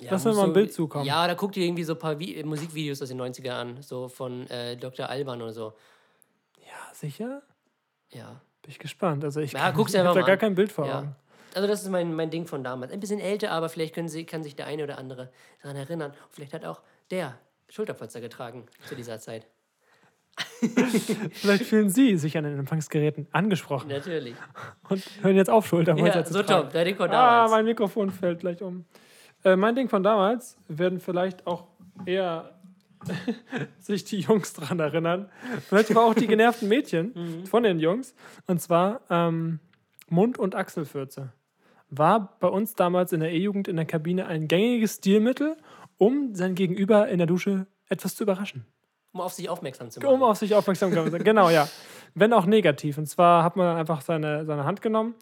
Ja, 0.00 0.10
Lass 0.12 0.24
mir 0.24 0.32
mal 0.32 0.42
ein 0.42 0.46
so, 0.48 0.52
Bild 0.54 0.72
zukommen. 0.72 1.04
Ja, 1.04 1.26
da 1.26 1.34
guckt 1.34 1.56
ihr 1.56 1.64
irgendwie 1.64 1.84
so 1.84 1.92
ein 1.92 1.98
paar 1.98 2.18
Vi 2.18 2.42
Musikvideos 2.44 3.00
aus 3.02 3.08
den 3.08 3.20
90er 3.20 3.50
an, 3.50 3.82
so 3.82 4.08
von 4.08 4.48
äh, 4.50 4.76
Dr. 4.76 5.08
Alban 5.08 5.40
oder 5.42 5.52
so. 5.52 5.74
Ja, 6.60 6.92
sicher? 6.94 7.42
Ja. 8.10 8.40
Bin 8.62 8.70
ich 8.70 8.78
gespannt. 8.78 9.24
Also 9.24 9.40
ich, 9.40 9.52
Ja, 9.52 9.66
kann, 9.66 9.74
guck's 9.74 9.92
ich 9.94 10.00
hab 10.00 10.14
da 10.14 10.20
gar 10.22 10.30
an. 10.30 10.38
kein 10.38 10.54
Bild 10.54 10.72
vor 10.72 10.86
ja. 10.86 10.98
Augen. 11.00 11.16
Also 11.54 11.68
das 11.68 11.82
ist 11.82 11.88
mein, 11.90 12.14
mein 12.14 12.30
Ding 12.30 12.46
von 12.46 12.64
damals. 12.64 12.92
Ein 12.92 12.98
bisschen 13.00 13.20
älter, 13.20 13.52
aber 13.52 13.68
vielleicht 13.68 13.94
können 13.94 14.08
sie, 14.08 14.24
kann 14.24 14.42
sich 14.42 14.56
der 14.56 14.66
eine 14.66 14.82
oder 14.82 14.98
andere 14.98 15.30
daran 15.62 15.76
erinnern. 15.76 16.12
Vielleicht 16.30 16.52
hat 16.54 16.64
auch 16.64 16.80
der 17.10 17.38
Schulterpolster 17.68 18.20
getragen 18.20 18.66
zu 18.88 18.96
dieser 18.96 19.20
Zeit. 19.20 19.46
Vielleicht 21.32 21.64
fühlen 21.64 21.90
Sie 21.90 22.16
sich 22.16 22.36
an 22.36 22.42
den 22.44 22.58
Empfangsgeräten 22.58 23.28
angesprochen 23.30 23.88
Natürlich. 23.88 24.34
und 24.88 25.02
hören 25.22 25.36
jetzt 25.36 25.50
auf, 25.50 25.66
Schulterpolster 25.66 26.18
Ja, 26.20 26.24
zu 26.24 26.32
so 26.32 26.42
tragen. 26.42 26.62
top. 26.64 26.72
Der 26.72 26.84
Ding 26.84 26.96
von 26.96 27.08
Ah, 27.10 27.12
damals. 27.12 27.50
mein 27.52 27.64
Mikrofon 27.66 28.10
fällt 28.10 28.40
gleich 28.40 28.60
um. 28.62 28.84
Äh, 29.44 29.56
mein 29.56 29.74
Ding 29.74 29.88
von 29.88 30.02
damals 30.02 30.56
werden 30.68 31.00
vielleicht 31.00 31.46
auch 31.46 31.66
eher 32.06 32.50
sich 33.78 34.04
die 34.04 34.20
Jungs 34.20 34.52
dran 34.54 34.80
erinnern. 34.80 35.28
Vielleicht 35.68 35.90
aber 35.90 36.04
auch 36.04 36.14
die 36.14 36.26
genervten 36.26 36.68
Mädchen 36.68 37.12
Mhm. 37.14 37.46
von 37.46 37.62
den 37.62 37.78
Jungs. 37.78 38.14
Und 38.46 38.60
zwar 38.60 39.00
ähm, 39.10 39.60
Mund- 40.08 40.38
und 40.38 40.54
Achselfürze. 40.54 41.32
War 41.90 42.36
bei 42.40 42.48
uns 42.48 42.74
damals 42.74 43.12
in 43.12 43.20
der 43.20 43.32
E-Jugend 43.32 43.68
in 43.68 43.76
der 43.76 43.84
Kabine 43.84 44.26
ein 44.26 44.48
gängiges 44.48 44.96
Stilmittel, 44.96 45.56
um 45.98 46.34
sein 46.34 46.54
Gegenüber 46.54 47.08
in 47.08 47.18
der 47.18 47.26
Dusche 47.26 47.66
etwas 47.88 48.16
zu 48.16 48.24
überraschen. 48.24 48.64
um 49.12 49.20
auf 49.20 49.32
sich 49.34 49.48
aufmerksam 49.48 49.90
zu 49.90 50.00
machen. 50.00 50.12
Um 50.12 50.22
auf 50.24 50.38
sich 50.38 50.54
aufmerksam 50.54 50.92
zu 50.92 51.00
machen. 51.02 51.22
Genau, 51.22 51.50
ja. 51.50 51.68
Wenn 52.14 52.32
auch 52.32 52.46
negativ. 52.46 52.98
Und 52.98 53.06
zwar 53.06 53.44
hat 53.44 53.54
man 53.56 53.66
dann 53.66 53.76
einfach 53.76 54.00
seine, 54.00 54.44
seine 54.44 54.64
Hand 54.64 54.80
genommen, 54.82 55.14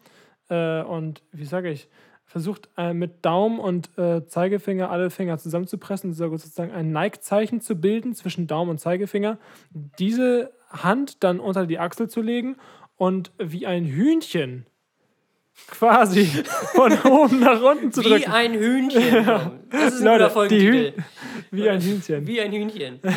äh, 0.49 0.81
und, 0.81 1.21
wie 1.31 1.45
sage 1.45 1.69
ich, 1.69 1.87
versucht 2.33 2.67
äh, 2.77 2.93
mit 2.93 3.23
Daumen 3.23 3.59
und 3.59 3.95
äh, 3.95 4.25
Zeigefinger 4.25 4.89
alle 4.89 5.11
Finger 5.11 5.37
zusammenzupressen, 5.37 6.13
sozusagen 6.15 6.71
ein 6.71 6.91
Neigzeichen 6.91 7.61
zu 7.61 7.75
bilden 7.75 8.15
zwischen 8.15 8.47
Daumen 8.47 8.71
und 8.71 8.79
Zeigefinger, 8.79 9.37
diese 9.99 10.51
Hand 10.67 11.23
dann 11.23 11.39
unter 11.39 11.67
die 11.67 11.77
Achsel 11.77 12.09
zu 12.09 12.23
legen 12.23 12.55
und 12.97 13.31
wie 13.37 13.67
ein 13.67 13.85
Hühnchen 13.85 14.65
quasi 15.67 16.25
von 16.73 16.91
oben 17.03 17.39
nach 17.39 17.61
unten 17.61 17.91
zu 17.91 18.03
Wie 18.03 18.09
drücken. 18.09 18.31
ein 18.31 18.53
Hühnchen. 18.53 19.25
Das 19.69 19.93
ist 19.93 19.99
ein 19.99 20.05
Leute, 20.05 20.23
guter 20.23 20.29
Folgentitel. 20.31 20.93
Wie 21.51 21.69
ein 21.69 21.81
Hühnchen. 21.81 22.25
Wie 22.25 22.41
ein 22.41 22.51
Hühnchen. 22.51 22.99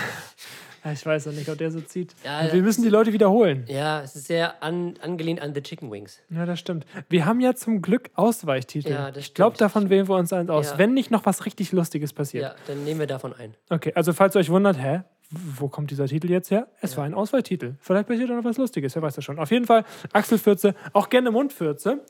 Ich 0.93 1.05
weiß 1.05 1.26
noch 1.26 1.32
nicht, 1.32 1.49
ob 1.49 1.59
der 1.59 1.70
so 1.70 1.80
zieht. 1.80 2.14
Ja, 2.24 2.53
wir 2.53 2.62
müssen 2.62 2.82
die 2.82 2.89
Leute 2.89 3.12
wiederholen. 3.12 3.64
Ja, 3.66 4.03
es 4.03 4.14
ist 4.14 4.26
sehr 4.26 4.62
an, 4.62 4.95
angelehnt 5.03 5.41
an 5.41 5.55
The 5.55 5.61
Chicken 5.62 5.91
Wings. 5.91 6.20
Ja, 6.30 6.47
das 6.47 6.61
stimmt. 6.61 6.87
Wir 7.09 7.26
haben 7.26 7.41
ja 7.41 7.55
zum 7.55 7.82
Glück 7.82 8.11
Ausweichtitel. 8.14 8.91
Ja, 8.91 9.11
das 9.11 9.24
ich 9.24 9.34
glaube, 9.34 9.57
davon 9.57 9.91
wählen 9.91 10.09
wir 10.09 10.16
uns 10.16 10.32
eins 10.32 10.49
aus, 10.51 10.70
Ja. 10.72 10.78
wenn 10.78 10.95
nicht 10.95 11.11
noch 11.11 11.26
was 11.26 11.45
richtig 11.47 11.72
Lustiges 11.72 12.12
passiert. 12.12 12.43
Ja, 12.45 12.55
dann 12.66 12.84
nehmen 12.84 13.01
wir 13.01 13.07
davon 13.07 13.32
ein. 13.34 13.55
Okay, 13.70 13.93
also 13.95 14.12
falls 14.12 14.37
ihr 14.37 14.41
euch 14.41 14.51
wundert, 14.51 14.78
hä, 14.80 15.03
wo 15.30 15.68
kommt 15.68 15.91
dieser 15.91 16.07
Titel 16.07 16.30
jetzt 16.30 16.51
her? 16.53 16.68
Es 16.80 16.97
war 16.97 17.05
ein 17.05 17.14
Auswahltitel. 17.14 17.74
Vielleicht 17.80 18.07
passiert 18.07 18.30
da 18.30 18.34
noch 18.34 18.45
was 18.45 18.59
Lustiges, 18.59 18.95
wer 18.95 19.03
weiß 19.03 19.16
das 19.16 19.24
schon. 19.24 19.39
Auf 19.41 19.51
jeden 19.51 19.64
Fall 19.66 19.84
Achselfürze, 20.12 20.74
auch 20.93 21.09
gerne 21.09 21.30
Mundfürze. 21.32 22.01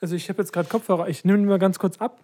Also 0.00 0.16
ich 0.16 0.28
habe 0.30 0.40
jetzt 0.40 0.52
gerade 0.52 0.68
Kopfhörer, 0.68 1.08
ich 1.08 1.24
nehme 1.24 1.38
die 1.38 1.44
mal 1.44 1.58
ganz 1.58 1.78
kurz 1.78 1.98
ab. 1.98 2.18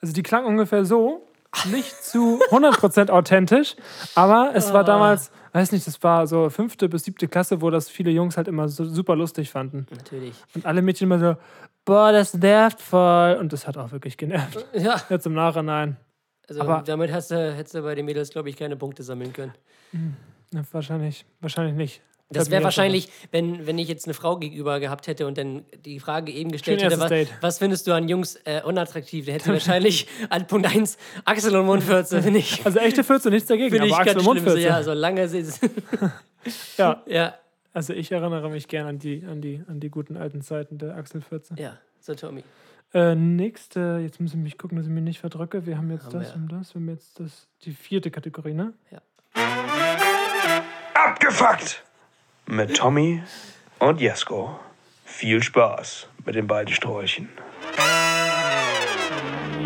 Also 0.00 0.14
die 0.14 0.22
klang 0.22 0.44
ungefähr 0.46 0.84
so, 0.84 1.27
nicht 1.66 1.92
zu 2.04 2.40
100% 2.50 3.10
authentisch, 3.10 3.76
aber 4.14 4.52
es 4.54 4.72
war 4.72 4.84
damals, 4.84 5.30
weiß 5.52 5.72
nicht, 5.72 5.86
das 5.86 6.02
war 6.02 6.26
so 6.26 6.50
fünfte 6.50 6.88
bis 6.88 7.04
siebte 7.04 7.28
Klasse, 7.28 7.60
wo 7.62 7.70
das 7.70 7.88
viele 7.88 8.10
Jungs 8.10 8.36
halt 8.36 8.48
immer 8.48 8.68
so 8.68 8.84
super 8.84 9.16
lustig 9.16 9.50
fanden. 9.50 9.86
Natürlich. 9.90 10.34
Und 10.54 10.66
alle 10.66 10.82
Mädchen 10.82 11.06
immer 11.10 11.18
so, 11.18 11.36
boah, 11.84 12.12
das 12.12 12.34
nervt 12.34 12.80
voll. 12.80 13.36
Und 13.40 13.52
das 13.52 13.66
hat 13.66 13.76
auch 13.78 13.92
wirklich 13.92 14.16
genervt. 14.16 14.64
Ja, 14.74 15.00
Jetzt 15.08 15.26
im 15.26 15.34
Nachhinein. 15.34 15.96
also 16.48 16.60
Aber- 16.60 16.82
damit 16.84 17.12
hast 17.12 17.30
du, 17.30 17.54
hättest 17.54 17.74
du 17.74 17.82
bei 17.82 17.94
den 17.94 18.04
Mädels, 18.06 18.30
glaube 18.30 18.48
ich, 18.50 18.56
keine 18.56 18.76
Punkte 18.76 19.02
sammeln 19.02 19.32
können. 19.32 19.54
Ja, 20.52 20.62
wahrscheinlich, 20.72 21.24
wahrscheinlich 21.40 21.74
nicht. 21.76 22.02
Das 22.30 22.50
wäre 22.50 22.62
wahrscheinlich, 22.62 23.08
wenn, 23.30 23.66
wenn 23.66 23.78
ich 23.78 23.88
jetzt 23.88 24.06
eine 24.06 24.12
Frau 24.12 24.36
gegenüber 24.36 24.80
gehabt 24.80 25.06
hätte 25.06 25.26
und 25.26 25.38
dann 25.38 25.64
die 25.84 25.98
Frage 25.98 26.30
eben 26.30 26.52
gestellt 26.52 26.80
Schön 26.82 26.90
hätte, 26.90 27.00
was, 27.00 27.42
was 27.42 27.58
findest 27.58 27.86
du 27.86 27.92
an 27.92 28.06
Jungs 28.08 28.36
äh, 28.44 28.60
unattraktiv? 28.62 29.24
Dann 29.24 29.32
hätte 29.34 29.44
sie 29.46 29.52
wahrscheinlich 29.54 30.06
an 30.28 30.46
Punkt 30.46 30.66
1 30.66 30.98
Achsel 31.24 31.56
und 31.56 31.66
Mundfürze, 31.66 32.22
finde 32.22 32.40
ich. 32.40 32.64
Also 32.66 32.80
echte 32.80 33.02
Fürze, 33.02 33.30
nichts 33.30 33.48
dagegen, 33.48 33.70
Finde 33.70 33.86
ich 33.86 33.92
aber 33.92 34.02
Achsel 34.02 34.14
ganz 34.14 34.26
und 34.26 34.34
Mundfürze. 34.34 34.60
ja, 34.60 34.82
so 34.82 34.92
lange 34.92 35.28
Sitz. 35.28 35.60
Ja, 36.78 37.02
ja, 37.06 37.34
also 37.74 37.92
ich 37.92 38.10
erinnere 38.10 38.48
mich 38.48 38.68
gern 38.68 38.86
an 38.86 38.98
die, 38.98 39.24
an 39.28 39.42
die, 39.42 39.62
an 39.66 39.80
die 39.80 39.90
guten 39.90 40.16
alten 40.16 40.40
Zeiten 40.40 40.78
der 40.78 40.96
Achselfürze. 40.96 41.54
ja, 41.58 41.76
so 42.00 42.14
Tommy. 42.14 42.42
Äh, 42.94 43.14
nächste, 43.16 44.00
jetzt 44.02 44.18
muss 44.20 44.30
ich 44.30 44.38
mich 44.38 44.56
gucken, 44.56 44.78
dass 44.78 44.86
ich 44.86 44.92
mich 44.92 45.02
nicht 45.02 45.20
verdrücke. 45.20 45.66
Wir 45.66 45.76
haben 45.76 45.90
jetzt 45.90 46.06
Haben 46.06 46.20
das 46.20 46.28
wir. 46.28 46.36
und 46.36 46.52
das. 46.52 46.74
Wir 46.74 46.80
haben 46.80 46.88
jetzt 46.88 47.20
das, 47.20 47.48
die 47.64 47.72
vierte 47.72 48.10
Kategorie, 48.10 48.54
ne? 48.54 48.72
Abgefuckt! 50.94 51.82
Mit 52.50 52.76
Tommy 52.76 53.22
und 53.78 54.00
Jesko. 54.00 54.58
Viel 55.04 55.42
Spaß 55.42 56.08
mit 56.24 56.34
den 56.34 56.46
beiden 56.46 56.72
Sträuchen. 56.72 57.28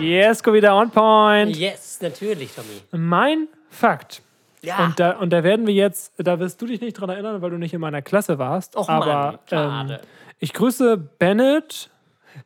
Yes, 0.01 0.43
go 0.43 0.53
wieder 0.53 0.75
on 0.77 0.91
point. 0.91 1.57
Yes, 1.57 2.01
natürlich, 2.01 2.53
Tommy. 2.55 2.81
Mein 2.91 3.47
Fakt. 3.71 4.23
Ja. 4.63 4.85
Und 4.85 4.99
da, 4.99 5.13
und 5.13 5.31
da 5.31 5.45
werden 5.45 5.67
wir 5.67 5.75
jetzt, 5.75 6.13
da 6.19 6.39
wirst 6.39 6.61
du 6.61 6.67
dich 6.67 6.81
nicht 6.81 6.95
dran 6.95 7.09
erinnern, 7.09 7.41
weil 7.43 7.51
du 7.51 7.57
nicht 7.59 7.73
in 7.75 7.81
meiner 7.81 8.03
Klasse 8.03 8.39
warst. 8.39 8.77
Och, 8.77 8.89
aber 8.89 9.07
Mann, 9.07 9.35
ähm, 9.35 9.39
schade. 9.49 10.01
ich 10.39 10.53
grüße 10.53 10.97
Bennett. 10.97 11.91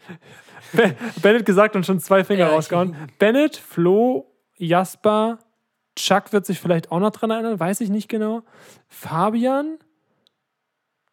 Be- 0.73 0.95
Bennett 1.23 1.47
gesagt 1.47 1.77
und 1.77 1.87
schon 1.87 2.01
zwei 2.01 2.25
Finger 2.25 2.47
Ja, 2.49 2.53
rausgehauen. 2.53 2.95
Bennett, 3.19 3.57
Flo, 3.57 4.27
Jasper, 4.57 5.39
Chuck 5.95 6.33
wird 6.33 6.45
sich 6.45 6.59
vielleicht 6.61 6.91
auch 6.93 6.99
noch 7.01 7.11
dran 7.11 7.31
erinnern, 7.31 7.59
weiß 7.59 7.81
ich 7.81 7.89
nicht 7.89 8.09
genau. 8.09 8.43
Fabian. 8.89 9.79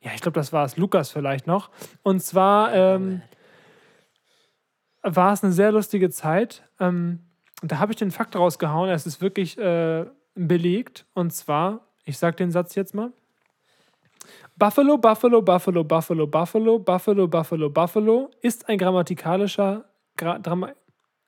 Ja, 0.03 0.11
ich 0.13 0.21
glaube, 0.21 0.35
das 0.35 0.51
war 0.51 0.65
es. 0.65 0.77
Lukas 0.77 1.09
vielleicht 1.09 1.47
noch. 1.47 1.69
Und 2.03 2.21
zwar 2.21 2.73
ähm, 2.73 3.21
war 5.01 5.33
es 5.33 5.43
eine 5.43 5.53
sehr 5.53 5.71
lustige 5.71 6.09
Zeit. 6.09 6.63
Ähm, 6.79 7.19
da 7.61 7.79
habe 7.79 7.93
ich 7.93 7.97
den 7.97 8.11
Fakt 8.11 8.35
rausgehauen. 8.35 8.89
Es 8.89 9.05
ist 9.05 9.21
wirklich 9.21 9.57
äh, 9.57 10.05
belegt. 10.35 11.05
Und 11.13 11.31
zwar, 11.31 11.87
ich 12.03 12.17
sage 12.17 12.35
den 12.35 12.51
Satz 12.51 12.75
jetzt 12.75 12.93
mal. 12.93 13.13
Buffalo, 14.57 14.97
Buffalo, 14.97 15.41
Buffalo, 15.41 15.83
Buffalo, 15.83 16.27
Buffalo, 16.27 16.79
Buffalo, 16.79 17.27
Buffalo, 17.27 17.69
Buffalo 17.69 18.31
ist 18.41 18.69
ein 18.69 18.77
grammatikalischer, 18.77 19.85
gra, 20.15 20.37
drama, 20.37 20.73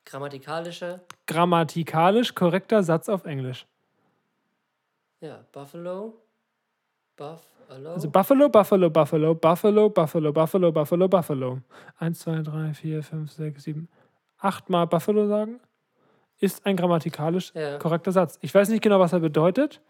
Grammatikalische, 0.04 1.00
grammatikalisch 1.26 2.34
korrekter 2.34 2.84
Satz 2.84 3.08
auf 3.08 3.24
Englisch. 3.24 3.66
ja, 5.20 5.44
Buffalo, 5.50 6.22
Buffalo. 7.16 7.55
Also 7.68 8.08
Buffalo, 8.10 8.48
Buffalo, 8.48 8.90
Buffalo, 8.90 9.34
Buffalo, 9.34 9.90
Buffalo, 9.90 10.32
Buffalo, 10.32 10.72
Buffalo, 10.72 11.08
Buffalo. 11.08 11.58
Eins, 11.98 12.20
zwei, 12.20 12.42
drei, 12.42 12.72
vier, 12.74 13.02
fünf, 13.02 13.32
sechs, 13.32 13.64
sieben, 13.64 13.88
achtmal 14.38 14.86
Buffalo 14.86 15.26
sagen 15.26 15.60
ist 16.38 16.66
ein 16.66 16.76
grammatikalisch 16.76 17.52
Ja. 17.54 17.78
korrekter 17.78 18.12
Satz. 18.12 18.38
Ich 18.42 18.54
weiß 18.54 18.68
nicht 18.68 18.82
genau, 18.82 19.00
was 19.00 19.12
er 19.14 19.20
bedeutet. 19.20 19.80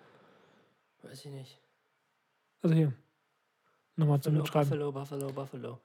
Weiß 1.02 1.24
ich 1.24 1.32
nicht. 1.32 1.60
Also 2.62 2.74
hier. 2.74 2.92
Nochmal 3.96 4.20
zum 4.20 4.34
Mitschreiben. 4.34 4.68
Buffalo, 4.68 4.92
Buffalo, 4.92 5.26
Buffalo. 5.32 5.78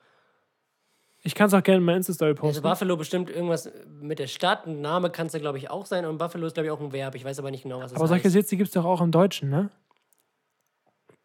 Ich 1.23 1.33
kann 1.35 1.47
es 1.47 1.53
auch 1.53 1.63
gerne 1.63 1.77
in 1.79 1.83
meiner 1.83 1.97
Insta-Story 1.97 2.31
Also 2.31 2.41
posten. 2.41 2.61
Buffalo 2.63 2.95
bestimmt 2.97 3.29
irgendwas 3.29 3.71
mit 4.01 4.19
der 4.19 4.27
Stadt. 4.27 4.65
Ein 4.67 4.81
Name 4.81 5.09
kann 5.09 5.27
es 5.27 5.33
ja, 5.33 5.39
glaube 5.39 5.57
ich, 5.57 5.69
auch 5.69 5.85
sein. 5.85 6.05
Und 6.05 6.17
Buffalo 6.19 6.45
ist, 6.47 6.53
glaube 6.53 6.67
ich, 6.67 6.71
auch 6.71 6.79
ein 6.79 6.91
Verb. 6.93 7.15
Ich 7.15 7.25
weiß 7.25 7.39
aber 7.39 7.51
nicht 7.51 7.63
genau, 7.63 7.79
was 7.79 7.91
es 7.91 7.97
Aber 7.97 8.07
solche 8.07 8.25
heißt. 8.25 8.33
Sätze 8.33 8.55
gibt 8.57 8.67
es 8.69 8.73
doch 8.73 8.85
auch 8.85 9.01
im 9.01 9.11
Deutschen, 9.11 9.49
ne? 9.49 9.69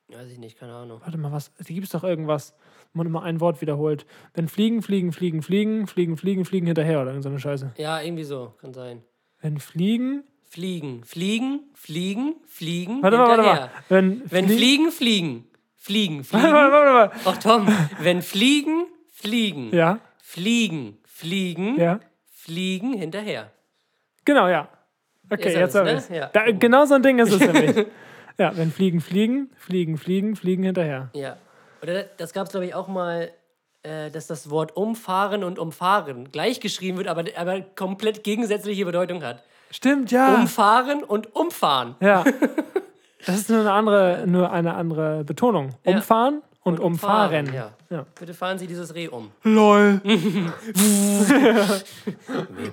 Weiß 0.08 0.30
ich 0.30 0.38
nicht, 0.38 0.58
keine 0.58 0.72
Ahnung. 0.74 1.00
Warte 1.02 1.18
mal, 1.18 1.32
was? 1.32 1.52
Die 1.54 1.74
gibt 1.74 1.86
es 1.86 1.92
doch 1.92 2.04
irgendwas, 2.04 2.54
wo 2.92 2.98
man 2.98 3.06
immer 3.08 3.22
ein 3.24 3.40
Wort 3.40 3.60
wiederholt. 3.60 4.06
Wenn 4.34 4.46
fliegen, 4.48 4.82
fliegen, 4.82 5.12
fliegen, 5.12 5.42
fliegen, 5.42 5.86
fliegen, 5.88 6.16
fliegen, 6.16 6.44
fliegen 6.44 6.66
hinterher 6.66 7.00
oder 7.02 7.10
irgend 7.10 7.24
so 7.24 7.28
eine 7.28 7.40
Scheiße. 7.40 7.72
Ja, 7.76 8.00
irgendwie 8.00 8.22
so, 8.24 8.54
kann 8.60 8.72
sein. 8.72 9.02
Wenn 9.40 9.58
fliegen. 9.58 10.24
Fliegen, 10.48 11.02
fliegen, 11.04 11.64
fliegen, 11.74 12.36
fliegen. 12.46 13.02
Warte 13.02 13.18
mal, 13.18 13.28
warte 13.28 13.42
mal. 13.42 13.70
Wenn, 13.88 14.22
Wenn 14.30 14.46
flie- 14.46 14.56
fliegen, 14.56 14.92
fliegen. 14.92 15.44
Fliegen, 15.74 16.24
Warte 16.32 16.52
mal, 16.52 16.70
fliegen. 16.70 16.72
warte 16.72 16.92
mal. 16.92 17.20
Ach 17.26 17.36
Tom, 17.38 17.68
wenn 18.00 18.22
fliegen, 18.22 18.86
fliegen. 19.10 19.74
Ja, 19.74 19.98
Fliegen, 20.22 20.98
fliegen, 21.04 21.78
ja. 21.78 21.98
fliegen 22.32 22.92
hinterher. 22.94 23.50
Genau, 24.24 24.46
ja. 24.48 24.68
Okay, 25.30 25.52
jetzt 25.52 25.74
habe 25.74 25.92
ne? 25.92 25.98
ich 26.08 26.16
Ja. 26.16 26.28
da, 26.28 26.50
Genau 26.52 26.84
so 26.86 26.94
ein 26.94 27.02
Ding 27.02 27.18
ist 27.18 27.32
es 27.32 27.40
nämlich. 27.40 27.86
Ja, 28.38 28.56
wenn 28.56 28.70
fliegen, 28.70 29.00
fliegen, 29.00 29.50
fliegen, 29.56 29.96
fliegen, 29.96 30.36
fliegen 30.36 30.62
hinterher. 30.62 31.10
Ja. 31.14 31.36
Oder 31.82 32.04
das 32.04 32.32
gab 32.32 32.46
es, 32.46 32.52
glaube 32.52 32.66
ich, 32.66 32.74
auch 32.74 32.88
mal, 32.88 33.30
äh, 33.82 34.10
dass 34.10 34.26
das 34.26 34.50
Wort 34.50 34.76
umfahren 34.76 35.44
und 35.44 35.58
umfahren 35.58 36.30
gleich 36.32 36.60
geschrieben 36.60 36.98
wird, 36.98 37.08
aber, 37.08 37.24
aber 37.36 37.60
komplett 37.60 38.24
gegensätzliche 38.24 38.84
Bedeutung 38.84 39.22
hat. 39.22 39.42
Stimmt, 39.70 40.10
ja. 40.10 40.34
Umfahren 40.34 41.02
und 41.02 41.34
umfahren. 41.34 41.96
Ja. 42.00 42.24
Das 43.24 43.38
ist 43.38 43.50
nur 43.50 43.60
eine 43.60 43.72
andere, 43.72 44.24
nur 44.28 44.52
eine 44.52 44.74
andere 44.74 45.24
Betonung. 45.24 45.74
Ja. 45.84 45.96
Umfahren 45.96 46.42
und, 46.62 46.78
umfahren. 46.78 47.52
Ja. 47.52 47.72
Ja. 47.90 48.06
Bitte 48.18 48.34
fahren 48.34 48.56
Sie 48.56 48.68
dieses 48.68 48.94
Reh 48.94 49.08
um. 49.08 49.32
Lol. 49.42 50.00
Wir 50.04 50.52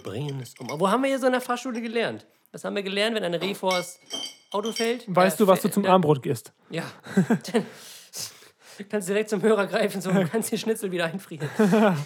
bringen 0.03 0.39
es 0.41 0.53
um. 0.59 0.69
Aber 0.69 0.79
wo 0.79 0.89
haben 0.89 1.01
wir 1.01 1.09
hier 1.09 1.17
so 1.17 1.25
in 1.25 1.31
der 1.31 1.41
Fahrschule 1.41 1.81
gelernt? 1.81 2.27
Was 2.51 2.63
haben 2.63 2.75
wir 2.75 2.83
gelernt, 2.83 3.15
wenn 3.15 3.23
ein 3.23 3.33
Reh 3.33 3.55
vors 3.55 3.99
Auto 4.11 4.42
fällt? 4.73 5.03
Weißt 5.07 5.35
Äh, 5.39 5.43
du, 5.43 5.47
was 5.47 5.61
du 5.61 5.69
zum 5.69 5.85
äh, 5.85 5.89
Armbrot 5.89 6.21
gehst? 6.21 6.53
Ja. 6.69 6.83
Dann 7.53 8.89
kannst 8.89 9.07
direkt 9.07 9.29
zum 9.29 9.41
Hörer 9.41 9.67
greifen, 9.67 10.01
so 10.01 10.09
kannst 10.31 10.51
den 10.51 10.57
Schnitzel 10.57 10.91
wieder 10.91 11.05
einfrieren. 11.05 11.47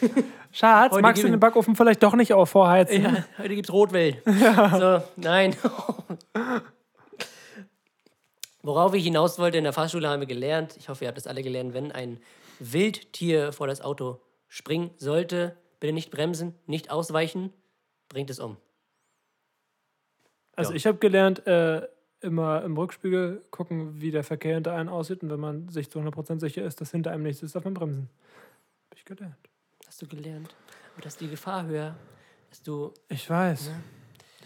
Schatz, 0.51 0.91
Heute 0.91 1.01
magst 1.01 1.23
du 1.23 1.27
den 1.29 1.39
Backofen 1.39 1.75
vielleicht 1.77 2.03
doch 2.03 2.13
nicht 2.15 2.33
auf 2.33 2.49
vorheizen? 2.49 3.03
Ja, 3.03 3.25
heute 3.37 3.55
gibt's 3.55 3.71
Rotwelt. 3.71 4.21
So, 4.25 5.01
nein. 5.15 5.55
Worauf 8.63 8.93
ich 8.95 9.03
hinaus 9.05 9.39
wollte, 9.39 9.57
in 9.57 9.63
der 9.63 9.71
Fahrschule 9.73 10.09
haben 10.09 10.19
wir 10.19 10.27
gelernt, 10.27 10.75
ich 10.77 10.89
hoffe, 10.89 11.05
ihr 11.05 11.07
habt 11.07 11.17
das 11.17 11.27
alle 11.27 11.41
gelernt, 11.41 11.73
wenn 11.73 11.91
ein 11.93 12.19
Wildtier 12.59 13.53
vor 13.53 13.67
das 13.67 13.79
Auto 13.81 14.19
springen 14.49 14.91
sollte, 14.97 15.55
bitte 15.79 15.93
nicht 15.93 16.11
bremsen, 16.11 16.53
nicht 16.65 16.91
ausweichen, 16.91 17.53
bringt 18.09 18.29
es 18.29 18.39
um. 18.39 18.57
Also 20.55 20.71
Ja. 20.71 20.75
ich 20.77 20.85
habe 20.87 20.97
gelernt, 20.97 21.45
äh, 21.47 21.87
immer 22.21 22.63
im 22.63 22.75
Rückspiegel 22.77 23.43
gucken, 23.51 24.01
wie 24.01 24.11
der 24.11 24.23
Verkehr 24.23 24.55
hinter 24.55 24.73
einem 24.73 24.89
aussieht. 24.89 25.21
Und 25.23 25.29
wenn 25.29 25.39
man 25.39 25.69
sich 25.69 25.89
zu 25.89 25.99
100% 25.99 26.39
sicher 26.39 26.63
ist, 26.63 26.81
dass 26.81 26.91
hinter 26.91 27.11
einem 27.11 27.23
nichts 27.23 27.43
ist, 27.43 27.55
darf 27.55 27.63
man 27.63 27.73
bremsen. 27.73 28.09
Hab 28.89 28.97
ich 28.97 29.05
gelernt. 29.05 29.35
Hast 29.85 30.01
du 30.01 30.07
gelernt? 30.07 30.55
Und 30.95 31.05
dass 31.05 31.17
die 31.17 31.29
Gefahr 31.29 31.65
höher, 31.65 31.95
dass 32.49 32.61
du. 32.63 32.93
Ich 33.09 33.29
weiß. 33.29 33.71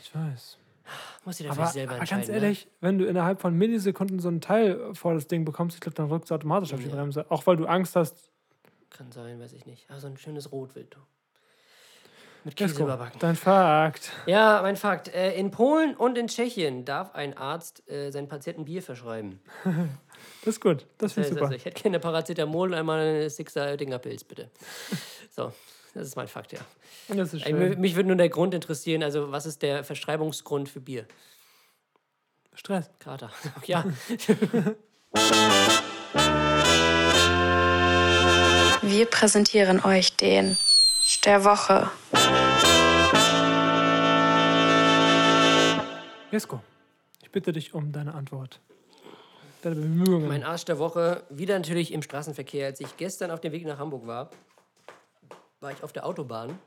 Ich 0.02 0.14
weiß. 0.16 0.58
Muss 1.24 1.40
jeder 1.40 1.54
für 1.54 1.60
Aber, 1.60 1.68
sich 1.68 1.74
selber 1.74 1.92
aber 1.94 2.02
entscheiden. 2.02 2.28
ganz 2.28 2.30
ehrlich, 2.30 2.68
wenn 2.82 2.98
du 2.98 3.06
innerhalb 3.06 3.40
von 3.40 3.56
Millisekunden 3.58 4.20
so 4.20 4.28
ein 4.28 4.42
Teil 4.42 4.94
vor 4.94 5.14
das 5.14 5.28
Ding 5.28 5.46
bekommst, 5.46 5.76
ich 5.76 5.82
glaube, 5.82 5.96
dann 5.96 6.08
rückst 6.08 6.32
du 6.32 6.36
automatisch 6.36 6.74
auf 6.74 6.82
die 6.82 6.88
Ja. 6.90 6.96
Bremse. 6.96 7.30
Auch 7.32 7.46
weil 7.48 7.56
du 7.56 7.66
Angst 7.66 7.96
hast. 7.96 8.16
Ne? 8.66 8.72
Kann 8.90 9.12
sein, 9.12 9.40
weiß 9.40 9.54
ich 9.54 9.66
nicht. 9.66 9.90
Aber 9.90 10.00
so 10.02 10.08
ein 10.08 10.18
schönes 10.18 10.52
Rotwild. 10.52 10.94
du. 10.96 11.00
Mit 12.44 12.56
Käse 12.56 12.82
überbacken. 12.82 13.20
Dein 13.20 13.36
Fakt. 13.36 14.12
Ja, 14.26 14.62
mein 14.64 14.76
Fakt. 14.76 15.10
Äh, 15.10 15.34
in 15.34 15.52
Polen 15.52 15.96
und 15.96 16.18
in 16.18 16.28
Tschechien 16.28 16.86
darf 16.86 17.14
ein 17.14 17.38
Arzt 17.38 17.88
äh, 17.88 18.10
seinen 18.12 18.28
Patienten 18.28 18.66
Bier 18.66 18.82
verschreiben. 18.82 19.40
Das 20.44 20.56
ist 20.56 20.62
gut. 20.62 20.86
Das 21.00 21.14
finde 21.14 21.30
ich 21.30 21.34
Also, 21.34 21.34
super. 21.34 21.46
also, 21.46 21.56
ich 21.56 21.66
hätte 21.66 21.82
gerne 21.82 22.00
Paracetamol 22.00 22.70
und 22.70 22.74
einmal 22.76 23.00
eine 23.00 23.30
Sixer 23.30 23.66
Oettinger 23.66 23.98
Pilz, 23.98 24.24
bitte. 24.24 24.52
So, 25.36 25.52
das 25.96 26.08
ist 26.08 26.16
mein 26.16 26.28
Fakt, 26.28 26.52
ja. 26.52 26.60
Das 27.08 27.34
ist 27.34 27.42
schön. 27.42 27.80
mich 27.80 27.96
würde 27.96 28.08
nur 28.08 28.18
der 28.18 28.30
Grund 28.30 28.54
interessieren, 28.54 29.02
also 29.02 29.32
was 29.32 29.48
ist 29.48 29.62
der 29.64 29.84
Verschreibungsgrund 29.84 30.70
für 30.70 30.80
Bier? 30.80 31.06
Stress. 32.54 32.90
Kater. 33.00 33.32
ja. 33.66 33.84
Wir 38.84 39.06
präsentieren 39.08 39.84
euch 39.84 40.16
den 40.18 40.56
der 41.26 41.44
Woche. 41.44 41.90
Jesko, 46.32 46.62
ich 47.22 47.30
bitte 47.30 47.52
dich 47.52 47.74
um 47.74 47.92
deine 47.92 48.14
Antwort. 48.14 48.62
Deine 49.64 49.76
Bemühungen. 49.76 50.30
Mein 50.30 50.44
Arsch 50.44 50.64
der 50.64 50.80
Woche, 50.80 51.26
wieder 51.30 51.60
natürlich 51.60 51.92
im 51.92 52.02
Straßenverkehr. 52.02 52.68
Als 52.68 52.80
ich 52.80 52.96
gestern 52.96 53.32
auf 53.32 53.42
dem 53.42 53.52
Weg 53.52 53.66
nach 53.66 53.78
Hamburg 53.78 54.08
war, 54.08 54.30
war 55.60 55.74
ich 55.74 55.84
auf 55.84 55.92
der 55.92 56.06
Autobahn. 56.06 56.58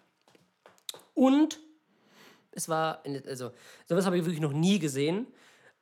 Und 1.14 1.60
es 2.52 2.68
war, 2.68 3.02
also, 3.26 3.52
sowas 3.88 4.04
habe 4.04 4.18
ich 4.18 4.24
wirklich 4.26 4.42
noch 4.42 4.52
nie 4.52 4.78
gesehen. 4.78 5.28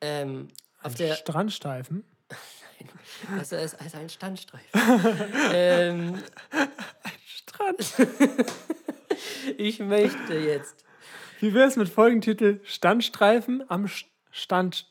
Ähm, 0.00 0.46
auf 0.80 0.94
der, 0.94 1.16
Strandsteifen. 1.16 2.04
also 3.36 3.56
es 3.56 3.72
ist 3.74 3.94
ein 3.96 4.08
Standstreifen. 4.08 4.70
ähm, 5.52 6.22
Strand. 7.26 7.94
ich 9.58 9.80
möchte 9.80 10.34
jetzt 10.34 10.84
Wie 11.42 11.52
wäre 11.54 11.66
es 11.66 11.74
mit 11.76 11.88
Folgentitel 11.88 12.60
Standstreifen 12.62 13.64
am 13.68 13.86
Sch- 13.86 14.04
Stand. 14.30 14.86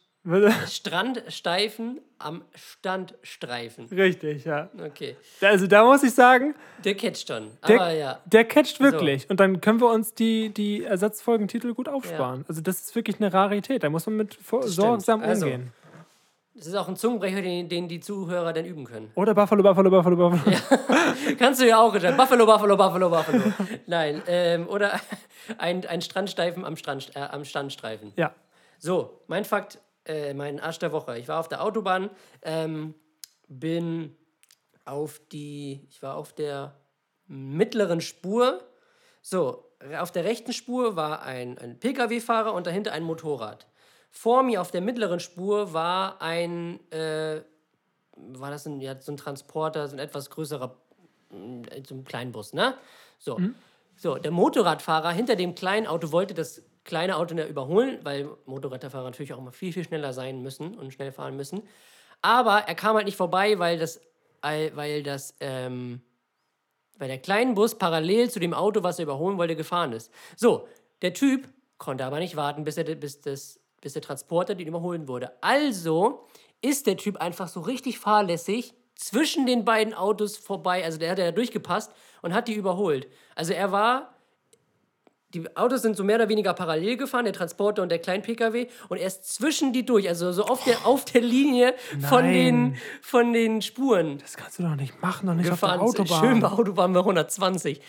Strandsteifen 0.68 2.00
am 2.20 2.44
Standstreifen. 2.54 3.86
Richtig, 3.88 4.46
ja. 4.46 4.70
Okay, 4.78 5.16
Also 5.42 5.66
da 5.66 5.84
muss 5.84 6.04
ich 6.04 6.14
sagen, 6.14 6.54
der 6.84 6.96
catcht 6.96 7.28
schon. 7.28 7.50
der, 7.68 7.82
Aber 7.82 7.92
ja, 7.94 8.20
der 8.26 8.44
catcht 8.46 8.80
wirklich. 8.80 9.30
Und 9.30 9.40
dann 9.40 9.62
können 9.62 9.80
wir 9.82 9.90
uns 9.90 10.14
die, 10.14 10.50
die 10.54 10.84
Ersatzfolgentitel 10.84 11.74
gut 11.74 11.90
aufsparen. 11.90 12.46
Also 12.48 12.62
das 12.62 12.82
ist 12.82 12.96
wirklich 12.96 13.16
eine 13.20 13.34
Rarität. 13.34 13.84
Da 13.84 13.90
muss 13.90 14.06
man 14.06 14.18
mit 14.18 14.38
sorgsam 14.64 15.22
Also. 15.24 15.46
umgehen. 15.46 15.74
Das 16.54 16.68
ist 16.68 16.76
auch 16.76 16.88
ein 16.88 16.98
Zungenbrecher, 16.98 17.42
den, 17.42 17.70
den 17.70 17.88
die 17.88 18.02
Zuhörer 18.02 18.52
dann 18.52 18.66
üben 18.66 18.84
können. 18.84 19.12
Oder 19.16 19.34
Buffalo, 19.34 19.64
Buffalo, 19.64 19.90
Buffalo, 19.90 20.16
Buffalo. 20.18 20.58
Kannst 21.40 21.62
du 21.62 21.68
ja 21.68 21.80
auch 21.80 21.94
gesagt. 21.94 22.18
Buffalo, 22.18 22.46
Buffalo, 22.46 22.76
Buffalo, 22.76 23.10
Buffalo. 23.10 23.42
Nein, 23.88 24.22
ähm, 24.28 24.68
oder 24.68 25.00
ein, 25.58 25.86
ein 25.86 26.02
Strandsteifen 26.02 26.66
am, 26.66 26.76
Strand, 26.76 27.16
äh, 27.16 27.20
am 27.20 27.46
Standstreifen. 27.46 28.12
Ja. 28.18 28.36
So, 28.80 29.22
mein 29.28 29.46
Fakt, 29.46 29.80
äh, 30.06 30.34
mein 30.34 30.60
Arsch 30.60 30.80
der 30.80 30.92
Woche. 30.92 31.18
Ich 31.18 31.28
war 31.30 31.40
auf 31.40 31.48
der 31.48 31.64
Autobahn, 31.64 32.10
ähm, 32.42 32.96
bin 33.48 34.18
auf 34.84 35.22
die, 35.32 35.88
ich 35.90 36.04
war 36.04 36.18
auf 36.18 36.34
der 36.34 36.76
mittleren 37.28 38.02
Spur. 38.02 38.62
So, 39.22 39.72
auf 39.98 40.12
der 40.12 40.26
rechten 40.26 40.52
Spur 40.52 40.98
war 40.98 41.22
ein, 41.24 41.58
ein 41.58 41.80
Pkw-Fahrer 41.80 42.54
und 42.54 42.68
dahinter 42.68 42.92
ein 42.92 43.04
Motorrad. 43.04 43.68
Vor 44.12 44.44
mir 44.44 44.62
auf 44.62 44.72
der 44.72 44.82
mittleren 44.82 45.20
Spur 45.20 45.74
war 45.74 46.22
ein, 46.22 46.80
äh, 46.92 47.42
war 48.16 48.52
das 48.52 48.68
ein, 48.68 48.80
ja, 48.82 49.00
so 49.00 49.12
ein 49.12 49.18
Transporter, 49.18 49.88
so 49.88 49.96
ein 49.96 50.00
etwas 50.00 50.30
größerer, 50.30 50.76
mm, 51.30 51.62
so 51.88 51.96
ein 51.96 52.04
Kleinbus, 52.04 52.54
ne? 52.54 52.76
So. 53.18 53.40
So, 53.96 54.16
der 54.16 54.32
Motorradfahrer 54.32 55.12
hinter 55.12 55.36
dem 55.36 55.54
kleinen 55.56 55.86
Auto 55.86 56.12
wollte 56.12 56.34
das 56.34 56.64
kleine 56.84 57.18
Auto 57.18 57.36
ja 57.36 57.46
überholen, 57.46 58.00
weil 58.04 58.30
Motorradfahrer 58.46 59.04
natürlich 59.04 59.34
auch 59.34 59.38
immer 59.38 59.52
viel, 59.52 59.72
viel 59.72 59.84
schneller 59.84 60.12
sein 60.14 60.42
müssen 60.42 60.76
und 60.76 60.92
schnell 60.92 61.12
fahren 61.12 61.36
müssen. 61.36 61.62
Aber 62.22 62.64
er 62.68 62.76
kam 62.76 62.96
halt 62.96 63.06
nicht 63.06 63.18
vorbei, 63.18 63.60
weil 63.60 63.78
das, 63.78 64.02
weil 64.42 64.76
weil 64.76 65.04
das, 65.04 65.36
ähm, 65.40 66.02
weil 66.98 67.08
der 67.08 67.20
kleine 67.20 67.54
Bus 67.54 67.78
parallel 67.78 68.30
zu 68.30 68.40
dem 68.40 68.54
Auto, 68.54 68.84
was 68.84 69.00
er 69.00 69.04
überholen 69.04 69.38
wollte, 69.38 69.56
gefahren 69.56 69.94
ist. 69.94 70.12
So, 70.36 70.68
der 71.02 71.14
Typ 71.14 71.48
konnte 71.78 72.06
aber 72.06 72.20
nicht 72.20 72.36
warten, 72.36 72.64
bis, 72.64 72.78
er, 72.78 72.84
bis, 72.84 73.22
das, 73.22 73.60
bis 73.82 73.94
der 73.94 74.02
Transporter 74.02 74.56
den 74.56 74.68
überholen 74.68 75.08
wurde. 75.08 75.32
Also 75.42 76.28
ist 76.62 76.88
der 76.88 76.98
Typ 76.98 77.18
einfach 77.18 77.48
so 77.48 77.62
richtig 77.62 78.00
fahrlässig 78.00 78.74
zwischen 78.96 79.46
den 79.46 79.66
beiden 79.66 79.94
Autos 79.94 80.38
vorbei. 80.38 80.84
Also 80.86 81.00
der 81.00 81.12
hat 81.12 81.20
ja 81.20 81.32
durchgepasst 81.32 81.92
und 82.22 82.34
hat 82.34 82.48
die 82.48 82.54
überholt. 82.54 83.08
Also 83.36 83.54
er 83.54 83.72
war 83.72 84.16
die 85.34 85.56
Autos 85.56 85.82
sind 85.82 85.96
so 85.96 86.04
mehr 86.04 86.18
oder 86.18 86.30
weniger 86.30 86.54
parallel 86.54 86.98
gefahren, 86.98 87.26
der 87.26 87.34
Transporter 87.34 87.82
und 87.82 87.90
der 87.90 88.00
Klein-Pkw, 88.00 88.68
und 88.90 88.98
er 88.98 89.08
ist 89.08 89.34
zwischen 89.34 89.74
die 89.74 89.86
durch, 89.86 90.08
also 90.08 90.32
so 90.32 90.44
auf 90.46 90.64
der, 90.66 90.86
auf 90.86 91.06
der 91.06 91.22
Linie 91.22 91.74
von 92.10 92.26
den, 92.26 92.78
von 93.02 93.34
den 93.34 93.62
Spuren 93.62 94.18
Das 94.20 94.36
kannst 94.36 94.60
du 94.60 94.64
doch 94.64 94.76
nicht 94.76 95.02
machen, 95.02 95.28
doch 95.28 95.34
nicht 95.34 95.50
gefahren. 95.50 95.80
auf 95.80 95.94
der 95.94 96.02
Autobahn. 96.04 96.24
Schön 96.24 96.40
bei 96.42 96.48
Autobahn 96.50 96.94
bei 96.94 97.00
120. 97.00 97.82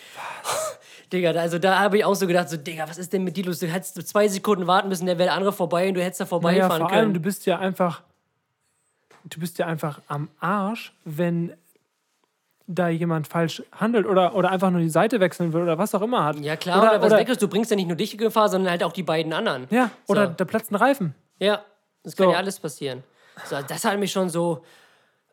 Was? 0.43 0.79
Digga, 1.13 1.33
da- 1.33 1.41
also 1.41 1.59
da 1.59 1.79
habe 1.79 1.99
ich 1.99 2.05
auch 2.05 2.15
so 2.15 2.27
gedacht, 2.27 2.49
so, 2.49 2.57
Digga, 2.57 2.89
was 2.89 2.99
ist 2.99 3.13
denn 3.13 3.25
mit 3.25 3.37
dir 3.37 3.45
los? 3.45 3.59
Du 3.59 3.67
hättest 3.67 4.07
zwei 4.09 4.29
Sekunden 4.29 4.67
warten 4.67 4.89
müssen, 4.89 5.07
der 5.07 5.19
wäre 5.19 5.29
der 5.29 5.35
andere 5.35 5.53
vorbei 5.53 5.89
und 5.89 5.95
du 5.95 6.03
hättest 6.03 6.21
da 6.21 6.25
naja, 6.25 6.29
vorbeifahren 6.31 6.81
vor 6.83 6.91
allem, 6.91 7.01
können. 7.01 7.15
du 7.15 7.21
bist 7.21 7.45
ja 7.47 7.59
einfach, 7.59 8.03
du 9.25 9.39
bist 9.41 9.59
ja 9.59 9.67
einfach 9.67 10.01
am 10.09 10.29
Arsch, 10.41 10.93
wenn 11.05 11.53
da 12.67 12.89
jemand 12.89 13.27
falsch 13.29 13.63
handelt 13.73 14.07
oder, 14.07 14.35
oder 14.35 14.51
einfach 14.51 14.71
nur 14.71 14.81
die 14.81 14.89
Seite 14.89 15.21
wechseln 15.21 15.53
will 15.53 15.63
oder 15.63 15.77
was 15.79 15.95
auch 15.95 16.01
immer 16.03 16.25
hat. 16.25 16.37
ja 16.41 16.57
klar, 16.57 16.81
oder, 16.81 16.91
oder, 16.93 17.03
was 17.03 17.13
weg 17.13 17.29
ist, 17.29 17.43
du 17.43 17.49
bringst 17.49 17.71
ja 17.71 17.77
nicht 17.77 17.89
nur 17.89 17.97
dich 17.97 18.13
in 18.13 18.19
Gefahr, 18.19 18.49
sondern 18.49 18.71
halt 18.71 18.83
auch 18.85 18.93
die 18.93 19.03
beiden 19.03 19.33
anderen. 19.33 19.67
Ja, 19.71 19.91
oder 20.07 20.29
So. 20.29 20.33
da 20.39 20.45
platzt 20.45 20.71
ein 20.71 20.77
Reifen. 20.77 21.15
Ja, 21.39 21.63
das 22.05 22.17
kann 22.17 22.27
So. 22.27 22.33
ja 22.33 22.39
alles 22.39 22.59
passieren. 22.59 23.03
So, 23.45 23.57
das 23.67 23.85
hat 23.85 23.99
mich 23.99 24.13
schon 24.13 24.29
so. 24.31 24.65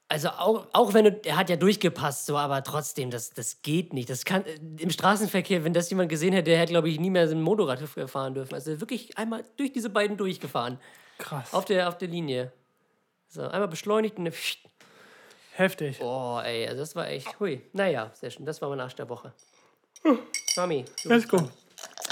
Also 0.09 0.29
auch, 0.29 0.67
auch 0.73 0.93
wenn 0.93 1.05
du, 1.05 1.21
er 1.23 1.37
hat 1.37 1.49
ja 1.49 1.55
durchgepasst, 1.55 2.25
so, 2.25 2.35
aber 2.35 2.63
trotzdem, 2.63 3.11
das, 3.11 3.29
das 3.29 3.61
geht 3.61 3.93
nicht. 3.93 4.09
Das 4.09 4.25
kann 4.25 4.43
im 4.77 4.89
Straßenverkehr, 4.89 5.63
wenn 5.63 5.73
das 5.73 5.89
jemand 5.91 6.09
gesehen 6.09 6.33
hätte, 6.33 6.49
der 6.49 6.57
hätte, 6.57 6.73
glaube 6.73 6.89
ich, 6.89 6.99
nie 6.99 7.11
mehr 7.11 7.27
so 7.27 7.35
ein 7.35 7.41
Motorrad 7.43 7.79
fahren 7.79 8.33
dürfen. 8.33 8.55
Also 8.55 8.81
wirklich 8.81 9.17
einmal 9.17 9.43
durch 9.55 9.71
diese 9.71 9.89
beiden 9.89 10.17
durchgefahren. 10.17 10.79
Krass. 11.19 11.53
Auf 11.53 11.65
der, 11.65 11.87
auf 11.87 11.97
der 11.97 12.07
Linie. 12.07 12.51
So, 13.27 13.43
einmal 13.43 13.67
beschleunigt 13.67 14.17
und 14.17 14.25
eine 14.25 14.33
Heftig. 15.59 15.99
Oh, 16.01 16.39
ey, 16.41 16.67
also 16.67 16.79
das 16.79 16.95
war 16.95 17.09
echt. 17.09 17.37
Hui. 17.39 17.61
Naja, 17.73 18.09
sehr 18.13 18.31
schön. 18.31 18.45
Das 18.45 18.61
war 18.61 18.69
mein 18.69 18.79
Arsch 18.79 18.95
der 18.95 19.09
Woche. 19.09 19.33
Mami, 20.55 20.85
Let's 21.03 21.27
go. 21.27 21.49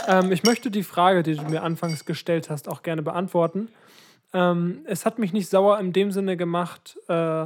Ähm, 0.05 0.33
ich 0.33 0.43
möchte 0.43 0.69
die 0.69 0.83
Frage, 0.83 1.23
die 1.23 1.35
du 1.35 1.43
mir 1.43 1.63
anfangs 1.63 2.03
gestellt 2.03 2.49
hast, 2.49 2.67
auch 2.67 2.83
gerne 2.83 3.01
beantworten. 3.01 3.69
Ähm, 4.33 4.81
es 4.85 5.05
hat 5.05 5.17
mich 5.17 5.31
nicht 5.31 5.49
sauer 5.49 5.79
in 5.79 5.93
dem 5.93 6.11
Sinne 6.11 6.35
gemacht, 6.35 6.97
äh, 7.07 7.45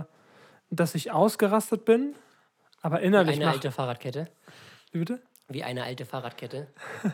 dass 0.72 0.96
ich 0.96 1.12
ausgerastet 1.12 1.86
bin, 1.86 2.16
aber 2.82 3.02
innerlich 3.02 3.36
Eine 3.36 3.46
macht. 3.46 3.56
alte 3.56 3.72
Fahrradkette. 3.72 4.28
Wie 4.92 5.00
bitte? 5.00 5.22
Wie 5.48 5.64
eine 5.64 5.84
alte 5.84 6.06
Fahrradkette. 6.06 6.68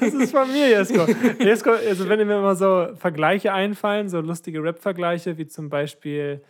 Das 0.00 0.12
ist 0.12 0.32
von 0.32 0.50
mir, 0.50 0.68
Jesko. 0.68 1.06
Jesko, 1.38 1.70
also 1.70 2.08
wenn 2.08 2.26
mir 2.26 2.38
immer 2.38 2.56
so 2.56 2.88
Vergleiche 2.96 3.52
einfallen, 3.52 4.08
so 4.08 4.20
lustige 4.20 4.60
Rap-Vergleiche, 4.60 5.38
wie 5.38 5.46
zum 5.46 5.68
Beispiel, 5.68 6.42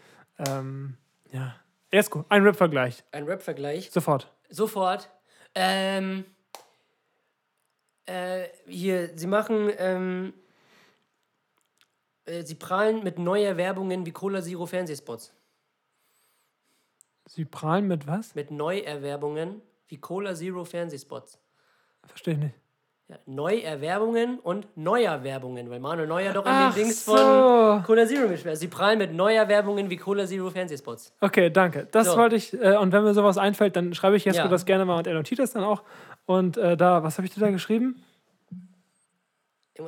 ähm, 0.49 0.97
ja, 1.31 1.55
Jesko, 1.93 2.25
ein 2.31 2.43
Rap-Vergleich. 2.43 3.05
Ein 3.13 3.25
Rap-Vergleich. 3.25 3.91
Sofort. 3.91 4.33
Sofort. 4.49 5.11
Ähm, 5.55 6.25
äh, 8.07 8.45
hier, 8.67 9.11
sie 9.17 9.27
machen, 9.27 9.71
ähm, 9.77 10.33
äh, 12.25 12.43
sie 12.43 12.55
prahlen 12.55 13.05
mit 13.05 13.19
Neuerwerbungen 13.19 14.07
wie 14.07 14.13
Cola 14.13 14.41
Zero 14.41 14.65
Fernsehspots. 14.65 15.35
Sie 17.27 17.45
prahlen 17.45 17.87
mit 17.87 18.07
was? 18.07 18.35
Mit 18.35 18.51
Neuerwerbungen 18.51 19.63
wie 19.89 19.99
Cola 19.99 20.35
Zero 20.35 20.65
Fernsehspots. 20.65 21.39
Verstehe 22.07 22.35
ich 22.35 22.41
nicht. 22.41 22.55
Ja, 23.09 23.19
Neuerwerbungen 23.27 24.39
und 24.39 24.69
Neuerwerbungen, 24.77 25.69
weil 25.69 25.81
Manuel 25.81 26.07
Neuer 26.07 26.33
doch 26.33 26.47
an 26.47 26.53
Ach 26.55 26.75
den 26.75 26.85
Dings 26.85 27.05
so. 27.05 27.17
von 27.17 27.83
Cola 27.83 28.07
Zero 28.07 28.29
mitspielt. 28.29 28.57
Sie 28.57 28.69
prahlen 28.69 28.99
mit 28.99 29.13
Neuerwerbungen 29.13 29.91
wie 29.91 29.97
Cola 29.97 30.27
Zero 30.27 30.49
Fernsehspots. 30.51 31.13
Okay, 31.21 31.51
danke. 31.51 31.89
Das 31.91 32.07
So. 32.07 32.17
wollte 32.17 32.37
ich, 32.37 32.53
äh, 32.55 32.77
und 32.77 32.93
wenn 32.93 33.03
mir 33.03 33.13
sowas 33.15 33.37
einfällt, 33.37 33.75
dann 33.75 33.95
schreibe 33.95 34.17
ich 34.17 34.25
Jesko 34.25 34.43
Ja. 34.45 34.49
das 34.49 34.65
gerne 34.65 34.85
mal 34.85 34.99
und 34.99 35.07
er 35.09 35.15
notiert 35.15 35.41
das 35.41 35.53
dann 35.53 35.65
auch. 35.65 35.83
Und 36.27 36.57
äh, 36.57 36.77
da, 36.77 37.03
was 37.03 37.19
habe 37.19 37.27
ich 37.27 37.35
dir 37.35 37.41
da 37.41 37.51
geschrieben? 37.51 38.01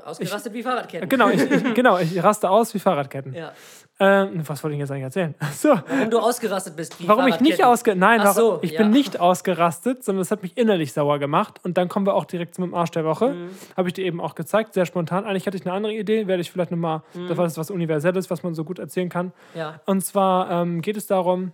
Ausgerastet 0.04 0.54
wie 0.54 0.62
Fahrradketten. 0.62 1.08
Genau, 1.08 1.28
ich, 1.28 1.42
ich, 1.42 1.74
genau, 1.74 1.98
ich 1.98 2.22
raste 2.22 2.48
aus 2.48 2.72
wie 2.72 2.78
Fahrradketten. 2.78 3.34
Ja. 3.34 3.52
Ähm, 4.00 4.42
was 4.48 4.62
wollte 4.64 4.74
ich 4.74 4.80
jetzt 4.80 4.90
eigentlich 4.90 5.02
erzählen? 5.04 5.34
So, 5.52 5.68
Warum 5.86 6.10
du 6.10 6.18
ausgerastet 6.18 6.76
bist 6.76 6.98
wie 6.98 7.06
warum 7.06 7.26
ich 7.28 7.40
nicht 7.40 7.56
Fahrradketten. 7.60 7.92
ausge 7.92 7.96
Nein, 7.96 8.20
Ach 8.22 8.32
so, 8.32 8.58
ich 8.62 8.72
ja. 8.72 8.78
bin 8.78 8.90
nicht 8.90 9.20
ausgerastet, 9.20 10.02
sondern 10.02 10.22
es 10.22 10.30
hat 10.30 10.42
mich 10.42 10.56
innerlich 10.56 10.92
sauer 10.94 11.18
gemacht. 11.18 11.60
Und 11.62 11.76
dann 11.76 11.88
kommen 11.88 12.06
wir 12.06 12.14
auch 12.14 12.24
direkt 12.24 12.54
zum 12.54 12.74
Arsch 12.74 12.90
der 12.92 13.04
Woche. 13.04 13.28
Mhm. 13.34 13.50
Habe 13.76 13.88
ich 13.88 13.94
dir 13.94 14.04
eben 14.06 14.20
auch 14.20 14.34
gezeigt, 14.34 14.72
sehr 14.72 14.86
spontan. 14.86 15.24
Eigentlich 15.26 15.46
hatte 15.46 15.58
ich 15.58 15.66
eine 15.66 15.74
andere 15.74 15.92
Idee, 15.92 16.26
werde 16.26 16.40
ich 16.40 16.50
vielleicht 16.50 16.70
nochmal, 16.70 17.02
Mhm. 17.14 17.28
das 17.28 17.36
war 17.36 17.44
das 17.44 17.58
was 17.58 17.70
Universelles, 17.70 18.30
was 18.30 18.42
man 18.42 18.54
so 18.54 18.64
gut 18.64 18.78
erzählen 18.78 19.10
kann. 19.10 19.32
Ja. 19.54 19.80
Und 19.84 20.00
zwar 20.02 20.50
ähm, 20.50 20.80
geht 20.80 20.96
es 20.96 21.06
darum, 21.06 21.52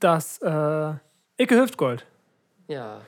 dass 0.00 0.38
äh, 0.42 0.92
Icke 1.38 1.56
Hüftgold 1.60 2.04
Ja. 2.68 2.98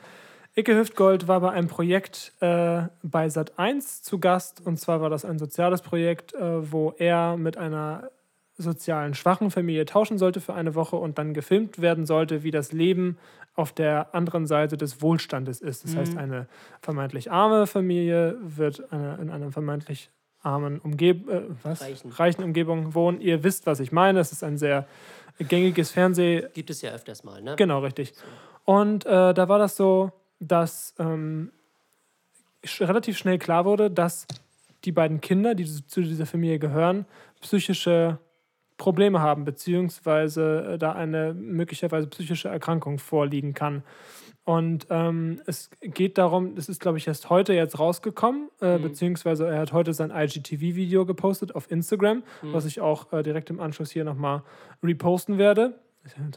Icke 0.55 0.77
Hüftgold 0.77 1.29
war 1.29 1.41
bei 1.41 1.51
einem 1.51 1.69
Projekt 1.69 2.33
äh, 2.41 2.83
bei 3.03 3.27
Sat1 3.27 4.03
zu 4.03 4.19
Gast. 4.19 4.61
Und 4.65 4.79
zwar 4.79 5.01
war 5.01 5.09
das 5.09 5.25
ein 5.25 5.39
soziales 5.39 5.81
Projekt, 5.81 6.35
äh, 6.35 6.71
wo 6.71 6.95
er 6.99 7.39
mit 7.39 7.57
einer 7.57 8.11
sozialen 8.59 9.15
schwachen 9.15 9.51
Familie 9.51 9.87
tauschen 9.87 10.19
sollte 10.19 10.41
für 10.41 10.53
eine 10.53 10.75
Woche 10.75 10.97
und 10.97 11.19
dann 11.19 11.33
gefilmt 11.33 11.81
werden 11.81 12.05
sollte, 12.05 12.43
wie 12.43 12.51
das 12.51 12.73
Leben 12.73 13.19
auf 13.55 13.73
der 13.73 14.15
anderen 14.15 14.47
Seite 14.47 14.77
des 14.77 15.01
Wohlstandes 15.01 15.61
ist. 15.61 15.85
Das 15.85 15.97
heißt, 15.97 16.17
eine 16.17 16.47
vermeintlich 16.81 17.31
arme 17.31 17.67
Familie 17.67 18.37
wird 18.43 18.93
eine, 18.93 19.19
in 19.21 19.31
einer 19.31 19.53
vermeintlich 19.53 20.11
armen 20.43 20.81
Umgeb 20.81 21.29
äh, 21.31 21.43
was? 21.63 21.81
Reichen. 21.81 22.11
reichen 22.13 22.45
Umgebung 22.45 22.95
wohnen. 22.95 23.21
Ihr 23.21 23.43
wisst, 23.43 23.65
was 23.65 23.81
ich 23.81 23.91
meine. 23.91 24.21
Es 24.21 24.33
ist 24.33 24.45
ein 24.45 24.59
sehr 24.59 24.87
gängiges 25.39 25.91
Fernseh, 25.91 26.49
Gibt 26.53 26.71
es 26.71 26.83
ja 26.83 26.91
öfters 26.93 27.25
mal, 27.25 27.41
ne? 27.41 27.57
Genau, 27.57 27.81
richtig. 27.81 28.13
Und 28.65 29.07
äh, 29.07 29.35
da 29.35 29.49
war 29.49 29.59
das 29.59 29.77
so, 29.77 30.13
dass 30.43 30.95
ähm, 30.99 31.53
relativ 32.81 33.17
schnell 33.19 33.39
klar 33.39 33.65
wurde, 33.65 33.91
dass 33.91 34.27
die 34.85 34.93
beiden 34.93 35.21
Kinder, 35.21 35.55
die 35.55 35.65
zu 35.65 36.03
dieser 36.03 36.27
Familie 36.27 36.59
gehören, 36.59 37.07
psychische 37.41 38.19
Probleme 38.77 39.21
haben, 39.21 39.45
beziehungsweise 39.45 40.73
äh, 40.73 40.79
da 40.79 40.93
eine 40.93 41.35
möglicherweise 41.35 42.09
psychische 42.09 42.49
Erkrankung 42.49 42.99
vorliegen 42.99 43.55
kann. 43.55 43.85
Und 44.45 44.89
ähm, 44.91 45.41
es 45.47 45.71
geht 45.81 46.19
darum, 46.19 46.55
es 46.57 46.69
ist, 46.69 46.81
glaube 46.81 46.99
ich, 46.99 47.07
erst 47.07 47.31
heute 47.31 47.53
jetzt 47.53 47.79
rausgekommen, 47.79 48.49
äh, 48.61 48.79
beziehungsweise 48.79 49.47
er 49.47 49.61
hat 49.61 49.73
heute 49.73 49.95
sein 49.95 50.11
IGTV-Video 50.11 51.07
gepostet 51.07 51.55
auf 51.55 51.71
Instagram, 51.71 52.25
was 52.43 52.65
ich 52.65 52.81
auch 52.81 53.13
äh, 53.13 53.23
direkt 53.23 53.51
im 53.51 53.61
Anschluss 53.61 53.93
hier 53.93 54.03
nochmal 54.03 54.43
reposten 54.83 55.39
werde. 55.39 55.79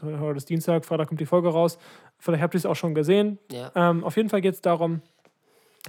Heute 0.02 0.36
ist 0.36 0.48
Dienstag, 0.48 0.84
Freitag 0.84 1.08
kommt 1.08 1.20
die 1.20 1.26
Folge 1.26 1.48
raus. 1.48 1.78
Vielleicht 2.18 2.42
habt 2.42 2.54
ihr 2.54 2.58
es 2.58 2.66
auch 2.66 2.76
schon 2.76 2.94
gesehen. 2.94 3.38
Ja. 3.50 3.70
Ähm, 3.74 4.04
auf 4.04 4.16
jeden 4.16 4.28
Fall 4.28 4.40
geht 4.40 4.54
es 4.54 4.60
darum, 4.60 5.02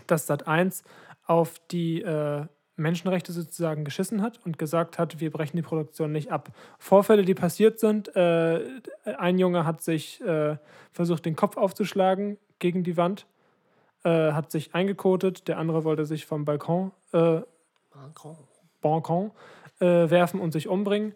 dass 0.07 0.29
Sat1 0.29 0.83
auf 1.25 1.55
die 1.71 2.01
äh, 2.01 2.45
Menschenrechte 2.77 3.31
sozusagen 3.31 3.83
geschissen 3.83 4.21
hat 4.21 4.39
und 4.45 4.59
gesagt 4.59 4.99
hat, 4.99 5.19
wir 5.19 5.31
brechen 5.31 5.57
die 5.57 5.63
Produktion 5.63 6.11
nicht 6.11 6.31
ab. 6.31 6.49
Vorfälle, 6.77 7.25
die 7.25 7.33
passiert 7.33 7.79
sind, 7.79 8.15
äh, 8.15 8.61
ein 9.17 9.39
Junge 9.39 9.65
hat 9.65 9.81
sich 9.81 10.21
äh, 10.21 10.57
versucht, 10.91 11.25
den 11.25 11.35
Kopf 11.35 11.57
aufzuschlagen 11.57 12.37
gegen 12.59 12.83
die 12.83 12.95
Wand, 12.95 13.25
äh, 14.03 14.31
hat 14.31 14.51
sich 14.51 14.75
eingekotet, 14.75 15.47
der 15.47 15.57
andere 15.57 15.83
wollte 15.83 16.05
sich 16.05 16.25
vom 16.25 16.45
Balkon, 16.45 16.91
äh, 17.13 17.41
Macron. 17.95 18.37
Balkon 18.81 19.31
äh, 19.79 20.09
werfen 20.09 20.39
und 20.39 20.51
sich 20.51 20.67
umbringen. 20.67 21.13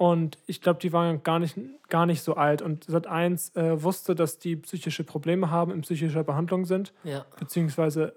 Und 0.00 0.38
ich 0.46 0.62
glaube, 0.62 0.80
die 0.80 0.94
waren 0.94 1.22
gar 1.24 1.38
nicht, 1.38 1.58
gar 1.90 2.06
nicht 2.06 2.22
so 2.22 2.34
alt. 2.34 2.62
Und 2.62 2.86
Sat1 2.86 3.54
äh, 3.54 3.82
wusste, 3.82 4.14
dass 4.14 4.38
die 4.38 4.56
psychische 4.56 5.04
Probleme 5.04 5.50
haben, 5.50 5.70
in 5.72 5.82
psychischer 5.82 6.24
Behandlung 6.24 6.64
sind 6.64 6.94
Ja. 7.04 7.26
beziehungsweise 7.38 8.14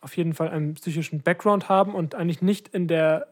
auf 0.00 0.16
jeden 0.16 0.32
Fall 0.32 0.48
einen 0.48 0.72
psychischen 0.72 1.20
Background 1.20 1.68
haben 1.68 1.94
und 1.94 2.14
eigentlich 2.14 2.40
nicht 2.40 2.68
in 2.68 2.88
der 2.88 3.26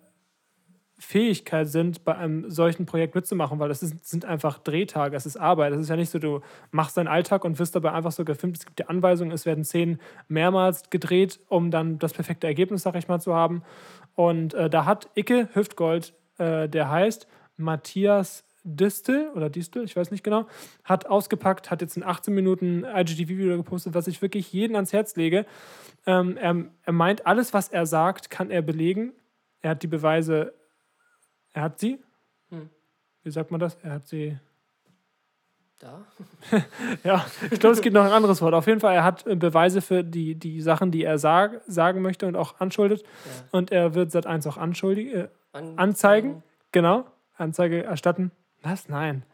Fähigkeit 0.99 1.67
sind, 1.67 2.05
bei 2.05 2.15
einem 2.15 2.51
solchen 2.51 2.85
Projekt 2.85 3.15
mitzumachen, 3.15 3.59
weil 3.59 3.71
das 3.71 3.83
ist, 3.83 4.07
sind 4.07 4.27
einfach 4.27 4.59
Drehtage, 4.59 5.17
es 5.17 5.25
ist 5.25 5.39
Arbeit. 5.39 5.73
Es 5.73 5.81
ist 5.81 5.89
ja 5.89 5.97
nicht 5.97 6.11
so, 6.11 6.19
du 6.19 6.43
machst 6.73 6.99
deinen 6.99 7.09
Alltag 7.09 7.43
und 7.43 7.59
wirst 7.59 7.75
dabei 7.75 7.93
einfach 7.93 8.13
so 8.13 8.27
gefilmt. 8.27 8.59
Es 8.59 8.67
gibt 8.67 8.81
ja 8.81 8.89
Anweisungen, 8.89 9.33
es 9.33 9.47
werden 9.47 9.65
Szenen 9.65 9.99
mehrmals 10.29 10.91
gedreht, 10.91 11.41
um 11.49 11.71
dann 11.71 11.99
das 11.99 12.13
perfekte 12.13 12.47
Ergebnis, 12.47 12.83
sag 12.83 12.97
ich 12.97 13.09
mal, 13.09 13.19
zu 13.19 13.35
haben. 13.35 13.63
Und 14.15 14.53
äh, 14.53 14.69
da 14.69 14.85
hat 14.85 15.09
Icke 15.15 15.49
Hüftgold, 15.55 16.13
äh, 16.37 16.69
der 16.69 16.91
heißt 16.91 17.27
Matthias 17.57 18.45
Distel 18.65 19.29
oder 19.35 19.51
Distel, 19.51 19.83
ich 19.85 19.97
weiß 19.97 20.11
nicht 20.13 20.23
genau, 20.23 20.47
hat 20.85 21.07
ausgepackt, 21.07 21.71
hat 21.71 21.81
jetzt 21.81 21.97
in 21.97 22.05
18 22.05 22.33
Minuten 22.33 22.85
IGTV-Video 22.85 23.57
gepostet, 23.57 23.95
was 23.95 24.07
ich 24.07 24.23
wirklich 24.23 24.53
jeden 24.53 24.77
ans 24.77 24.93
Herz 24.93 25.17
lege. 25.17 25.47
Ähm, 26.07 26.37
er, 26.37 26.65
er 26.85 26.93
meint, 26.93 27.27
alles, 27.27 27.53
was 27.53 27.69
er 27.69 27.87
sagt, 27.87 28.31
kann 28.31 28.51
er 28.51 28.63
belegen. 28.63 29.13
Er 29.63 29.71
hat 29.71 29.83
die 29.83 29.89
Beweise, 29.89 30.53
er 31.53 31.63
hat 31.63 31.79
sie. 31.81 31.99
Wie 33.25 33.31
sagt 33.31 33.51
man 33.51 33.61
das? 33.61 33.77
Er 33.83 33.93
hat 33.93 34.07
sie. 34.09 34.37
Da? 35.79 36.05
Ja, 37.05 37.25
ich 37.51 37.59
glaube, 37.59 37.75
es 37.75 37.81
gibt 37.83 37.95
noch 37.95 38.05
ein 38.05 38.13
anderes 38.13 38.41
Wort. 38.43 38.55
Auf 38.55 38.67
jeden 38.69 38.79
Fall, 38.81 38.95
er 38.95 39.03
hat 39.05 39.27
äh, 39.27 39.35
Beweise 39.35 39.81
für 39.81 40.05
die, 40.05 40.37
die 40.37 40.61
Sachen, 40.61 40.93
die 40.93 41.03
er 41.03 41.19
sag, 41.19 41.61
sagen 41.67 42.03
möchte 42.03 42.27
und 42.27 42.37
auch 42.37 42.61
anschuldet. 42.61 43.03
Und 43.51 43.73
er 43.73 43.95
wird 43.95 44.13
seit 44.13 44.27
eins 44.27 44.47
auch 44.47 44.57
anschuldigen, 44.57 45.13
äh, 45.13 45.29
An- 45.53 45.79
anzeigen. 45.79 46.43
Genau, 46.71 47.05
Anzeige 47.37 47.85
erstatten. 47.85 48.31
Was? 48.63 48.89
Nein. 48.89 49.25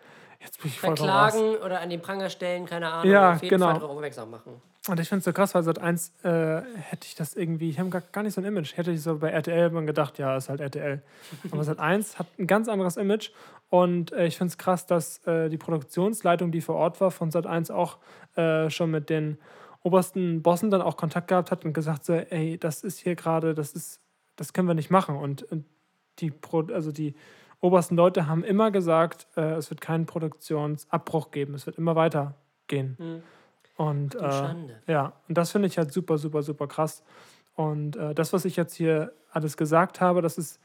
Jetzt 0.40 0.60
bin 0.62 0.70
ich 0.70 0.78
voll 0.78 0.90
raus. 0.90 0.98
Verklagen 0.98 1.56
oder 1.64 1.80
an 1.80 1.90
den 1.90 2.00
Pranger 2.00 2.30
stellen, 2.30 2.66
keine 2.66 2.88
Ahnung. 2.90 3.10
Ja, 3.10 3.32
auf 3.32 3.42
jeden 3.42 3.58
genau. 3.58 3.78
Fall 3.78 3.82
aufmerksam 3.82 4.30
machen. 4.30 4.62
Und 4.88 5.00
ich 5.00 5.08
finde 5.08 5.18
es 5.18 5.24
so 5.24 5.32
krass, 5.32 5.54
weil 5.54 5.62
seit 5.64 5.80
eins 5.80 6.12
äh, 6.22 6.62
hätte 6.62 7.04
ich 7.04 7.14
das 7.14 7.34
irgendwie, 7.34 7.68
ich 7.68 7.78
habe 7.78 7.90
gar, 7.90 8.00
gar 8.00 8.22
nicht 8.22 8.34
so 8.34 8.40
ein 8.40 8.44
Image. 8.44 8.76
Hätte 8.76 8.90
ich 8.90 9.02
so 9.02 9.18
bei 9.18 9.28
RTL 9.28 9.70
man 9.70 9.86
gedacht, 9.86 10.18
ja, 10.18 10.36
ist 10.36 10.48
halt 10.48 10.60
RTL. 10.60 11.02
Aber 11.50 11.64
seit 11.64 11.78
eins 11.78 12.18
hat 12.18 12.26
ein 12.38 12.46
ganz 12.46 12.68
anderes 12.68 12.96
Image. 12.96 13.30
Und 13.68 14.12
äh, 14.12 14.26
ich 14.26 14.38
finde 14.38 14.52
es 14.52 14.58
krass, 14.58 14.86
dass 14.86 15.18
äh, 15.26 15.50
die 15.50 15.58
Produktionsleitung, 15.58 16.52
die 16.52 16.62
vor 16.62 16.76
Ort 16.76 17.00
war, 17.00 17.10
von 17.10 17.30
Sat 17.30 17.46
1 17.46 17.70
auch 17.70 17.98
äh, 18.36 18.70
schon 18.70 18.90
mit 18.90 19.10
den 19.10 19.38
obersten 19.82 20.42
Bossen 20.42 20.70
dann 20.70 20.82
auch 20.82 20.96
Kontakt 20.96 21.28
gehabt 21.28 21.50
hat 21.50 21.64
und 21.64 21.72
gesagt 21.72 22.04
so, 22.04 22.14
ey, 22.14 22.58
das 22.58 22.82
ist 22.82 22.98
hier 22.98 23.14
gerade, 23.14 23.54
das 23.54 23.72
ist, 23.72 24.00
das 24.36 24.52
können 24.52 24.68
wir 24.68 24.74
nicht 24.74 24.90
machen. 24.90 25.16
Und, 25.16 25.42
und 25.42 25.66
die, 26.20 26.30
Pro, 26.30 26.60
also 26.72 26.92
die 26.92 27.14
obersten 27.60 27.96
Leute 27.96 28.26
haben 28.26 28.44
immer 28.44 28.70
gesagt, 28.70 29.26
äh, 29.36 29.52
es 29.54 29.70
wird 29.70 29.80
keinen 29.80 30.06
Produktionsabbruch 30.06 31.30
geben, 31.30 31.54
es 31.54 31.66
wird 31.66 31.76
immer 31.78 31.96
weitergehen. 31.96 33.22
Und 33.76 34.14
äh, 34.16 34.18
Schande. 34.32 34.82
ja, 34.86 35.12
und 35.28 35.38
das 35.38 35.52
finde 35.52 35.68
ich 35.68 35.78
halt 35.78 35.92
super, 35.92 36.18
super, 36.18 36.42
super 36.42 36.66
krass. 36.66 37.02
Und 37.54 37.96
äh, 37.96 38.14
das, 38.14 38.32
was 38.32 38.44
ich 38.44 38.56
jetzt 38.56 38.74
hier 38.74 39.12
alles 39.30 39.56
gesagt 39.56 40.00
habe, 40.00 40.22
das 40.22 40.38
ist 40.38 40.60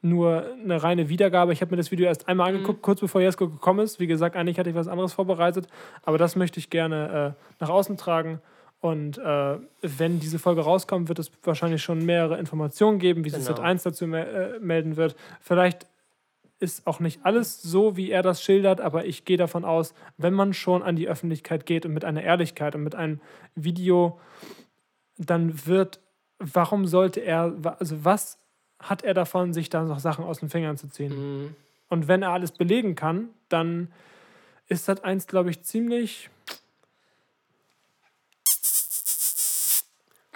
nur 0.00 0.44
eine 0.62 0.82
reine 0.82 1.08
Wiedergabe. 1.08 1.52
Ich 1.52 1.60
habe 1.60 1.72
mir 1.72 1.76
das 1.76 1.90
Video 1.90 2.06
erst 2.06 2.28
einmal 2.28 2.48
angeguckt, 2.48 2.82
kurz 2.82 3.00
bevor 3.00 3.20
Jesko 3.20 3.48
gekommen 3.48 3.80
ist. 3.80 3.98
Wie 4.00 4.06
gesagt, 4.06 4.36
eigentlich 4.36 4.58
hatte 4.58 4.70
ich 4.70 4.76
was 4.76 4.86
anderes 4.88 5.12
vorbereitet, 5.12 5.66
aber 6.04 6.18
das 6.18 6.36
möchte 6.36 6.60
ich 6.60 6.70
gerne 6.70 7.36
äh, 7.36 7.42
nach 7.60 7.68
außen 7.68 7.96
tragen. 7.96 8.40
Und 8.80 9.18
äh, 9.18 9.58
wenn 9.82 10.20
diese 10.20 10.38
Folge 10.38 10.60
rauskommt, 10.60 11.08
wird 11.08 11.18
es 11.18 11.32
wahrscheinlich 11.42 11.82
schon 11.82 12.04
mehrere 12.04 12.38
Informationen 12.38 13.00
geben, 13.00 13.24
wie 13.24 13.30
sich 13.30 13.40
Genau. 13.44 13.56
Sat 13.56 13.60
1 13.64 13.82
dazu 13.82 14.06
me 14.06 14.24
äh, 14.24 14.58
melden 14.60 14.96
wird. 14.96 15.16
Vielleicht 15.40 15.86
ist 16.60 16.86
auch 16.86 17.00
nicht 17.00 17.20
alles 17.24 17.62
so, 17.62 17.96
wie 17.96 18.10
er 18.10 18.22
das 18.22 18.42
schildert, 18.42 18.80
aber 18.80 19.06
ich 19.06 19.24
gehe 19.24 19.36
davon 19.36 19.64
aus, 19.64 19.94
wenn 20.16 20.34
man 20.34 20.52
schon 20.52 20.82
an 20.82 20.96
die 20.96 21.08
Öffentlichkeit 21.08 21.66
geht 21.66 21.86
und 21.86 21.94
mit 21.94 22.04
einer 22.04 22.22
Ehrlichkeit 22.22 22.74
und 22.74 22.82
mit 22.82 22.94
einem 22.94 23.20
Video, 23.54 24.18
dann 25.16 25.66
wird, 25.66 26.00
warum 26.38 26.86
sollte 26.86 27.20
er, 27.20 27.54
also 27.78 28.04
was 28.04 28.38
hat 28.80 29.02
er 29.02 29.14
davon, 29.14 29.52
sich 29.52 29.70
da 29.70 29.82
noch 29.84 29.98
Sachen 29.98 30.24
aus 30.24 30.40
den 30.40 30.48
Fingern 30.48 30.76
zu 30.76 30.88
ziehen? 30.88 31.12
Und 31.88 32.08
wenn 32.08 32.22
er 32.22 32.30
alles 32.30 32.52
belegen 32.52 32.94
kann, 32.94 33.30
dann 33.48 33.92
ist 34.68 34.88
das 34.88 35.02
eins, 35.02 35.26
glaube 35.26 35.50
ich, 35.50 35.62
ziemlich. 35.62 36.30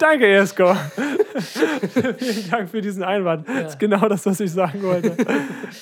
Danke, 0.02 0.26
Jesko. 0.26 0.74
Vielen 2.18 2.50
Dank 2.50 2.68
für 2.68 2.80
diesen 2.80 3.04
Einwand. 3.04 3.48
Das 3.48 3.74
ist 3.74 3.78
genau 3.78 4.08
das, 4.08 4.26
was 4.26 4.40
ich 4.40 4.50
sagen 4.50 4.82
wollte. 4.82 5.16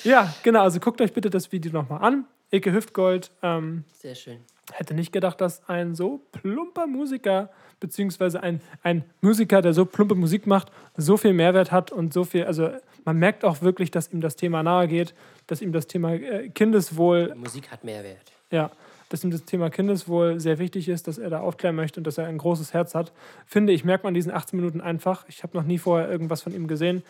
ja, 0.03 0.31
genau. 0.43 0.61
Also 0.61 0.79
guckt 0.79 1.01
euch 1.01 1.11
bitte 1.11 1.31
das 1.31 1.51
Video 1.51 1.71
nochmal 1.71 2.03
an. 2.03 2.25
Icke 2.51 2.71
Hüftgold. 2.71 3.31
Ähm, 3.41 3.83
Sehr 3.93 4.13
schön. 4.13 4.37
hätte 4.73 4.93
nicht 4.93 5.11
gedacht, 5.11 5.41
dass 5.41 5.67
ein 5.67 5.95
so 5.95 6.21
plumper 6.33 6.85
Musiker, 6.85 7.49
beziehungsweise 7.79 8.43
ein, 8.43 8.61
ein 8.83 9.03
Musiker, 9.21 9.63
der 9.63 9.73
so 9.73 9.85
plumpe 9.85 10.13
Musik 10.13 10.45
macht, 10.45 10.71
so 10.95 11.17
viel 11.17 11.33
Mehrwert 11.33 11.71
hat 11.71 11.91
und 11.91 12.13
so 12.13 12.23
viel, 12.23 12.43
also 12.43 12.69
man 13.05 13.17
merkt 13.17 13.43
auch 13.43 13.63
wirklich, 13.63 13.89
dass 13.89 14.13
ihm 14.13 14.21
das 14.21 14.35
Thema 14.35 14.61
nahe 14.61 14.87
geht, 14.87 15.15
dass 15.47 15.63
ihm 15.63 15.71
das 15.71 15.87
Thema 15.87 16.13
äh, 16.13 16.49
Kindeswohl 16.49 17.33
Musik 17.35 17.71
hat 17.71 17.83
Mehrwert. 17.83 18.31
ja, 18.51 18.69
dass 19.11 19.23
ihm 19.23 19.31
das 19.31 19.43
Thema 19.45 19.69
Kindeswohl 19.69 20.39
sehr 20.39 20.59
wichtig 20.59 20.87
ist, 20.89 21.07
dass 21.07 21.17
er 21.17 21.29
da 21.29 21.39
aufklären 21.41 21.75
möchte 21.75 21.99
und 21.99 22.05
dass 22.05 22.17
er 22.17 22.27
ein 22.27 22.37
großes 22.37 22.73
Herz 22.73 22.95
hat. 22.95 23.11
Finde 23.45 23.73
ich, 23.73 23.83
merkt 23.83 24.03
man 24.03 24.11
in 24.11 24.15
diesen 24.15 24.31
18 24.31 24.57
Minuten 24.57 24.81
einfach. 24.81 25.25
Ich 25.27 25.43
habe 25.43 25.57
noch 25.57 25.63
nie 25.63 25.77
vorher 25.77 26.09
irgendwas 26.09 26.41
von 26.41 26.53
ihm 26.53 26.67
gesehen. 26.67 27.03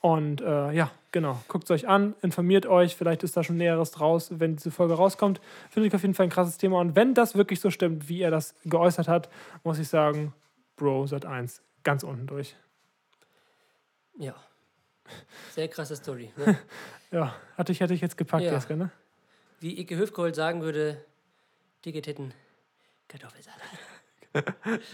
Und 0.00 0.42
äh, 0.42 0.72
ja, 0.72 0.90
genau, 1.10 1.40
guckt 1.48 1.64
es 1.64 1.70
euch 1.70 1.88
an, 1.88 2.14
informiert 2.22 2.66
euch, 2.66 2.94
vielleicht 2.94 3.22
ist 3.22 3.36
da 3.36 3.42
schon 3.42 3.56
Näheres 3.56 3.90
draus, 3.90 4.28
wenn 4.38 4.56
diese 4.56 4.70
Folge 4.70 4.94
rauskommt. 4.94 5.40
Finde 5.70 5.88
ich 5.88 5.94
auf 5.94 6.02
jeden 6.02 6.14
Fall 6.14 6.26
ein 6.26 6.30
krasses 6.30 6.58
Thema. 6.58 6.78
Und 6.78 6.94
wenn 6.94 7.14
das 7.14 7.34
wirklich 7.34 7.60
so 7.60 7.70
stimmt, 7.70 8.08
wie 8.08 8.20
er 8.20 8.30
das 8.30 8.54
geäußert 8.66 9.08
hat, 9.08 9.30
muss 9.64 9.78
ich 9.78 9.88
sagen, 9.88 10.32
Bro, 10.76 11.06
seit 11.06 11.24
1, 11.24 11.62
ganz 11.82 12.02
unten 12.02 12.26
durch. 12.26 12.54
Ja. 14.18 14.34
Sehr 15.54 15.68
krasse 15.68 15.96
Story. 15.96 16.30
Ne? 16.36 16.58
Ja, 17.12 17.34
hatte 17.56 17.70
ich, 17.70 17.80
hatte 17.80 17.94
ich 17.94 18.00
jetzt 18.00 18.16
gepackt, 18.18 18.42
Ja. 18.44 18.52
Jeska, 18.52 18.74
ne? 18.74 18.90
Wie 19.60 19.78
Ike 19.80 19.96
Höfkold 19.96 20.34
sagen 20.34 20.60
würde, 20.60 21.00
dicke 21.86 22.02
Titten, 22.02 22.34
Kartoffelsalat. 23.08 23.60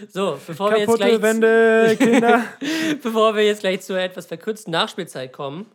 So, 0.08 0.38
bevor 0.46 0.70
wir, 0.70 0.78
jetzt 0.78 0.94
gleich, 0.94 1.20
Wände, 1.20 1.96
Kinder. 1.98 2.44
bevor 3.02 3.34
wir 3.34 3.44
jetzt 3.44 3.58
gleich 3.58 3.80
zur 3.80 3.98
etwas 3.98 4.26
verkürzten 4.26 4.70
Nachspielzeit 4.70 5.32
kommen, 5.32 5.66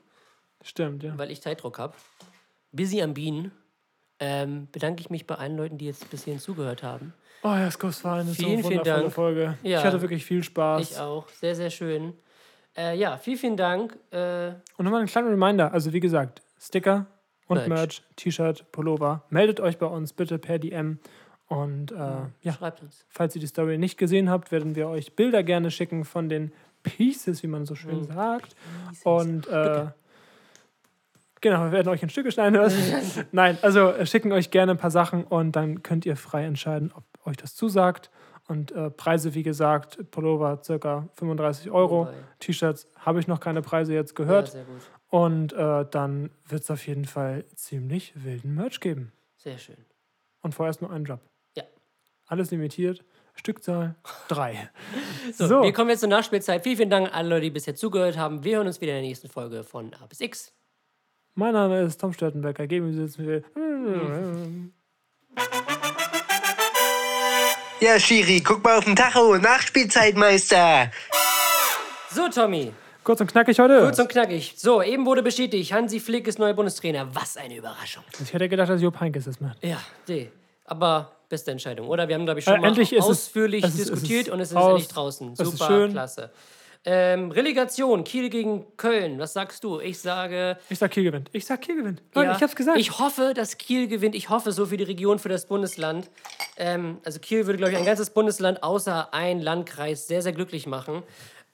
Stimmt, 0.61 1.03
ja. 1.03 1.17
weil 1.17 1.31
ich 1.31 1.41
Zeitdruck 1.41 1.77
habe, 1.77 1.93
busy 2.71 3.01
am 3.01 3.13
Bienen, 3.13 3.51
ähm, 4.21 4.69
bedanke 4.71 5.01
ich 5.01 5.09
mich 5.09 5.27
bei 5.27 5.35
allen 5.35 5.57
Leuten, 5.57 5.77
die 5.77 5.85
jetzt 5.85 6.09
bis 6.09 6.23
hierhin 6.23 6.39
zugehört 6.39 6.81
haben. 6.81 7.13
Oh, 7.43 7.49
Jasko, 7.49 7.87
es 7.87 8.01
war 8.05 8.21
eine 8.21 8.31
Vielen, 8.31 8.63
so 8.63 8.69
vielen 8.69 8.83
Dank. 8.85 9.11
Folge. 9.11 9.57
Ja. 9.63 9.79
Ich 9.79 9.85
hatte 9.85 9.99
wirklich 10.01 10.23
viel 10.23 10.43
Spaß. 10.43 10.91
Ich 10.91 10.97
auch. 10.97 11.27
Sehr, 11.27 11.53
sehr 11.53 11.69
schön. 11.69 12.13
Äh, 12.77 12.97
ja, 12.97 13.17
vielen, 13.17 13.37
vielen 13.37 13.57
Dank. 13.57 13.97
Äh, 14.11 14.51
Und 14.77 14.85
nochmal 14.85 15.01
ein 15.01 15.07
kleiner 15.07 15.29
Reminder, 15.29 15.73
also 15.73 15.91
wie 15.91 15.99
gesagt, 15.99 16.41
Sticker 16.57 17.05
und 17.47 17.57
Merch. 17.57 17.69
Merch, 17.69 18.03
T-Shirt, 18.15 18.71
Pullover. 18.71 19.23
Meldet 19.29 19.59
euch 19.59 19.77
bei 19.77 19.85
uns 19.87 20.13
bitte 20.13 20.37
per 20.37 20.59
DM. 20.59 20.99
Und 21.47 21.91
äh, 21.93 21.95
ja, 22.41 22.57
uns. 22.81 23.05
falls 23.07 23.33
ihr 23.35 23.39
die 23.41 23.47
Story 23.47 23.77
nicht 23.77 23.97
gesehen 23.97 24.29
habt, 24.29 24.51
werden 24.51 24.75
wir 24.75 24.89
euch 24.89 25.15
Bilder 25.15 25.43
gerne 25.43 25.71
schicken 25.71 26.03
von 26.03 26.27
den 26.27 26.51
Pieces, 26.83 27.41
wie 27.41 27.47
man 27.47 27.65
so 27.65 27.73
schön 27.75 27.99
Mhm. 28.01 28.03
sagt. 28.11 28.55
Und 29.05 29.47
äh, 29.47 29.85
genau, 31.41 31.63
wir 31.65 31.71
werden 31.71 31.87
euch 31.89 32.03
in 32.03 32.09
Stücke 32.09 32.31
schneiden. 32.31 32.59
Nein, 33.31 33.57
also 33.61 33.89
äh, 33.91 34.05
schicken 34.05 34.31
euch 34.31 34.51
gerne 34.51 34.73
ein 34.73 34.77
paar 34.77 34.91
Sachen 34.91 35.23
und 35.23 35.53
dann 35.55 35.83
könnt 35.83 36.05
ihr 36.05 36.15
frei 36.17 36.43
entscheiden, 36.45 36.91
ob 36.93 37.03
euch 37.25 37.37
das 37.37 37.55
zusagt. 37.55 38.09
Und 38.49 38.71
äh, 38.71 38.89
Preise, 38.89 39.33
wie 39.33 39.43
gesagt, 39.43 40.09
Pullover 40.11 40.61
circa 40.63 41.07
35 41.15 41.69
Euro. 41.69 42.05
Wobei- 42.07 42.13
T-Shirts 42.39 42.87
habe 42.97 43.19
ich 43.19 43.27
noch 43.27 43.39
keine 43.41 43.61
Preise 43.61 43.93
jetzt 43.93 44.11
Ja, 44.17 44.23
gehört. 44.23 44.49
sehr 44.51 44.63
gut. 44.63 44.81
Und 45.09 45.53
äh, 45.53 45.85
dann 45.89 46.31
wird 46.45 46.63
es 46.63 46.71
auf 46.71 46.85
jeden 46.85 47.05
Fall 47.05 47.45
ziemlich 47.55 48.11
wilden 48.15 48.55
Merch 48.55 48.79
geben. 48.79 49.13
Sehr 49.37 49.57
schön. 49.57 49.77
Und 50.41 50.53
vorerst 50.53 50.81
nur 50.81 50.91
einen 50.91 51.05
Job. 51.05 51.21
Ja. 51.55 51.63
Alles 52.27 52.51
limitiert. 52.51 53.03
Stückzahl 53.35 53.95
drei. 54.27 54.69
So, 55.31 55.47
So. 55.47 55.61
wir 55.63 55.71
kommen 55.71 55.91
jetzt 55.91 55.99
zur 56.01 56.09
Nachspielzeit. 56.09 56.63
Vielen, 56.63 56.77
vielen 56.77 56.89
Dank 56.89 57.07
an 57.07 57.13
alle 57.13 57.29
Leute, 57.29 57.41
die 57.41 57.49
bisher 57.51 57.75
zugehört 57.75 58.17
haben. 58.17 58.43
Wir 58.43 58.57
hören 58.57 58.67
uns 58.67 58.81
wieder 58.81 58.93
in 58.93 58.97
der 59.01 59.07
nächsten 59.07 59.29
Folge 59.29 59.63
von 59.63 59.93
A 59.93 60.07
bis 60.07 60.19
X. 60.21 60.53
Mein 61.35 61.53
Name 61.53 61.81
ist 61.81 62.01
Tom 62.01 62.13
Störtenbecker. 62.13 62.65
Geben 62.65 62.91
Sie 62.93 63.01
jetzt 63.01 63.19
mir. 63.19 63.43
Ja, 67.79 67.99
Schiri, 67.99 68.41
guck 68.41 68.63
mal 68.63 68.79
auf 68.79 68.85
den 68.85 68.95
Tacho. 68.95 69.37
Nachspielzeitmeister. 69.37 70.91
So, 72.09 72.27
Tommy, 72.29 72.73
Kurz 73.07 73.21
und 73.21 73.27
knackig 73.31 73.57
heute. 73.57 73.79
kurz 73.79 73.97
und 73.99 74.09
knackig. 74.09 74.55
So, 74.57 74.81
eben 74.83 75.05
wurde 75.05 75.23
bestätigt, 75.23 75.71
Hansi 75.71 76.01
Flick 76.01 76.27
ist 76.27 76.39
neuer 76.39 76.53
Bundestrainer. 76.53 77.07
Was 77.15 77.37
eine 77.37 77.55
Überraschung. 77.55 78.03
ich 78.21 78.33
hätte 78.33 78.49
gedacht, 78.49 78.67
dass 78.67 78.81
Jupp 78.81 78.99
Heynckes 78.99 79.23
das 79.23 79.39
macht. 79.39 79.63
Ja, 79.63 79.77
nee. 80.09 80.29
Aber 80.65 81.13
beste 81.29 81.51
Entscheidung, 81.51 81.87
oder? 81.87 82.05
Wir 82.09 82.15
haben, 82.15 82.25
glaube 82.25 82.39
ich, 82.41 82.43
schon 82.45 82.55
Äh, 82.55 82.59
mal 82.59 82.77
ist 82.77 82.91
es- 82.91 83.01
ausführlich 83.01 83.63
es 83.63 83.75
ist- 83.75 83.79
es 83.79 83.87
diskutiert 83.91 84.27
ist 84.27 84.33
und 84.33 84.41
es 84.41 84.49
ist 84.49 84.57
raus. 84.57 84.69
endlich 84.71 84.87
draußen. 84.89 85.31
Es 85.31 85.37
Super, 85.37 85.67
schön. 85.67 85.91
klasse. 85.93 86.31
Ähm, 86.83 87.31
Relegation, 87.31 88.03
Kiel 88.03 88.29
gegen 88.29 88.65
Köln. 88.75 89.19
Was 89.19 89.31
sagst 89.33 89.63
du? 89.63 89.79
Ich 89.79 89.99
sage. 89.99 90.57
Ich 90.69 90.77
sag 90.77 90.91
Kiel 90.91 91.03
gewinnt. 91.05 91.29
Ich 91.31 91.45
sag 91.45 91.61
Kiel 91.61 91.77
gewinnt. 91.77 92.01
Leute, 92.13 92.27
ja, 92.31 92.35
ich 92.35 92.43
hab's 92.43 92.55
gesagt. 92.57 92.77
Ich 92.77 92.99
hoffe, 92.99 93.31
dass 93.33 93.57
Kiel 93.57 93.87
gewinnt. 93.87 94.15
Ich 94.15 94.29
hoffe 94.29 94.51
so 94.51 94.65
für 94.65 94.75
die 94.77 94.83
Region, 94.83 95.17
für 95.19 95.29
das 95.29 95.45
Bundesland. 95.47 96.09
Ähm, 96.57 96.97
also 97.05 97.19
Kiel 97.19 97.45
würde, 97.45 97.57
glaube 97.57 97.71
ich, 97.71 97.77
ein 97.77 97.85
ganzes 97.85 98.09
Bundesland 98.09 98.63
außer 98.63 99.13
ein 99.13 99.39
Landkreis 99.41 100.07
sehr, 100.07 100.21
sehr 100.21 100.33
glücklich 100.33 100.65
machen, 100.65 101.03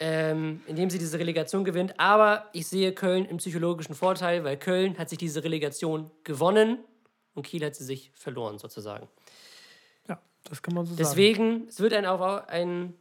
ähm, 0.06 0.62
indem 0.68 0.90
sie 0.90 0.98
diese 1.00 1.18
Relegation 1.18 1.64
gewinnt. 1.64 1.98
Aber 1.98 2.50
ich 2.52 2.68
sehe 2.68 2.92
Köln 2.92 3.24
im 3.24 3.38
psychologischen 3.38 3.96
Vorteil, 3.96 4.44
weil 4.44 4.58
Köln 4.58 4.98
hat 4.98 5.08
sich 5.08 5.18
diese 5.18 5.46
Relegation 5.46 6.12
gewonnen 6.26 6.80
und 7.36 7.46
Kiel 7.46 7.64
hat 7.66 7.74
sie 7.74 7.86
sich 7.86 8.12
verloren, 8.14 8.58
sozusagen. 8.60 9.08
ja, 10.10 10.20
das 10.44 10.62
kann 10.62 10.74
man 10.76 10.86
so 10.86 10.90
sagen. 10.94 10.98
Deswegen, 10.98 11.68
es 11.70 11.80
wird 11.80 11.94
ein, 11.94 12.06
auf, 12.06 12.22
ein 12.50 12.96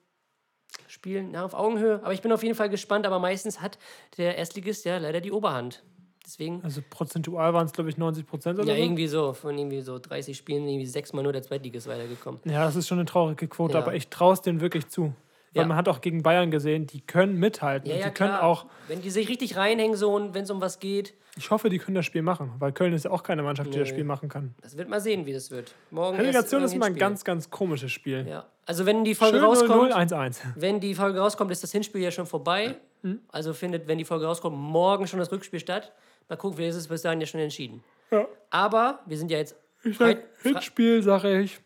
Spiel 0.87 1.25
na, 1.25 1.45
auf 1.45 1.55
Augenhöhe. 1.55 1.97
Aber 2.05 2.13
ich 2.13 2.23
bin 2.23 2.31
auf 2.31 2.45
jeden 2.45 2.55
Fall 2.55 2.69
gespannt. 2.69 3.05
Aber 3.05 3.19
meistens 3.19 3.61
hat 3.61 3.79
der 4.17 4.37
Erstligist 4.37 4.85
ja 4.85 4.99
leider 4.99 5.21
die 5.21 5.33
Oberhand. 5.33 5.83
Deswegen, 6.25 6.63
Also 6.63 6.83
prozentual 6.89 7.53
waren 7.53 7.67
es, 7.67 7.73
glaube 7.73 7.91
ich, 7.91 7.97
90 7.99 8.25
Prozent 8.29 8.57
oder 8.61 8.69
ja, 8.69 8.77
so. 8.77 8.81
irgendwie 8.81 9.09
so. 9.09 9.33
Von 9.33 9.59
irgendwie 9.59 9.81
so 9.81 9.99
30 9.99 10.37
Spielen, 10.37 10.69
irgendwie 10.69 10.87
sechsmal 10.87 11.25
nur 11.25 11.33
der 11.33 11.43
Zweitligist 11.43 11.89
weitergekommen. 11.89 12.41
Ja, 12.45 12.65
das 12.65 12.77
ist 12.77 12.87
schon 12.87 12.99
eine 13.01 13.07
traurige 13.07 13.49
Quote, 13.49 13.75
Ja. 13.75 13.81
aber 13.81 13.97
ich 13.97 14.07
traue 14.09 14.35
es 14.35 14.41
denen 14.41 14.61
wirklich 14.61 14.87
zu. 14.87 15.13
Weil 15.55 15.63
Ja. 15.63 15.69
man 15.69 15.77
hat 15.77 15.89
auch 15.89 16.01
gegen 16.01 16.23
Bayern 16.23 16.51
gesehen, 16.51 16.87
die 16.87 17.01
können 17.03 17.39
mithalten. 17.39 17.89
Ja, 17.91 17.97
ja, 17.97 18.09
die 18.09 18.15
können 18.15 18.31
klar. 18.31 18.43
auch, 18.45 18.67
Wenn 18.89 19.03
die 19.03 19.11
sich 19.11 19.29
richtig 19.29 19.57
reinhängen, 19.57 19.97
so 19.97 20.15
und 20.15 20.33
wenn 20.35 20.45
es 20.45 20.51
um 20.51 20.61
was 20.61 20.79
geht, 20.79 21.15
ich 21.35 21.51
hoffe, 21.51 21.71
die 21.71 21.79
können 21.79 21.95
das 21.95 22.05
Spiel 22.05 22.21
machen, 22.21 22.53
weil 22.59 22.73
Köln 22.73 22.93
ist 22.93 23.07
ja 23.07 23.11
auch 23.11 23.23
keine 23.23 23.43
Mannschaft, 23.43 23.73
die 23.73 23.79
das. 23.79 23.89
Spiel 23.89 24.05
machen 24.05 24.29
kann. 24.29 24.55
das 24.61 24.77
wird 24.77 24.91
mal 24.91 25.01
sehen, 25.01 25.25
wie 25.25 25.33
das 25.33 25.51
wird. 25.51 25.75
Morgen 25.91 26.19
Relegation 26.19 26.63
ist 26.63 26.75
immer 26.75 26.85
ein 26.87 26.95
ganz, 26.95 27.25
ganz 27.25 27.49
komisches 27.49 27.91
Spiel. 27.91 28.27
Ja. 28.29 28.45
Also, 28.67 28.85
wenn 28.85 29.03
die 29.03 29.15
Folge 29.15 29.39
Schön 29.39 29.47
rauskommt. 29.47 29.93
0-0-1-1. 29.95 30.41
Wenn 30.57 30.79
die 30.79 30.95
Folge 30.95 31.19
rauskommt, 31.21 31.51
ist 31.51 31.63
das 31.63 31.73
Hinspiel 31.73 32.03
ja 32.03 32.11
schon 32.11 32.27
vorbei. 32.27 32.77
Mhm. 33.01 33.21
Also 33.29 33.55
findet, 33.55 33.89
wenn 33.89 33.97
die 33.97 34.05
Folge 34.05 34.27
rauskommt, 34.27 34.57
morgen 34.59 35.07
schon 35.07 35.19
das 35.21 35.33
Rückspiel 35.33 35.59
statt. 35.59 35.93
Mal 36.29 36.37
gucken, 36.37 36.57
vielleicht 36.59 36.73
ist 36.73 36.83
es 36.83 36.89
bis 36.89 37.01
dahin 37.03 37.21
ja 37.21 37.27
schon 37.27 37.41
entschieden. 37.41 37.83
Ja. 38.11 38.27
Aber 38.51 39.01
wir 39.07 39.17
sind 39.17 39.31
ja 39.31 39.39
jetzt. 39.39 39.57
Ich 39.85 39.97
sag, 39.97 40.19
Hinspiel, 40.43 41.03
sage 41.03 41.41
ich. 41.41 41.59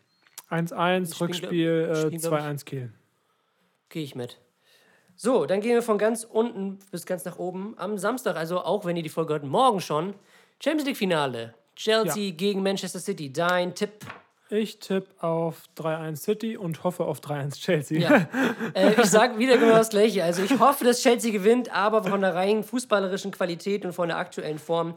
1-1, 0.49 1.13
Spielen, 1.13 1.27
Rückspiel 1.29 1.87
glaub- 1.91 2.13
äh, 2.13 2.17
2-1 2.17 2.63
Kiel. 2.65 2.93
Gehe 3.89 4.03
ich 4.03 4.15
mit. 4.15 4.39
So, 5.15 5.45
dann 5.45 5.61
gehen 5.61 5.73
wir 5.73 5.81
von 5.81 5.97
ganz 5.97 6.23
unten 6.23 6.79
bis 6.91 7.05
ganz 7.05 7.25
nach 7.25 7.39
oben. 7.39 7.73
Am 7.77 7.97
Samstag, 7.97 8.35
also 8.35 8.61
auch 8.61 8.85
wenn 8.85 8.95
ihr 8.97 9.03
die 9.03 9.09
Folge 9.09 9.33
hört, 9.33 9.43
morgen 9.43 9.81
schon, 9.81 10.13
Champions 10.59 10.85
League-Finale. 10.87 11.53
Chelsea 11.75 12.29
Ja. 12.29 12.35
gegen 12.35 12.63
Manchester 12.63 12.99
City. 12.99 13.31
Dein 13.31 13.73
Tipp. 13.75 14.05
Ich 14.49 14.79
tippe 14.79 15.21
auf 15.23 15.63
3-1 15.75 16.15
City 16.17 16.55
und 16.57 16.83
hoffe 16.83 17.03
auf 17.05 17.19
3-1 17.19 17.59
Chelsea. 17.59 17.99
Ja. 17.99 18.29
äh, 18.73 18.93
ich 18.93 19.05
sage 19.07 19.37
wieder 19.37 19.57
genau 19.57 19.75
das 19.75 19.89
Gleiche. 19.89 20.23
Also 20.23 20.43
ich 20.43 20.57
hoffe, 20.59 20.85
dass 20.85 21.01
Chelsea 21.01 21.31
gewinnt, 21.31 21.73
aber 21.73 22.03
von 22.03 22.21
der 22.21 22.33
rein 22.33 22.63
fußballerischen 22.63 23.31
Qualität 23.31 23.85
und 23.85 23.93
von 23.93 24.07
der 24.07 24.17
aktuellen 24.17 24.59
Form 24.59 24.93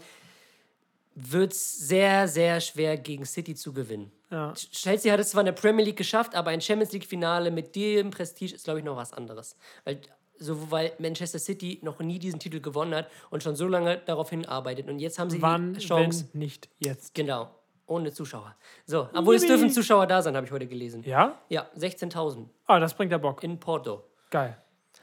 wird 1.15 1.53
es 1.53 1.89
sehr, 1.89 2.29
sehr 2.29 2.61
schwer 2.61 2.97
gegen 2.97 3.25
City 3.27 3.55
zu 3.55 3.73
gewinnen. 3.73 4.13
Ja. 4.31 4.53
Chelsea 4.55 5.13
hat 5.13 5.21
es 5.21 5.31
zwar 5.31 5.41
in 5.43 5.47
der 5.47 5.53
Premier 5.53 5.85
League 5.85 5.97
geschafft, 5.97 6.35
aber 6.35 6.51
ein 6.51 6.61
Champions 6.61 6.93
League-Finale 6.93 7.51
mit 7.51 7.75
dem 7.75 8.11
Prestige 8.11 8.55
ist, 8.55 8.65
glaube 8.65 8.79
ich, 8.81 8.85
noch 8.85 8.97
was 8.97 9.13
anderes. 9.13 9.57
Weil, 9.85 10.01
so, 10.39 10.71
weil 10.71 10.93
Manchester 10.99 11.39
City 11.39 11.81
noch 11.83 11.99
nie 11.99 12.19
diesen 12.19 12.39
Titel 12.39 12.61
gewonnen 12.61 12.95
hat 12.95 13.09
und 13.31 13.43
schon 13.43 13.57
so 13.57 13.67
lange 13.69 13.99
darauf 14.07 14.31
hinarbeitet. 14.31 14.89
Und 14.89 14.99
jetzt 15.01 15.19
haben 15.19 15.31
sie 15.31 15.43
Wann, 15.43 15.75
die 15.75 15.81
Chance. 15.81 16.29
wenn 16.33 16.39
nicht 16.41 16.69
jetzt? 16.79 17.15
Genau. 17.15 17.51
Ohne 17.87 18.13
Zuschauer. 18.13 18.55
So, 18.87 19.09
obwohl 19.13 19.35
es 19.35 19.45
dürfen 19.47 19.69
Zuschauer 19.69 20.07
da 20.07 20.23
sein, 20.23 20.37
habe 20.37 20.47
ich 20.47 20.53
heute 20.53 20.69
gelesen. 20.69 21.03
Ja? 21.05 21.41
Ja, 21.49 21.67
16.000 21.77 22.47
Ah, 22.67 22.79
das 22.79 22.95
bringt 22.95 23.11
ja 23.11 23.19
Bock. 23.19 23.43
in 23.43 23.59
Porto. 23.59 24.05
Geil. 24.31 24.57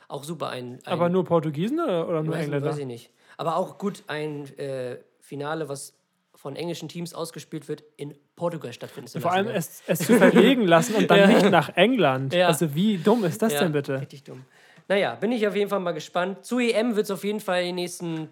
Auch 0.07 0.23
super. 0.23 0.49
Ein, 0.51 0.79
ein 0.85 0.93
Aber 0.93 1.09
nur 1.09 1.25
Portugiesen 1.25 1.81
oder, 1.81 2.07
oder 2.07 2.23
nur 2.23 2.33
weiß, 2.33 2.45
Engländer? 2.45 2.69
weiß 2.69 2.77
ich 2.77 2.85
nicht. 2.85 3.11
Aber 3.35 3.57
auch 3.57 3.77
gut 3.77 4.03
ein 4.07 4.45
äh, 4.57 4.99
Finale, 5.19 5.67
was 5.67 5.96
von 6.37 6.55
englischen 6.55 6.87
Teams 6.87 7.13
ausgespielt 7.13 7.67
wird, 7.67 7.83
in 7.97 8.15
Portugal 8.35 8.71
stattfinden 8.71 9.07
zu 9.09 9.19
Vor 9.19 9.31
lassen. 9.31 9.37
allem 9.47 9.47
ne? 9.47 9.57
es, 9.57 9.83
es 9.87 9.99
zu 9.99 10.15
verlegen 10.17 10.65
lassen 10.65 10.95
und 10.95 11.09
dann 11.11 11.19
Ja. 11.19 11.27
nicht 11.27 11.49
nach 11.49 11.75
England. 11.75 12.33
Ja. 12.33 12.47
Also 12.47 12.73
wie 12.75 12.97
dumm 12.97 13.25
ist 13.25 13.41
das 13.41 13.53
Ja, 13.53 13.59
denn 13.63 13.71
bitte? 13.73 13.99
Richtig 13.99 14.23
dumm. 14.23 14.45
Naja, 14.87 15.15
bin 15.15 15.31
ich 15.33 15.45
auf 15.47 15.55
jeden 15.55 15.69
Fall 15.69 15.79
mal 15.81 15.91
gespannt. 15.91 16.45
Zu 16.45 16.59
EM 16.59 16.95
wird 16.95 17.05
es 17.05 17.11
auf 17.11 17.23
jeden 17.25 17.39
Fall 17.41 17.61
in 17.61 17.67
den 17.67 17.75
nächsten 17.75 18.29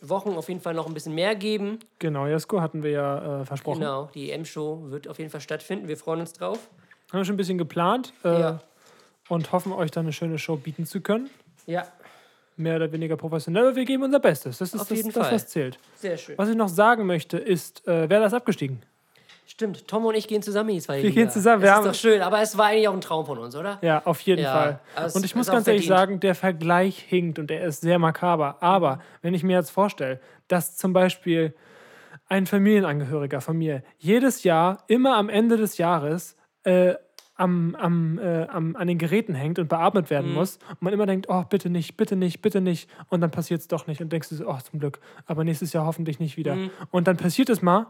Wochen 0.00 0.30
auf 0.30 0.48
jeden 0.48 0.60
Fall 0.60 0.74
noch 0.74 0.86
ein 0.86 0.94
bisschen 0.94 1.14
mehr 1.14 1.34
geben. 1.34 1.78
Genau, 1.98 2.26
Jesko 2.26 2.60
hatten 2.60 2.82
wir 2.82 2.90
ja 2.90 3.40
äh, 3.40 3.44
versprochen. 3.46 3.80
Genau, 3.80 4.10
die 4.14 4.30
EM-Show 4.30 4.90
wird 4.90 5.08
auf 5.08 5.18
jeden 5.18 5.30
Fall 5.30 5.40
stattfinden. 5.40 5.88
Wir 5.88 5.96
freuen 5.96 6.20
uns 6.20 6.32
drauf. 6.34 6.68
Haben 7.10 7.20
wir 7.20 7.24
schon 7.24 7.34
ein 7.34 7.38
bisschen 7.38 7.58
geplant 7.58 8.12
äh, 8.22 8.52
und 9.28 9.50
hoffen, 9.52 9.72
euch 9.72 9.90
dann 9.90 10.04
eine 10.04 10.12
schöne 10.12 10.38
Show 10.38 10.56
bieten 10.56 10.84
zu 10.86 11.00
können. 11.00 11.30
Ja, 11.66 11.86
Mehr 12.58 12.76
oder 12.76 12.90
weniger 12.92 13.16
professionell, 13.16 13.66
aber 13.68 13.76
wir 13.76 13.84
geben 13.84 14.02
unser 14.02 14.18
Bestes. 14.20 14.58
Das 14.58 14.74
ist 14.74 14.80
Auf 14.80 14.88
das, 14.88 14.96
jeden 14.98 15.12
das, 15.12 15.26
Fall. 15.26 15.34
was 15.36 15.46
zählt. 15.46 15.78
sehr 15.94 16.16
schön. 16.16 16.36
Was 16.36 16.48
ich 16.48 16.56
noch 16.56 16.68
sagen 16.68 17.06
möchte, 17.06 17.38
ist, 17.38 17.86
äh, 17.86 18.10
wer 18.10 18.20
das 18.20 18.34
abgestiegen? 18.34 18.82
Stimmt, 19.46 19.88
Tom 19.88 20.04
und 20.04 20.14
ich 20.14 20.28
gehen 20.28 20.42
zusammen 20.42 20.68
in 20.70 20.74
die 20.76 20.82
zweite 20.82 21.02
Wir 21.04 21.10
Liga. 21.10 21.22
gehen 21.22 21.30
zusammen, 21.30 21.62
Das 21.62 21.68
wir 21.68 21.72
ist 21.72 21.76
haben- 21.78 21.84
doch 21.86 21.94
schön, 21.94 22.20
aber 22.22 22.40
es 22.42 22.58
war 22.58 22.66
eigentlich 22.66 22.88
auch 22.88 22.92
ein 22.94 23.00
Traum 23.00 23.24
von 23.26 23.38
uns, 23.38 23.56
oder? 23.56 23.78
Ja, 23.80 24.02
auf 24.04 24.20
jeden 24.20 24.42
Ja, 24.42 24.52
Fall. 24.52 24.80
es 25.06 25.14
Und 25.16 25.24
ich 25.24 25.34
muss 25.34 25.46
ist 25.46 25.50
auch 25.50 25.54
ganz 25.54 25.68
ehrlich 25.68 25.86
verdient. 25.86 25.98
sagen, 26.08 26.20
der 26.20 26.34
Vergleich 26.34 26.98
hinkt 26.98 27.38
und 27.38 27.50
er 27.50 27.64
ist 27.64 27.80
sehr 27.80 27.98
makaber. 27.98 28.56
Aber 28.60 29.00
wenn 29.22 29.34
ich 29.34 29.42
mir 29.44 29.56
jetzt 29.56 29.70
vorstelle, 29.70 30.20
dass 30.48 30.76
zum 30.76 30.92
Beispiel 30.92 31.54
ein 32.28 32.46
Familienangehöriger 32.46 33.40
von 33.40 33.56
mir 33.56 33.82
jedes 33.98 34.42
Jahr, 34.44 34.84
immer 34.86 35.16
am 35.16 35.28
Ende 35.28 35.56
des 35.56 35.78
Jahres, 35.78 36.36
äh, 36.64 36.94
am, 37.38 37.74
am, 37.76 38.18
äh, 38.18 38.46
am, 38.48 38.76
an 38.76 38.86
den 38.86 38.98
Geräten 38.98 39.34
hängt 39.34 39.58
und 39.58 39.68
beatmet 39.68 40.06
Mhm. 40.06 40.10
werden 40.10 40.34
muss 40.34 40.58
und 40.70 40.82
man 40.82 40.92
immer 40.92 41.06
denkt, 41.06 41.26
oh, 41.30 41.42
bitte 41.48 41.70
nicht, 41.70 41.96
bitte 41.96 42.16
nicht, 42.16 42.42
bitte 42.42 42.60
nicht. 42.60 42.90
Und 43.08 43.20
dann 43.22 43.30
passiert 43.30 43.60
es 43.62 43.68
doch 43.68 43.86
nicht 43.86 44.02
und 44.02 44.12
denkst 44.12 44.28
du 44.28 44.34
so, 44.34 44.48
oh, 44.48 44.58
zum 44.70 44.80
Glück, 44.80 44.98
aber 45.26 45.44
nächstes 45.44 45.72
Jahr 45.72 45.86
hoffentlich 45.86 46.20
nicht 46.20 46.36
wieder. 46.36 46.54
Mhm. 46.56 46.70
Und 46.90 47.06
dann 47.08 47.16
passiert 47.16 47.48
es 47.48 47.62
mal 47.62 47.86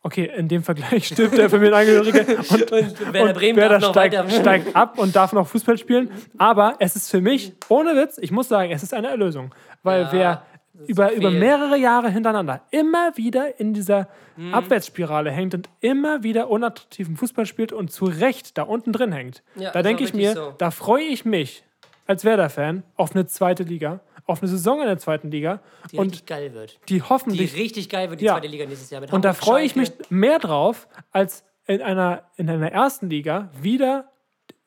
Okay, 0.00 0.30
in 0.36 0.46
dem 0.46 0.62
Vergleich 0.62 1.06
stirbt 1.12 1.36
der 1.36 1.50
Familienangehörige 1.50 2.20
und, 2.36 2.70
Und 2.72 3.12
Werder 3.12 3.22
und 3.24 3.34
Bremen 3.34 3.56
Werder 3.56 3.78
darf 3.80 3.82
noch 3.82 3.90
steigt, 3.90 4.32
steigt 4.32 4.76
ab 4.76 4.96
und 4.96 5.16
darf 5.16 5.32
noch 5.32 5.48
Fußball 5.48 5.76
spielen. 5.76 6.08
Aber 6.38 6.76
es 6.78 6.94
ist 6.94 7.10
für 7.10 7.20
mich, 7.20 7.52
ohne 7.68 7.96
Witz, 7.96 8.16
ich 8.18 8.30
muss 8.30 8.48
sagen, 8.48 8.70
es 8.70 8.84
ist 8.84 8.94
eine 8.94 9.08
Erlösung. 9.08 9.52
Weil 9.82 10.02
Ja, 10.02 10.12
wer 10.12 10.42
über, 10.86 11.12
über 11.12 11.30
mehrere 11.30 11.76
Jahre 11.76 12.10
hintereinander 12.10 12.62
immer 12.70 13.16
wieder 13.16 13.58
in 13.60 13.74
dieser 13.74 14.08
Mhm. 14.36 14.54
Abwärtsspirale 14.54 15.32
hängt 15.32 15.52
und 15.54 15.68
immer 15.80 16.22
wieder 16.22 16.48
unattraktiven 16.48 17.16
Fußball 17.16 17.44
spielt 17.44 17.72
und 17.72 17.90
zu 17.90 18.04
Recht 18.04 18.56
da 18.56 18.62
unten 18.62 18.92
drin 18.92 19.10
hängt, 19.10 19.42
Ja, 19.56 19.72
da 19.72 19.82
denke 19.82 20.04
ich 20.04 20.14
mir, 20.14 20.32
so. 20.34 20.54
da 20.58 20.70
freue 20.70 21.02
ich 21.02 21.24
mich 21.24 21.64
als 22.06 22.24
Werder-Fan 22.24 22.84
auf 22.94 23.16
eine 23.16 23.26
zweite 23.26 23.64
Liga, 23.64 23.98
auf 24.26 24.40
eine 24.40 24.48
Saison 24.48 24.78
in 24.80 24.86
der 24.86 24.98
zweiten 24.98 25.32
Liga 25.32 25.58
Die 25.90 25.96
und 25.98 26.06
richtig 26.10 26.26
geil 26.26 26.54
wird. 26.54 26.78
die 26.88 26.94
Die 26.94 27.02
hoffentlich 27.02 27.56
richtig 27.56 27.88
geil 27.88 28.10
wird, 28.10 28.20
die 28.20 28.26
Ja. 28.26 28.34
zweite 28.34 28.46
Liga 28.46 28.64
nächstes 28.66 28.90
Jahr 28.90 29.00
mit 29.00 29.12
und 29.12 29.24
da 29.24 29.32
freue 29.32 29.64
ich 29.64 29.74
mich 29.74 29.90
mehr 30.08 30.38
drauf, 30.38 30.86
als 31.10 31.44
in 31.66 31.82
einer, 31.82 32.22
in 32.36 32.48
einer 32.48 32.70
ersten 32.70 33.10
Liga 33.10 33.50
wieder 33.60 34.04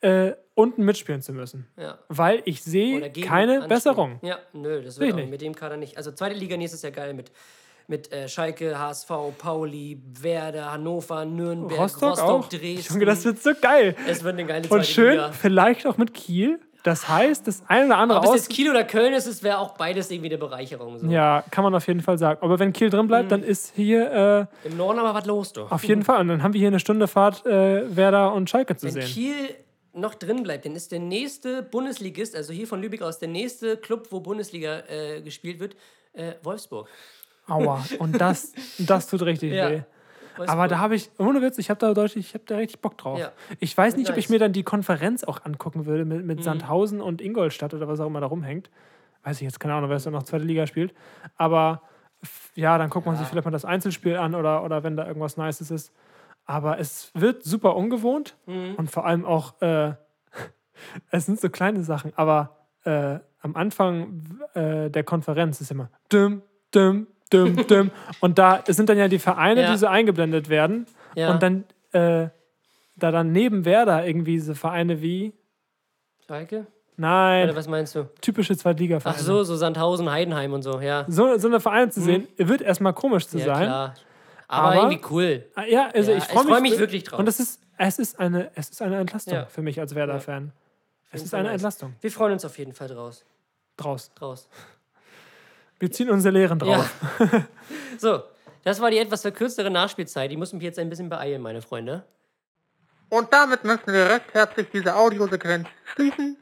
äh, 0.02 0.34
unten 0.54 0.84
mitspielen 0.84 1.22
zu 1.22 1.34
müssen. 1.34 1.68
Ja. 1.78 1.98
Weil 2.10 2.42
ich 2.46 2.64
sehe 2.64 3.00
keine 3.12 3.54
anspielen. 3.54 3.68
Besserung. 3.70 4.20
Ja, 4.22 4.38
nö, 4.54 4.82
das 4.84 5.00
wird 5.00 5.10
ich 5.10 5.14
auch 5.14 5.20
nicht. 5.20 5.30
mit 5.32 5.42
dem 5.42 5.56
Kader 5.56 5.78
nicht. 5.78 5.98
Also 5.98 6.12
zweite 6.12 6.36
Liga 6.36 6.58
nächstes 6.58 6.82
Jahr 6.82 6.92
geil 6.92 7.14
mit, 7.14 7.32
mit 7.88 8.12
äh, 8.12 8.28
Schalke, 8.28 8.78
HSV, 8.78 9.10
Pauli, 9.38 10.02
Werder, 10.22 10.72
Hannover, 10.72 11.26
Nürnberg, 11.26 11.80
Rostock, 11.80 12.12
Rostock, 12.12 12.30
auch. 12.30 12.50
Dresden. 12.50 12.94
Junge, 12.94 13.06
das 13.06 13.24
wird 13.26 13.42
so 13.42 13.52
geil. 13.60 13.96
es 14.08 14.24
wird 14.24 14.34
eine 14.34 14.46
geile 14.46 14.62
Und 14.64 14.68
zweite 14.70 14.84
schön, 14.86 15.12
Liga. 15.12 15.32
vielleicht 15.32 15.86
auch 15.88 15.98
mit 15.98 16.14
Kiel. 16.14 16.60
Das 16.84 17.08
heißt, 17.08 17.46
das 17.48 17.62
eine 17.68 17.86
oder 17.86 17.98
andere 17.98 18.20
Ob 18.20 18.26
es 18.26 18.32
jetzt 18.34 18.50
Kiel 18.50 18.68
oder 18.68 18.84
Köln 18.84 19.14
ist, 19.14 19.44
wäre 19.44 19.60
auch 19.60 19.76
beides 19.78 20.10
irgendwie 20.10 20.30
eine 20.30 20.40
Bereicherung. 20.40 20.98
So. 20.98 21.06
Ja, 21.08 21.44
kann 21.52 21.64
man 21.64 21.76
auf 21.76 21.86
jeden 21.88 22.02
Fall 22.02 22.18
sagen. 22.18 22.40
Aber 22.42 22.58
wenn 22.58 22.74
Kiel 22.74 22.90
drin 22.90 23.06
bleibt, 23.08 23.26
Mhm. 23.26 23.30
dann 23.30 23.44
ist 23.44 23.74
hier 23.76 24.48
äh, 24.64 24.68
Im 24.68 24.78
Norden 24.78 24.98
aber 24.98 25.14
was 25.14 25.28
los, 25.28 25.54
du. 25.54 25.62
auf 25.66 25.84
jeden 25.84 26.02
Fall. 26.02 26.20
Und 26.22 26.28
dann 26.30 26.42
haben 26.42 26.54
wir 26.54 26.60
hier 26.60 26.70
eine 26.70 26.80
Stunde 26.80 27.08
Fahrt 27.08 27.46
äh, 27.46 27.96
Werder 27.96 28.34
und 28.34 28.50
Schalke 28.50 28.76
zu 28.78 28.88
Wenn 28.88 28.94
sehen. 28.94 29.04
Kiel 29.06 29.36
noch 29.94 30.16
drin 30.16 30.44
bleibt, 30.44 30.66
dann 30.66 30.76
ist 30.76 30.92
der 30.92 31.00
nächste 31.00 31.64
Bundesligist, 31.64 32.36
also 32.36 32.54
hier 32.54 32.68
von 32.68 32.82
Lübeck 32.82 33.02
aus, 33.02 33.20
der 33.20 33.28
nächste 33.30 33.78
Club, 33.78 34.08
wo 34.12 34.20
Bundesliga 34.22 34.80
äh, 34.88 35.22
gespielt 35.22 35.60
wird, 35.60 35.76
äh, 36.14 36.34
Wolfsburg. 36.44 36.88
Aua. 37.48 37.84
Und 38.00 38.20
das, 38.22 38.54
das 38.80 39.08
tut 39.08 39.22
richtig 39.24 39.52
Ja. 39.54 39.70
weh. 39.70 39.82
Wolfsburg. 40.38 40.50
Aber 40.50 40.68
da 40.70 40.78
habe 40.80 40.96
ich, 40.96 41.10
ohne 41.20 41.42
Witz, 41.42 41.58
ich 41.58 41.70
habe 41.70 41.80
da 41.80 41.94
deutlich, 41.94 42.28
ich 42.28 42.34
habe 42.34 42.46
da 42.48 42.56
richtig 42.56 42.80
Bock 42.80 42.98
drauf. 42.98 43.20
Ja. 43.20 43.34
Ich 43.60 43.78
weiß 43.78 43.98
nicht, 43.98 44.10
ob 44.10 44.16
Nice. 44.16 44.26
ich 44.26 44.30
mir 44.30 44.40
dann 44.40 44.54
die 44.54 44.64
Konferenz 44.64 45.26
auch 45.26 45.44
angucken 45.44 45.86
würde 45.86 46.06
mit, 46.06 46.22
Mhm. 46.22 46.26
mit 46.28 46.44
Sandhausen 46.44 47.02
und 47.02 47.22
Ingolstadt 47.22 47.74
oder 47.74 47.88
was 47.90 48.00
auch 48.00 48.08
immer 48.08 48.22
da 48.22 48.28
rumhängt. 48.28 48.70
Weiß 49.24 49.36
ich 49.38 49.42
jetzt, 49.44 49.60
keine 49.60 49.74
Ahnung, 49.74 49.90
wer 49.90 49.98
es 49.98 50.04
da 50.06 50.10
noch 50.12 50.24
zweite 50.24 50.46
Liga 50.46 50.66
spielt. 50.68 50.94
Aber 51.36 51.82
ja, 52.56 52.78
dann 52.78 52.90
guckt 52.90 53.06
man 53.06 53.18
sich 53.18 53.28
vielleicht 53.28 53.46
mal 53.46 53.52
das 53.52 53.66
Einzelspiel 53.66 54.16
an 54.16 54.34
oder, 54.36 54.64
oder 54.64 54.84
wenn 54.84 54.96
da 54.96 55.06
irgendwas 55.06 55.36
Nices 55.38 55.70
ist. 55.70 55.92
Aber 56.46 56.80
es 56.80 57.12
wird 57.14 57.44
super 57.44 57.76
ungewohnt 57.76 58.36
Mhm. 58.46 58.76
und 58.76 58.92
vor 58.92 59.06
allem 59.06 59.26
auch, 59.26 59.62
äh, 59.62 59.94
es 61.12 61.26
sind 61.26 61.40
so 61.40 61.50
kleine 61.50 61.84
Sachen, 61.84 62.12
aber 62.16 62.58
äh, 62.84 63.20
am 63.42 63.56
Anfang 63.56 64.24
äh, 64.54 64.90
der 64.90 65.04
Konferenz 65.04 65.62
ist 65.62 65.72
immer 65.72 65.90
düm, 66.12 66.42
düm, 66.74 67.08
düm, 67.32 67.56
düm. 67.68 67.92
Und 68.20 68.38
da 68.38 68.62
sind 68.68 68.90
dann 68.90 68.98
ja 68.98 69.08
die 69.08 69.20
Vereine, 69.20 69.62
Ja. 69.64 69.72
die 69.72 69.78
so 69.78 69.88
eingeblendet 69.88 70.50
werden. 70.50 70.86
Ja. 71.16 71.32
Und 71.32 71.42
dann, 71.44 71.64
äh, 71.94 72.30
da 72.96 73.12
dann 73.12 73.32
neben 73.32 73.66
Werder 73.66 74.06
irgendwie 74.06 74.40
so 74.40 74.54
Vereine 74.54 75.02
wie, 75.02 75.34
Schalke? 76.28 76.68
nein, 76.98 77.46
Oder 77.46 77.56
was 77.56 77.68
meinst 77.68 77.96
du? 77.96 78.10
typische 78.22 78.56
Zweitliga-Vereine. 78.56 79.18
Ach 79.20 79.24
so, 79.24 79.44
so 79.44 79.56
Sandhausen, 79.56 80.10
Heidenheim 80.12 80.54
und 80.54 80.62
so, 80.62 80.80
ja. 80.80 81.06
so. 81.08 81.38
So 81.38 81.48
eine 81.48 81.60
Vereine 81.60 81.90
zu 81.90 82.02
sehen, 82.02 82.28
wird 82.38 82.62
erstmal 82.62 82.94
komisch 82.94 83.28
zu 83.28 83.38
Mhm. 83.38 83.44
Ja, 83.44 83.56
sein. 83.56 83.64
klar. 83.68 83.94
Aber, 84.52 84.68
Aber- 84.68 84.76
irgendwie 84.92 85.02
cool. 85.10 85.46
Ah, 85.56 85.64
Ja, 85.64 85.90
also 85.94 86.12
Ja, 86.12 86.18
ich 86.18 86.24
freue 86.26 86.44
mich, 86.44 86.54
freu 86.54 86.62
mich 86.62 86.80
wirklich 86.80 87.04
drauf. 87.04 87.20
Und 87.20 87.26
das 87.26 87.40
ist, 87.40 87.60
es 87.78 88.00
ist 88.00 88.20
eine, 88.20 88.52
es 88.56 88.70
ist 88.70 88.82
eine 88.82 89.00
Entlastung 89.00 89.34
Ja. 89.34 89.46
für 89.46 89.62
mich 89.62 89.80
als 89.80 89.96
Werder-Fan. 89.96 90.52
Es 91.12 91.24
ist 91.24 91.34
eine 91.34 91.44
nice. 91.46 91.54
Entlastung. 91.54 91.96
Wir 92.02 92.12
freuen 92.12 92.34
uns 92.34 92.44
auf 92.46 92.58
jeden 92.58 92.74
Fall 92.74 92.88
draus. 92.90 93.24
Draus. 93.78 94.12
draus. 94.14 94.48
Wir 95.80 95.92
ziehen 95.92 96.10
unsere 96.10 96.34
Lehren 96.34 96.60
drauf. 96.60 96.94
Ja. 97.20 97.44
so, 97.98 98.24
das 98.64 98.80
war 98.82 98.92
die 98.92 98.98
etwas 99.00 99.22
verkürztere 99.22 99.72
Nachspielzeit. 99.72 100.32
Ich 100.32 100.38
muss 100.38 100.54
mich 100.54 100.64
jetzt 100.64 100.78
ein 100.80 100.90
bisschen 100.90 101.10
beeilen, 101.10 101.42
meine 101.42 101.62
Freunde. 101.62 102.04
Und 103.10 103.34
damit 103.34 103.64
möchten 103.64 103.92
wir 103.92 104.10
recht 104.10 104.34
herzlich 104.34 104.68
diese 104.72 104.96
Audiosequenz 104.96 105.68
schließen. 105.96 106.38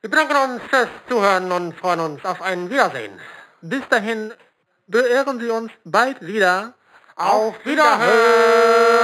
Wir 0.00 0.10
bedanken 0.10 0.52
uns 0.54 0.62
fürs 0.64 0.88
Zuhören 1.08 1.50
und 1.52 1.74
freuen 1.74 2.00
uns 2.00 2.24
auf 2.24 2.40
ein 2.40 2.70
Wiedersehen. 2.70 3.12
Bis 3.60 3.86
dahin 3.88 4.32
beehren 4.86 5.38
Sie 5.40 5.50
uns 5.50 5.70
bald 5.84 6.24
wieder. 6.26 6.74
Auf 7.20 7.54
Wiederhören! 7.66 8.99